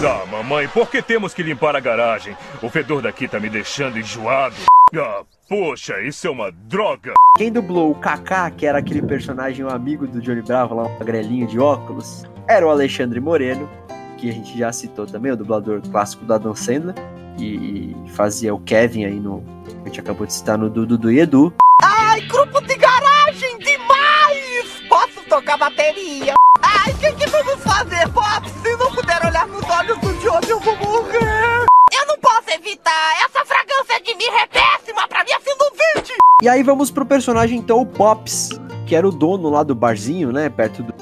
Tá, 0.00 0.26
mamãe, 0.26 0.68
por 0.68 0.90
que 0.90 1.02
temos 1.02 1.32
que 1.34 1.42
limpar 1.42 1.74
a 1.76 1.80
garagem? 1.80 2.36
O 2.62 2.68
fedor 2.68 3.02
daqui 3.02 3.26
tá 3.26 3.40
me 3.40 3.48
deixando 3.48 3.98
enjoado. 3.98 4.56
Ah, 4.94 5.24
poxa, 5.48 6.00
isso 6.00 6.28
é 6.28 6.30
uma 6.30 6.52
droga! 6.52 7.14
Quem 7.36 7.50
dublou 7.50 7.90
o 7.90 7.94
Kaká, 7.96 8.50
que 8.52 8.64
era 8.64 8.78
aquele 8.78 9.02
personagem, 9.02 9.64
um 9.64 9.68
amigo 9.68 10.06
do 10.06 10.20
Johnny 10.20 10.42
Bravo, 10.42 10.76
lá 10.76 10.84
um 10.84 10.98
magrelinho 10.98 11.46
de 11.46 11.58
óculos, 11.58 12.22
era 12.48 12.64
o 12.64 12.70
Alexandre 12.70 13.20
Moreno, 13.20 13.68
que 14.16 14.30
a 14.30 14.32
gente 14.32 14.56
já 14.56 14.72
citou 14.72 15.04
também, 15.04 15.32
o 15.32 15.36
dublador 15.36 15.82
clássico 15.90 16.24
do 16.24 16.32
Adam 16.32 16.54
Sandler, 16.54 16.94
e, 17.36 17.96
e 18.06 18.10
fazia 18.10 18.54
o 18.54 18.60
Kevin 18.60 19.04
aí 19.04 19.18
no. 19.18 19.42
A 19.84 19.88
gente 19.88 20.00
acabou 20.00 20.24
de 20.24 20.32
citar 20.32 20.56
no 20.56 20.70
Dudu 20.70 20.96
do 20.96 21.10
Edu. 21.10 21.52
Ai, 21.82 22.20
grupo 22.22 22.60
de 22.60 22.76
garagem 22.76 23.58
demais! 23.58 24.82
Posso 24.88 25.20
tocar 25.28 25.58
bateria? 25.58 26.34
Ai, 26.62 26.92
o 26.92 26.98
que, 26.98 27.12
que 27.12 27.26
vamos 27.26 27.62
fazer, 27.62 28.08
Pop? 28.12 28.48
Se 28.62 28.76
não 28.76 28.94
puder 28.94 29.26
olhar 29.26 29.48
nos 29.48 29.68
olhos 29.68 29.98
do 29.98 30.12
Johnny, 30.20 30.48
eu 30.48 30.60
vou 30.60 30.76
morrer! 30.76 31.66
Eu 31.92 32.06
não 32.06 32.18
posso 32.18 32.50
evitar! 32.50 33.24
Essa 33.24 33.44
fragrância 33.44 34.00
de 34.02 34.14
mirra 34.14 34.40
é 34.40 34.46
péssima 34.46 35.06
pra 35.06 35.22
minha 35.24 35.38
sinusite! 35.40 36.14
E 36.42 36.50
aí 36.50 36.62
vamos 36.62 36.90
pro 36.90 37.06
personagem 37.06 37.58
então, 37.58 37.80
o 37.80 37.86
Pops, 37.86 38.50
que 38.86 38.94
era 38.94 39.08
o 39.08 39.10
dono 39.10 39.48
lá 39.48 39.62
do 39.62 39.74
barzinho, 39.74 40.30
né? 40.30 40.50
Perto 40.50 40.82
do. 40.82 40.92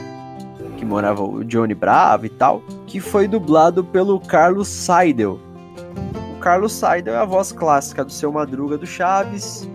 que 0.76 0.84
morava 0.84 1.24
o 1.24 1.44
Johnny 1.44 1.74
Bravo 1.74 2.26
e 2.26 2.28
tal. 2.28 2.62
Que 2.86 3.00
foi 3.00 3.26
dublado 3.26 3.82
pelo 3.82 4.20
Carlos 4.20 4.68
Seidel. 4.68 5.40
O 6.36 6.38
Carlos 6.38 6.72
Seidel 6.72 7.14
é 7.14 7.18
a 7.18 7.24
voz 7.24 7.50
clássica 7.50 8.04
do 8.04 8.12
seu 8.12 8.30
Madruga 8.30 8.78
do 8.78 8.86
Chaves, 8.86 9.68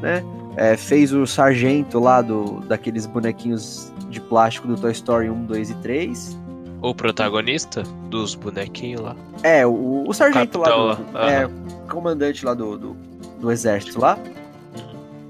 né? 0.00 0.24
É, 0.56 0.76
fez 0.76 1.12
o 1.12 1.26
sargento 1.26 1.98
lá 1.98 2.22
do, 2.22 2.60
daqueles 2.60 3.04
bonequinhos 3.04 3.92
de 4.10 4.20
plástico 4.20 4.68
do 4.68 4.76
Toy 4.76 4.92
Story 4.92 5.28
1, 5.28 5.44
2 5.44 5.70
e 5.70 5.74
3. 5.74 6.38
O 6.82 6.94
protagonista 6.94 7.82
dos 8.08 8.36
bonequinhos 8.36 9.00
lá. 9.00 9.16
É, 9.42 9.66
o, 9.66 10.04
o 10.06 10.14
sargento 10.14 10.60
Capitão 10.60 10.86
lá, 10.86 10.94
do, 10.94 11.12
lá, 11.12 11.32
é, 11.32 11.50
comandante 11.88 12.44
lá 12.44 12.54
do, 12.54 12.78
do, 12.78 12.96
do 13.40 13.50
exército 13.50 14.00
lá. 14.00 14.16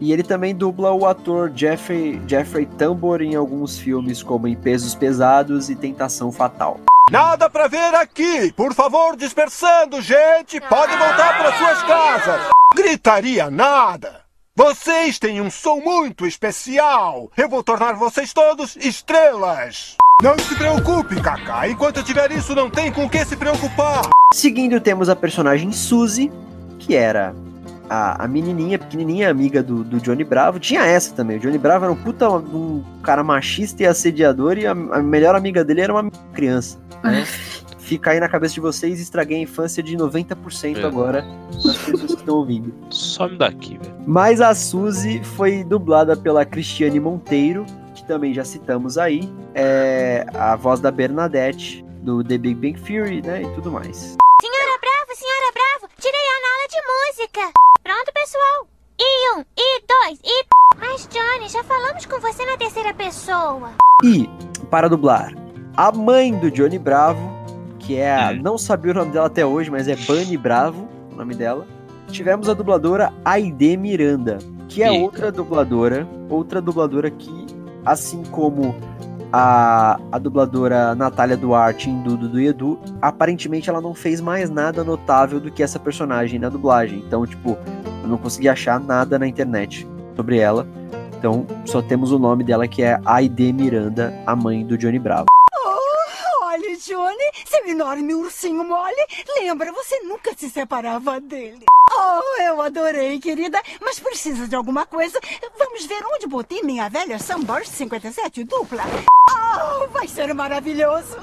E 0.01 0.13
ele 0.13 0.23
também 0.23 0.55
dubla 0.55 0.93
o 0.93 1.07
ator 1.07 1.53
Jeffrey, 1.55 2.21
Jeffrey 2.27 2.65
Tambor 2.65 3.21
em 3.21 3.35
alguns 3.35 3.79
filmes 3.79 4.23
como 4.23 4.49
Em 4.49 4.57
Pesos 4.57 4.95
Pesados 4.95 5.69
e 5.69 5.77
Tentação 5.77 6.33
Fatal. 6.33 6.81
Nada 7.11 7.51
pra 7.51 7.69
ver 7.69 7.95
aqui! 7.95 8.53
Por 8.53 8.73
favor, 8.73 9.17
dispersando, 9.17 10.01
gente! 10.01 10.61
Podem 10.61 10.97
voltar 10.97 11.37
para 11.37 11.59
suas 11.59 11.83
casas! 11.83 12.49
Gritaria 12.75 13.51
nada! 13.51 14.21
Vocês 14.57 15.19
têm 15.19 15.41
um 15.41 15.51
som 15.51 15.77
muito 15.81 16.27
especial. 16.27 17.31
Eu 17.37 17.49
vou 17.49 17.63
tornar 17.63 17.95
vocês 17.95 18.33
todos 18.33 18.77
estrelas. 18.77 19.97
Não 20.23 20.39
se 20.39 20.55
preocupe, 20.55 21.21
Kaká. 21.21 21.69
Enquanto 21.69 21.99
eu 21.99 22.05
tiver 22.05 22.31
isso, 22.33 22.55
não 22.55 22.69
tem 22.69 22.93
com 22.93 23.05
o 23.05 23.11
que 23.11 23.25
se 23.25 23.37
preocupar. 23.37 24.03
Seguindo, 24.33 24.81
temos 24.81 25.09
a 25.09 25.17
personagem 25.17 25.73
Suzy, 25.73 26.31
que 26.79 26.95
era 26.95 27.35
a, 27.91 28.25
a 28.25 28.29
menininha, 28.29 28.79
pequenininha, 28.79 29.29
amiga 29.29 29.63
do, 29.63 29.83
do 29.83 29.99
Johnny 30.01 30.23
Bravo. 30.25 30.61
Tinha 30.61 30.87
essa 30.87 31.13
também. 31.15 31.37
O 31.37 31.41
Johnny 31.41 31.59
Bravo 31.59 31.85
era 31.85 31.93
um 31.93 31.97
puta 31.97 32.31
um 32.31 32.83
cara 33.03 33.25
machista 33.25 33.83
e 33.83 33.87
assediador, 33.87 34.57
e 34.57 34.67
a, 34.67 34.71
a 34.71 35.03
melhor 35.03 35.35
amiga 35.35 35.65
dele 35.65 35.81
era 35.81 35.93
uma 35.93 36.09
criança. 36.33 36.79
Né? 37.03 37.27
Fica 37.79 38.13
aí 38.13 38.21
na 38.21 38.29
cabeça 38.29 38.55
de 38.55 38.61
vocês, 38.61 39.01
estraguei 39.01 39.39
a 39.39 39.41
infância 39.41 39.83
de 39.83 39.97
90% 39.97 40.79
É. 40.79 40.85
agora 40.85 41.23
das 41.65 41.77
pessoas 41.77 42.15
que 42.15 42.21
estão 42.21 42.37
ouvindo. 42.37 42.73
Some 42.91 43.37
daqui, 43.37 43.77
velho. 43.79 43.95
Mas 44.07 44.41
a 44.41 44.55
Suzy 44.55 45.21
foi 45.25 45.65
dublada 45.65 46.17
pela 46.17 46.45
Cristiane 46.45 47.01
Monteiro, 47.01 47.67
que 47.95 48.05
também 48.05 48.33
já 48.33 48.45
citamos 48.45 48.97
aí. 48.97 49.29
É 49.57 50.25
a 50.35 50.55
voz 50.55 50.79
da 50.79 50.93
Bernadette, 50.93 51.85
do 52.01 52.23
The 52.23 52.39
Big 52.39 52.55
Bang 52.55 52.81
Theory, 52.81 53.23
né? 53.23 53.43
E 53.43 53.49
tudo 53.57 53.73
mais. 53.73 54.17
Senhora 54.41 54.79
Bravo, 54.81 55.19
senhora 55.19 55.53
Bravo, 55.53 55.90
tirei 56.01 56.19
a 56.19 56.37
aula 56.53 56.69
de 56.69 57.23
música. 57.23 57.53
Pronto, 57.83 58.13
pessoal. 58.15 58.67
E 58.99 59.37
um, 59.37 59.45
e 59.57 59.83
dois, 59.87 60.19
e... 60.25 60.47
Mas, 60.79 61.07
Johnny, 61.09 61.49
já 61.49 61.63
falamos 61.63 62.07
com 62.07 62.19
você 62.21 62.45
na 62.47 62.57
terceira 62.57 62.95
pessoa. 62.95 63.73
E, 64.03 64.29
para 64.71 64.89
dublar, 64.89 65.35
a 65.77 65.93
mãe 65.93 66.33
do 66.33 66.51
Johnny 66.51 66.79
Bravo, 66.79 67.21
que 67.79 67.97
é 67.97 68.15
a. 68.15 68.33
Não 68.33 68.57
sabia 68.57 68.93
o 68.93 68.95
nome 68.95 69.13
dela 69.13 69.27
até 69.27 69.45
hoje, 69.45 69.71
mas 69.71 69.89
é 69.89 69.97
Bunny 69.97 70.39
Bravo, 70.39 70.89
o 71.13 71.17
nome 71.17 71.35
dela. 71.35 71.67
Tivemos 72.09 72.49
a 72.49 72.55
dubladora 72.55 73.13
Aide 73.25 73.77
Miranda, 73.77 74.39
que 74.69 74.83
é 74.83 74.89
Eita. 74.89 75.03
outra 75.03 75.31
dubladora, 75.33 76.09
outra 76.31 76.63
dubladora 76.63 77.11
que, 77.11 77.47
assim 77.85 78.23
como 78.25 78.75
a, 79.33 79.99
a 80.11 80.19
dubladora 80.19 80.95
Natália 80.95 81.37
Duarte 81.37 81.89
em 81.89 82.03
Dudu 82.03 82.29
do 82.29 82.41
Edu, 82.41 82.79
aparentemente 83.01 83.71
ela 83.71 83.81
não 83.81 83.95
fez 83.95 84.21
mais 84.21 84.51
nada 84.51 84.83
notável 84.83 85.41
do 85.41 85.51
que 85.51 85.63
essa 85.63 85.79
personagem 85.79 86.39
na 86.39 86.49
dublagem. 86.49 87.03
Então, 87.07 87.27
tipo, 87.27 87.57
eu 88.03 88.09
não 88.09 88.19
consegui 88.19 88.49
achar 88.49 88.81
nada 88.81 89.19
na 89.19 89.27
internet 89.27 89.87
sobre 90.17 90.39
ela. 90.39 90.67
Então, 91.19 91.47
só 91.67 91.83
temos 91.83 92.13
o 92.13 92.19
nome 92.19 92.43
dela 92.43 92.67
que 92.67 92.83
é 92.83 92.99
Aide 93.05 93.53
Miranda, 93.53 94.13
a 94.27 94.35
mãe 94.35 94.65
do 94.65 94.77
Johnny 94.77 94.99
Bravo. 94.99 95.27
Seu 97.47 97.67
enorme 97.67 98.15
ursinho 98.15 98.65
mole. 98.65 99.07
Lembra, 99.39 99.71
você 99.71 100.01
nunca 100.01 100.35
se 100.37 100.51
separava 100.51 101.21
dele. 101.21 101.65
Oh, 101.93 102.43
eu 102.43 102.61
adorei, 102.61 103.21
querida. 103.21 103.63
Mas 103.81 104.01
precisa 104.01 104.49
de 104.49 104.57
alguma 104.57 104.85
coisa. 104.85 105.21
Vamos 105.57 105.87
ver 105.87 106.03
onde 106.05 106.27
botei 106.27 106.63
minha 106.63 106.89
velha 106.89 107.19
Sunburst 107.19 107.73
57 107.75 108.43
dupla. 108.43 108.83
Oh, 109.31 109.87
vai 109.89 110.09
ser 110.09 110.35
maravilhoso. 110.35 111.17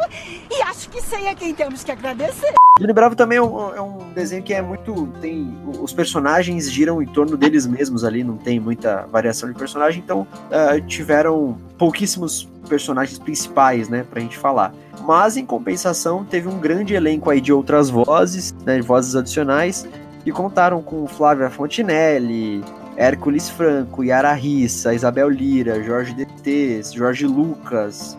E 0.49 0.61
acho 0.61 0.89
que 0.89 1.01
sei 1.01 1.27
a 1.27 1.35
quem 1.35 1.53
temos 1.53 1.83
que 1.83 1.91
agradecer. 1.91 2.53
Johnny 2.79 2.93
Bravo 2.93 3.15
também 3.15 3.39
é 3.39 3.41
um, 3.41 3.75
é 3.75 3.81
um 3.81 4.13
desenho 4.13 4.43
que 4.43 4.53
é 4.53 4.61
muito. 4.61 5.07
tem 5.19 5.57
Os 5.79 5.93
personagens 5.93 6.71
giram 6.71 7.01
em 7.01 7.07
torno 7.07 7.35
deles 7.35 7.65
mesmos 7.65 8.03
ali, 8.03 8.23
não 8.23 8.37
tem 8.37 8.59
muita 8.59 9.07
variação 9.11 9.51
de 9.51 9.57
personagem, 9.57 10.01
então 10.03 10.27
ah, 10.51 10.79
tiveram 10.79 11.57
pouquíssimos 11.77 12.47
personagens 12.67 13.17
principais, 13.17 13.89
né, 13.89 14.05
pra 14.09 14.21
gente 14.21 14.37
falar. 14.37 14.73
Mas 15.01 15.37
em 15.37 15.45
compensação, 15.45 16.23
teve 16.23 16.47
um 16.47 16.59
grande 16.59 16.93
elenco 16.93 17.29
aí 17.29 17.41
de 17.41 17.51
outras 17.51 17.89
vozes, 17.89 18.53
né, 18.65 18.81
vozes 18.81 19.15
adicionais, 19.15 19.87
que 20.23 20.31
contaram 20.31 20.81
com 20.81 21.07
Flávia 21.07 21.49
Fontinelli, 21.49 22.63
Hércules 22.95 23.49
Franco, 23.49 24.03
Yara 24.03 24.33
Rissa, 24.33 24.93
Isabel 24.93 25.29
Lira, 25.29 25.81
Jorge 25.83 26.13
DTs, 26.13 26.93
Jorge 26.93 27.25
Lucas, 27.25 28.17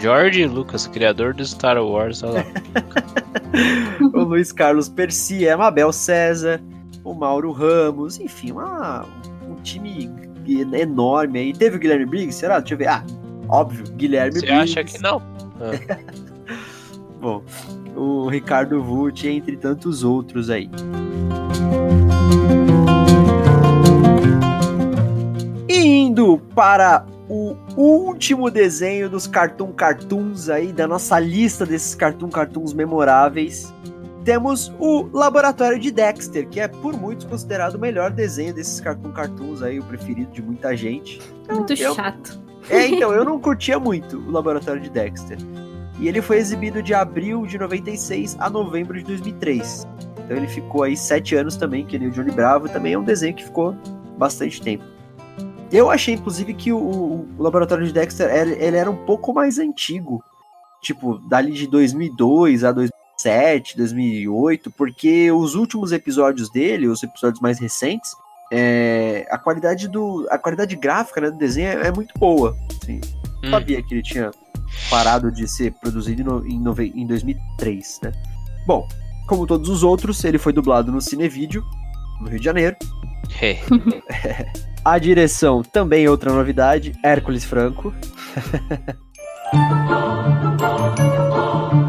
George 0.00 0.44
Lucas, 0.46 0.86
criador 0.86 1.34
do 1.34 1.44
Star 1.44 1.78
Wars, 1.82 2.22
olha 2.22 2.34
lá. 2.34 2.44
o 4.14 4.24
Luiz 4.24 4.52
Carlos 4.52 4.88
Percy, 4.88 5.48
a 5.48 5.56
Mabel 5.56 5.92
César, 5.92 6.60
o 7.04 7.14
Mauro 7.14 7.50
Ramos, 7.52 8.18
enfim, 8.20 8.52
uma- 8.52 9.04
um 9.48 9.54
time 9.62 10.10
enorme 10.48 11.38
aí. 11.38 11.52
Teve 11.52 11.76
o 11.76 11.78
Guilherme 11.78 12.06
Briggs? 12.06 12.38
Será? 12.38 12.58
Deixa 12.60 12.74
eu 12.74 12.78
ver. 12.78 12.88
Ah, 12.88 13.04
óbvio, 13.48 13.84
Guilherme 13.96 14.38
Você 14.38 14.46
Briggs. 14.46 14.78
acha 14.78 14.84
que 14.84 15.02
não? 15.02 15.22
Ah. 15.60 15.96
Bom, 17.20 17.42
o 17.96 18.28
Ricardo 18.28 18.82
Vult, 18.82 19.26
entre 19.26 19.56
tantos 19.56 20.04
outros 20.04 20.50
aí. 20.50 20.68
E 25.68 25.78
indo 25.84 26.38
para 26.54 27.04
o 27.28 27.56
último 27.82 28.50
desenho 28.50 29.08
dos 29.10 29.26
Cartoon 29.26 29.72
Cartoons 29.72 30.48
aí, 30.48 30.72
da 30.72 30.86
nossa 30.86 31.18
lista 31.18 31.66
desses 31.66 31.94
Cartoon 31.94 32.28
Cartoons 32.30 32.72
memoráveis, 32.72 33.72
temos 34.24 34.72
o 34.78 35.08
Laboratório 35.12 35.78
de 35.78 35.90
Dexter, 35.90 36.48
que 36.48 36.58
é 36.58 36.66
por 36.66 36.96
muitos 36.98 37.26
considerado 37.26 37.74
o 37.74 37.78
melhor 37.78 38.10
desenho 38.10 38.52
desses 38.54 38.80
Cartoon 38.80 39.12
Cartoons 39.12 39.62
aí, 39.62 39.78
o 39.78 39.84
preferido 39.84 40.32
de 40.32 40.42
muita 40.42 40.76
gente. 40.76 41.20
Muito 41.50 41.74
Eu- 41.74 41.94
chato. 41.94 42.40
É, 42.68 42.86
então, 42.88 43.12
eu 43.14 43.24
não 43.24 43.38
curtia 43.38 43.78
muito 43.78 44.18
o 44.18 44.30
Laboratório 44.30 44.80
de 44.82 44.90
Dexter. 44.90 45.38
E 46.00 46.08
ele 46.08 46.20
foi 46.20 46.38
exibido 46.38 46.82
de 46.82 46.92
abril 46.92 47.46
de 47.46 47.56
96 47.58 48.36
a 48.40 48.50
novembro 48.50 48.98
de 48.98 49.04
2003. 49.04 49.86
Então 50.24 50.36
ele 50.36 50.48
ficou 50.48 50.82
aí 50.82 50.96
sete 50.96 51.36
anos 51.36 51.56
também, 51.56 51.86
que 51.86 51.98
nem 51.98 52.08
o 52.08 52.10
Johnny 52.10 52.32
Bravo. 52.32 52.68
Também 52.68 52.94
é 52.94 52.98
um 52.98 53.04
desenho 53.04 53.34
que 53.34 53.44
ficou 53.44 53.74
bastante 54.18 54.60
tempo. 54.60 54.84
Eu 55.72 55.90
achei, 55.90 56.14
inclusive, 56.14 56.54
que 56.54 56.72
o, 56.72 56.78
o- 56.78 57.28
o 57.38 57.42
Laboratório 57.42 57.86
de 57.86 57.92
Dexter, 57.92 58.30
ele, 58.34 58.54
ele 58.62 58.76
era 58.76 58.90
um 58.90 58.96
pouco 59.04 59.32
mais 59.32 59.58
antigo. 59.58 60.22
Tipo, 60.82 61.18
dali 61.28 61.52
de 61.52 61.66
2002 61.66 62.62
a 62.64 62.70
2007, 62.72 63.76
2008. 63.76 64.70
Porque 64.70 65.30
os 65.32 65.54
últimos 65.54 65.90
episódios 65.92 66.50
dele, 66.50 66.86
os 66.86 67.02
episódios 67.02 67.40
mais 67.40 67.58
recentes, 67.58 68.12
é, 68.52 69.26
a 69.30 69.36
qualidade 69.38 69.88
do 69.88 70.26
a 70.30 70.38
qualidade 70.38 70.76
gráfica 70.76 71.20
né, 71.20 71.30
do 71.30 71.36
desenho 71.38 71.68
é, 71.82 71.88
é 71.88 71.92
muito 71.92 72.16
boa. 72.18 72.56
Assim, 72.82 73.00
Hum. 73.44 73.50
Sabia 73.50 73.82
que 73.82 73.94
ele 73.94 74.02
tinha 74.02 74.30
parado 74.88 75.30
de 75.30 75.46
ser 75.46 75.72
produzido 75.74 76.22
em 76.22 76.24
no- 76.24 76.46
em, 76.46 76.58
nove- 76.60 76.92
em 76.96 77.06
2003, 77.06 78.00
né? 78.02 78.12
Bom, 78.66 78.86
como 79.28 79.46
todos 79.46 79.68
os 79.68 79.82
outros, 79.82 80.24
ele 80.24 80.38
foi 80.38 80.52
dublado 80.52 80.90
no 80.90 81.00
Cinevídeo, 81.02 81.62
no 82.20 82.28
Rio 82.28 82.38
de 82.38 82.44
Janeiro. 82.44 82.76
É. 83.42 83.58
A 84.86 85.00
direção 85.00 85.64
também 85.64 86.06
outra 86.06 86.32
novidade, 86.32 86.92
Hércules 87.02 87.44
Franco. 87.44 87.92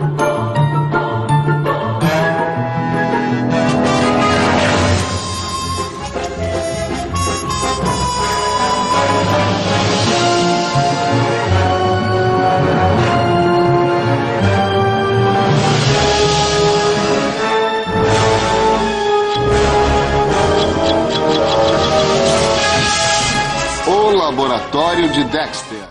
Laboratório 24.67 25.09
de 25.11 25.23
Dexter. 25.25 25.87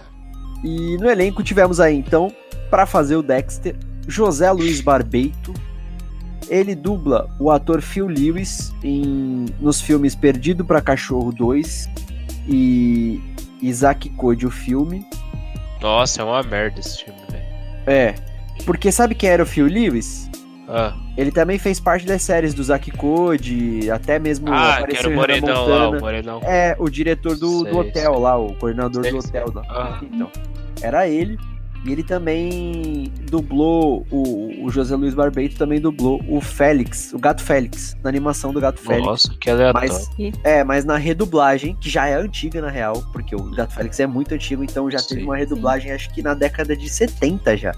E 0.63 0.99
no 0.99 1.09
elenco 1.09 1.43
tivemos 1.43 1.81
aí 1.81 1.97
então, 1.97 2.31
para 2.71 2.85
fazer 2.85 3.17
o 3.17 3.23
Dexter, 3.23 3.75
José 4.07 4.51
Luiz 4.53 4.83
Barbeito. 4.83 5.55
Ele 6.49 6.75
dubla 6.75 7.29
o 7.41 7.51
ator 7.51 7.81
Phil 7.81 8.07
Lewis 8.07 8.75
em, 8.85 9.47
nos 9.61 9.81
filmes 9.81 10.15
Perdido 10.15 10.65
para 10.65 10.81
Cachorro 10.83 11.33
2 11.33 11.89
e 12.49 13.21
Isaac 13.63 14.11
Code, 14.11 14.47
o 14.47 14.51
filme. 14.51 15.07
Nossa, 15.81 16.21
é 16.21 16.25
uma 16.25 16.43
merda 16.43 16.79
esse 16.79 17.03
filme, 17.03 17.21
velho. 17.31 17.45
É, 17.87 18.15
porque 18.67 18.93
sabe 18.93 19.15
quem 19.15 19.31
era 19.31 19.43
o 19.43 19.47
Phil 19.47 19.67
Lewis? 19.67 20.31
Ah. 20.69 20.95
Ele 21.17 21.31
também 21.31 21.59
fez 21.59 21.79
parte 21.81 22.07
das 22.07 22.23
séries 22.23 22.53
do 22.53 22.63
Zack 22.63 22.91
Code, 22.93 23.91
até 23.91 24.19
mesmo 24.19 24.49
Ah, 24.53 24.79
apareceu 24.79 24.87
que 24.87 25.07
era 25.07 25.09
o 25.09 25.15
Morenão 25.15 25.67
lá, 25.69 25.89
o. 25.89 26.01
Morenão. 26.01 26.41
É, 26.43 26.77
o 26.79 26.89
diretor 26.89 27.37
do, 27.37 27.63
Sei, 27.63 27.71
do 27.71 27.79
hotel 27.79 28.13
sei. 28.13 28.23
lá, 28.23 28.39
o 28.39 28.55
coordenador 28.55 29.03
Sei, 29.03 29.13
do 29.13 29.19
hotel 29.19 29.53
lá. 29.55 29.63
Ah. 29.69 30.01
Então, 30.03 30.31
era 30.83 31.09
ele. 31.09 31.39
E 31.85 31.93
ele 31.93 32.03
também 32.03 33.13
dublou, 33.31 34.05
o, 34.11 34.65
o 34.65 34.71
José 34.71 34.97
Luiz 34.97 35.15
Barbeito 35.15 35.57
também 35.57 35.81
dublou 35.81 36.21
o 36.29 36.41
Félix, 36.41 37.13
o 37.13 37.19
Gato 37.19 37.45
Félix, 37.45 37.97
na 38.03 38.09
animação 38.09 38.53
do 38.53 38.61
Gato 38.61 38.81
Félix. 38.81 39.07
Nossa, 39.07 39.35
que 39.41 39.49
aleatório. 39.49 39.89
Mas, 39.89 40.11
é, 40.43 40.65
mas 40.65 40.85
na 40.85 40.97
redublagem, 40.97 41.77
que 41.77 41.89
já 41.89 42.09
é 42.09 42.15
antiga 42.15 42.61
na 42.61 42.71
real, 42.71 43.05
porque 43.13 43.37
o 43.37 43.45
Gato 43.53 43.73
Félix 43.73 44.01
é 44.01 44.07
muito 44.07 44.35
antigo, 44.35 44.65
então 44.65 44.91
já 44.91 45.01
teve 45.01 45.23
uma 45.23 45.37
redublagem, 45.37 45.93
acho 45.93 46.13
que 46.13 46.23
na 46.23 46.35
década 46.35 46.77
de 46.77 46.89
70 46.89 47.57
já. 47.57 47.73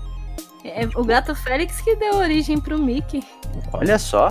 É 0.64 0.86
o 0.96 1.04
gato 1.04 1.34
Félix 1.34 1.80
que 1.80 1.96
deu 1.96 2.16
origem 2.16 2.60
pro 2.60 2.78
Mickey. 2.78 3.22
Olha 3.72 3.98
só. 3.98 4.28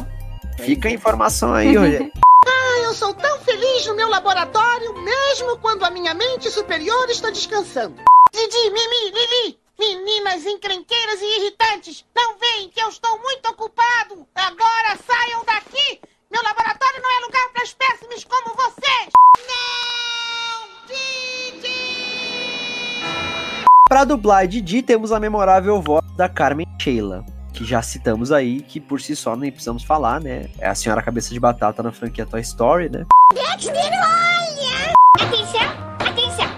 Fica 0.59 0.89
a 0.89 0.91
informação 0.91 1.53
aí, 1.53 1.73
Rogério. 1.77 2.11
Ah, 2.45 2.79
eu 2.83 2.93
sou 2.93 3.13
tão 3.13 3.39
feliz 3.39 3.85
no 3.87 3.95
meu 3.95 4.09
laboratório, 4.09 4.93
mesmo 5.03 5.57
quando 5.59 5.83
a 5.83 5.89
minha 5.89 6.13
mente 6.13 6.49
superior 6.49 7.09
está 7.09 7.29
descansando. 7.29 8.01
Didi, 8.33 8.69
Mimi, 8.69 9.11
Lili, 9.11 9.59
meninas 9.79 10.45
encrenqueiras 10.45 11.21
e 11.21 11.39
irritantes, 11.39 12.05
não 12.15 12.37
veem 12.37 12.69
que 12.69 12.81
eu 12.81 12.89
estou 12.89 13.19
muito 13.19 13.49
ocupado. 13.49 14.27
Agora 14.35 14.97
saiam 15.05 15.45
daqui. 15.45 16.01
Meu 16.29 16.41
laboratório 16.43 17.01
não 17.01 17.17
é 17.17 17.25
lugar 17.25 17.49
para 17.53 17.63
espécimes 17.63 18.23
como 18.25 18.55
vocês. 18.55 19.17
Pra 23.87 24.03
dublar 24.03 24.45
Didi, 24.47 24.81
temos 24.81 25.13
a 25.13 25.19
memorável 25.19 25.81
voz 25.81 26.03
da 26.17 26.27
Carmen 26.27 26.67
Sheila, 26.77 27.23
que 27.53 27.63
já 27.63 27.81
citamos 27.81 28.33
aí, 28.33 28.59
que 28.59 28.81
por 28.81 28.99
si 28.99 29.15
só 29.15 29.33
nem 29.33 29.49
precisamos 29.49 29.81
falar, 29.81 30.19
né? 30.19 30.49
É 30.59 30.67
a 30.67 30.75
senhora 30.75 31.01
cabeça 31.01 31.33
de 31.33 31.39
batata 31.39 31.81
na 31.81 31.93
franquia 31.93 32.25
Toy 32.25 32.41
Story, 32.41 32.89
né? 32.89 33.05
Atenção, 35.15 35.61
atenção! 36.05 36.49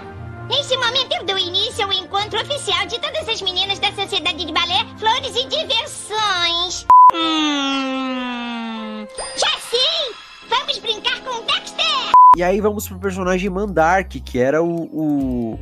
Neste 0.48 0.76
momento 0.76 1.12
eu 1.12 1.24
dou 1.24 1.38
início 1.38 1.84
ao 1.84 1.92
encontro 1.92 2.40
oficial 2.40 2.84
de 2.86 2.98
todas 3.00 3.28
as 3.28 3.40
meninas 3.42 3.78
da 3.78 3.92
Sociedade 3.92 4.44
de 4.44 4.52
Balé, 4.52 4.84
Flores 4.98 5.36
e 5.36 5.46
Diversões. 5.46 6.84
Hum... 7.14 9.06
Já 9.36 9.50
sei! 9.70 10.14
Vamos 10.48 10.78
brincar 10.78 11.20
com 11.20 11.30
o 11.30 11.46
Dexter! 11.46 12.10
E 12.36 12.42
aí 12.42 12.60
vamos 12.60 12.88
pro 12.88 12.98
personagem 12.98 13.48
Mandark, 13.48 14.18
que 14.20 14.38
era 14.40 14.60
o, 14.62 14.82
o, 14.92 15.60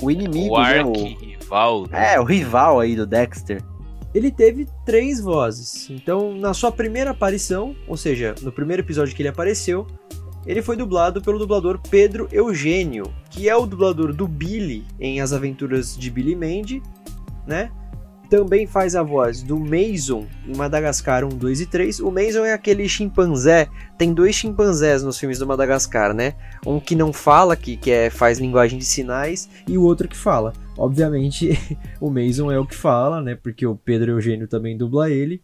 o 0.00 0.10
inimigo, 0.10 0.54
O 0.54 0.62
né? 0.62 0.84
O, 0.84 0.88
arqui-rival. 0.88 1.86
né? 1.90 2.14
é, 2.14 2.20
o 2.20 2.24
rival 2.24 2.80
aí 2.80 2.96
do 2.96 3.06
Dexter. 3.06 3.62
Ele 4.12 4.30
teve 4.30 4.66
três 4.84 5.20
vozes. 5.20 5.88
Então, 5.90 6.34
na 6.34 6.52
sua 6.52 6.72
primeira 6.72 7.10
aparição, 7.10 7.76
ou 7.86 7.96
seja, 7.96 8.34
no 8.42 8.50
primeiro 8.50 8.82
episódio 8.82 9.14
que 9.14 9.22
ele 9.22 9.28
apareceu, 9.28 9.86
ele 10.46 10.62
foi 10.62 10.76
dublado 10.76 11.22
pelo 11.22 11.38
dublador 11.38 11.78
Pedro 11.90 12.28
Eugênio, 12.32 13.04
que 13.30 13.48
é 13.48 13.54
o 13.54 13.66
dublador 13.66 14.12
do 14.12 14.26
Billy 14.26 14.84
em 14.98 15.20
As 15.20 15.32
Aventuras 15.32 15.96
de 15.96 16.10
Billy 16.10 16.34
Mandy, 16.34 16.82
né? 17.46 17.70
Também 18.30 18.64
faz 18.64 18.94
a 18.94 19.02
voz 19.02 19.42
do 19.42 19.58
Mason 19.58 20.24
em 20.46 20.56
Madagascar 20.56 21.24
1, 21.24 21.30
2 21.30 21.62
e 21.62 21.66
3. 21.66 21.98
O 21.98 22.12
Mason 22.12 22.44
é 22.44 22.52
aquele 22.52 22.88
chimpanzé. 22.88 23.68
Tem 23.98 24.14
dois 24.14 24.36
chimpanzés 24.36 25.02
nos 25.02 25.18
filmes 25.18 25.40
do 25.40 25.48
Madagascar, 25.48 26.14
né? 26.14 26.34
Um 26.64 26.78
que 26.78 26.94
não 26.94 27.12
fala, 27.12 27.56
que, 27.56 27.76
que 27.76 27.90
é, 27.90 28.08
faz 28.08 28.38
linguagem 28.38 28.78
de 28.78 28.84
sinais, 28.84 29.50
e 29.66 29.76
o 29.76 29.82
outro 29.82 30.06
que 30.06 30.16
fala. 30.16 30.52
Obviamente, 30.78 31.58
o 32.00 32.08
Mason 32.08 32.52
é 32.52 32.58
o 32.58 32.64
que 32.64 32.76
fala, 32.76 33.20
né? 33.20 33.34
Porque 33.34 33.66
o 33.66 33.74
Pedro 33.74 34.12
Eugênio 34.12 34.46
também 34.46 34.78
dubla 34.78 35.10
ele. 35.10 35.42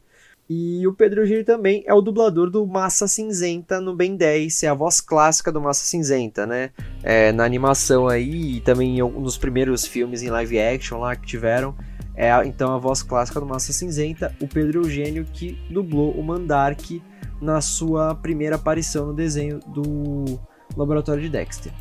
E 0.49 0.87
o 0.87 0.93
Pedro 0.93 1.23
Eugênio 1.23 1.45
também 1.45 1.83
é 1.87 1.93
o 1.93 2.01
dublador 2.01 2.49
do 2.49 2.65
Massa 2.65 3.09
Cinzenta 3.09 3.81
no 3.81 3.97
Ben 3.97 4.15
10, 4.15 4.63
é 4.63 4.69
a 4.69 4.75
voz 4.75 5.01
clássica 5.01 5.51
do 5.51 5.61
Massa 5.61 5.85
Cinzenta, 5.85 6.47
né? 6.47 6.71
É, 7.03 7.33
na 7.33 7.45
animação 7.45 8.07
aí 8.07 8.59
e 8.59 8.61
também 8.61 8.99
nos 9.01 9.37
primeiros 9.37 9.85
filmes 9.85 10.23
em 10.23 10.31
live 10.31 10.61
action 10.61 11.01
lá 11.01 11.17
que 11.17 11.27
tiveram. 11.27 11.75
É 12.17 12.31
então 12.47 12.75
a 12.75 12.79
voz 12.79 13.03
clássica 13.03 13.39
do 13.39 13.47
Massa 13.47 13.73
Cinzenta, 13.73 14.35
o 14.41 14.49
Pedro 14.49 14.81
Eugênio 14.83 15.27
que 15.27 15.61
dublou 15.71 16.13
o 16.13 16.23
Mandark 16.23 17.03
na 17.41 17.61
sua 17.61 18.15
primeira 18.15 18.57
aparição 18.57 19.07
no 19.07 19.15
desenho 19.15 19.61
do 19.67 20.41
Laboratório 20.75 21.23
de 21.23 21.29
Dexter. 21.29 21.73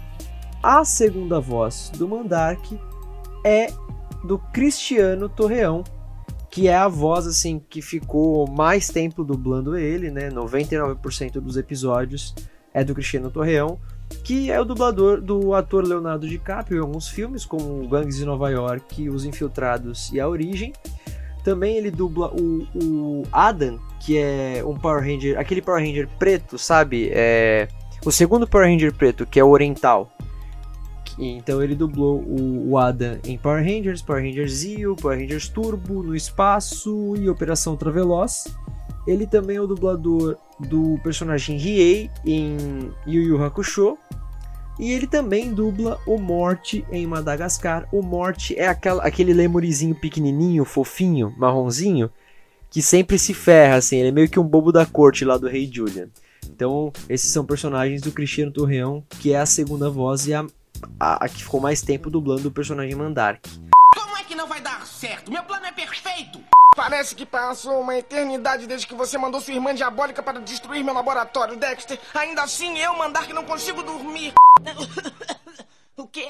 A 0.62 0.84
segunda 0.84 1.40
voz 1.40 1.90
do 1.96 2.08
Mandark 2.08 2.78
é 3.46 3.68
do 4.26 4.38
Cristiano 4.38 5.30
Torreão, 5.30 5.84
que 6.50 6.68
é 6.68 6.76
a 6.76 6.88
voz 6.88 7.28
assim 7.28 7.60
que 7.70 7.82
ficou 7.82 8.48
mais 8.50 8.90
tempo 8.90 9.24
dublando 9.24 9.78
ele, 9.78 10.12
né? 10.12 10.30
99% 10.30 11.34
dos 11.40 11.56
episódios 11.56 12.36
é 12.74 12.84
do 12.84 12.94
Cristiano 12.94 13.30
Torreão, 13.30 13.80
que 14.24 14.52
é 14.52 14.60
o 14.60 14.66
dublador 14.66 15.22
do 15.22 15.54
ator 15.54 15.84
Leonardo 15.84 16.28
DiCaprio 16.28 16.78
em 16.78 16.82
alguns 16.82 17.08
filmes, 17.08 17.46
como 17.46 17.88
Gangues 17.88 18.18
de 18.18 18.26
Nova 18.26 18.50
York, 18.50 19.10
Os 19.10 19.26
Infiltrados 19.26 20.12
e 20.12 20.20
A 20.20 20.28
Origem. 20.28 20.74
Também 21.44 21.78
ele 21.78 21.92
dubla 21.92 22.34
o, 22.34 22.68
o 22.74 23.24
Adam, 23.32 23.80
que 24.00 24.18
é 24.18 24.64
um 24.66 24.76
Power 24.76 25.04
Ranger, 25.04 25.40
aquele 25.40 25.62
Power 25.62 25.84
Ranger 25.84 26.10
preto, 26.18 26.58
sabe? 26.58 27.10
É 27.14 27.68
o 28.06 28.12
segundo 28.12 28.48
Power 28.48 28.70
Ranger 28.70 28.94
preto, 28.94 29.26
que 29.26 29.40
é 29.40 29.44
o 29.44 29.50
Oriental. 29.50 30.12
Então 31.18 31.64
ele 31.64 31.76
dublou 31.76 32.24
o, 32.28 32.78
Adam 32.78 33.18
em 33.24 33.38
Power 33.38 33.64
Rangers, 33.64 34.02
Power 34.02 34.24
Rangers 34.24 34.52
Zeo, 34.52 34.96
Power 34.96 35.18
Rangers 35.18 35.48
Turbo, 35.48 36.04
No 36.04 36.16
Espaço 36.16 37.16
e 37.18 37.30
Operação 37.30 37.76
Traveloz. 37.76 38.46
Ele 39.08 39.28
também 39.28 39.58
é 39.58 39.62
o 39.62 39.68
dublador 39.68 40.38
do 40.60 41.00
personagem 41.04 41.58
Riei 41.58 42.10
em 42.26 42.58
Yu 43.06 43.22
Yu 43.22 43.44
Hakusho. 43.44 43.98
E 44.78 44.92
ele 44.92 45.08
também 45.08 45.54
dubla 45.54 46.00
o 46.06 46.18
Morte 46.18 46.86
em 46.92 47.08
Madagascar. 47.08 47.88
O 47.94 48.02
Morte 48.02 48.58
é 48.58 48.68
aquela, 48.68 49.04
aquele 49.04 49.32
lemurizinho 49.34 49.96
pequenininho, 49.96 50.66
fofinho, 50.66 51.34
marronzinho, 51.38 52.12
que 52.70 52.82
sempre 52.82 53.18
se 53.18 53.34
ferra, 53.34 53.76
assim. 53.76 53.98
Ele 53.98 54.10
é 54.10 54.12
meio 54.12 54.30
que 54.30 54.40
um 54.40 54.44
bobo 54.44 54.72
da 54.74 54.86
corte 54.86 55.24
lá 55.24 55.38
do 55.38 55.48
Rei 55.48 55.70
Julian. 55.72 56.10
Então, 56.50 56.92
esses 57.08 57.32
são 57.32 57.46
personagens 57.46 58.02
do 58.02 58.12
Cristiano 58.12 58.52
Torreão, 58.52 59.04
que 59.22 59.34
é 59.34 59.40
a 59.40 59.46
segunda 59.46 59.90
voz 59.90 60.28
e 60.28 60.34
a, 60.34 60.46
a, 61.00 61.26
a 61.26 61.30
que 61.30 61.44
ficou 61.44 61.62
mais 61.62 61.82
tempo 61.82 62.10
dublando 62.10 62.50
o 62.50 62.52
personagem 62.52 62.96
Mandark. 62.96 63.48
Como 63.96 64.18
é 64.18 64.24
que 64.24 64.36
não 64.36 64.48
vai 64.48 64.60
dar 64.60 64.86
certo? 64.86 65.32
Meu 65.32 65.44
plano 65.44 65.66
é 65.66 65.72
perfeito! 65.72 66.45
Parece 66.76 67.16
que 67.16 67.26
passou 67.26 67.80
uma 67.80 67.98
eternidade 67.98 68.68
desde 68.68 68.86
que 68.86 68.94
você 68.94 69.18
mandou 69.18 69.40
sua 69.40 69.54
irmã 69.54 69.74
diabólica 69.74 70.22
para 70.22 70.42
destruir 70.42 70.84
meu 70.84 70.94
laboratório, 70.94 71.56
Dexter. 71.56 71.98
Ainda 72.14 72.44
assim, 72.44 72.78
eu 72.78 72.98
mandar 72.98 73.26
que 73.26 73.34
não 73.34 73.46
consigo 73.46 73.82
dormir. 73.82 74.34
o 75.96 76.06
quê? 76.06 76.30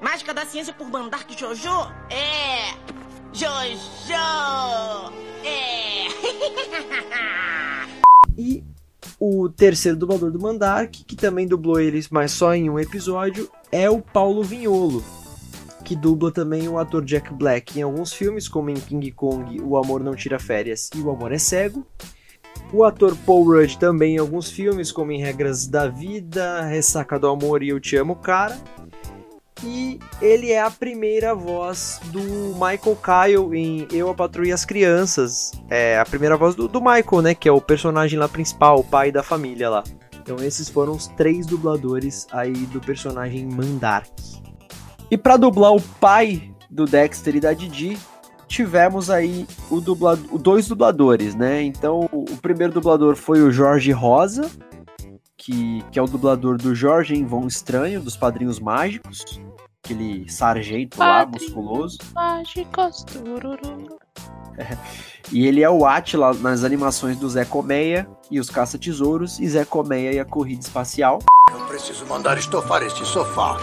Mágica 0.00 0.34
da 0.34 0.44
ciência 0.44 0.74
por 0.74 0.88
mandar 0.88 1.24
que 1.24 1.38
Jojo? 1.38 1.70
É. 2.10 2.74
Jojo! 3.32 4.14
É. 5.44 6.08
E 8.36 8.64
o 9.20 9.48
terceiro 9.48 9.96
dublador 9.96 10.30
do 10.32 10.40
Mandark, 10.40 11.04
que 11.04 11.14
também 11.14 11.46
dublou 11.46 11.78
eles, 11.78 12.08
mas 12.08 12.32
só 12.32 12.52
em 12.52 12.68
um 12.68 12.80
episódio, 12.80 13.48
é 13.70 13.88
o 13.88 14.00
Paulo 14.00 14.42
Vinholo, 14.42 15.04
que 15.84 15.94
dubla 15.94 16.32
também 16.32 16.66
o 16.66 16.78
ator 16.78 17.04
Jack 17.04 17.32
Black 17.32 17.78
em 17.78 17.82
alguns 17.82 18.12
filmes, 18.12 18.48
como 18.48 18.70
em 18.70 18.74
King 18.74 19.12
Kong, 19.12 19.60
O 19.60 19.76
Amor 19.76 20.02
Não 20.02 20.16
Tira 20.16 20.38
Férias 20.38 20.90
e 20.94 21.00
O 21.00 21.10
Amor 21.10 21.30
é 21.30 21.38
Cego. 21.38 21.86
O 22.72 22.82
ator 22.82 23.14
Paul 23.24 23.44
Rudd 23.44 23.76
também 23.76 24.16
em 24.16 24.18
alguns 24.18 24.50
filmes, 24.50 24.90
como 24.90 25.12
em 25.12 25.20
Regras 25.20 25.66
da 25.66 25.86
Vida, 25.86 26.62
Ressaca 26.62 27.18
do 27.18 27.28
Amor 27.28 27.62
e 27.62 27.68
Eu 27.68 27.78
Te 27.78 27.96
Amo 27.96 28.16
Cara. 28.16 28.58
E 29.62 29.98
ele 30.20 30.50
é 30.50 30.60
a 30.60 30.70
primeira 30.70 31.34
voz 31.34 32.00
do 32.06 32.20
Michael 32.54 32.98
Kyle 33.02 33.56
em 33.56 33.86
Eu, 33.92 34.10
a 34.10 34.46
e 34.46 34.52
as 34.52 34.64
Crianças. 34.64 35.52
É 35.70 35.98
a 35.98 36.04
primeira 36.04 36.36
voz 36.36 36.54
do, 36.54 36.66
do 36.66 36.80
Michael, 36.80 37.22
né? 37.22 37.34
Que 37.34 37.48
é 37.48 37.52
o 37.52 37.60
personagem 37.60 38.18
lá 38.18 38.28
principal, 38.28 38.80
o 38.80 38.84
pai 38.84 39.12
da 39.12 39.22
família 39.22 39.70
lá. 39.70 39.84
Então 40.20 40.36
esses 40.38 40.68
foram 40.68 40.92
os 40.92 41.06
três 41.08 41.46
dubladores 41.46 42.26
aí 42.32 42.52
do 42.52 42.80
personagem 42.80 43.46
Mandark. 43.46 44.10
E 45.14 45.16
para 45.16 45.36
dublar 45.36 45.72
o 45.72 45.80
pai 45.80 46.52
do 46.68 46.86
Dexter 46.86 47.36
e 47.36 47.40
da 47.40 47.52
Didi, 47.52 47.96
tivemos 48.48 49.10
aí 49.10 49.46
o 49.70 49.80
dubla... 49.80 50.18
o 50.32 50.36
dois 50.36 50.66
dubladores, 50.66 51.36
né? 51.36 51.62
Então 51.62 52.08
o 52.10 52.36
primeiro 52.38 52.72
dublador 52.72 53.14
foi 53.14 53.40
o 53.40 53.48
Jorge 53.48 53.92
Rosa, 53.92 54.50
que, 55.36 55.84
que 55.92 56.00
é 56.00 56.02
o 56.02 56.08
dublador 56.08 56.58
do 56.58 56.74
Jorge 56.74 57.14
em 57.14 57.24
Vão 57.24 57.46
Estranho, 57.46 58.00
dos 58.00 58.16
Padrinhos 58.16 58.58
Mágicos. 58.58 59.40
Aquele 59.84 60.28
sargento 60.28 60.98
lá, 60.98 61.24
musculoso. 61.24 61.98
Mágicos. 62.12 63.04
tururu. 63.04 63.96
E 65.32 65.46
ele 65.46 65.62
é 65.62 65.70
o 65.70 65.86
Atila 65.86 66.34
nas 66.34 66.64
animações 66.64 67.16
do 67.16 67.28
Zé 67.30 67.44
Colmeia 67.46 68.06
e 68.30 68.38
os 68.38 68.50
Caça-Tesouros, 68.50 69.40
e 69.40 69.48
Zé 69.48 69.64
Colmeia 69.64 70.12
e 70.12 70.18
a 70.18 70.24
Corrida 70.24 70.60
Espacial. 70.60 71.20
Eu 71.50 71.64
preciso 71.66 72.04
mandar 72.04 72.36
estofar 72.36 72.82
este 72.82 73.06
sofá. 73.06 73.58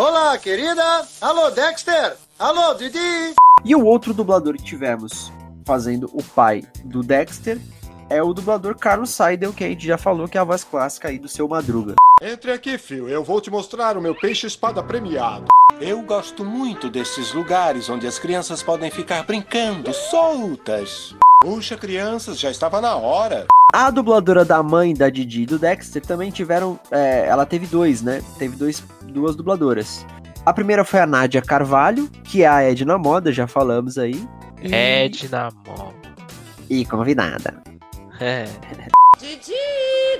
Olá, 0.00 0.38
querida! 0.38 1.06
Alô, 1.20 1.50
Dexter! 1.50 2.16
Alô, 2.38 2.72
Didi! 2.72 3.34
E 3.62 3.76
o 3.76 3.84
outro 3.84 4.14
dublador 4.14 4.56
que 4.56 4.62
tivemos 4.62 5.30
fazendo 5.66 6.08
o 6.14 6.24
pai 6.24 6.64
do 6.82 7.02
Dexter 7.02 7.60
é 8.08 8.22
o 8.22 8.32
dublador 8.32 8.78
Carlos 8.78 9.10
Seidel, 9.10 9.52
que 9.52 9.62
a 9.62 9.68
gente 9.68 9.86
já 9.86 9.98
falou 9.98 10.26
que 10.26 10.38
é 10.38 10.40
a 10.40 10.44
voz 10.44 10.64
clássica 10.64 11.08
aí 11.08 11.18
do 11.18 11.28
seu 11.28 11.46
Madruga. 11.46 11.96
Entre 12.22 12.50
aqui, 12.50 12.78
Phil. 12.78 13.10
Eu 13.10 13.22
vou 13.22 13.42
te 13.42 13.50
mostrar 13.50 13.98
o 13.98 14.00
meu 14.00 14.14
peixe-espada 14.14 14.82
premiado. 14.82 15.48
Eu 15.78 16.00
gosto 16.00 16.46
muito 16.46 16.88
desses 16.88 17.34
lugares 17.34 17.90
onde 17.90 18.06
as 18.06 18.18
crianças 18.18 18.62
podem 18.62 18.90
ficar 18.90 19.22
brincando 19.24 19.92
soltas. 19.92 21.14
Puxa, 21.42 21.76
crianças, 21.76 22.38
já 22.38 22.50
estava 22.50 22.80
na 22.80 22.96
hora. 22.96 23.46
A 23.72 23.90
dubladora 23.90 24.44
da 24.44 24.62
mãe 24.62 24.92
da 24.94 25.08
Didi 25.08 25.42
e 25.42 25.46
do 25.46 25.58
Dexter 25.58 26.02
também 26.04 26.30
tiveram. 26.30 26.78
é, 26.90 27.26
ela 27.26 27.46
teve 27.46 27.66
dois, 27.66 28.02
né? 28.02 28.22
Teve 28.38 28.56
dois, 28.56 28.82
duas 29.04 29.36
dubladoras. 29.36 30.04
A 30.44 30.52
primeira 30.52 30.84
foi 30.84 31.00
a 31.00 31.06
Nádia 31.06 31.40
Carvalho, 31.42 32.08
que 32.24 32.42
é 32.42 32.48
a 32.48 32.62
Edna 32.62 32.98
Moda, 32.98 33.32
já 33.32 33.46
falamos 33.46 33.98
aí. 33.98 34.26
E, 34.62 34.74
Edna 34.74 35.50
Moda. 35.66 35.94
e 36.68 36.84
convidada. 36.84 37.62
É. 38.18 38.44
Didi, 39.18 39.52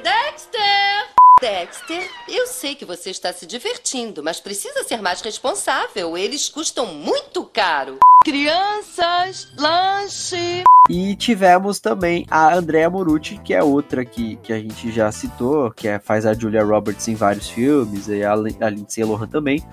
Dexter! 0.03 1.00
Dexter, 1.41 2.07
eu 2.29 2.47
sei 2.47 2.75
que 2.75 2.85
você 2.85 3.09
está 3.09 3.33
se 3.33 3.47
divertindo, 3.47 4.23
mas 4.23 4.39
precisa 4.39 4.85
ser 4.85 5.01
mais 5.01 5.23
responsável. 5.23 6.17
Eles 6.19 6.51
custam 6.51 6.87
muito 6.87 7.45
caro. 7.45 7.99
Crianças, 8.23 9.51
lanche. 9.57 10.65
E 10.91 11.17
tivemos 11.17 11.81
também 11.81 12.27
a 12.31 12.55
Andrea 12.55 12.91
Morucci, 12.91 13.39
que 13.39 13.55
é 13.55 13.63
outra 13.63 14.05
que, 14.05 14.37
que 14.37 14.53
a 14.53 14.59
gente 14.59 14.93
já 14.93 15.11
citou, 15.11 15.71
que 15.71 15.89
é, 15.89 15.99
faz 15.99 16.27
a 16.27 16.35
Julia 16.35 16.63
Roberts 16.63 17.09
em 17.09 17.15
vários 17.15 17.49
filmes, 17.49 18.09
e 18.09 18.23
a, 18.23 18.33
a 18.33 18.69
Lindsay 18.69 19.03
Lohan 19.03 19.27
também. 19.27 19.65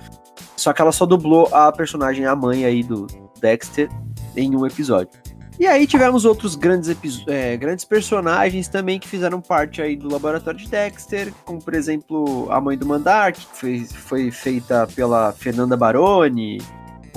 Só 0.55 0.71
que 0.71 0.81
ela 0.81 0.93
só 0.93 1.05
dublou 1.05 1.53
a 1.53 1.69
personagem, 1.71 2.25
a 2.25 2.35
mãe 2.35 2.63
aí 2.63 2.81
do 2.81 3.07
Dexter, 3.41 3.89
em 4.37 4.55
um 4.55 4.65
episódio. 4.65 5.26
E 5.59 5.65
aí 5.65 5.87
tivemos 5.87 6.23
outros 6.23 6.55
grandes, 6.55 6.95
é, 7.27 7.57
grandes 7.57 7.83
personagens 7.83 8.67
também 8.67 8.99
que 8.99 9.07
fizeram 9.07 9.41
parte 9.41 9.81
aí 9.81 9.95
do 9.95 10.11
laboratório 10.11 10.59
de 10.59 10.67
Dexter, 10.67 11.33
como 11.43 11.61
por 11.61 11.73
exemplo 11.73 12.47
a 12.51 12.61
mãe 12.61 12.77
do 12.77 12.85
Mandark, 12.85 13.39
que 13.39 13.57
foi, 13.57 13.85
foi 13.85 14.31
feita 14.31 14.87
pela 14.95 15.33
Fernanda 15.33 15.75
Baroni, 15.75 16.59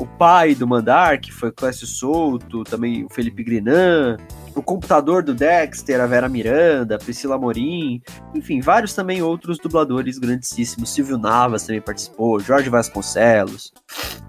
o 0.00 0.06
pai 0.06 0.54
do 0.54 0.66
Mandark 0.66 1.30
foi 1.30 1.52
Clécio 1.52 1.86
Souto, 1.86 2.64
também 2.64 3.04
o 3.04 3.10
Felipe 3.10 3.44
Grinan, 3.44 4.16
o 4.54 4.62
computador 4.62 5.22
do 5.22 5.34
Dexter, 5.34 6.00
a 6.00 6.06
Vera 6.06 6.28
Miranda, 6.28 6.98
Priscila 6.98 7.36
Morim, 7.36 8.00
enfim, 8.34 8.60
vários 8.60 8.94
também 8.94 9.20
outros 9.22 9.58
dubladores 9.58 10.18
grandíssimos. 10.18 10.90
Silvio 10.90 11.18
Navas 11.18 11.64
também 11.64 11.82
participou, 11.82 12.40
Jorge 12.40 12.70
Vasconcelos, 12.70 13.72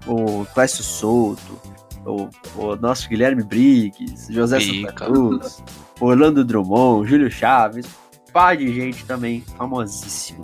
o 0.06 0.44
Clécio 0.52 0.84
Souto, 0.84 1.58
o, 2.06 2.28
o 2.56 2.76
nosso 2.76 3.08
Guilherme 3.08 3.42
Briggs, 3.42 4.32
José 4.32 4.60
Santa 4.60 4.72
Pica. 4.72 5.06
Cruz, 5.06 5.62
Orlando 6.00 6.44
Drummond, 6.44 7.08
Júlio 7.08 7.30
Chaves, 7.30 7.86
pai 8.32 8.56
de 8.56 8.72
gente 8.72 9.04
também 9.04 9.42
famosíssimo. 9.56 10.42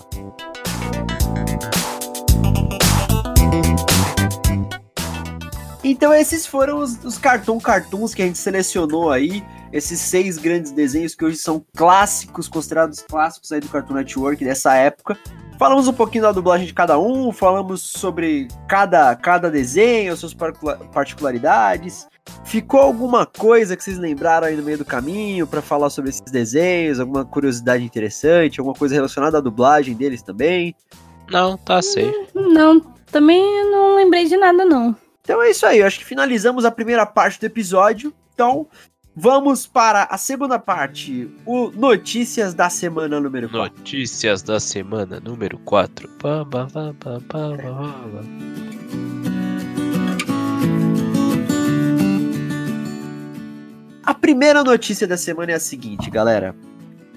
Então 5.90 6.12
esses 6.12 6.46
foram 6.46 6.78
os, 6.78 7.02
os 7.02 7.16
cartoon 7.16 7.58
cartoons 7.58 8.14
que 8.14 8.20
a 8.20 8.26
gente 8.26 8.36
selecionou 8.38 9.10
aí, 9.10 9.42
esses 9.72 9.98
seis 9.98 10.36
grandes 10.36 10.70
desenhos 10.70 11.14
que 11.14 11.24
hoje 11.24 11.38
são 11.38 11.64
clássicos, 11.74 12.46
considerados 12.46 13.00
clássicos 13.00 13.50
aí 13.52 13.60
do 13.60 13.68
Cartoon 13.68 13.94
Network 13.94 14.44
dessa 14.44 14.74
época. 14.74 15.18
Falamos 15.58 15.88
um 15.88 15.92
pouquinho 15.92 16.22
da 16.24 16.30
dublagem 16.30 16.66
de 16.66 16.74
cada 16.74 16.98
um, 16.98 17.32
falamos 17.32 17.80
sobre 17.80 18.48
cada, 18.68 19.16
cada 19.16 19.50
desenho, 19.50 20.16
suas 20.16 20.34
particula- 20.34 20.76
particularidades. 20.92 22.06
Ficou 22.44 22.80
alguma 22.80 23.24
coisa 23.24 23.74
que 23.74 23.82
vocês 23.82 23.98
lembraram 23.98 24.46
aí 24.46 24.56
no 24.56 24.62
meio 24.62 24.78
do 24.78 24.84
caminho 24.84 25.46
para 25.46 25.62
falar 25.62 25.90
sobre 25.90 26.10
esses 26.10 26.20
desenhos? 26.20 27.00
Alguma 27.00 27.24
curiosidade 27.24 27.82
interessante? 27.82 28.60
Alguma 28.60 28.76
coisa 28.76 28.94
relacionada 28.94 29.38
à 29.38 29.40
dublagem 29.40 29.94
deles 29.94 30.22
também? 30.22 30.76
Não, 31.30 31.56
tá 31.56 31.80
safe. 31.82 32.14
Não, 32.34 32.78
também 33.10 33.42
não 33.70 33.96
lembrei 33.96 34.26
de 34.26 34.36
nada, 34.36 34.64
não. 34.64 34.94
Então 35.28 35.42
é 35.42 35.50
isso 35.50 35.66
aí, 35.66 35.80
eu 35.80 35.86
acho 35.86 35.98
que 35.98 36.06
finalizamos 36.06 36.64
a 36.64 36.70
primeira 36.70 37.04
parte 37.04 37.38
do 37.38 37.44
episódio. 37.44 38.14
Então, 38.32 38.66
vamos 39.14 39.66
para 39.66 40.04
a 40.04 40.16
segunda 40.16 40.58
parte, 40.58 41.30
o 41.44 41.70
Notícias 41.70 42.54
da 42.54 42.70
Semana 42.70 43.20
número 43.20 43.46
4. 43.46 43.78
Notícias 43.78 44.40
da 44.40 44.58
semana 44.58 45.20
número 45.20 45.58
4. 45.58 46.08
Pá, 46.18 46.46
pá, 46.46 46.66
pá, 46.72 46.94
pá, 46.98 47.20
pá, 47.20 47.20
pá, 47.28 47.56
pá. 47.58 48.24
A 54.02 54.14
primeira 54.14 54.64
notícia 54.64 55.06
da 55.06 55.18
semana 55.18 55.52
é 55.52 55.56
a 55.56 55.60
seguinte, 55.60 56.08
galera. 56.08 56.56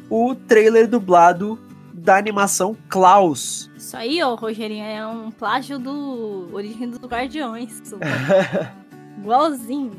O 0.09 0.35
trailer 0.35 0.85
dublado 0.85 1.57
da 2.02 2.18
animação 2.18 2.76
Klaus. 2.90 3.69
Isso 3.78 3.95
aí, 3.95 4.22
ó, 4.23 4.36
Rogerinho, 4.36 4.84
é 4.84 5.06
um 5.06 5.32
plágio 5.32 5.78
do 5.78 6.49
Origem 6.52 6.90
dos 6.90 6.99
Guardiões. 6.99 7.82
Igualzinho. 9.19 9.91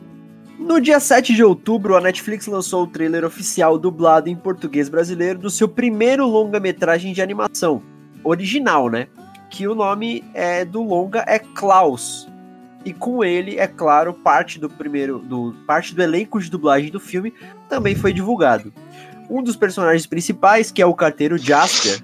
No 0.59 0.81
dia 0.81 1.01
7 1.01 1.35
de 1.35 1.43
outubro, 1.43 1.97
a 1.97 2.01
Netflix 2.01 2.47
lançou 2.47 2.85
o 2.85 2.87
trailer 2.87 3.25
oficial 3.25 3.79
dublado 3.79 4.29
em 4.29 4.37
português 4.37 4.89
brasileiro 4.89 5.39
do 5.39 5.51
seu 5.51 5.69
primeiro 5.69 6.27
longa-metragem 6.27 7.13
de 7.13 7.23
animação. 7.23 7.83
Original, 8.23 8.89
né? 8.89 9.09
Que 9.49 9.67
o 9.67 9.75
nome 9.75 10.25
é 10.35 10.65
do 10.65 10.83
longa 10.83 11.25
é 11.27 11.39
Klaus. 11.39 12.29
E 12.85 12.93
com 12.93 13.23
ele, 13.23 13.59
é 13.59 13.67
claro, 13.67 14.13
parte 14.13 14.59
do 14.59 14.69
primeiro. 14.69 15.19
Do, 15.19 15.55
parte 15.67 15.95
do 15.95 16.03
elenco 16.03 16.41
de 16.41 16.51
dublagem 16.51 16.91
do 16.91 16.99
filme 16.99 17.33
também 17.69 17.95
foi 17.95 18.13
divulgado. 18.13 18.73
Um 19.33 19.43
dos 19.43 19.57
personagens 19.57 20.05
principais, 20.05 20.71
que 20.71 20.83
é 20.83 20.85
o 20.85 20.93
carteiro 20.93 21.39
Jasper, 21.39 22.03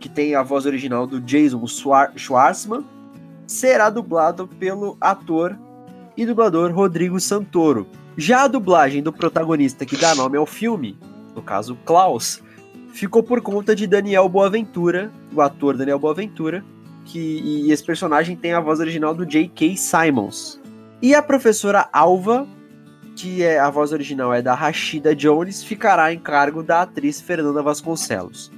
que 0.00 0.08
tem 0.08 0.34
a 0.34 0.42
voz 0.42 0.64
original 0.64 1.06
do 1.06 1.20
Jason 1.20 1.66
Schwar- 1.66 2.12
Schwartzman, 2.16 2.86
será 3.46 3.90
dublado 3.90 4.48
pelo 4.48 4.96
ator 4.98 5.58
e 6.16 6.24
dublador 6.24 6.72
Rodrigo 6.72 7.20
Santoro. 7.20 7.86
Já 8.16 8.44
a 8.44 8.48
dublagem 8.48 9.02
do 9.02 9.12
protagonista 9.12 9.84
que 9.84 9.94
dá 9.94 10.14
nome 10.14 10.38
ao 10.38 10.46
filme, 10.46 10.98
no 11.36 11.42
caso 11.42 11.76
Klaus, 11.84 12.42
ficou 12.94 13.22
por 13.22 13.42
conta 13.42 13.76
de 13.76 13.86
Daniel 13.86 14.26
Boaventura, 14.26 15.12
o 15.34 15.42
ator 15.42 15.76
Daniel 15.76 15.98
Boaventura, 15.98 16.64
que 17.04 17.18
e 17.18 17.70
esse 17.70 17.84
personagem 17.84 18.34
tem 18.34 18.54
a 18.54 18.60
voz 18.60 18.80
original 18.80 19.14
do 19.14 19.26
J.K. 19.26 19.76
Simons. 19.76 20.58
E 21.02 21.14
a 21.14 21.22
professora 21.22 21.90
Alva, 21.92 22.48
que 23.18 23.42
é 23.42 23.58
a 23.58 23.68
voz 23.68 23.92
original 23.92 24.32
é 24.32 24.40
da 24.40 24.54
Rashida 24.54 25.12
Jones, 25.12 25.64
ficará 25.64 26.12
em 26.12 26.20
cargo 26.20 26.62
da 26.62 26.82
atriz 26.82 27.20
Fernanda 27.20 27.60
Vasconcelos. 27.60 28.48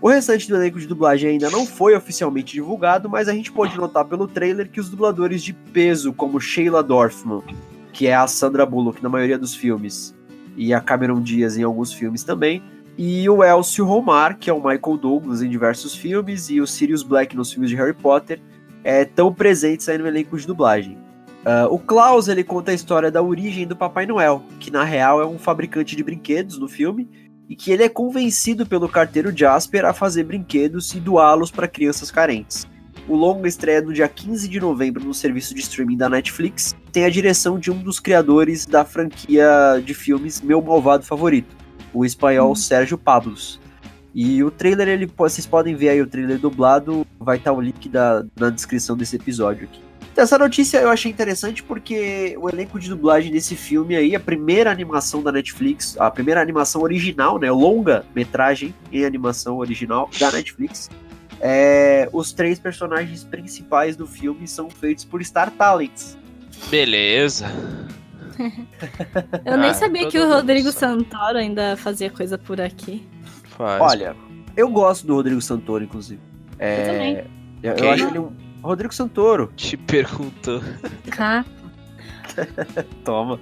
O 0.00 0.08
restante 0.08 0.48
do 0.48 0.56
elenco 0.56 0.80
de 0.80 0.86
dublagem 0.86 1.32
ainda 1.32 1.50
não 1.50 1.66
foi 1.66 1.94
oficialmente 1.94 2.54
divulgado, 2.54 3.10
mas 3.10 3.28
a 3.28 3.34
gente 3.34 3.52
pode 3.52 3.76
notar 3.76 4.06
pelo 4.06 4.26
trailer 4.26 4.70
que 4.70 4.80
os 4.80 4.88
dubladores 4.88 5.42
de 5.42 5.52
peso, 5.52 6.14
como 6.14 6.40
Sheila 6.40 6.82
Dorfman, 6.82 7.42
que 7.92 8.06
é 8.06 8.14
a 8.14 8.26
Sandra 8.26 8.64
Bullock 8.64 9.02
na 9.02 9.10
maioria 9.10 9.38
dos 9.38 9.54
filmes, 9.54 10.14
e 10.56 10.72
a 10.72 10.80
Cameron 10.80 11.20
Diaz 11.20 11.58
em 11.58 11.62
alguns 11.62 11.92
filmes 11.92 12.24
também, 12.24 12.62
e 12.96 13.28
o 13.28 13.44
Elcio 13.44 13.84
Romar, 13.84 14.38
que 14.38 14.48
é 14.48 14.52
o 14.52 14.56
Michael 14.66 14.96
Douglas 14.96 15.42
em 15.42 15.50
diversos 15.50 15.94
filmes, 15.94 16.48
e 16.48 16.58
o 16.58 16.66
Sirius 16.66 17.02
Black 17.02 17.36
nos 17.36 17.52
filmes 17.52 17.68
de 17.68 17.76
Harry 17.76 17.92
Potter, 17.92 18.40
estão 18.82 19.30
presentes 19.30 19.86
aí 19.90 19.98
no 19.98 20.06
elenco 20.06 20.38
de 20.38 20.46
dublagem. 20.46 21.05
Ah, 21.48 21.68
o 21.70 21.78
Klaus 21.78 22.26
ele 22.26 22.42
conta 22.42 22.72
a 22.72 22.74
história 22.74 23.08
da 23.08 23.22
origem 23.22 23.68
do 23.68 23.76
Papai 23.76 24.04
Noel, 24.04 24.42
que 24.58 24.68
na 24.68 24.82
real 24.82 25.22
é 25.22 25.24
um 25.24 25.38
fabricante 25.38 25.94
de 25.94 26.02
brinquedos 26.02 26.58
no 26.58 26.66
filme, 26.66 27.08
e 27.48 27.54
que 27.54 27.70
ele 27.70 27.84
é 27.84 27.88
convencido 27.88 28.66
pelo 28.66 28.88
carteiro 28.88 29.30
Jasper 29.34 29.84
a 29.84 29.92
fazer 29.92 30.24
brinquedos 30.24 30.92
e 30.92 30.98
doá-los 30.98 31.52
para 31.52 31.68
crianças 31.68 32.10
carentes. 32.10 32.66
O 33.08 33.14
longa 33.14 33.46
estreia 33.46 33.80
no 33.80 33.92
dia 33.92 34.08
15 34.08 34.48
de 34.48 34.58
novembro 34.58 35.04
no 35.04 35.14
serviço 35.14 35.54
de 35.54 35.60
streaming 35.60 35.96
da 35.96 36.08
Netflix. 36.08 36.74
Tem 36.90 37.04
a 37.04 37.10
direção 37.10 37.60
de 37.60 37.70
um 37.70 37.78
dos 37.78 38.00
criadores 38.00 38.66
da 38.66 38.84
franquia 38.84 39.80
de 39.84 39.94
filmes 39.94 40.40
Meu 40.40 40.60
Malvado 40.60 41.04
Favorito, 41.04 41.54
o 41.94 42.04
espanhol 42.04 42.56
Sérgio 42.56 42.98
Pablos. 42.98 43.60
E 44.12 44.42
o 44.42 44.50
trailer, 44.50 44.88
ele, 44.88 45.08
vocês 45.16 45.46
podem 45.46 45.76
ver 45.76 45.90
aí 45.90 46.02
o 46.02 46.08
trailer 46.08 46.40
dublado, 46.40 47.06
vai 47.20 47.36
estar 47.36 47.52
o 47.52 47.60
link 47.60 47.88
da, 47.88 48.24
na 48.34 48.50
descrição 48.50 48.96
desse 48.96 49.14
episódio 49.14 49.68
aqui. 49.68 49.85
Essa 50.16 50.38
notícia 50.38 50.78
eu 50.78 50.88
achei 50.90 51.10
interessante 51.10 51.62
porque 51.62 52.36
o 52.40 52.48
elenco 52.48 52.78
de 52.78 52.88
dublagem 52.88 53.30
desse 53.30 53.54
filme 53.54 53.94
aí, 53.94 54.14
a 54.16 54.20
primeira 54.20 54.70
animação 54.70 55.22
da 55.22 55.30
Netflix, 55.30 55.96
a 55.98 56.10
primeira 56.10 56.40
animação 56.40 56.82
original, 56.82 57.38
né, 57.38 57.50
longa 57.50 58.04
metragem 58.14 58.74
em 58.90 59.04
animação 59.04 59.58
original 59.58 60.08
da 60.18 60.32
Netflix, 60.32 60.90
é, 61.40 62.08
os 62.12 62.32
três 62.32 62.58
personagens 62.58 63.24
principais 63.24 63.94
do 63.96 64.06
filme 64.06 64.48
são 64.48 64.70
feitos 64.70 65.04
por 65.04 65.22
Star 65.22 65.50
Talents. 65.50 66.16
Beleza. 66.70 67.46
Eu 69.44 69.56
nem 69.56 69.70
Ah, 69.70 69.74
sabia 69.74 70.02
todo 70.02 70.10
que 70.12 70.18
o 70.18 70.28
Rodrigo 70.28 70.70
Santoro 70.72 71.38
ainda 71.38 71.76
fazia 71.76 72.10
coisa 72.10 72.36
por 72.36 72.60
aqui. 72.60 73.06
Faz. 73.56 73.80
Olha, 73.80 74.14
eu 74.54 74.68
gosto 74.68 75.06
do 75.06 75.14
Rodrigo 75.14 75.40
Santoro, 75.40 75.84
inclusive. 75.84 76.20
É, 76.58 76.80
Eu 76.80 76.92
também. 76.92 77.24
Eu, 77.62 77.90
acho 77.90 78.06
ele 78.06 78.18
um. 78.18 78.45
Rodrigo 78.66 78.94
Santoro. 78.94 79.50
Te 79.56 79.76
perguntou. 79.76 80.60
Tá. 81.16 81.44
Toma. 83.04 83.40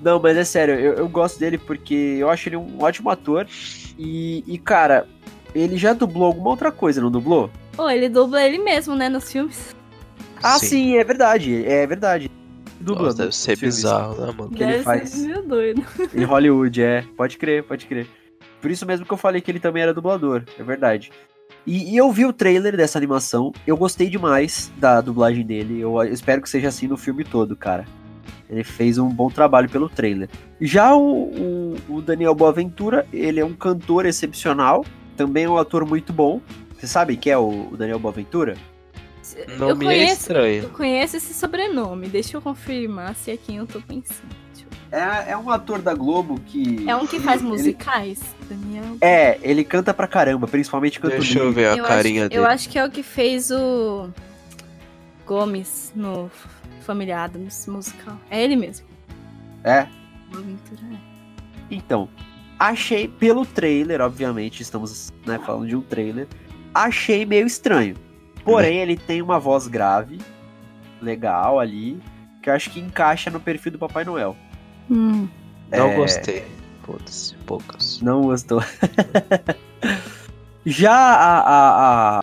Não, 0.00 0.20
mas 0.20 0.36
é 0.36 0.44
sério, 0.44 0.74
eu, 0.74 0.94
eu 0.94 1.08
gosto 1.08 1.38
dele 1.38 1.56
porque 1.56 1.94
eu 2.18 2.28
acho 2.28 2.48
ele 2.48 2.56
um 2.56 2.82
ótimo 2.82 3.10
ator. 3.10 3.46
E, 3.98 4.42
e, 4.46 4.58
cara, 4.58 5.06
ele 5.54 5.76
já 5.76 5.92
dublou 5.92 6.26
alguma 6.26 6.50
outra 6.50 6.70
coisa, 6.72 7.00
não 7.00 7.10
dublou? 7.10 7.50
Pô, 7.72 7.88
ele 7.88 8.08
dubla 8.08 8.42
ele 8.42 8.58
mesmo, 8.58 8.94
né, 8.94 9.08
nos 9.08 9.30
filmes. 9.30 9.74
Ah, 10.42 10.58
Sim. 10.58 10.66
sim, 10.66 10.96
é 10.96 11.04
verdade. 11.04 11.64
É 11.64 11.86
verdade. 11.86 12.30
Dubla. 12.80 13.04
Nossa, 13.06 13.16
deve 13.18 13.34
ser 13.34 13.56
bizarro, 13.56 14.26
né, 14.26 14.34
mano? 14.36 14.50
Que 14.50 14.62
ele 14.62 14.72
Deve 14.72 14.84
faz 14.84 15.08
ser 15.10 15.26
meio 15.28 15.42
doido. 15.42 15.82
em 16.14 16.24
Hollywood, 16.24 16.82
é. 16.82 17.02
Pode 17.16 17.38
crer, 17.38 17.62
pode 17.62 17.86
crer. 17.86 18.06
Por 18.60 18.70
isso 18.70 18.84
mesmo 18.84 19.06
que 19.06 19.12
eu 19.12 19.16
falei 19.16 19.40
que 19.40 19.50
ele 19.50 19.60
também 19.60 19.82
era 19.82 19.94
dublador, 19.94 20.42
é 20.58 20.62
verdade. 20.62 21.10
E, 21.66 21.92
e 21.92 21.96
eu 21.96 22.10
vi 22.12 22.24
o 22.26 22.32
trailer 22.32 22.76
dessa 22.76 22.98
animação, 22.98 23.52
eu 23.66 23.76
gostei 23.76 24.08
demais 24.10 24.70
da 24.76 25.00
dublagem 25.00 25.44
dele. 25.46 25.80
Eu, 25.80 26.02
espero 26.04 26.42
que 26.42 26.48
seja 26.50 26.68
assim 26.68 26.86
no 26.86 26.96
filme 26.96 27.24
todo, 27.24 27.56
cara. 27.56 27.84
Ele 28.50 28.62
fez 28.62 28.98
um 28.98 29.08
bom 29.08 29.30
trabalho 29.30 29.68
pelo 29.70 29.88
trailer. 29.88 30.28
Já 30.60 30.94
o, 30.94 31.24
o- 31.30 31.76
o 31.88 32.02
Daniel 32.02 32.34
Boaventura, 32.34 33.06
ele 33.12 33.40
é 33.40 33.44
um 33.44 33.54
cantor 33.54 34.04
excepcional. 34.06 34.84
também 35.16 35.44
é 35.44 35.48
um 35.48 35.56
ator 35.56 35.86
muito 35.86 36.12
bom. 36.12 36.40
Você 36.78 36.86
sabe 36.86 37.16
quem 37.16 37.32
é 37.32 37.38
o 37.38 37.68
o 37.72 37.76
Daniel 37.76 37.98
Boaventura? 37.98 38.56
Nome 39.58 39.70
eu 39.70 39.76
conheço, 39.78 40.10
é 40.10 40.12
estranho. 40.12 40.62
Eu 40.64 40.68
conheço 40.70 41.16
esse 41.16 41.32
sobrenome. 41.32 42.08
Deixa 42.08 42.36
eu 42.36 42.42
confirmar 42.42 43.14
se 43.14 43.30
é 43.30 43.36
quem 43.38 43.56
eu 43.56 43.66
tô 43.66 43.80
pensando. 43.80 44.28
É, 44.94 45.32
é 45.32 45.36
um 45.36 45.50
ator 45.50 45.82
da 45.82 45.92
Globo 45.94 46.40
que. 46.46 46.88
É 46.88 46.94
um 46.94 47.06
que 47.06 47.18
faz 47.18 47.40
Ele- 47.40 47.50
musicais? 47.50 48.20
Daniel. 48.48 48.96
É, 49.00 49.38
ele 49.42 49.64
canta 49.64 49.92
pra 49.92 50.06
caramba, 50.06 50.46
principalmente 50.46 51.00
canta 51.00 51.16
Deixa 51.16 51.38
eu 51.38 51.52
ver 51.52 51.68
a 51.68 51.76
eu 51.76 51.84
carinha 51.84 52.22
acho, 52.22 52.30
dele. 52.30 52.40
Eu 52.40 52.46
acho 52.46 52.68
que 52.68 52.78
é 52.78 52.84
o 52.84 52.90
que 52.90 53.02
fez 53.02 53.50
o 53.50 54.08
Gomes 55.26 55.92
no 55.96 56.30
Família 56.82 57.24
Adams 57.24 57.66
musical. 57.66 58.16
É 58.30 58.42
ele 58.42 58.54
mesmo. 58.56 58.86
É. 59.64 59.78
É. 59.80 59.88
Então, 61.70 62.08
achei 62.58 63.08
pelo 63.08 63.46
trailer, 63.46 64.00
obviamente, 64.00 64.62
estamos 64.62 65.12
né, 65.26 65.40
falando 65.44 65.66
de 65.68 65.76
um 65.76 65.80
trailer, 65.80 66.28
achei 66.74 67.24
meio 67.24 67.46
estranho. 67.46 67.96
Porém, 68.44 68.78
ele 68.78 68.96
tem 68.96 69.22
uma 69.22 69.40
voz 69.40 69.66
grave, 69.66 70.20
legal 71.00 71.58
ali, 71.58 71.98
que 72.42 72.50
eu 72.50 72.54
acho 72.54 72.70
que 72.70 72.78
encaixa 72.78 73.30
no 73.30 73.40
perfil 73.40 73.72
do 73.72 73.78
Papai 73.78 74.04
Noel. 74.04 74.36
Hum. 74.90 75.28
Não 75.70 75.88
É, 75.88 75.96
gostei. 75.96 76.44
Foda-se, 76.82 77.34
poucas. 77.46 78.00
Não 78.02 78.22
gostou. 78.22 78.62
Já 80.66 80.92
a, 80.92 81.40
a, 81.40 82.18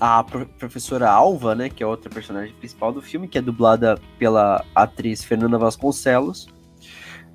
a, 0.00 0.18
a 0.18 0.24
pro- 0.24 0.46
professora 0.46 1.10
Alva, 1.10 1.54
né, 1.54 1.68
que 1.68 1.82
é 1.82 1.86
outra 1.86 2.08
personagem 2.10 2.54
principal 2.54 2.92
do 2.92 3.02
filme, 3.02 3.28
que 3.28 3.38
é 3.38 3.42
dublada 3.42 3.98
pela 4.18 4.64
atriz 4.74 5.22
Fernanda 5.24 5.58
Vasconcelos. 5.58 6.48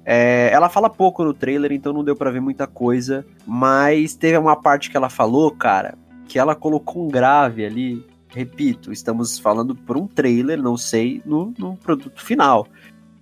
é, 0.03 0.49
ela 0.51 0.67
fala 0.69 0.89
pouco 0.89 1.23
no 1.23 1.33
trailer, 1.33 1.71
então 1.71 1.93
não 1.93 2.03
deu 2.03 2.15
pra 2.15 2.31
ver 2.31 2.39
muita 2.41 2.65
coisa, 2.65 3.25
mas 3.45 4.15
teve 4.15 4.37
uma 4.37 4.55
parte 4.55 4.89
que 4.89 4.97
ela 4.97 5.09
falou, 5.09 5.51
cara, 5.51 5.95
que 6.27 6.39
ela 6.39 6.55
colocou 6.55 7.05
um 7.05 7.07
grave 7.07 7.65
ali. 7.65 8.05
Repito, 8.33 8.93
estamos 8.93 9.37
falando 9.37 9.75
por 9.75 9.97
um 9.97 10.07
trailer, 10.07 10.57
não 10.61 10.77
sei 10.77 11.21
no, 11.25 11.53
no 11.57 11.75
produto 11.75 12.23
final. 12.23 12.65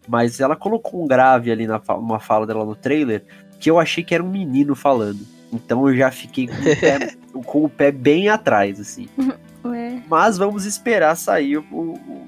Mas 0.09 0.39
ela 0.39 0.55
colocou 0.55 1.03
um 1.03 1.07
grave 1.07 1.51
ali 1.51 1.67
na 1.67 1.79
uma 1.89 2.19
fala 2.19 2.47
dela 2.47 2.65
no 2.65 2.75
trailer 2.75 3.23
que 3.59 3.69
eu 3.69 3.77
achei 3.79 4.03
que 4.03 4.15
era 4.15 4.23
um 4.23 4.29
menino 4.29 4.75
falando. 4.75 5.19
Então 5.53 5.87
eu 5.87 5.95
já 5.95 6.09
fiquei 6.09 6.47
com 6.47 6.53
o 6.55 6.79
pé, 6.79 7.13
com 7.45 7.63
o 7.65 7.69
pé 7.69 7.91
bem 7.91 8.27
atrás, 8.27 8.79
assim. 8.79 9.07
Ué. 9.63 10.01
Mas 10.09 10.37
vamos 10.37 10.65
esperar 10.65 11.15
sair 11.15 11.57
o, 11.57 11.63
o, 11.71 12.27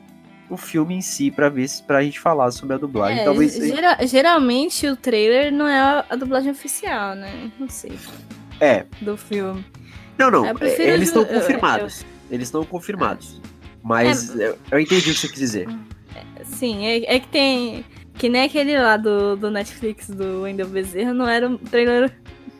o 0.51 0.57
filme 0.57 0.93
em 0.95 1.01
si 1.01 1.31
pra 1.31 1.49
ver 1.49 1.67
se 1.67 1.81
pra 1.81 2.03
gente 2.03 2.19
falar 2.19 2.51
sobre 2.51 2.75
a 2.75 2.77
dublagem. 2.77 3.21
É, 3.21 3.23
Talvez. 3.25 3.55
gera- 3.55 4.05
geralmente 4.05 4.85
o 4.87 4.95
trailer 4.95 5.51
não 5.51 5.65
é 5.67 6.05
a, 6.07 6.15
dublagem 6.15 6.51
oficial, 6.51 7.15
né? 7.15 7.49
Não 7.59 7.67
sei. 7.69 7.93
É. 8.59 8.85
Do 9.01 9.17
filme. 9.17 9.65
Não, 10.19 10.29
não. 10.29 10.45
É, 10.45 10.51
eles 10.77 11.09
ju- 11.11 11.19
estão 11.19 11.21
eu- 11.23 11.39
confirmados. 11.39 12.05
Eles 12.29 12.47
estão 12.47 12.63
confirmados. 12.63 13.41
Mas 13.81 14.35
eu, 14.37 14.57
eu 14.69 14.79
entendi 14.79 15.09
o 15.09 15.13
que 15.13 15.19
você 15.19 15.27
quis 15.29 15.39
dizer. 15.39 15.67
Sim, 16.43 16.85
é, 16.85 17.15
é 17.15 17.19
que 17.19 17.27
tem. 17.27 17.85
Que 18.15 18.29
nem 18.29 18.43
aquele 18.43 18.77
lá 18.77 18.97
do, 18.97 19.35
do 19.35 19.49
Netflix 19.49 20.09
do 20.09 20.41
Wendel 20.43 20.67
Bezerra, 20.67 21.13
não 21.13 21.27
era 21.27 21.47
um 21.47 21.57
trailer. 21.57 22.11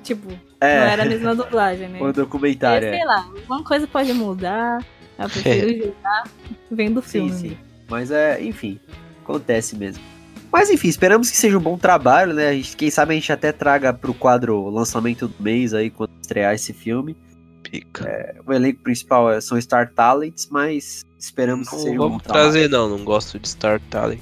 Tipo, 0.04 0.32
É. 0.60 0.80
não 0.80 0.88
era 0.88 1.04
a 1.04 1.06
mesma 1.06 1.36
dublagem, 1.36 1.88
né? 1.90 2.00
O 2.02 2.12
documentário. 2.12 2.88
É, 2.88 2.92
é. 2.92 2.98
sei 2.98 3.06
lá, 3.06 3.26
alguma 3.26 3.64
coisa 3.64 3.86
pode 3.88 4.12
mudar. 4.14 4.84
Eu 5.20 5.30
prefiro 5.30 5.78
jogar 5.86 6.24
vendo 6.72 6.98
o 7.00 7.04
Sim, 7.04 7.30
filme. 7.30 7.32
sim. 7.50 7.58
Mas 7.88 8.10
é, 8.10 8.42
enfim, 8.44 8.80
acontece 9.24 9.76
mesmo. 9.76 10.04
Mas 10.52 10.70
enfim, 10.70 10.88
esperamos 10.88 11.30
que 11.30 11.38
seja 11.38 11.58
um 11.58 11.62
bom 11.62 11.78
trabalho, 11.78 12.34
né? 12.34 12.50
A 12.50 12.54
gente- 12.54 12.76
quem 12.76 12.90
sabe 12.90 13.12
a 13.12 13.16
gente 13.16 13.32
até 13.32 13.52
traga 13.52 13.94
pro 13.94 14.14
quadro 14.14 14.68
lançamento 14.70 15.28
do 15.28 15.44
mês 15.44 15.74
aí, 15.74 15.90
quando 15.90 16.10
estrear 16.22 16.56
esse 16.56 16.74
filme. 16.74 17.16
É, 18.06 18.36
o 18.46 18.52
elenco 18.54 18.82
principal 18.82 19.32
é- 19.32 19.40
são 19.42 19.60
Star 19.62 19.92
Talents, 19.94 20.48
mas 20.52 21.06
esperamos 21.20 21.68
que 21.70 21.76
Não 21.76 21.82
seja 21.82 21.94
um 21.96 21.98
bom 21.98 22.08
vamos 22.10 22.24
trazer, 22.24 22.70
não. 22.70 22.90
Não 22.90 23.04
gosto 23.04 23.40
de 23.40 23.48
Star 23.50 23.80
Talent. 23.90 24.20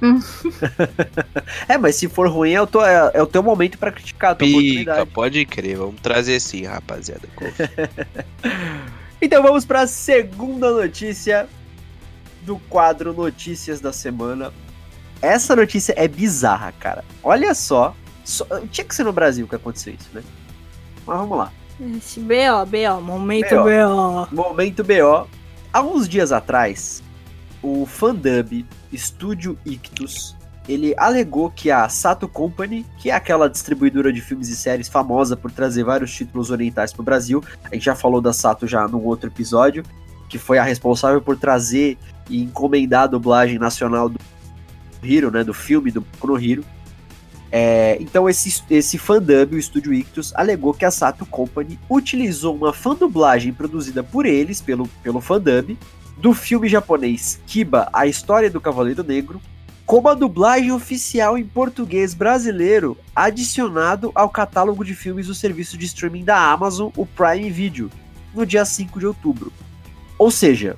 É, 1.68 1.78
mas 1.78 1.96
se 1.96 2.08
for 2.08 2.28
ruim, 2.28 2.52
é 2.52 2.60
o, 2.60 2.66
teu- 2.66 2.84
é, 2.84 3.10
é 3.14 3.22
o 3.22 3.26
teu 3.26 3.42
momento 3.42 3.78
pra 3.78 3.90
criticar 3.90 4.32
a 4.32 4.34
tua 4.34 4.46
Pica, 4.46 5.06
pode 5.06 5.44
crer. 5.46 5.76
Vamos 5.78 6.00
trazer 6.00 6.38
sim, 6.40 6.64
rapaziada. 6.64 7.28
Então 9.20 9.42
vamos 9.42 9.64
para 9.64 9.80
a 9.80 9.86
segunda 9.86 10.70
notícia 10.70 11.48
do 12.42 12.58
quadro 12.68 13.14
Notícias 13.14 13.80
da 13.80 13.90
Semana. 13.90 14.52
Essa 15.22 15.56
notícia 15.56 15.94
é 15.96 16.06
bizarra, 16.06 16.70
cara. 16.72 17.02
Olha 17.22 17.54
só. 17.54 17.96
só- 18.22 18.44
Tinha 18.70 18.84
que 18.84 18.94
ser 18.94 19.04
no 19.04 19.12
Brasil 19.14 19.48
que 19.48 19.54
aconteceu 19.56 19.94
isso, 19.98 20.10
né? 20.12 20.22
Mas 21.06 21.16
vamos 21.18 21.38
lá. 21.38 21.50
Esse 21.80 22.20
BO, 22.20 22.64
BO, 22.66 23.02
momento 23.02 23.54
BO. 23.54 23.64
BO. 23.64 24.34
Momento 24.34 24.82
BO. 24.82 25.28
Há 25.72 25.82
uns 25.82 26.08
dias 26.08 26.32
atrás, 26.32 27.02
o 27.62 27.84
Fandub 27.84 28.64
Studio 28.94 29.58
Ictus, 29.66 30.34
ele 30.66 30.94
alegou 30.96 31.50
que 31.50 31.70
a 31.70 31.86
Sato 31.88 32.26
Company, 32.26 32.86
que 32.98 33.10
é 33.10 33.14
aquela 33.14 33.48
distribuidora 33.48 34.10
de 34.10 34.22
filmes 34.22 34.48
e 34.48 34.56
séries 34.56 34.88
famosa 34.88 35.36
por 35.36 35.50
trazer 35.50 35.84
vários 35.84 36.12
títulos 36.12 36.50
orientais 36.50 36.92
para 36.92 37.02
o 37.02 37.04
Brasil, 37.04 37.44
a 37.64 37.74
gente 37.74 37.84
já 37.84 37.94
falou 37.94 38.20
da 38.22 38.32
Sato 38.32 38.66
já 38.66 38.88
num 38.88 39.04
outro 39.04 39.28
episódio, 39.28 39.84
que 40.28 40.38
foi 40.38 40.58
a 40.58 40.62
responsável 40.62 41.20
por 41.20 41.36
trazer 41.36 41.98
e 42.28 42.42
encomendar 42.42 43.02
a 43.02 43.06
dublagem 43.06 43.58
nacional 43.58 44.08
do 44.08 44.18
Hiro, 45.02 45.30
né, 45.30 45.44
do 45.44 45.54
filme 45.54 45.90
do 45.90 46.00
Boku 46.00 46.26
no 46.26 46.40
Hiro. 46.40 46.64
É, 47.58 47.96
então 48.02 48.28
esse, 48.28 48.62
esse 48.68 48.98
fandub, 48.98 49.54
o 49.56 49.58
Estúdio 49.58 49.94
Ictus, 49.94 50.30
alegou 50.34 50.74
que 50.74 50.84
a 50.84 50.90
Sato 50.90 51.24
Company 51.24 51.78
utilizou 51.88 52.54
uma 52.54 52.70
fandublagem 52.70 53.50
produzida 53.50 54.02
por 54.02 54.26
eles, 54.26 54.60
pelo, 54.60 54.86
pelo 55.02 55.22
fandub, 55.22 55.74
do 56.18 56.34
filme 56.34 56.68
japonês 56.68 57.40
Kiba, 57.46 57.88
A 57.94 58.06
História 58.06 58.50
do 58.50 58.60
Cavaleiro 58.60 59.02
Negro, 59.02 59.40
como 59.86 60.06
a 60.10 60.12
dublagem 60.12 60.70
oficial 60.70 61.38
em 61.38 61.46
português 61.46 62.12
brasileiro, 62.12 62.94
adicionado 63.14 64.12
ao 64.14 64.28
catálogo 64.28 64.84
de 64.84 64.94
filmes 64.94 65.26
do 65.26 65.34
serviço 65.34 65.78
de 65.78 65.86
streaming 65.86 66.24
da 66.24 66.38
Amazon, 66.38 66.90
o 66.94 67.06
Prime 67.06 67.48
Video, 67.48 67.90
no 68.34 68.44
dia 68.44 68.66
5 68.66 69.00
de 69.00 69.06
outubro. 69.06 69.50
Ou 70.18 70.30
seja, 70.30 70.76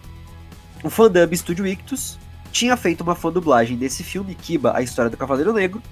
o 0.84 0.88
fandub 0.88 1.36
Studio 1.36 1.66
Ictus 1.66 2.20
tinha 2.52 2.76
feito 2.76 3.00
uma 3.00 3.16
fandublagem 3.16 3.76
desse 3.76 4.04
filme, 4.04 4.36
Kiba, 4.36 4.76
A 4.76 4.80
História 4.80 5.10
do 5.10 5.16
Cavaleiro 5.16 5.52
Negro, 5.52 5.82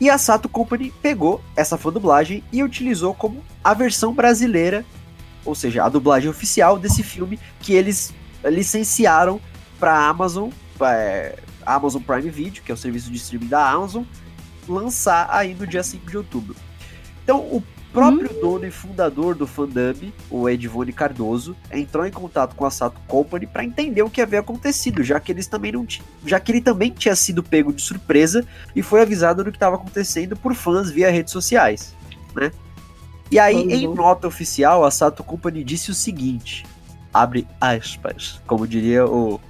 e 0.00 0.10
a 0.10 0.18
Sato 0.18 0.48
Company 0.48 0.92
pegou 1.02 1.42
essa 1.54 1.78
fandublagem 1.78 2.42
e 2.52 2.62
utilizou 2.62 3.14
como 3.14 3.42
a 3.62 3.72
versão 3.74 4.12
brasileira, 4.12 4.84
ou 5.44 5.54
seja, 5.54 5.84
a 5.84 5.88
dublagem 5.88 6.28
oficial 6.28 6.78
desse 6.78 7.02
filme 7.02 7.38
que 7.60 7.72
eles 7.72 8.12
licenciaram 8.44 9.40
para 9.78 9.92
a 9.92 10.08
Amazon, 10.08 10.50
é, 10.80 11.38
Amazon 11.64 12.02
Prime 12.02 12.30
Video, 12.30 12.62
que 12.62 12.70
é 12.70 12.74
o 12.74 12.78
serviço 12.78 13.10
de 13.10 13.16
streaming 13.16 13.48
da 13.48 13.70
Amazon, 13.70 14.04
lançar 14.68 15.28
aí 15.30 15.54
no 15.54 15.66
dia 15.66 15.82
5 15.82 16.10
de 16.10 16.16
outubro. 16.16 16.56
Então, 17.22 17.40
o 17.40 17.62
próprio 17.92 18.28
dono 18.40 18.66
e 18.66 18.70
fundador 18.70 19.34
do 19.34 19.46
Fandub, 19.46 20.12
o 20.30 20.48
Edvone 20.48 20.92
Cardoso, 20.92 21.56
entrou 21.70 22.06
em 22.06 22.10
contato 22.10 22.56
com 22.56 22.64
a 22.64 22.70
Sato 22.70 22.98
Company 23.06 23.46
para 23.46 23.64
entender 23.64 24.02
o 24.02 24.10
que 24.10 24.20
havia 24.20 24.40
acontecido, 24.40 25.02
já 25.02 25.20
que 25.20 25.30
eles 25.30 25.46
também 25.46 25.72
não 25.72 25.86
já 26.24 26.40
que 26.40 26.52
ele 26.52 26.60
também 26.60 26.90
tinha 26.90 27.14
sido 27.14 27.42
pego 27.42 27.72
de 27.72 27.82
surpresa 27.82 28.46
e 28.74 28.82
foi 28.82 29.02
avisado 29.02 29.44
do 29.44 29.50
que 29.50 29.56
estava 29.56 29.76
acontecendo 29.76 30.36
por 30.36 30.54
fãs 30.54 30.90
via 30.90 31.10
redes 31.10 31.32
sociais, 31.32 31.94
né? 32.34 32.50
E 33.30 33.38
aí, 33.38 33.56
em 33.56 33.88
nota 33.88 34.26
oficial, 34.26 34.84
a 34.84 34.90
Sato 34.90 35.24
Company 35.24 35.64
disse 35.64 35.90
o 35.90 35.94
seguinte: 35.94 36.66
abre 37.12 37.46
aspas, 37.60 38.40
como 38.46 38.66
diria 38.66 39.06
o 39.06 39.40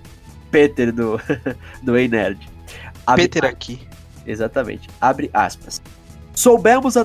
Peter 0.50 0.92
do, 0.92 1.20
do 1.82 1.96
Ei 1.96 2.08
Nerd. 2.08 2.48
Abre 3.06 3.24
Peter 3.24 3.44
aqui. 3.44 3.80
Exatamente. 4.26 4.88
Abre 5.00 5.30
aspas. 5.34 5.82
Soubemos 6.34 6.96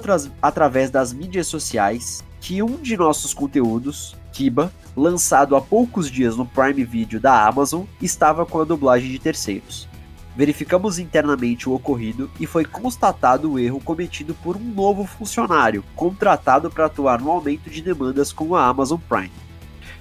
através 0.42 0.90
das 0.90 1.14
mídias 1.14 1.48
sociais 1.48 2.24
que 2.40 2.64
um 2.64 2.78
de 2.78 2.96
nossos 2.96 3.34
conteúdos, 3.34 4.16
Kiba, 4.32 4.72
lançado 4.96 5.56
há 5.56 5.62
poucos 5.62 6.10
dias 6.10 6.38
no 6.38 6.46
Prime 6.46 6.84
Video 6.84 7.20
da 7.20 7.46
Amazon, 7.46 7.84
estava 8.02 8.46
com 8.46 8.62
a 8.62 8.64
dublagem 8.64 9.10
de 9.12 9.20
terceiros. 9.20 9.88
Verificamos 10.36 10.98
internamente 11.00 11.68
o 11.68 11.74
ocorrido 11.74 12.30
e 12.40 12.46
foi 12.46 12.64
constatado 12.64 13.52
o 13.52 13.60
erro 13.60 13.82
cometido 13.82 14.34
por 14.36 14.56
um 14.56 14.64
novo 14.64 15.04
funcionário, 15.04 15.84
contratado 15.96 16.70
para 16.70 16.86
atuar 16.86 17.20
no 17.20 17.32
aumento 17.32 17.70
de 17.70 17.82
demandas 17.82 18.32
com 18.32 18.56
a 18.56 18.66
Amazon 18.66 19.00
Prime. 19.10 19.32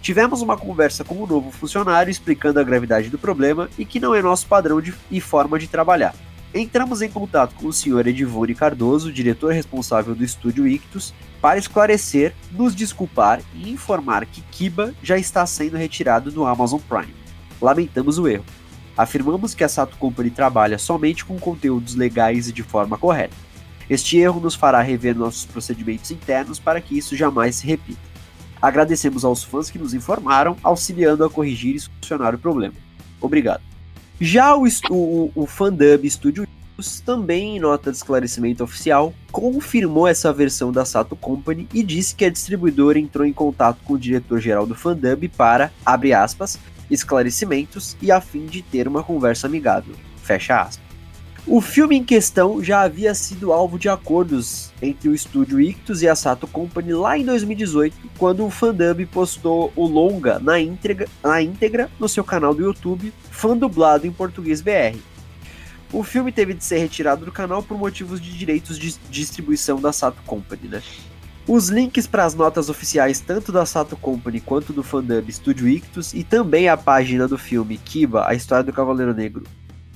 Tivemos 0.02 0.42
uma 0.42 0.56
conversa 0.56 1.02
com 1.02 1.16
o 1.16 1.26
novo 1.26 1.50
funcionário 1.50 2.10
explicando 2.10 2.60
a 2.60 2.64
gravidade 2.64 3.08
do 3.08 3.18
problema 3.18 3.68
e 3.78 3.84
que 3.84 3.98
não 3.98 4.14
é 4.14 4.22
nosso 4.22 4.46
padrão 4.46 4.80
de- 4.80 4.94
e 5.10 5.20
forma 5.20 5.58
de 5.58 5.66
trabalhar. 5.66 6.14
Entramos 6.58 7.02
em 7.02 7.10
contato 7.10 7.54
com 7.54 7.66
o 7.66 7.72
Sr. 7.72 8.06
Edivone 8.06 8.54
Cardoso, 8.54 9.12
diretor 9.12 9.52
responsável 9.52 10.14
do 10.14 10.24
estúdio 10.24 10.66
Ictus, 10.66 11.12
para 11.38 11.58
esclarecer, 11.58 12.34
nos 12.50 12.74
desculpar 12.74 13.42
e 13.54 13.70
informar 13.70 14.24
que 14.24 14.40
Kiba 14.40 14.94
já 15.02 15.18
está 15.18 15.44
sendo 15.44 15.76
retirado 15.76 16.30
do 16.30 16.46
Amazon 16.46 16.80
Prime. 16.88 17.14
Lamentamos 17.60 18.18
o 18.18 18.26
erro. 18.26 18.46
Afirmamos 18.96 19.54
que 19.54 19.64
a 19.64 19.68
Sato 19.68 19.98
Company 19.98 20.30
trabalha 20.30 20.78
somente 20.78 21.26
com 21.26 21.38
conteúdos 21.38 21.94
legais 21.94 22.48
e 22.48 22.54
de 22.54 22.62
forma 22.62 22.96
correta. 22.96 23.36
Este 23.90 24.16
erro 24.16 24.40
nos 24.40 24.54
fará 24.54 24.80
rever 24.80 25.14
nossos 25.14 25.44
procedimentos 25.44 26.10
internos 26.10 26.58
para 26.58 26.80
que 26.80 26.96
isso 26.96 27.14
jamais 27.14 27.56
se 27.56 27.66
repita. 27.66 28.00
Agradecemos 28.62 29.26
aos 29.26 29.44
fãs 29.44 29.68
que 29.68 29.78
nos 29.78 29.92
informaram, 29.92 30.56
auxiliando 30.62 31.22
a 31.22 31.28
corrigir 31.28 31.76
e 31.76 31.80
solucionar 31.80 32.34
o 32.34 32.38
problema. 32.38 32.74
Obrigado. 33.20 33.75
Já 34.20 34.56
o, 34.56 34.66
o, 34.90 35.32
o 35.34 35.47
Fandub 35.47 36.09
Studio 36.09 36.47
também 37.05 37.56
em 37.56 37.60
nota 37.60 37.90
de 37.90 37.97
esclarecimento 37.97 38.62
oficial, 38.62 39.14
confirmou 39.32 40.06
essa 40.06 40.32
versão 40.32 40.70
da 40.70 40.84
Sato 40.84 41.16
Company 41.16 41.66
e 41.72 41.82
disse 41.82 42.14
que 42.14 42.24
a 42.24 42.30
distribuidora 42.30 42.98
entrou 42.98 43.26
em 43.26 43.32
contato 43.32 43.78
com 43.84 43.94
o 43.94 43.98
diretor-geral 43.98 44.66
do 44.66 44.74
Fandub 44.74 45.28
para, 45.30 45.72
abre 45.84 46.12
aspas, 46.12 46.59
esclarecimentos 46.90 47.97
e 48.01 48.12
a 48.12 48.20
fim 48.20 48.47
de 48.47 48.62
ter 48.62 48.86
uma 48.86 49.02
conversa 49.02 49.47
amigável, 49.47 49.94
fecha 50.22 50.60
aspas. 50.60 50.85
O 51.48 51.60
filme 51.60 51.94
em 51.94 52.02
questão 52.02 52.60
já 52.60 52.81
havia 52.81 53.14
sido 53.14 53.52
alvo 53.52 53.78
de 53.78 53.89
acordos 53.89 54.73
entre 54.82 55.09
o 55.09 55.14
estúdio 55.14 55.60
Ictus 55.60 56.02
e 56.02 56.09
a 56.09 56.16
Sato 56.16 56.44
Company 56.44 56.93
lá 56.93 57.16
em 57.16 57.24
2018, 57.24 57.97
quando 58.18 58.44
o 58.44 58.51
Fandub 58.51 59.06
postou 59.06 59.73
o 59.77 59.86
longa 59.86 60.40
na 60.40 60.59
íntegra, 60.59 61.06
na 61.23 61.40
íntegra 61.40 61.89
no 62.01 62.09
seu 62.09 62.24
canal 62.24 62.52
do 62.52 62.64
YouTube, 62.64 63.12
fã 63.31 63.56
dublado 63.56 64.09
em 64.09 64.12
português 64.12 64.60
BR. 64.60 64.98
O 65.93 66.02
filme 66.02 66.32
teve 66.32 66.52
de 66.52 66.64
ser 66.64 66.78
retirado 66.78 67.24
do 67.24 67.31
canal 67.31 67.62
por 67.62 67.78
motivos 67.78 68.20
de 68.20 68.36
direitos 68.36 68.77
de 68.77 68.97
distribuição 69.09 69.81
da 69.81 69.93
Sato 69.93 70.20
Company, 70.23 70.66
né? 70.66 70.82
Os 71.47 71.68
links 71.68 72.09
para 72.09 72.24
as 72.24 72.35
notas 72.35 72.68
oficiais 72.68 73.20
tanto 73.20 73.52
da 73.52 73.64
Sato 73.64 73.97
Company 73.97 74.40
quanto 74.40 74.73
do 74.73 74.82
Fandub 74.82 75.32
Studio 75.32 75.68
Ictus 75.68 76.12
e 76.12 76.24
também 76.24 76.68
a 76.68 76.77
página 76.77 77.28
do 77.28 77.39
filme 77.39 77.78
Kiba, 77.78 78.27
a 78.27 78.35
história 78.35 78.64
do 78.64 78.73
Cavaleiro 78.73 79.14
Negro 79.14 79.44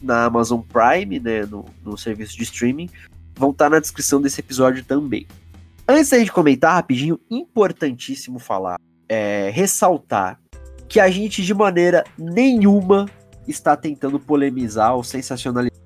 na 0.02 0.24
Amazon 0.24 0.60
Prime, 0.60 1.20
né, 1.20 1.44
no, 1.44 1.64
no 1.84 1.96
serviço 1.96 2.36
de 2.36 2.44
streaming, 2.44 2.88
vão 3.34 3.50
estar 3.50 3.70
na 3.70 3.78
descrição 3.78 4.20
desse 4.20 4.40
episódio 4.40 4.84
também. 4.84 5.26
Antes 5.88 6.10
da 6.10 6.18
gente 6.18 6.32
comentar 6.32 6.74
rapidinho, 6.74 7.18
importantíssimo 7.30 8.38
falar, 8.38 8.78
é, 9.08 9.50
ressaltar 9.52 10.38
que 10.88 11.00
a 11.00 11.10
gente 11.10 11.42
de 11.42 11.54
maneira 11.54 12.04
nenhuma 12.16 13.06
está 13.46 13.76
tentando 13.76 14.18
polemizar 14.20 14.94
ou 14.94 15.02
sensacionalizar. 15.02 15.78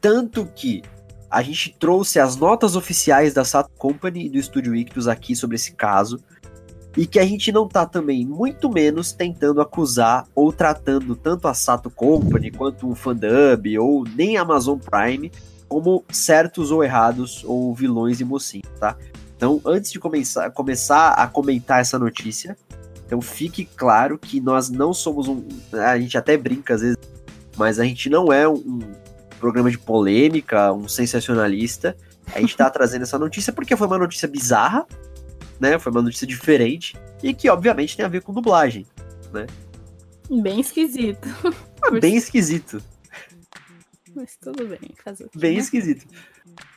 Tanto 0.00 0.46
que 0.46 0.82
a 1.30 1.42
gente 1.42 1.76
trouxe 1.78 2.18
as 2.18 2.36
notas 2.36 2.74
oficiais 2.74 3.32
da 3.34 3.44
Sato 3.44 3.70
Company 3.78 4.26
e 4.26 4.28
do 4.30 4.38
Estúdio 4.38 4.74
Ictus 4.74 5.06
aqui 5.06 5.36
sobre 5.36 5.56
esse 5.56 5.72
caso. 5.72 6.22
E 6.96 7.06
que 7.06 7.18
a 7.20 7.24
gente 7.24 7.52
não 7.52 7.68
tá 7.68 7.86
também, 7.86 8.26
muito 8.26 8.68
menos, 8.68 9.12
tentando 9.12 9.60
acusar 9.60 10.26
ou 10.34 10.52
tratando 10.52 11.14
tanto 11.14 11.46
a 11.46 11.54
Sato 11.54 11.88
Company 11.88 12.50
quanto 12.50 12.90
o 12.90 12.94
Fandub 12.94 13.78
ou 13.78 14.04
nem 14.16 14.36
a 14.36 14.42
Amazon 14.42 14.78
Prime 14.78 15.30
como 15.68 16.04
certos 16.10 16.72
ou 16.72 16.82
errados 16.82 17.44
ou 17.44 17.72
vilões 17.72 18.20
e 18.20 18.24
mocinhos, 18.24 18.68
tá? 18.80 18.96
Então, 19.36 19.60
antes 19.64 19.92
de 19.92 20.00
começar, 20.00 20.50
começar 20.50 21.12
a 21.12 21.28
comentar 21.28 21.80
essa 21.80 21.96
notícia, 21.96 22.56
então 23.06 23.20
fique 23.20 23.64
claro 23.64 24.18
que 24.18 24.40
nós 24.40 24.68
não 24.68 24.92
somos 24.92 25.28
um. 25.28 25.46
A 25.72 25.98
gente 25.98 26.18
até 26.18 26.36
brinca 26.36 26.74
às 26.74 26.80
vezes, 26.80 26.98
mas 27.56 27.78
a 27.78 27.84
gente 27.84 28.10
não 28.10 28.32
é 28.32 28.48
um, 28.48 28.54
um 28.54 28.80
programa 29.38 29.70
de 29.70 29.78
polêmica, 29.78 30.72
um 30.72 30.88
sensacionalista. 30.88 31.96
A 32.34 32.40
gente 32.40 32.56
tá 32.56 32.68
trazendo 32.70 33.02
essa 33.02 33.18
notícia 33.18 33.52
porque 33.52 33.76
foi 33.76 33.86
uma 33.86 33.98
notícia 33.98 34.28
bizarra, 34.28 34.84
né? 35.60 35.78
Foi 35.78 35.92
uma 35.92 36.02
notícia 36.02 36.26
diferente 36.26 36.96
e 37.22 37.34
que 37.34 37.48
obviamente 37.48 37.96
tem 37.96 38.04
a 38.04 38.08
ver 38.08 38.22
com 38.22 38.32
dublagem, 38.32 38.86
né? 39.32 39.46
Bem 40.30 40.60
esquisito. 40.60 41.28
Ah, 41.82 41.90
Bem 41.90 42.16
esquisito, 42.16 42.82
Mas 44.14 44.36
tudo 44.40 44.66
bem, 44.66 44.78
fazer 45.04 45.28
bem 45.34 45.54
né? 45.54 45.60
esquisito. 45.60 46.06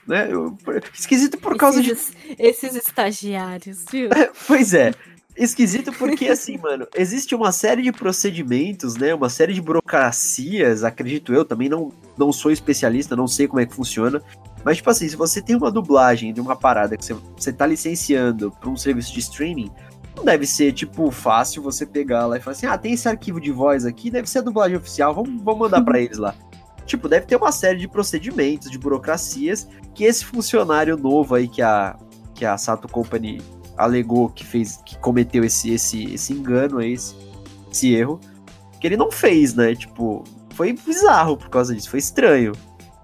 Né? 0.08 0.28
Eu- 0.32 0.58
esquisito 0.94 1.38
por 1.38 1.56
causa 1.58 1.82
de 1.82 1.92
esses, 1.92 2.14
Esses 2.38 2.76
estagiários, 2.76 3.86
viu? 3.92 4.10
Pois 4.48 4.74
é. 4.74 4.94
Esquisito 5.36 5.92
porque, 5.94 6.28
assim, 6.28 6.58
mano, 6.60 6.88
existe 6.96 7.34
uma 7.34 7.52
série 7.52 7.82
de 7.82 7.92
procedimentos, 7.92 8.96
né? 8.96 9.16
Uma 9.16 9.30
série 9.32 9.52
de 9.54 9.62
burocracias, 9.62 10.84
acredito 10.84 11.34
eu, 11.34 11.44
também 11.44 11.68
não, 11.68 11.92
não 12.16 12.32
sou 12.32 12.52
especialista, 12.52 13.16
não 13.16 13.28
sei 13.28 13.48
como 13.48 13.60
é 13.60 13.66
que 13.66 13.74
funciona. 13.74 14.22
Mas, 14.64 14.78
tipo 14.78 14.90
assim, 14.90 15.08
se 15.08 15.16
você 15.16 15.42
tem 15.42 15.56
uma 15.56 15.72
dublagem 15.72 16.34
de 16.34 16.40
uma 16.40 16.56
parada 16.56 16.96
que 16.96 17.04
você, 17.04 17.16
você 17.36 17.52
tá 17.52 17.66
licenciando 17.66 18.52
pra 18.52 18.70
um 18.70 18.78
serviço 18.78 19.14
de 19.14 19.20
streaming, 19.20 19.72
não 20.16 20.24
deve 20.24 20.46
ser, 20.46 20.72
tipo, 20.72 21.10
fácil 21.12 21.62
você 21.62 21.86
pegar 21.86 22.26
lá 22.28 22.38
e 22.38 22.42
falar 22.42 22.56
assim: 22.56 22.66
ah, 22.66 22.78
tem 22.78 22.94
esse 22.94 23.08
arquivo 23.08 23.42
de 23.42 23.52
voz 23.52 23.86
aqui, 23.86 24.10
deve 24.10 24.30
ser 24.30 24.40
a 24.40 24.42
dublagem 24.42 24.78
oficial, 24.78 25.14
vamos, 25.14 25.42
vamos 25.42 25.60
mandar 25.60 25.82
pra 25.82 26.00
eles 26.00 26.18
lá. 26.18 26.34
Tipo, 26.86 27.08
deve 27.08 27.26
ter 27.26 27.38
uma 27.38 27.52
série 27.54 27.80
de 27.80 27.88
procedimentos, 27.88 28.70
de 28.70 28.78
burocracias, 28.78 29.70
que 29.96 30.04
esse 30.04 30.26
funcionário 30.26 30.98
novo 30.98 31.34
aí 31.34 31.48
que 31.48 31.62
a, 31.62 31.98
que 32.36 32.44
a 32.44 32.58
Sato 32.58 32.90
Company 32.90 33.42
alegou 33.78 34.28
que 34.28 34.46
fez, 34.46 34.82
que 34.86 34.98
cometeu 34.98 35.46
esse, 35.46 35.72
esse, 35.72 36.14
esse 36.14 36.34
engano 36.34 36.80
aí, 36.80 36.92
esse, 36.92 37.16
esse 37.72 37.94
erro, 37.94 38.20
que 38.82 38.88
ele 38.88 38.98
não 38.98 39.10
fez, 39.10 39.54
né? 39.54 39.74
Tipo, 39.74 40.26
foi 40.54 40.74
bizarro 40.74 41.38
por 41.38 41.50
causa 41.50 41.74
disso, 41.74 41.90
foi 41.90 42.00
estranho. 42.00 42.52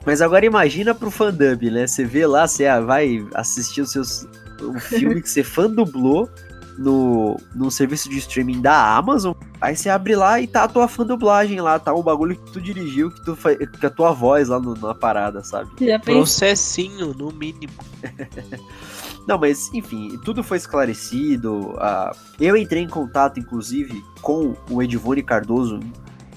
Mas 0.05 0.21
agora 0.21 0.45
imagina 0.45 0.95
pro 0.95 1.11
fandub, 1.11 1.69
né? 1.69 1.85
Você 1.85 2.05
vê 2.05 2.25
lá, 2.25 2.47
você 2.47 2.65
ah, 2.65 2.79
vai 2.79 3.25
assistir 3.35 3.81
os 3.81 3.91
seus, 3.91 4.27
um 4.61 4.79
filme 4.79 5.21
que 5.21 5.29
você 5.29 5.43
fã 5.43 5.69
dublou 5.69 6.29
no, 6.77 7.35
no 7.53 7.69
serviço 7.69 8.09
de 8.09 8.17
streaming 8.17 8.61
da 8.61 8.95
Amazon, 8.95 9.33
aí 9.59 9.75
você 9.75 9.89
abre 9.89 10.15
lá 10.15 10.39
e 10.39 10.47
tá 10.47 10.63
a 10.63 10.67
tua 10.69 10.87
fã 10.87 11.05
dublagem 11.05 11.59
lá, 11.59 11.77
tá 11.77 11.93
o 11.93 12.01
bagulho 12.01 12.37
que 12.37 12.51
tu 12.53 12.61
dirigiu, 12.61 13.11
que 13.11 13.23
tu 13.25 13.35
fa- 13.35 13.53
que 13.55 13.85
a 13.85 13.89
tua 13.89 14.13
voz 14.13 14.47
lá 14.47 14.57
no- 14.59 14.73
na 14.75 14.95
parada, 14.95 15.43
sabe? 15.43 15.69
Processinho, 16.15 17.13
no 17.13 17.31
mínimo. 17.33 17.73
Não, 19.27 19.37
mas 19.37 19.69
enfim, 19.73 20.17
tudo 20.23 20.41
foi 20.43 20.57
esclarecido. 20.57 21.75
ah, 21.77 22.11
eu 22.39 22.55
entrei 22.57 22.81
em 22.81 22.87
contato, 22.87 23.39
inclusive, 23.39 24.01
com 24.21 24.55
o 24.71 24.81
Edivone 24.81 25.21
Cardoso. 25.21 25.79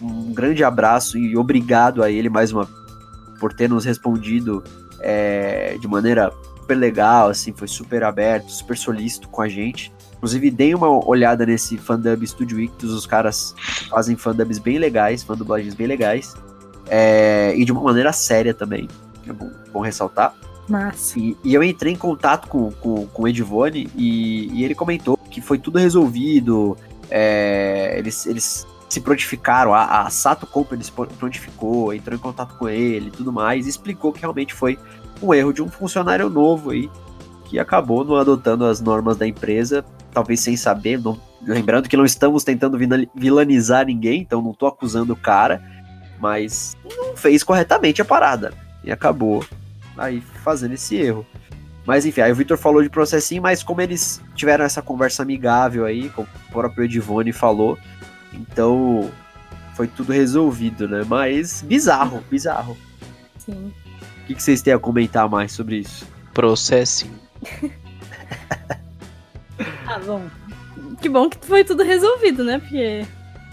Um 0.01 0.35
grande 0.35 0.65
abraço 0.65 1.17
e 1.17 1.37
obrigado 1.37 2.03
a 2.03 2.11
ele 2.11 2.29
mais 2.29 2.53
uma 2.53 2.69
por 3.43 3.53
ter 3.53 3.69
nos 3.69 3.85
respondido 3.85 4.63
é, 5.01 5.77
de 5.81 5.89
maneira 5.89 6.33
super 6.61 6.77
legal, 6.77 7.29
assim, 7.29 7.53
foi 7.53 7.67
super 7.67 8.05
aberto, 8.05 8.53
super 8.53 8.77
solícito 8.77 9.29
com 9.29 9.43
a 9.43 9.49
gente. 9.49 9.93
Inclusive, 10.17 10.49
deem 10.49 10.77
uma 10.77 11.05
olhada 11.05 11.45
nesse 11.45 11.77
fandub 11.77 12.25
Studio 12.25 12.61
Ictus, 12.61 12.93
os 12.93 13.05
caras 13.05 13.53
fazem 13.91 14.15
fandubs 14.15 14.61
bem 14.61 14.79
legais, 14.79 15.25
fandublagens 15.25 15.75
bem 15.75 15.89
legais. 15.89 16.37
é, 16.87 17.53
e 17.57 17.65
de 17.65 17.73
uma 17.73 17.83
maneira 17.83 18.13
séria 18.13 18.55
também, 18.55 18.87
é 19.27 19.33
bom, 19.33 19.51
bom 19.73 19.81
ressaltar. 19.81 20.33
Massa. 20.69 21.19
E, 21.19 21.37
e 21.43 21.53
eu 21.53 21.65
entrei 21.65 21.93
em 21.93 21.97
contato 21.97 22.47
com, 22.47 22.71
com, 22.71 23.09
com 23.09 23.23
o 23.25 23.27
Edivone 23.27 23.91
e, 23.97 24.53
e 24.53 24.65
ele 24.65 24.77
comentou 24.77 25.17
que 25.17 25.41
foi 25.41 25.59
tudo 25.59 25.81
resolvido. 25.81 26.77
é, 27.11 27.99
eles, 27.99 28.25
eles 28.25 28.67
se 28.93 29.01
prontificaram, 29.01 29.73
a, 29.73 30.03
a 30.03 30.11
Sato 30.11 30.47
Company 30.47 30.85
se 30.85 30.93
prontificou, 30.93 31.95
entrou 31.95 32.15
em 32.15 32.21
contato 32.21 32.59
com 32.59 32.69
ele 32.69 33.09
e 33.09 33.11
tudo 33.11 33.33
mais, 33.33 33.67
e 33.67 33.71
explicou 33.71 34.13
que 34.13 34.21
realmente 34.21 34.53
foi 34.53 34.79
um 35.23 35.33
erro 35.33 35.53
de 35.53 35.63
um 35.63 35.69
funcionário 35.69 36.29
novo 36.29 36.71
aí, 36.71 36.91
que 37.47 37.59
acabou 37.59 38.05
não 38.05 38.17
adotando 38.17 38.67
as 38.67 38.83
normas 38.83 39.17
da 39.17 39.27
empresa, 39.27 39.83
talvez 40.13 40.41
sem 40.41 40.57
saber. 40.57 41.01
não- 41.01 41.19
lembrando 41.43 41.89
que 41.89 41.97
não 41.97 42.05
estamos 42.05 42.45
tentando 42.45 42.79
vilanizar 43.15 43.87
ninguém, 43.87 44.21
então 44.21 44.43
não 44.43 44.53
tô 44.53 44.67
acusando 44.67 45.15
o 45.15 45.17
cara, 45.17 45.63
mas 46.21 46.77
não 46.85 47.17
fez 47.17 47.43
corretamente 47.43 48.03
a 48.03 48.05
parada. 48.05 48.53
E 48.85 48.93
acabou 48.93 49.45
aí 49.97 50.21
fazendo 50.21 50.75
esse 50.75 50.97
erro. 50.97 51.27
Mas 51.87 52.05
enfim, 52.07 52.21
aí 52.21 52.31
o 52.31 52.35
Victor 52.35 52.59
falou 52.59 52.83
de 52.83 52.89
processinho, 52.91 53.43
mas 53.43 53.63
como 53.63 53.81
eles 53.81 54.21
tiveram 54.35 54.65
essa 54.65 54.83
conversa 54.83 55.23
amigável 55.23 55.85
aí, 55.85 56.11
como 56.11 56.29
o 56.49 56.53
próprio 56.53 56.85
Edivone 56.85 57.33
falou, 57.33 57.77
então 58.33 59.11
foi 59.75 59.87
tudo 59.87 60.13
resolvido, 60.13 60.89
né? 60.89 61.05
Mas 61.07 61.63
bizarro, 61.63 62.23
bizarro. 62.31 62.77
Sim. 63.39 63.73
O 64.23 64.27
que, 64.27 64.35
que 64.35 64.43
vocês 64.43 64.63
têm 64.63 64.73
a 64.73 64.79
comentar 64.79 65.29
mais 65.29 65.53
sobre 65.53 65.79
isso? 65.79 66.07
Processinho. 66.33 67.19
Ah, 69.87 69.99
bom. 69.99 70.27
Que 71.01 71.09
bom 71.09 71.29
que 71.29 71.37
foi 71.47 71.65
tudo 71.65 71.83
resolvido, 71.83 72.43
né? 72.43 72.59
Porque 72.59 73.07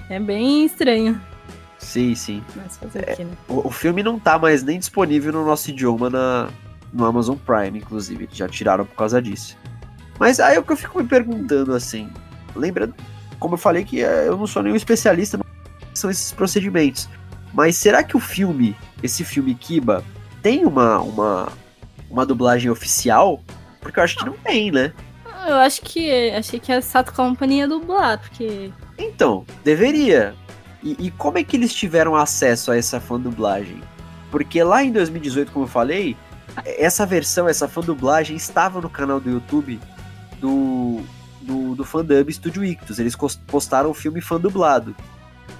é 0.10 0.20
bem 0.20 0.66
estranho. 0.66 1.20
Sim, 1.78 2.16
sim. 2.16 2.44
Mas 2.56 2.78
fazer 2.78 3.00
o 3.00 3.16
quê, 3.16 3.24
né? 3.26 3.32
O, 3.48 3.68
o 3.68 3.72
filme 3.72 4.02
não 4.04 4.18
tá 4.18 4.40
mais 4.40 4.64
nem 4.64 4.80
disponível 4.80 5.34
no 5.34 5.46
nosso 5.46 5.70
idioma 5.70 6.10
na, 6.10 6.50
no 6.94 7.06
Amazon 7.06 7.36
Prime, 7.38 7.80
inclusive. 7.80 8.30
Já 8.32 8.48
tiraram 8.48 8.86
por 8.86 8.96
causa 8.96 9.22
disso. 9.22 9.58
Mas 10.18 10.40
aí 10.40 10.56
é 10.56 10.60
o 10.60 10.64
que 10.64 10.72
eu 10.72 10.78
fico 10.78 11.02
me 11.02 11.08
perguntando, 11.08 11.74
assim. 11.74 12.10
Lembrando, 12.56 12.94
como 13.40 13.56
eu 13.56 13.58
falei, 13.58 13.84
que 13.84 14.04
eh, 14.04 14.28
eu 14.28 14.38
não 14.38 14.46
sou 14.46 14.62
nenhum 14.62 14.76
especialista 14.76 15.38
no 15.38 15.44
que 15.44 15.98
são 15.98 16.10
esses 16.10 16.32
procedimentos. 16.34 17.10
Mas 17.54 17.78
será 17.78 18.04
que 18.04 18.16
o 18.16 18.20
filme, 18.20 18.76
esse 19.02 19.24
filme 19.24 19.56
Kiba, 19.56 20.04
tem 20.42 20.66
uma, 20.66 21.00
uma, 21.00 21.52
uma 22.10 22.26
dublagem 22.26 22.70
oficial? 22.70 23.42
Porque 23.82 24.00
eu 24.00 24.04
acho 24.04 24.18
que 24.18 24.26
não 24.26 24.34
tem, 24.34 24.72
né? 24.72 24.94
Eu 25.48 25.56
acho 25.56 25.82
que. 25.82 26.30
Achei 26.32 26.60
que 26.60 26.72
a 26.72 26.82
Sato 26.82 27.14
Company 27.14 27.60
ia 27.60 27.68
dublar, 27.68 28.20
porque. 28.20 28.72
Então, 28.98 29.46
deveria. 29.64 30.36
E, 30.84 30.96
e 31.00 31.12
como 31.12 31.38
é 31.38 31.44
que 31.44 31.58
eles 31.58 31.74
tiveram 31.74 32.16
acesso 32.16 32.72
a 32.72 32.78
essa 32.78 33.00
fã 33.00 33.20
dublagem? 33.20 33.82
Porque 34.30 34.62
lá 34.64 34.84
em 34.84 34.92
2018, 34.92 35.52
como 35.52 35.66
eu 35.66 35.70
falei, 35.70 36.16
essa 36.66 37.06
versão, 37.06 37.50
essa 37.50 37.68
fã 37.68 37.82
dublagem 37.82 38.36
estava 38.36 38.80
no 38.80 38.90
canal 38.90 39.20
do 39.20 39.30
YouTube 39.30 39.80
do, 40.40 41.02
do, 41.80 41.86
fandub 41.86 42.32
Studio 42.32 42.64
Ictus. 42.64 43.00
Eles 43.00 43.16
postaram 43.48 43.90
o 43.90 43.94
filme 43.94 44.22
fã 44.22 44.40
dublado. 44.40 44.96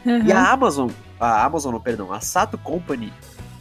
Uhum. 0.06 0.24
E 0.26 0.32
a 0.32 0.52
Amazon, 0.52 0.90
a 1.20 1.44
Amazon, 1.44 1.74
não, 1.74 1.82
perdão, 1.82 2.14
a 2.14 2.22
Sato 2.22 2.58
Company 2.58 3.12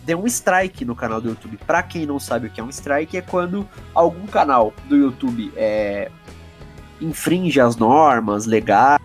deu 0.04 0.22
um 0.22 0.26
strike 0.26 0.84
no 0.84 0.94
canal 0.94 1.20
do 1.20 1.28
YouTube. 1.28 1.58
Pra 1.66 1.82
quem 1.82 2.06
não 2.06 2.18
sabe 2.18 2.46
o 2.46 2.50
que 2.50 2.60
é 2.60 2.64
um 2.64 2.70
strike, 2.70 3.16
é 3.16 3.22
quando 3.22 3.68
algum 3.94 4.26
canal 4.26 4.72
do 4.88 4.96
YouTube 4.96 5.52
é, 5.56 6.10
infringe 7.00 7.60
as 7.60 7.76
normas 7.76 8.46
legais 8.46 9.00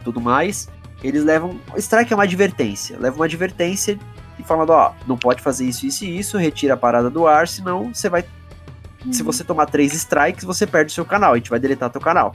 e 0.00 0.04
tudo 0.04 0.20
mais. 0.20 0.68
Eles 1.02 1.24
levam. 1.24 1.60
Strike 1.76 2.12
é 2.12 2.16
uma 2.16 2.24
advertência. 2.24 2.98
Leva 2.98 3.16
uma 3.16 3.26
advertência 3.26 3.98
e 4.38 4.42
falando, 4.42 4.70
ó, 4.70 4.92
não 5.06 5.16
pode 5.16 5.42
fazer 5.42 5.64
isso, 5.64 5.86
isso 5.86 6.04
e 6.04 6.18
isso, 6.18 6.38
retira 6.38 6.74
a 6.74 6.76
parada 6.76 7.10
do 7.10 7.26
ar, 7.26 7.46
senão 7.46 7.92
você 7.92 8.08
vai. 8.08 8.24
Se 9.12 9.22
você 9.22 9.44
tomar 9.44 9.66
três 9.66 9.92
strikes, 9.92 10.44
você 10.44 10.66
perde 10.66 10.90
o 10.90 10.94
seu 10.94 11.04
canal. 11.04 11.32
A 11.32 11.36
gente 11.36 11.50
vai 11.50 11.60
deletar 11.60 11.88
teu 11.88 12.00
canal. 12.00 12.34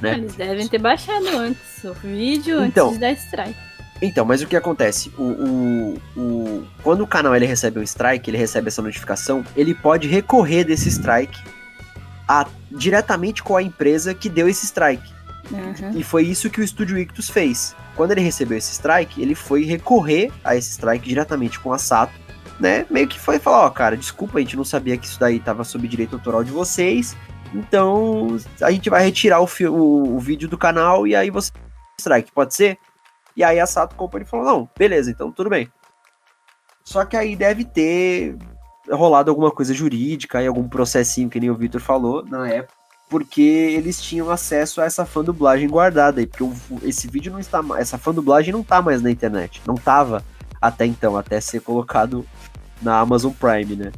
Né? 0.00 0.14
Eles 0.18 0.34
devem 0.34 0.68
ter 0.68 0.78
baixado 0.78 1.26
antes 1.28 1.82
o 1.84 1.92
vídeo 1.94 2.64
Então. 2.64 2.86
antes 2.88 2.98
de 2.98 3.00
dar 3.00 3.12
strike. 3.12 3.56
Então, 4.02 4.26
mas 4.26 4.42
o 4.42 4.46
que 4.46 4.54
acontece? 4.56 5.10
O, 5.16 5.22
o, 5.22 6.02
o- 6.20 6.66
quando 6.82 7.00
o 7.02 7.06
canal 7.06 7.34
ele 7.34 7.46
recebe 7.46 7.78
um 7.78 7.82
strike, 7.82 8.28
ele 8.28 8.36
recebe 8.36 8.68
essa 8.68 8.82
notificação, 8.82 9.42
ele 9.56 9.74
pode 9.74 10.06
recorrer 10.06 10.64
desse 10.64 10.88
strike 10.90 11.38
a- 12.28 12.46
diretamente 12.70 13.42
com 13.42 13.56
a 13.56 13.62
empresa 13.62 14.12
que 14.14 14.28
deu 14.28 14.48
esse 14.48 14.66
strike. 14.66 15.14
Uhum. 15.50 15.92
E 15.98 16.02
foi 16.02 16.24
isso 16.24 16.50
que 16.50 16.60
o 16.60 16.64
Estúdio 16.64 16.98
Ictus 16.98 17.30
fez. 17.30 17.74
Quando 17.94 18.10
ele 18.10 18.20
recebeu 18.20 18.58
esse 18.58 18.72
strike, 18.72 19.22
ele 19.22 19.34
foi 19.34 19.64
recorrer 19.64 20.30
a 20.44 20.54
esse 20.56 20.72
strike 20.72 21.08
diretamente 21.08 21.58
com 21.58 21.72
a 21.72 21.78
Sato, 21.78 22.12
né? 22.60 22.84
Meio 22.90 23.06
que 23.08 23.18
foi 23.18 23.38
falar, 23.38 23.64
ó, 23.64 23.70
cara, 23.70 23.96
desculpa, 23.96 24.36
a 24.38 24.40
gente 24.42 24.56
não 24.56 24.64
sabia 24.64 24.98
que 24.98 25.06
isso 25.06 25.18
daí 25.20 25.38
tava 25.40 25.64
sob 25.64 25.86
direito 25.88 26.16
autoral 26.16 26.42
de 26.44 26.50
vocês, 26.50 27.16
então 27.54 28.36
a 28.60 28.70
gente 28.70 28.90
vai 28.90 29.04
retirar 29.04 29.40
o, 29.40 29.48
o, 29.70 30.16
o 30.16 30.18
vídeo 30.18 30.48
do 30.48 30.58
canal 30.58 31.06
e 31.06 31.14
aí 31.14 31.30
você 31.30 31.50
strike, 31.98 32.32
pode 32.32 32.54
ser? 32.54 32.78
E 33.36 33.44
aí 33.44 33.60
a 33.60 33.66
Sato 33.66 33.94
Company 33.94 34.24
falou, 34.24 34.46
não, 34.46 34.68
beleza, 34.78 35.10
então 35.10 35.30
tudo 35.30 35.50
bem. 35.50 35.70
Só 36.84 37.04
que 37.04 37.16
aí 37.16 37.34
deve 37.34 37.64
ter 37.64 38.36
rolado 38.90 39.30
alguma 39.30 39.50
coisa 39.50 39.74
jurídica 39.74 40.42
e 40.42 40.46
algum 40.46 40.68
processinho, 40.68 41.28
que 41.28 41.40
nem 41.40 41.50
o 41.50 41.56
Victor 41.56 41.80
falou 41.80 42.24
na 42.24 42.48
época, 42.48 42.74
porque 43.08 43.40
eles 43.40 44.00
tinham 44.00 44.30
acesso 44.30 44.80
a 44.80 44.84
essa 44.84 45.04
fã 45.04 45.22
dublagem 45.22 45.68
guardada 45.68 46.20
aí, 46.20 46.26
porque 46.26 46.44
esse 46.82 47.08
vídeo 47.08 47.32
não 47.32 47.40
está 47.40 47.62
essa 47.78 47.98
fã 47.98 48.12
dublagem 48.12 48.52
não 48.52 48.62
tá 48.62 48.80
mais 48.80 49.02
na 49.02 49.10
internet, 49.10 49.60
não 49.66 49.74
tava 49.74 50.24
até 50.60 50.86
então, 50.86 51.16
até 51.16 51.40
ser 51.40 51.60
colocado 51.60 52.26
na 52.80 52.98
Amazon 52.98 53.32
Prime, 53.32 53.76
né? 53.76 53.92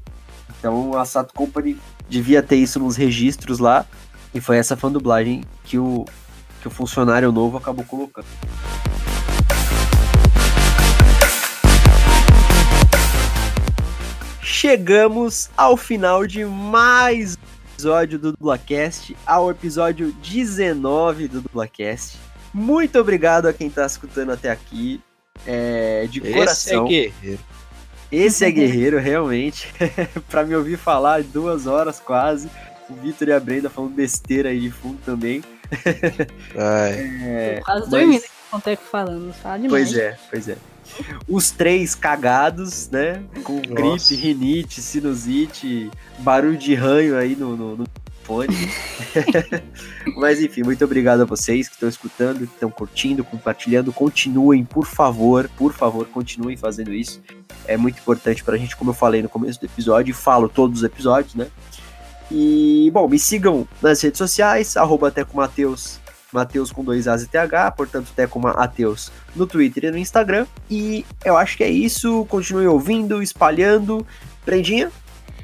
Então 0.58 0.96
a 0.98 1.04
Sato 1.04 1.32
Company 1.34 1.78
devia 2.08 2.42
ter 2.42 2.56
isso 2.56 2.78
nos 2.78 2.96
registros 2.96 3.58
lá 3.58 3.84
e 4.34 4.40
foi 4.40 4.56
essa 4.56 4.76
fã 4.76 4.90
dublagem 4.90 5.42
que 5.64 5.78
o 5.78 6.04
que 6.60 6.66
o 6.66 6.70
funcionário 6.70 7.30
novo 7.30 7.56
acabou 7.56 7.84
colocando. 7.84 8.26
Chegamos 14.42 15.50
ao 15.56 15.76
final 15.76 16.26
de 16.26 16.44
mais 16.44 17.36
um 17.36 17.72
episódio 17.72 18.18
do 18.18 18.32
Dublacast, 18.32 19.16
ao 19.24 19.50
episódio 19.52 20.12
19 20.14 21.28
do 21.28 21.40
Dublacast. 21.42 22.18
Muito 22.52 22.98
obrigado 22.98 23.46
a 23.46 23.52
quem 23.52 23.70
tá 23.70 23.86
escutando 23.86 24.32
até 24.32 24.50
aqui. 24.50 25.00
É, 25.46 26.08
de 26.10 26.18
Esse 26.18 26.32
coração. 26.32 26.86
é 26.86 26.88
guerreiro. 26.88 27.40
Esse 28.10 28.44
é 28.44 28.50
guerreiro, 28.50 28.98
realmente. 28.98 29.72
pra 30.30 30.44
me 30.44 30.54
ouvir 30.54 30.76
falar 30.76 31.22
duas 31.22 31.66
horas 31.66 32.00
quase. 32.00 32.48
O 32.88 32.94
Vitor 32.94 33.28
e 33.28 33.32
a 33.32 33.40
Brenda 33.40 33.68
falando 33.68 33.92
besteira 33.94 34.48
aí 34.48 34.60
de 34.60 34.70
fundo 34.70 34.98
também. 35.04 35.42
É, 36.54 37.56
Tô 37.58 37.64
quase 37.64 37.80
mas- 37.82 37.90
dormindo 37.90 38.16
aqui 38.18 38.28
com 38.50 38.56
o 38.56 38.60
Teco 38.60 38.82
falando. 38.84 39.32
Fala 39.34 39.58
demais. 39.58 39.88
Pois 39.88 39.98
é, 39.98 40.18
pois 40.30 40.48
é. 40.48 40.56
Os 41.28 41.50
três 41.50 41.94
cagados, 41.94 42.88
né? 42.88 43.22
Com 43.44 43.60
gripe, 43.60 44.14
rinite, 44.14 44.80
sinusite, 44.80 45.90
barulho 46.20 46.56
de 46.56 46.74
ranho 46.74 47.16
aí 47.18 47.36
no, 47.36 47.54
no, 47.56 47.76
no 47.76 47.84
fone. 48.28 48.54
Mas 50.18 50.42
enfim, 50.42 50.62
muito 50.62 50.84
obrigado 50.84 51.22
a 51.22 51.24
vocês 51.24 51.66
que 51.66 51.74
estão 51.74 51.88
escutando, 51.88 52.46
que 52.46 52.52
estão 52.52 52.70
curtindo, 52.70 53.24
compartilhando. 53.24 53.90
Continuem, 53.90 54.66
por 54.66 54.84
favor, 54.84 55.50
por 55.56 55.72
favor, 55.72 56.06
continuem 56.08 56.56
fazendo 56.56 56.92
isso. 56.92 57.22
É 57.66 57.78
muito 57.78 57.98
importante 57.98 58.44
pra 58.44 58.58
gente, 58.58 58.76
como 58.76 58.90
eu 58.90 58.94
falei 58.94 59.22
no 59.22 59.28
começo 59.30 59.58
do 59.58 59.64
episódio, 59.64 60.10
e 60.10 60.14
falo 60.14 60.48
todos 60.48 60.80
os 60.80 60.84
episódios, 60.84 61.34
né? 61.34 61.46
E, 62.30 62.90
bom, 62.92 63.08
me 63.08 63.18
sigam 63.18 63.66
nas 63.80 64.02
redes 64.02 64.18
sociais, 64.18 64.76
arroba 64.76 65.10
Mateus, 65.32 65.98
Mateus 66.30 66.70
com 66.70 66.84
dois 66.84 67.08
As 67.08 67.22
e 67.22 67.26
TH, 67.26 67.70
portanto, 67.70 68.12
Mateus 68.54 69.10
no 69.34 69.46
Twitter 69.46 69.84
e 69.84 69.90
no 69.90 69.96
Instagram. 69.96 70.46
E 70.70 71.06
eu 71.24 71.38
acho 71.38 71.56
que 71.56 71.64
é 71.64 71.70
isso. 71.70 72.26
Continue 72.26 72.66
ouvindo, 72.66 73.22
espalhando. 73.22 74.06
Prendinha? 74.44 74.92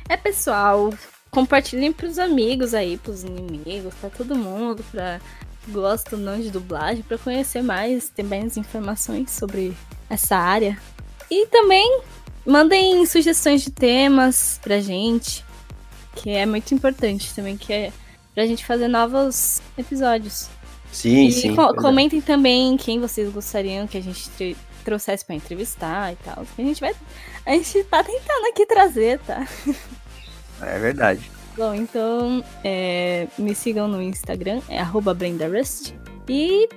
É, 0.08 0.16
pessoal, 0.18 0.92
compartilhem 1.34 1.92
pros 1.92 2.18
amigos 2.18 2.72
aí, 2.74 2.96
pros 2.96 3.22
inimigos, 3.24 3.92
pra 4.00 4.08
todo 4.10 4.34
mundo, 4.36 4.84
pra 4.90 5.20
que 5.64 5.70
gosta 5.70 6.14
ou 6.16 6.20
não 6.22 6.38
de 6.40 6.50
dublagem, 6.50 7.02
pra 7.02 7.16
conhecer 7.18 7.62
mais, 7.62 8.08
ter 8.10 8.22
mais 8.22 8.56
informações 8.56 9.30
sobre 9.30 9.74
essa 10.10 10.36
área. 10.36 10.78
E 11.30 11.46
também 11.46 12.00
mandem 12.46 13.04
sugestões 13.06 13.62
de 13.62 13.70
temas 13.70 14.60
pra 14.62 14.80
gente, 14.80 15.44
que 16.16 16.30
é 16.30 16.44
muito 16.46 16.74
importante 16.74 17.34
também, 17.34 17.56
que 17.56 17.72
é 17.72 17.92
pra 18.34 18.46
gente 18.46 18.64
fazer 18.64 18.88
novos 18.88 19.60
episódios. 19.76 20.48
Sim, 20.92 21.26
e 21.26 21.32
sim. 21.32 21.56
co- 21.56 21.74
comentem 21.74 22.20
também 22.20 22.76
quem 22.76 23.00
vocês 23.00 23.32
gostariam 23.32 23.86
que 23.86 23.96
a 23.98 24.02
gente 24.02 24.56
trouxesse 24.84 25.24
pra 25.24 25.34
entrevistar 25.34 26.12
e 26.12 26.16
tal. 26.16 26.44
A 26.58 26.62
gente 26.62 26.80
vai. 26.80 26.94
A 27.46 27.52
gente 27.52 27.82
tá 27.84 28.04
tentando 28.04 28.46
aqui 28.48 28.66
trazer, 28.66 29.18
tá? 29.20 29.44
É 30.66 30.78
verdade. 30.78 31.30
Bom, 31.56 31.72
então 31.74 32.42
é, 32.64 33.28
me 33.38 33.54
sigam 33.54 33.86
no 33.86 34.02
Instagram, 34.02 34.60
é 34.68 34.80
arroba 34.80 35.14
BrendaRust. 35.14 35.94
E 36.28 36.68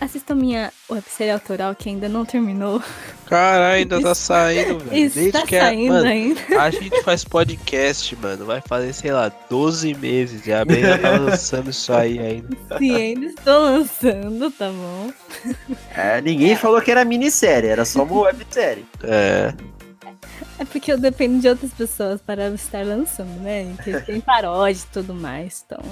assistam 0.00 0.34
minha 0.34 0.72
websérie 0.90 1.32
autoral 1.32 1.74
que 1.74 1.88
ainda 1.88 2.08
não 2.08 2.24
terminou. 2.24 2.82
Caralho, 3.26 3.76
ainda 3.76 4.00
tá 4.00 4.14
saindo, 4.14 4.78
velho. 4.78 5.06
Está 5.06 5.20
Desde 5.20 5.42
que 5.42 5.58
saindo 5.58 5.92
mano, 5.94 6.06
ainda. 6.08 6.40
A 6.60 6.70
gente 6.70 7.02
faz 7.02 7.24
podcast, 7.24 8.16
mano. 8.16 8.46
Vai 8.46 8.60
fazer, 8.60 8.92
sei 8.92 9.12
lá, 9.12 9.30
12 9.50 9.94
meses. 9.94 10.46
E 10.46 10.52
a 10.52 10.64
Brenda 10.64 10.98
tá 10.98 11.10
lançando 11.18 11.70
isso 11.70 11.92
aí 11.92 12.18
ainda. 12.18 12.56
Sim, 12.78 12.94
ainda 12.94 13.26
estou 13.26 13.60
lançando, 13.60 14.50
tá 14.50 14.70
bom? 14.70 15.12
É, 15.94 16.20
ninguém 16.20 16.56
falou 16.56 16.80
que 16.80 16.90
era 16.90 17.04
minissérie, 17.04 17.68
era 17.68 17.84
só 17.84 18.02
uma 18.02 18.22
websérie. 18.22 18.86
É. 19.02 19.52
É 20.58 20.64
porque 20.64 20.92
eu 20.92 20.98
dependo 20.98 21.40
de 21.40 21.48
outras 21.48 21.72
pessoas 21.72 22.20
para 22.20 22.48
estar 22.50 22.84
lançando, 22.84 23.40
né? 23.40 23.72
Porque 23.76 24.00
tem 24.00 24.20
paródia 24.20 24.82
e 24.82 24.92
tudo 24.92 25.14
mais, 25.14 25.64
então. 25.66 25.82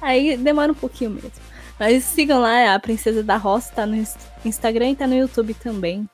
Aí 0.00 0.36
demora 0.36 0.72
um 0.72 0.74
pouquinho 0.76 1.10
mesmo. 1.10 1.32
Mas 1.78 2.04
sigam 2.04 2.40
lá, 2.40 2.58
é 2.58 2.72
a 2.72 2.78
Princesa 2.78 3.22
da 3.22 3.36
Roça, 3.36 3.72
tá 3.74 3.86
no 3.86 3.96
ins- 3.96 4.16
Instagram 4.44 4.90
e 4.90 4.96
tá 4.96 5.06
no 5.06 5.14
YouTube 5.14 5.54
também. 5.54 6.08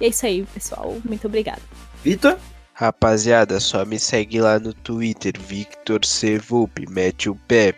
E 0.00 0.04
é 0.06 0.08
isso 0.08 0.24
aí, 0.26 0.46
pessoal. 0.54 0.96
Muito 1.04 1.26
obrigada. 1.26 1.60
Vitor? 2.04 2.36
Rapaziada, 2.72 3.60
só 3.60 3.84
me 3.84 3.98
segue 3.98 4.40
lá 4.40 4.58
no 4.58 4.72
Twitter, 4.72 5.34
Victor 5.38 6.04
Cevup, 6.04 6.86
mete 6.88 7.28
o 7.28 7.34
pé, 7.34 7.74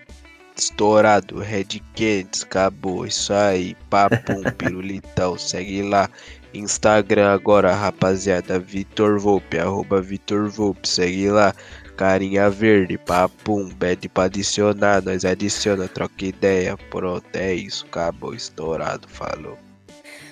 estourado, 0.56 1.40
Red 1.40 1.80
Candies, 1.96 2.42
acabou, 2.44 3.04
isso 3.06 3.32
aí, 3.32 3.76
papum, 3.90 4.42
pirulitão, 4.56 5.36
segue 5.36 5.82
lá. 5.82 6.08
Instagram 6.54 7.32
agora, 7.32 7.74
rapaziada, 7.74 8.58
Vitor 8.58 9.18
Volpe, 9.18 9.58
arroba 9.58 10.00
Vitor 10.00 10.48
Volpe, 10.48 10.88
segue 10.88 11.30
lá. 11.30 11.54
Carinha 11.96 12.48
verde, 12.48 12.96
papum, 12.98 13.68
pede 13.70 14.08
pra 14.08 14.24
adicionar, 14.24 15.02
nós 15.02 15.24
adiciona, 15.24 15.86
troca 15.86 16.24
ideia, 16.24 16.76
pronto, 16.90 17.26
é 17.34 17.54
isso, 17.54 17.84
acabou, 17.86 18.34
estourado, 18.34 19.06
falou. 19.08 19.58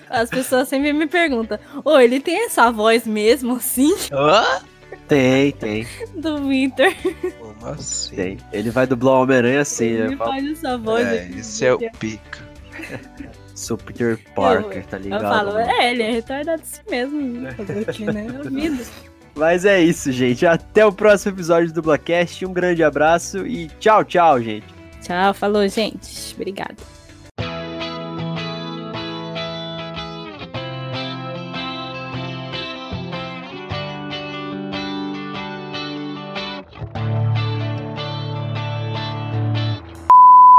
As 0.08 0.28
pessoas 0.28 0.68
sempre 0.68 0.92
me 0.92 1.06
perguntam: 1.06 1.58
Ô, 1.84 1.98
ele 1.98 2.18
tem 2.18 2.46
essa 2.46 2.70
voz 2.72 3.06
mesmo 3.06 3.56
assim? 3.56 3.94
Hã? 4.12 4.62
Tem, 5.06 5.52
tem. 5.52 5.86
Do 6.16 6.48
Victor. 6.48 6.92
Como 7.38 7.66
assim? 7.72 8.16
Tem. 8.16 8.38
Ele 8.52 8.70
vai 8.70 8.86
dublar 8.86 9.14
o 9.14 9.22
Homem-Aranha 9.22 9.60
assim, 9.60 9.86
Ele 9.86 10.08
né? 10.08 10.16
Fala, 10.16 10.30
faz 10.32 10.50
essa 10.50 10.78
voz. 10.78 11.06
É, 11.06 11.30
esse 11.36 11.64
é 11.64 11.72
o 11.72 11.78
pica. 11.98 12.38
Sou 13.60 13.76
Peter 13.76 14.18
Parker, 14.34 14.86
tá 14.86 14.96
Eu 14.96 15.02
ligado? 15.02 15.20
falo, 15.20 15.52
mano? 15.52 15.70
é, 15.70 15.90
ele 15.90 16.02
é 16.02 16.10
retardado 16.12 16.62
assim 16.62 16.80
mesmo. 16.88 17.52
Fazer 17.52 17.82
o 17.82 17.92
quê, 17.92 18.04
né? 18.06 18.26
Vida. 18.50 18.84
Mas 19.36 19.66
é 19.66 19.82
isso, 19.82 20.10
gente. 20.10 20.46
Até 20.46 20.84
o 20.84 20.90
próximo 20.90 21.34
episódio 21.34 21.68
do 21.68 21.74
Dublacast. 21.74 22.44
Um 22.46 22.54
grande 22.54 22.82
abraço 22.82 23.46
e 23.46 23.68
tchau, 23.78 24.02
tchau, 24.02 24.40
gente. 24.40 24.66
Tchau, 25.02 25.34
falou, 25.34 25.68
gente. 25.68 26.34
Obrigada. 26.34 26.76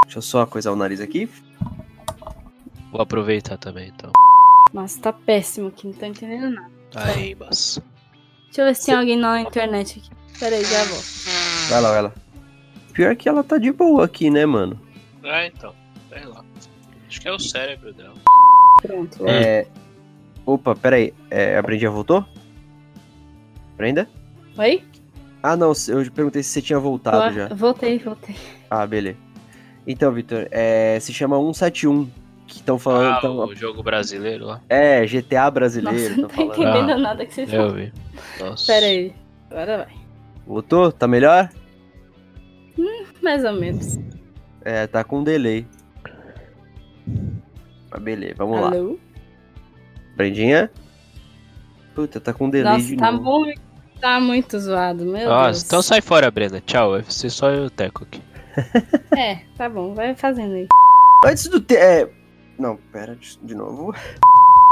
Deixa 0.03 0.17
eu 0.17 0.21
eu 0.21 0.21
só 0.21 0.45
coisar 0.45 0.71
o 0.71 0.75
nariz 0.75 1.01
aqui. 1.01 1.27
Vou 2.91 3.01
aproveitar 3.01 3.57
também, 3.57 3.89
então. 3.89 4.11
Nossa, 4.73 4.99
tá 5.01 5.13
péssimo 5.13 5.69
aqui, 5.69 5.87
não 5.87 5.93
tô 5.93 6.05
entendendo 6.05 6.49
nada. 6.51 6.71
Aí, 6.95 7.35
mas. 7.35 7.81
Deixa 8.45 8.61
eu 8.61 8.65
ver 8.65 8.75
se 8.75 8.85
tem 8.87 8.95
alguém 8.95 9.17
na 9.17 9.41
internet 9.41 9.99
aqui. 9.99 10.09
Pera 10.39 10.55
aí, 10.55 10.63
já 10.63 10.83
volto. 10.83 11.05
Vai 11.69 11.81
lá, 11.81 11.91
vai 11.91 12.01
lá. 12.01 12.13
Pior 12.93 13.15
que 13.15 13.29
ela 13.29 13.43
tá 13.43 13.57
de 13.57 13.71
boa 13.71 14.05
aqui, 14.05 14.29
né, 14.29 14.45
mano? 14.45 14.79
Ah, 15.23 15.45
então. 15.45 15.73
Sei 16.09 16.25
lá. 16.25 16.43
Acho 17.07 17.21
que 17.21 17.27
é 17.27 17.31
o 17.31 17.39
cérebro 17.39 17.93
dela. 17.93 18.15
Pronto. 18.81 19.25
É. 19.27 19.67
Opa, 20.45 20.75
pera 20.75 20.97
aí. 20.97 21.13
É, 21.29 21.57
a 21.57 21.61
Brendinha 21.61 21.91
voltou? 21.91 22.25
Brenda? 23.77 24.09
Oi? 24.57 24.83
Ah, 25.41 25.55
não. 25.55 25.71
Eu 25.87 26.11
perguntei 26.11 26.43
se 26.43 26.49
você 26.49 26.61
tinha 26.61 26.79
voltado 26.79 27.33
já. 27.33 27.47
Voltei, 27.49 27.97
voltei. 27.99 28.35
Ah, 28.69 28.85
beleza. 28.85 29.17
Então, 29.87 30.11
Vitor, 30.11 30.47
é, 30.51 30.99
se 30.99 31.13
chama 31.13 31.37
171. 31.37 32.09
Que 32.51 32.57
estão 32.57 32.77
falando. 32.77 33.13
Ah, 33.13 33.21
tão- 33.21 33.37
o 33.45 33.55
jogo 33.55 33.81
brasileiro 33.81 34.45
lá. 34.45 34.61
É, 34.67 35.05
GTA 35.05 35.49
brasileiro. 35.49 36.21
Nossa, 36.21 36.21
não 36.21 36.27
tô 36.49 36.61
entendendo 36.63 36.97
nada 36.99 37.25
que 37.25 37.33
vocês 37.33 37.51
Eu 37.51 37.59
falam. 37.61 37.75
vi. 37.75 37.93
Nossa. 38.39 38.67
Pera 38.73 38.85
aí. 38.85 39.13
Agora 39.49 39.77
vai. 39.85 39.95
Voltou? 40.45 40.91
Tá 40.91 41.07
melhor? 41.07 41.49
Hum, 42.77 43.05
mais 43.23 43.45
ou 43.45 43.53
menos. 43.53 43.97
É, 44.65 44.85
tá 44.85 45.01
com 45.03 45.23
delay. 45.23 45.65
Mas 47.89 48.01
beleza, 48.01 48.35
vamos 48.37 48.59
lá. 48.59 48.67
Alô? 48.67 48.99
Brendinha? 50.15 50.69
Puta, 51.95 52.19
tá 52.19 52.33
com 52.33 52.49
delay 52.49 52.73
Nossa, 52.73 52.85
de 52.87 52.95
tá 52.97 53.11
novo. 53.11 53.39
muito, 53.39 53.61
tá 53.99 54.19
muito 54.19 54.59
zoado, 54.59 55.05
meu 55.05 55.27
Nossa, 55.27 55.51
Deus. 55.51 55.63
então 55.63 55.81
sai 55.81 56.01
fora, 56.01 56.29
Brenda. 56.31 56.61
Tchau. 56.61 56.91
Vai 56.91 57.03
ser 57.07 57.29
só 57.29 57.49
eu 57.49 57.63
e 57.63 57.67
o 57.67 57.69
Teco 57.69 58.03
aqui. 58.03 58.21
É, 59.17 59.35
tá 59.57 59.69
bom, 59.69 59.93
vai 59.93 60.13
fazendo 60.15 60.53
aí. 60.53 60.67
Antes 61.25 61.47
do 61.47 61.59
te... 61.61 61.75
é... 61.75 62.09
Não, 62.61 62.77
pera, 62.91 63.17
de 63.41 63.55
novo. 63.55 63.93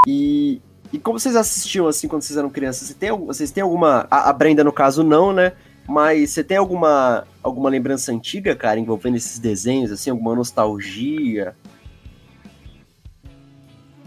E... 0.06 0.62
E 0.92 0.98
como 0.98 1.20
vocês 1.20 1.36
assistiam, 1.36 1.86
assim, 1.86 2.08
quando 2.08 2.22
vocês 2.22 2.36
eram 2.36 2.50
crianças? 2.50 2.88
Você 2.88 2.94
tem, 2.94 3.12
vocês 3.12 3.52
têm 3.52 3.62
alguma... 3.62 4.08
A, 4.10 4.28
a 4.28 4.32
Brenda, 4.32 4.64
no 4.64 4.72
caso, 4.72 5.04
não, 5.04 5.32
né? 5.32 5.52
Mas 5.88 6.30
você 6.30 6.42
tem 6.42 6.56
alguma, 6.56 7.26
alguma 7.44 7.68
lembrança 7.70 8.10
antiga, 8.10 8.56
cara, 8.56 8.78
envolvendo 8.80 9.16
esses 9.16 9.38
desenhos, 9.38 9.92
assim? 9.92 10.10
Alguma 10.10 10.34
nostalgia? 10.34 11.54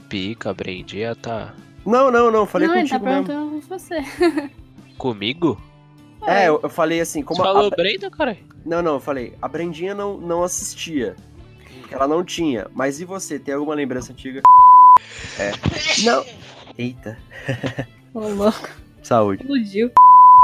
Pica, 0.09 0.53
Brendinha 0.53 1.15
tá. 1.15 1.53
Não, 1.85 2.11
não, 2.11 2.29
não, 2.29 2.45
falei 2.45 2.67
não, 2.67 2.75
ele 2.75 2.89
tá 2.89 2.99
contigo 2.99 3.09
mesmo. 3.09 3.25
perguntando 3.27 3.61
com 3.61 3.79
você. 3.79 3.97
Comigo? 4.97 5.61
É, 6.25 6.47
eu, 6.49 6.59
eu 6.63 6.69
falei 6.69 7.01
assim, 7.01 7.21
como 7.21 7.37
Você 7.37 7.47
a- 7.47 7.53
falou 7.53 7.67
a, 7.67 7.75
Brenda, 7.75 8.11
cara? 8.11 8.37
Não, 8.65 8.81
não, 8.81 8.93
eu 8.95 8.99
falei, 8.99 9.33
a 9.41 9.47
Brendinha 9.47 9.93
não, 9.95 10.17
não 10.17 10.43
assistia. 10.43 11.15
Porque 11.93 12.03
ela 12.03 12.07
não 12.07 12.23
tinha. 12.23 12.67
Mas 12.73 12.99
e 12.99 13.05
você, 13.05 13.37
tem 13.37 13.53
alguma 13.53 13.75
lembrança 13.75 14.11
antiga? 14.11 14.41
É. 15.39 15.51
Não. 16.03 16.25
Eita. 16.77 17.17
Ô, 18.13 18.19
louco. 18.29 18.67
Saúde. 19.03 19.41
Explodiu. 19.43 19.91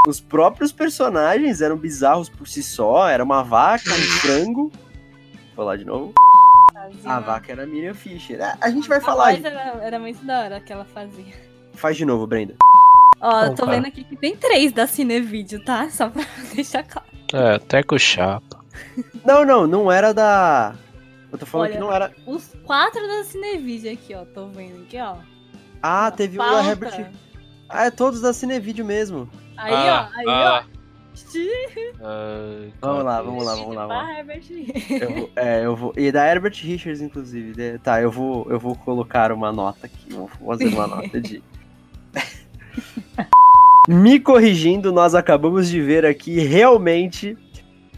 Os 0.08 0.22
próprios 0.22 0.72
personagens 0.72 1.60
eram 1.62 1.76
bizarros 1.76 2.30
por 2.30 2.48
si 2.48 2.62
só. 2.62 3.08
Era 3.10 3.24
uma 3.24 3.44
vaca, 3.44 3.90
um 3.90 4.20
frango. 4.20 4.72
Vou 5.56 5.56
falar 5.56 5.78
de 5.78 5.86
novo. 5.86 6.14
A 7.04 7.20
vaca 7.20 7.52
era 7.52 7.64
a 7.64 7.66
Miriam 7.66 7.94
Fischer. 7.94 8.42
A, 8.42 8.58
a 8.62 8.70
gente 8.70 8.88
vai 8.88 9.00
A 9.00 9.02
falar. 9.02 9.32
voz 9.34 9.44
era, 9.44 9.60
era 9.84 10.00
muito 10.00 10.24
da 10.26 10.40
hora 10.44 10.60
que 10.60 10.72
ela 10.72 10.86
fazia. 10.86 11.34
Faz 11.74 11.98
de 11.98 12.06
novo, 12.06 12.26
Brenda. 12.28 12.56
Ó, 13.22 13.42
eu 13.44 13.50
Bom, 13.50 13.56
tô 13.56 13.66
cara. 13.66 13.78
vendo 13.78 13.88
aqui 13.88 14.04
que 14.04 14.16
tem 14.16 14.36
três 14.36 14.72
da 14.72 14.88
Cinevídeo, 14.88 15.64
tá? 15.64 15.90
Só 15.90 16.10
pra 16.10 16.24
deixar 16.56 16.84
claro. 16.84 17.08
É, 17.34 17.58
Teco 17.60 17.98
chapa. 18.00 18.60
Não, 19.26 19.44
não, 19.44 19.68
não 19.68 19.92
era 19.92 20.14
da. 20.14 20.74
Eu 21.32 21.38
tô 21.38 21.46
falando 21.46 21.68
Olha, 21.68 21.74
que 21.76 21.80
não 21.80 21.92
era. 21.94 22.12
Os 22.26 22.56
quatro 22.64 23.08
da 23.08 23.24
Cinevídeo 23.24 23.94
aqui, 23.94 24.16
ó. 24.16 24.26
Tô 24.26 24.48
vendo 24.48 24.82
aqui, 24.84 25.00
ó. 25.00 25.18
Ah, 25.82 26.12
teve 26.12 26.38
um 26.38 26.42
da 26.44 26.50
Pauta. 26.50 26.70
Herbert. 26.70 27.12
Ah, 27.70 27.86
é 27.86 27.92
todos 27.92 28.22
da 28.22 28.34
Cinevídeo 28.34 28.84
mesmo. 28.84 29.30
Aí, 29.58 29.74
Ah, 29.74 30.10
ó. 30.12 30.18
Aí, 30.18 30.26
ah. 30.28 30.66
ó. 30.66 30.80
Ai, 32.02 32.74
Vamos 32.82 33.04
lá, 33.04 33.22
vamos 33.22 33.46
lá, 33.46 33.56
vamos 33.56 33.76
lá. 33.76 33.88
Vamos 33.88 33.88
lá. 33.88 34.06
Ah, 34.08 34.20
Herbert. 34.20 34.44
Eu 34.90 35.10
vou, 35.16 35.30
é, 35.36 35.66
eu 35.66 35.76
vou. 35.76 35.94
E 35.98 36.12
da 36.12 36.26
Herbert 36.26 36.54
Richards, 36.56 37.02
inclusive. 37.02 37.78
Tá, 37.80 38.02
eu 38.02 38.10
vou, 38.10 38.48
eu 38.50 38.60
vou 38.60 38.76
colocar 38.76 39.32
uma 39.32 39.52
nota 39.52 39.86
aqui. 39.86 40.14
Vou 40.14 40.28
fazer 40.28 40.68
uma 40.68 40.88
nota 40.88 41.20
de. 41.22 41.44
Me 43.88 44.20
corrigindo, 44.20 44.92
nós 44.92 45.16
acabamos 45.16 45.70
de 45.70 45.82
ver 45.82 46.06
aqui 46.06 46.40
realmente 46.40 47.38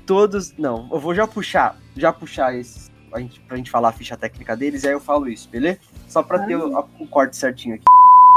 todos. 0.06 0.54
Não, 0.58 0.88
eu 0.92 1.00
vou 1.00 1.14
já 1.14 1.28
puxar, 1.28 1.78
já 1.96 2.12
puxar 2.14 2.56
esses. 2.56 2.91
A 3.12 3.20
gente, 3.20 3.40
pra 3.42 3.58
gente 3.58 3.70
falar 3.70 3.90
a 3.90 3.92
ficha 3.92 4.16
técnica 4.16 4.56
deles, 4.56 4.84
e 4.84 4.88
aí 4.88 4.94
eu 4.94 5.00
falo 5.00 5.28
isso, 5.28 5.50
beleza? 5.50 5.80
Só 6.08 6.24
pra 6.24 6.40
ter 6.40 6.56
o, 6.56 6.80
o 7.00 7.08
corte 7.08 7.36
certinho 7.36 7.76
aqui. 7.76 7.84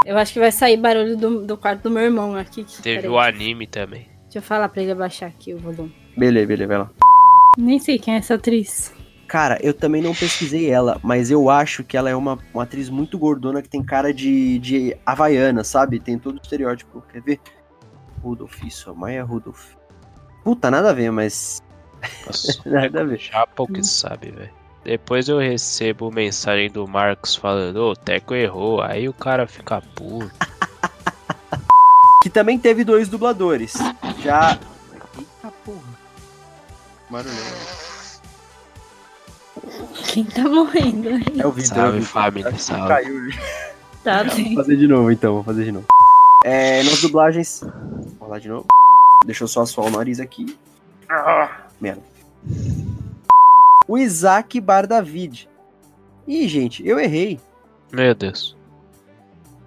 Eu 0.05 0.19
acho 0.19 0.33
que 0.33 0.39
vai 0.39 0.53
sair 0.53 0.77
barulho 0.77 1.17
do, 1.17 1.47
do 1.47 1.57
quarto 1.57 1.83
do 1.85 1.91
meu 1.91 2.03
irmão 2.03 2.37
aqui. 2.37 2.67
Teve 2.83 3.09
o 3.09 3.19
anime 3.19 3.67
também. 3.67 4.07
Deixa 4.25 4.39
eu 4.39 4.43
falar 4.43 4.69
pra 4.69 4.83
ele 4.83 4.93
abaixar 4.93 5.29
aqui 5.29 5.55
o 5.55 5.59
volume. 5.59 5.95
Beleza, 6.17 6.47
beleza, 6.47 6.69
vai 6.69 6.79
lá. 6.79 6.91
Nem 7.57 7.79
sei 7.79 7.99
quem 7.99 8.15
é 8.15 8.19
essa 8.19 8.35
atriz. 8.35 8.93
Cara, 9.27 9.59
eu 9.63 9.73
também 9.73 10.03
não 10.03 10.15
pesquisei 10.15 10.71
ela, 10.71 11.01
mas 11.03 11.31
eu 11.31 11.49
acho 11.49 11.83
que 11.83 11.97
ela 11.97 12.11
é 12.11 12.15
uma, 12.15 12.39
uma 12.53 12.65
atriz 12.65 12.91
muito 12.91 13.19
gordona 13.19 13.63
que 13.63 13.69
tem 13.69 13.83
cara 13.83 14.13
de, 14.13 14.59
de 14.59 14.97
havaiana, 15.07 15.65
sabe? 15.65 15.99
Tem 15.99 16.19
todo 16.19 16.37
o 16.37 16.43
estereótipo. 16.43 17.03
Quer 17.11 17.23
ver? 17.23 17.41
Rudolf, 18.23 18.63
isso, 18.65 18.95
Maya 18.95 19.25
Rudolf. 19.25 19.75
Puta, 20.43 20.71
nada 20.71 20.91
a 20.91 20.93
ver, 20.93 21.11
mas. 21.11 21.63
Nossa, 22.27 22.61
nada 22.69 23.01
a 23.01 23.05
ver. 23.05 23.19
chapa 23.19 23.63
o 23.63 23.67
que 23.67 23.83
sabe, 23.83 24.31
velho. 24.31 24.64
Depois 24.85 25.29
eu 25.29 25.39
recebo 25.39 26.11
mensagem 26.11 26.71
do 26.71 26.87
Marcos 26.87 27.35
falando, 27.35 27.77
ô, 27.79 27.91
o 27.93 27.97
Teco 27.97 28.35
errou. 28.35 28.83
Aí 28.83 29.09
o 29.09 29.13
cara 29.15 29.47
fica 29.47 29.81
puto. 29.95 30.31
Que 32.23 32.31
também 32.31 32.59
teve 32.59 32.85
dois 32.85 33.07
dubladores. 33.07 33.75
Já. 34.23 34.59
Eita 35.19 35.53
porra. 35.63 35.79
Barulhão. 37.11 37.35
Quem 40.07 40.25
tá 40.25 40.43
morrendo 40.45 41.11
aí? 41.11 41.39
É 41.39 41.47
o 41.47 41.53
Vitor. 41.53 41.77
Salve, 41.77 42.01
família, 42.01 42.59
salve. 42.59 42.89
Caiu. 42.89 43.31
Tá 44.03 44.23
Vou 44.23 44.37
bem. 44.37 44.55
fazer 44.55 44.77
de 44.79 44.89
novo 44.89 45.11
então, 45.11 45.35
vou 45.35 45.43
fazer 45.45 45.65
de 45.65 45.73
novo. 45.73 45.87
É, 46.47 46.83
nas 46.83 47.03
dublagens. 47.03 47.61
Vamos 48.19 48.29
lá 48.31 48.39
de 48.39 48.49
novo. 48.49 48.67
Deixa 49.27 49.45
eu 49.45 49.49
só 49.49 49.61
assoar 49.61 49.89
o 49.89 49.91
nariz 49.91 50.19
aqui. 50.19 50.59
Ah, 51.11 51.67
merda. 51.79 52.01
O 53.87 53.99
Isaac 53.99 54.61
Bardavid. 54.61 55.49
Ih, 56.27 56.49
gente, 56.49 56.87
eu 56.87 56.99
errei. 56.99 57.39
Meu 57.93 58.15
Deus. 58.15 58.57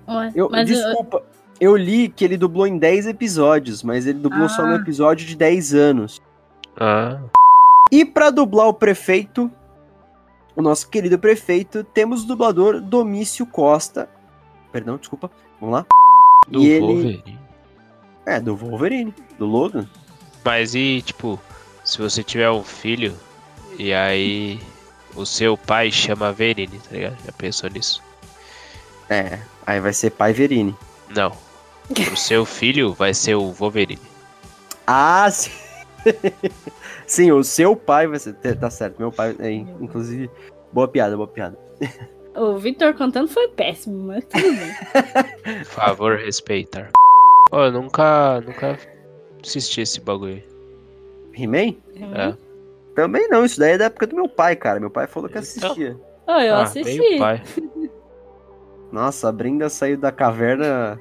Ué, 0.07 0.31
Eu, 0.35 0.49
mas 0.49 0.69
eu- 0.69 0.75
desculpa. 0.75 1.23
Eu 1.59 1.75
li 1.75 2.07
que 2.09 2.23
ele 2.23 2.37
dublou 2.37 2.67
em 2.67 2.77
10 2.77 3.07
episódios, 3.07 3.81
mas 3.81 4.05
ele 4.05 4.19
dublou 4.19 4.47
só 4.47 4.63
no 4.63 4.73
Ah. 4.73 4.77
episódio 4.77 5.25
de 5.25 5.35
10 5.35 5.73
anos. 5.73 6.21
Ah, 6.79 7.19
E 7.91 8.03
pra 8.05 8.29
dublar 8.29 8.67
o 8.67 8.73
prefeito, 8.73 9.49
o 10.55 10.61
nosso 10.61 10.89
querido 10.89 11.17
prefeito, 11.17 11.83
temos 11.85 12.23
o 12.23 12.27
dublador 12.27 12.81
Domício 12.81 13.45
Costa. 13.45 14.09
Perdão, 14.71 14.97
desculpa. 14.97 15.31
Vamos 15.59 15.73
lá. 15.75 15.85
do 16.49 16.61
E 16.61 16.67
ele- 16.67 16.85
Wolverine. 16.85 17.39
É, 18.25 18.39
do 18.39 18.55
Wolverine, 18.55 19.13
do 19.39 19.45
Logan. 19.45 19.85
Mas 20.45 20.75
e, 20.75 21.01
tipo, 21.01 21.39
se 21.83 21.97
você 21.97 22.23
tiver 22.23 22.49
um 22.51 22.63
filho 22.63 23.13
e 23.77 23.93
aí 23.93 24.59
o 25.15 25.25
seu 25.25 25.57
pai 25.57 25.91
chama 25.91 26.31
Verine, 26.31 26.79
tá 26.79 26.91
ligado? 26.91 27.17
Já 27.25 27.31
pensou 27.31 27.69
nisso? 27.69 28.03
É, 29.09 29.39
aí 29.65 29.79
vai 29.79 29.93
ser 29.93 30.11
pai 30.11 30.33
Verini. 30.33 30.75
Não. 31.15 31.31
O 32.11 32.15
seu 32.17 32.45
filho 32.45 32.93
vai 32.93 33.13
ser 33.13 33.35
o 33.35 33.51
Wolverine. 33.51 34.01
Ah, 34.85 35.29
sim. 35.31 35.51
sim, 37.05 37.31
o 37.31 37.43
seu 37.43 37.75
pai 37.75 38.07
vai 38.07 38.19
ser. 38.19 38.33
Tá 38.59 38.69
certo, 38.69 38.99
meu 38.99 39.11
pai. 39.11 39.35
É, 39.39 39.51
inclusive, 39.51 40.29
boa 40.71 40.87
piada, 40.87 41.15
boa 41.15 41.27
piada. 41.27 41.57
O 42.35 42.57
Victor 42.57 42.93
contando 42.93 43.27
foi 43.27 43.47
péssimo, 43.47 44.07
mas 44.07 44.23
tudo 44.25 44.43
bem. 44.43 45.55
Por 45.63 45.65
favor, 45.65 46.17
respeitar. 46.17 46.91
Ó, 47.51 47.65
eu 47.65 47.71
nunca, 47.71 48.41
nunca 48.41 48.77
assisti 49.43 49.81
esse 49.81 49.99
bagulho 50.01 50.33
aí. 50.35 50.43
He-Man? 51.33 51.75
É. 51.95 52.46
Também 52.97 53.27
não, 53.27 53.45
isso 53.45 53.59
daí 53.59 53.73
é 53.73 53.77
da 53.77 53.85
época 53.85 54.07
do 54.07 54.15
meu 54.15 54.27
pai, 54.27 54.55
cara. 54.55 54.79
Meu 54.79 54.89
pai 54.89 55.05
falou 55.05 55.29
que 55.29 55.37
assistia. 55.37 55.95
Oh, 56.25 56.31
eu 56.31 56.55
ah, 56.55 56.63
assisti. 56.63 57.19
pai. 57.19 57.43
Nossa, 58.91 59.29
a 59.29 59.31
Brenda 59.31 59.69
saiu 59.69 59.99
da 59.99 60.11
caverna 60.11 60.99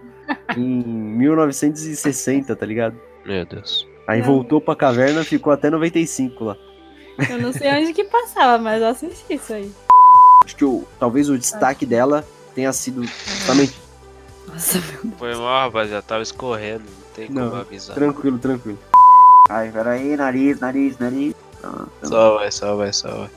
em 0.54 0.84
1960, 0.84 2.54
tá 2.54 2.66
ligado? 2.66 3.00
Meu 3.24 3.46
Deus. 3.46 3.88
Aí 4.06 4.20
voltou 4.20 4.60
pra 4.60 4.76
caverna, 4.76 5.24
ficou 5.24 5.50
até 5.50 5.70
95 5.70 6.44
lá. 6.44 6.56
Eu 7.30 7.40
não 7.40 7.50
sei 7.50 7.72
onde 7.72 7.94
que 7.94 8.04
passava, 8.04 8.62
mas 8.62 8.82
eu 8.82 8.88
assisti 8.88 9.32
isso 9.32 9.54
aí. 9.54 9.72
Acho 10.44 10.54
que 10.54 10.66
o, 10.66 10.84
talvez 11.00 11.30
o 11.30 11.38
destaque 11.38 11.86
dela 11.86 12.22
tenha 12.54 12.74
sido 12.74 13.04
justamente. 13.04 13.74
Nossa, 14.46 14.82
Foi 15.18 15.34
mal, 15.34 15.70
rapaziada. 15.70 16.02
Tava 16.02 16.22
escorrendo. 16.22 16.84
Não 16.84 17.14
tem 17.14 17.26
como 17.28 17.40
Não, 17.40 17.56
avisar. 17.56 17.94
tranquilo, 17.94 18.38
tranquilo. 18.38 18.78
Ai, 19.48 19.70
peraí, 19.70 20.14
nariz, 20.14 20.60
nariz, 20.60 20.98
nariz. 20.98 21.34
Ah, 21.74 21.86
tá 22.00 22.06
Só 22.08 22.34
vai, 22.36 22.50
só 22.52 22.76
vai, 22.76 22.92
só 22.92 23.08
vai. 23.08 23.30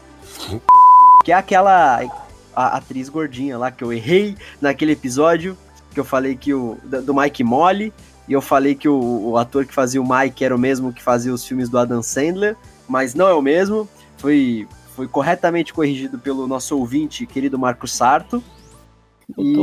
Que 1.24 1.32
é 1.32 1.36
aquela 1.36 2.02
a- 2.56 2.78
atriz 2.78 3.10
gordinha 3.10 3.58
lá 3.58 3.72
que 3.72 3.84
eu 3.84 3.92
errei 3.92 4.38
naquele 4.62 4.92
episódio. 4.94 5.58
Que 5.94 6.00
eu 6.00 6.06
falei 6.06 6.36
que 6.36 6.54
o. 6.54 6.78
Do 6.84 7.14
Mike 7.14 7.44
Molly. 7.44 7.94
E 8.28 8.34
eu 8.34 8.42
falei 8.42 8.76
que 8.76 8.88
o, 8.88 9.30
o 9.32 9.38
ator 9.38 9.66
que 9.66 9.74
fazia 9.74 10.02
o 10.02 10.08
Mike 10.08 10.46
era 10.46 10.56
o 10.56 10.60
mesmo 10.60 10.94
que 10.94 11.02
fazia 11.02 11.34
os 11.34 11.44
filmes 11.44 11.68
do 11.68 11.78
Adam 11.80 12.02
Sandler. 12.04 12.56
Mas 12.88 13.14
não 13.16 13.28
é 13.28 13.34
o 13.34 13.42
mesmo. 13.42 13.90
Foi, 14.18 14.68
foi 14.96 15.08
corretamente 15.08 15.74
corrigido 15.74 16.20
pelo 16.20 16.48
nosso 16.48 16.78
ouvinte, 16.78 17.26
querido 17.26 17.58
Marcos 17.58 17.92
Sarto. 17.94 18.44
E 19.38 19.56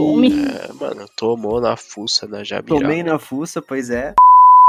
É, 0.49 0.73
mano, 0.73 1.07
tomou 1.17 1.61
na 1.61 1.77
fuça 1.77 2.27
na 2.27 2.43
Jabira. 2.45 2.79
tomei 2.79 3.03
na 3.03 3.19
fuça, 3.19 3.61
pois 3.61 3.91
é. 3.91 4.15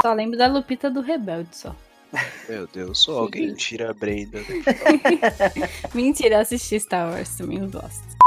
Só 0.02 0.14
lembro 0.14 0.38
da 0.38 0.48
Lupita 0.48 0.90
do 0.90 1.02
Rebelde 1.02 1.50
só. 1.56 1.76
Meu 2.48 2.68
Deus, 2.68 3.00
só 3.00 3.20
alguém 3.20 3.54
tira 3.54 3.90
a 3.92 3.94
Brenda. 3.94 4.40
Mentira, 5.94 6.36
eu 6.36 6.40
assisti 6.40 6.80
Star 6.80 7.12
Wars 7.12 7.36
também, 7.38 7.60
eu 7.60 7.70
gosto. 7.70 8.18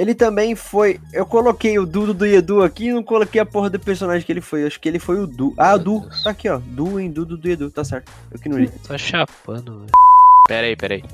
Ele 0.00 0.14
também 0.14 0.54
foi. 0.54 0.98
Eu 1.12 1.26
coloquei 1.26 1.78
o 1.78 1.86
Dudo 1.86 2.14
do 2.14 2.26
Edu 2.26 2.62
aqui 2.62 2.86
e 2.86 2.92
não 2.92 3.02
coloquei 3.02 3.40
a 3.40 3.46
porra 3.46 3.68
do 3.68 3.78
personagem 3.78 4.24
que 4.24 4.32
ele 4.32 4.40
foi. 4.40 4.66
Acho 4.66 4.80
que 4.80 4.88
ele 4.88 4.98
foi 4.98 5.18
o 5.18 5.26
Du. 5.26 5.54
Ah, 5.56 5.74
o 5.74 5.78
Du. 5.78 6.08
Tá 6.24 6.30
aqui, 6.30 6.48
ó. 6.48 6.58
Du 6.58 6.98
em 6.98 7.10
Dudo 7.10 7.36
do 7.36 7.48
Edu, 7.48 7.70
tá 7.70 7.84
certo. 7.84 8.10
Eu 8.30 8.38
que 8.38 8.48
não 8.48 8.58
li. 8.58 8.68
Tá 8.86 8.96
chapando, 8.96 9.80
velho. 9.80 9.90
Pera 10.48 10.66
aí, 10.66 10.76
pera 10.76 10.94
aí. 10.94 11.04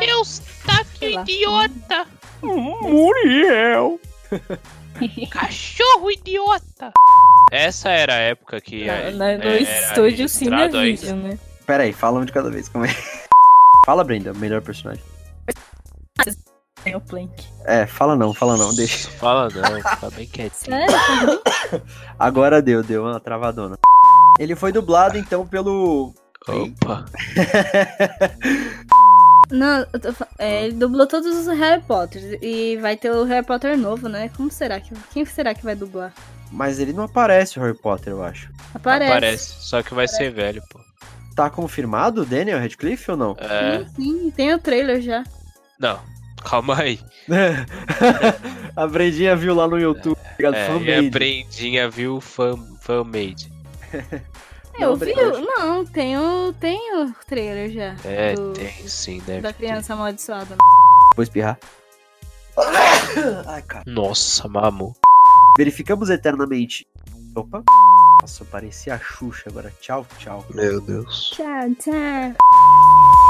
Eustáquio, 0.00 1.20
idiota! 1.20 2.06
Muriel! 2.40 4.00
Cachorro 5.30 6.10
idiota! 6.10 6.92
Essa 7.50 7.88
era 7.90 8.14
a 8.14 8.18
época 8.18 8.60
que. 8.60 8.84
Na- 8.86 9.10
na- 9.10 9.36
no 9.38 9.42
era 9.44 9.60
estúdio 9.60 10.26
ainda. 10.78 11.12
né? 11.16 11.38
Pera 11.66 11.82
aí, 11.84 11.92
fala 11.92 12.20
um 12.20 12.24
de 12.24 12.32
cada 12.32 12.50
vez. 12.50 12.68
Como 12.68 12.84
é? 12.84 12.88
Fala, 13.86 14.04
Brenda, 14.04 14.34
melhor 14.34 14.60
personagem. 14.60 15.02
Tem 16.84 16.94
o 16.94 17.00
Plank. 17.00 17.32
É, 17.64 17.86
fala 17.86 18.14
não, 18.14 18.32
fala 18.34 18.56
não, 18.56 18.74
deixa. 18.74 19.08
Fala 19.18 19.48
não, 19.48 19.90
fica 19.90 20.10
bem 20.10 20.26
quietinho. 20.26 20.76
Sério? 20.76 21.42
Agora 22.18 22.60
deu, 22.62 22.82
deu 22.82 23.02
uma 23.04 23.18
travadona. 23.18 23.76
Ele 24.38 24.54
foi 24.54 24.72
dublado 24.72 25.16
então 25.18 25.46
pelo. 25.46 26.12
Opa! 26.46 27.04
Não, 29.50 29.86
eu 29.94 29.98
tô 30.00 30.12
fa- 30.12 30.28
é, 30.38 30.66
ele 30.66 30.74
dublou 30.74 31.06
todos 31.06 31.34
os 31.34 31.46
Harry 31.58 31.82
Potter 31.82 32.38
e 32.42 32.76
vai 32.76 32.96
ter 32.98 33.10
o 33.10 33.24
Harry 33.24 33.44
Potter 33.46 33.78
novo, 33.78 34.06
né? 34.08 34.28
Como 34.36 34.50
será 34.50 34.78
que 34.78 34.92
quem 35.10 35.24
será 35.24 35.54
que 35.54 35.64
vai 35.64 35.74
dublar? 35.74 36.12
Mas 36.50 36.78
ele 36.80 36.92
não 36.92 37.04
aparece, 37.04 37.58
o 37.58 37.62
Harry 37.62 37.76
Potter, 37.76 38.12
eu 38.12 38.22
acho. 38.24 38.50
Aparece. 38.74 39.10
Aparece, 39.12 39.54
só 39.60 39.82
que 39.82 39.94
vai 39.94 40.08
ser 40.08 40.30
velho, 40.32 40.62
pô. 40.70 40.80
Tá 41.36 41.48
confirmado 41.50 42.22
o 42.22 42.26
Daniel 42.26 42.58
Radcliffe 42.58 43.10
ou 43.10 43.16
não? 43.16 43.36
É. 43.38 43.84
Sim, 43.94 44.30
tem 44.34 44.52
o 44.54 44.58
trailer 44.58 45.00
já. 45.00 45.22
Não, 45.78 46.00
calma 46.42 46.80
aí. 46.80 46.98
a 48.74 48.86
Brendinha 48.86 49.36
viu 49.36 49.54
lá 49.54 49.68
no 49.68 49.78
YouTube, 49.78 50.16
tá 50.16 50.34
ligado? 50.36 50.54
É, 50.54 50.66
Fan 50.66 50.80
e 50.80 50.94
a. 51.06 51.10
Brendinha 51.10 51.88
viu 51.90 52.20
fan, 52.20 52.56
fan-made. 52.80 53.52
Eu 54.78 54.90
Não, 54.90 54.96
vi, 54.96 55.14
não, 55.14 55.84
tem 55.86 56.16
o, 56.18 56.52
tem 56.54 56.96
o 56.96 57.12
trailer 57.26 57.70
já. 57.70 57.94
É, 58.04 58.34
do- 58.34 58.52
tem 58.52 58.70
sim, 58.88 59.20
deve 59.26 59.40
Da 59.42 59.52
ter. 59.52 59.58
criança 59.58 59.92
amaldiçoada. 59.92 60.56
Vou 61.16 61.22
espirrar. 61.22 61.58
Ai, 63.46 63.62
cara. 63.62 63.84
Nossa, 63.86 64.48
mamou. 64.48 64.94
Verificamos 65.58 66.08
eternamente. 66.08 66.86
Opa. 67.34 67.64
Nossa, 68.22 68.44
eu 68.44 68.46
parecia 68.46 68.94
a 68.94 68.98
Xuxa 68.98 69.50
agora. 69.50 69.72
Tchau, 69.80 70.06
tchau. 70.16 70.46
Meu 70.54 70.80
Deus. 70.80 71.30
Tchau, 71.34 71.74
tchau. 71.74 73.27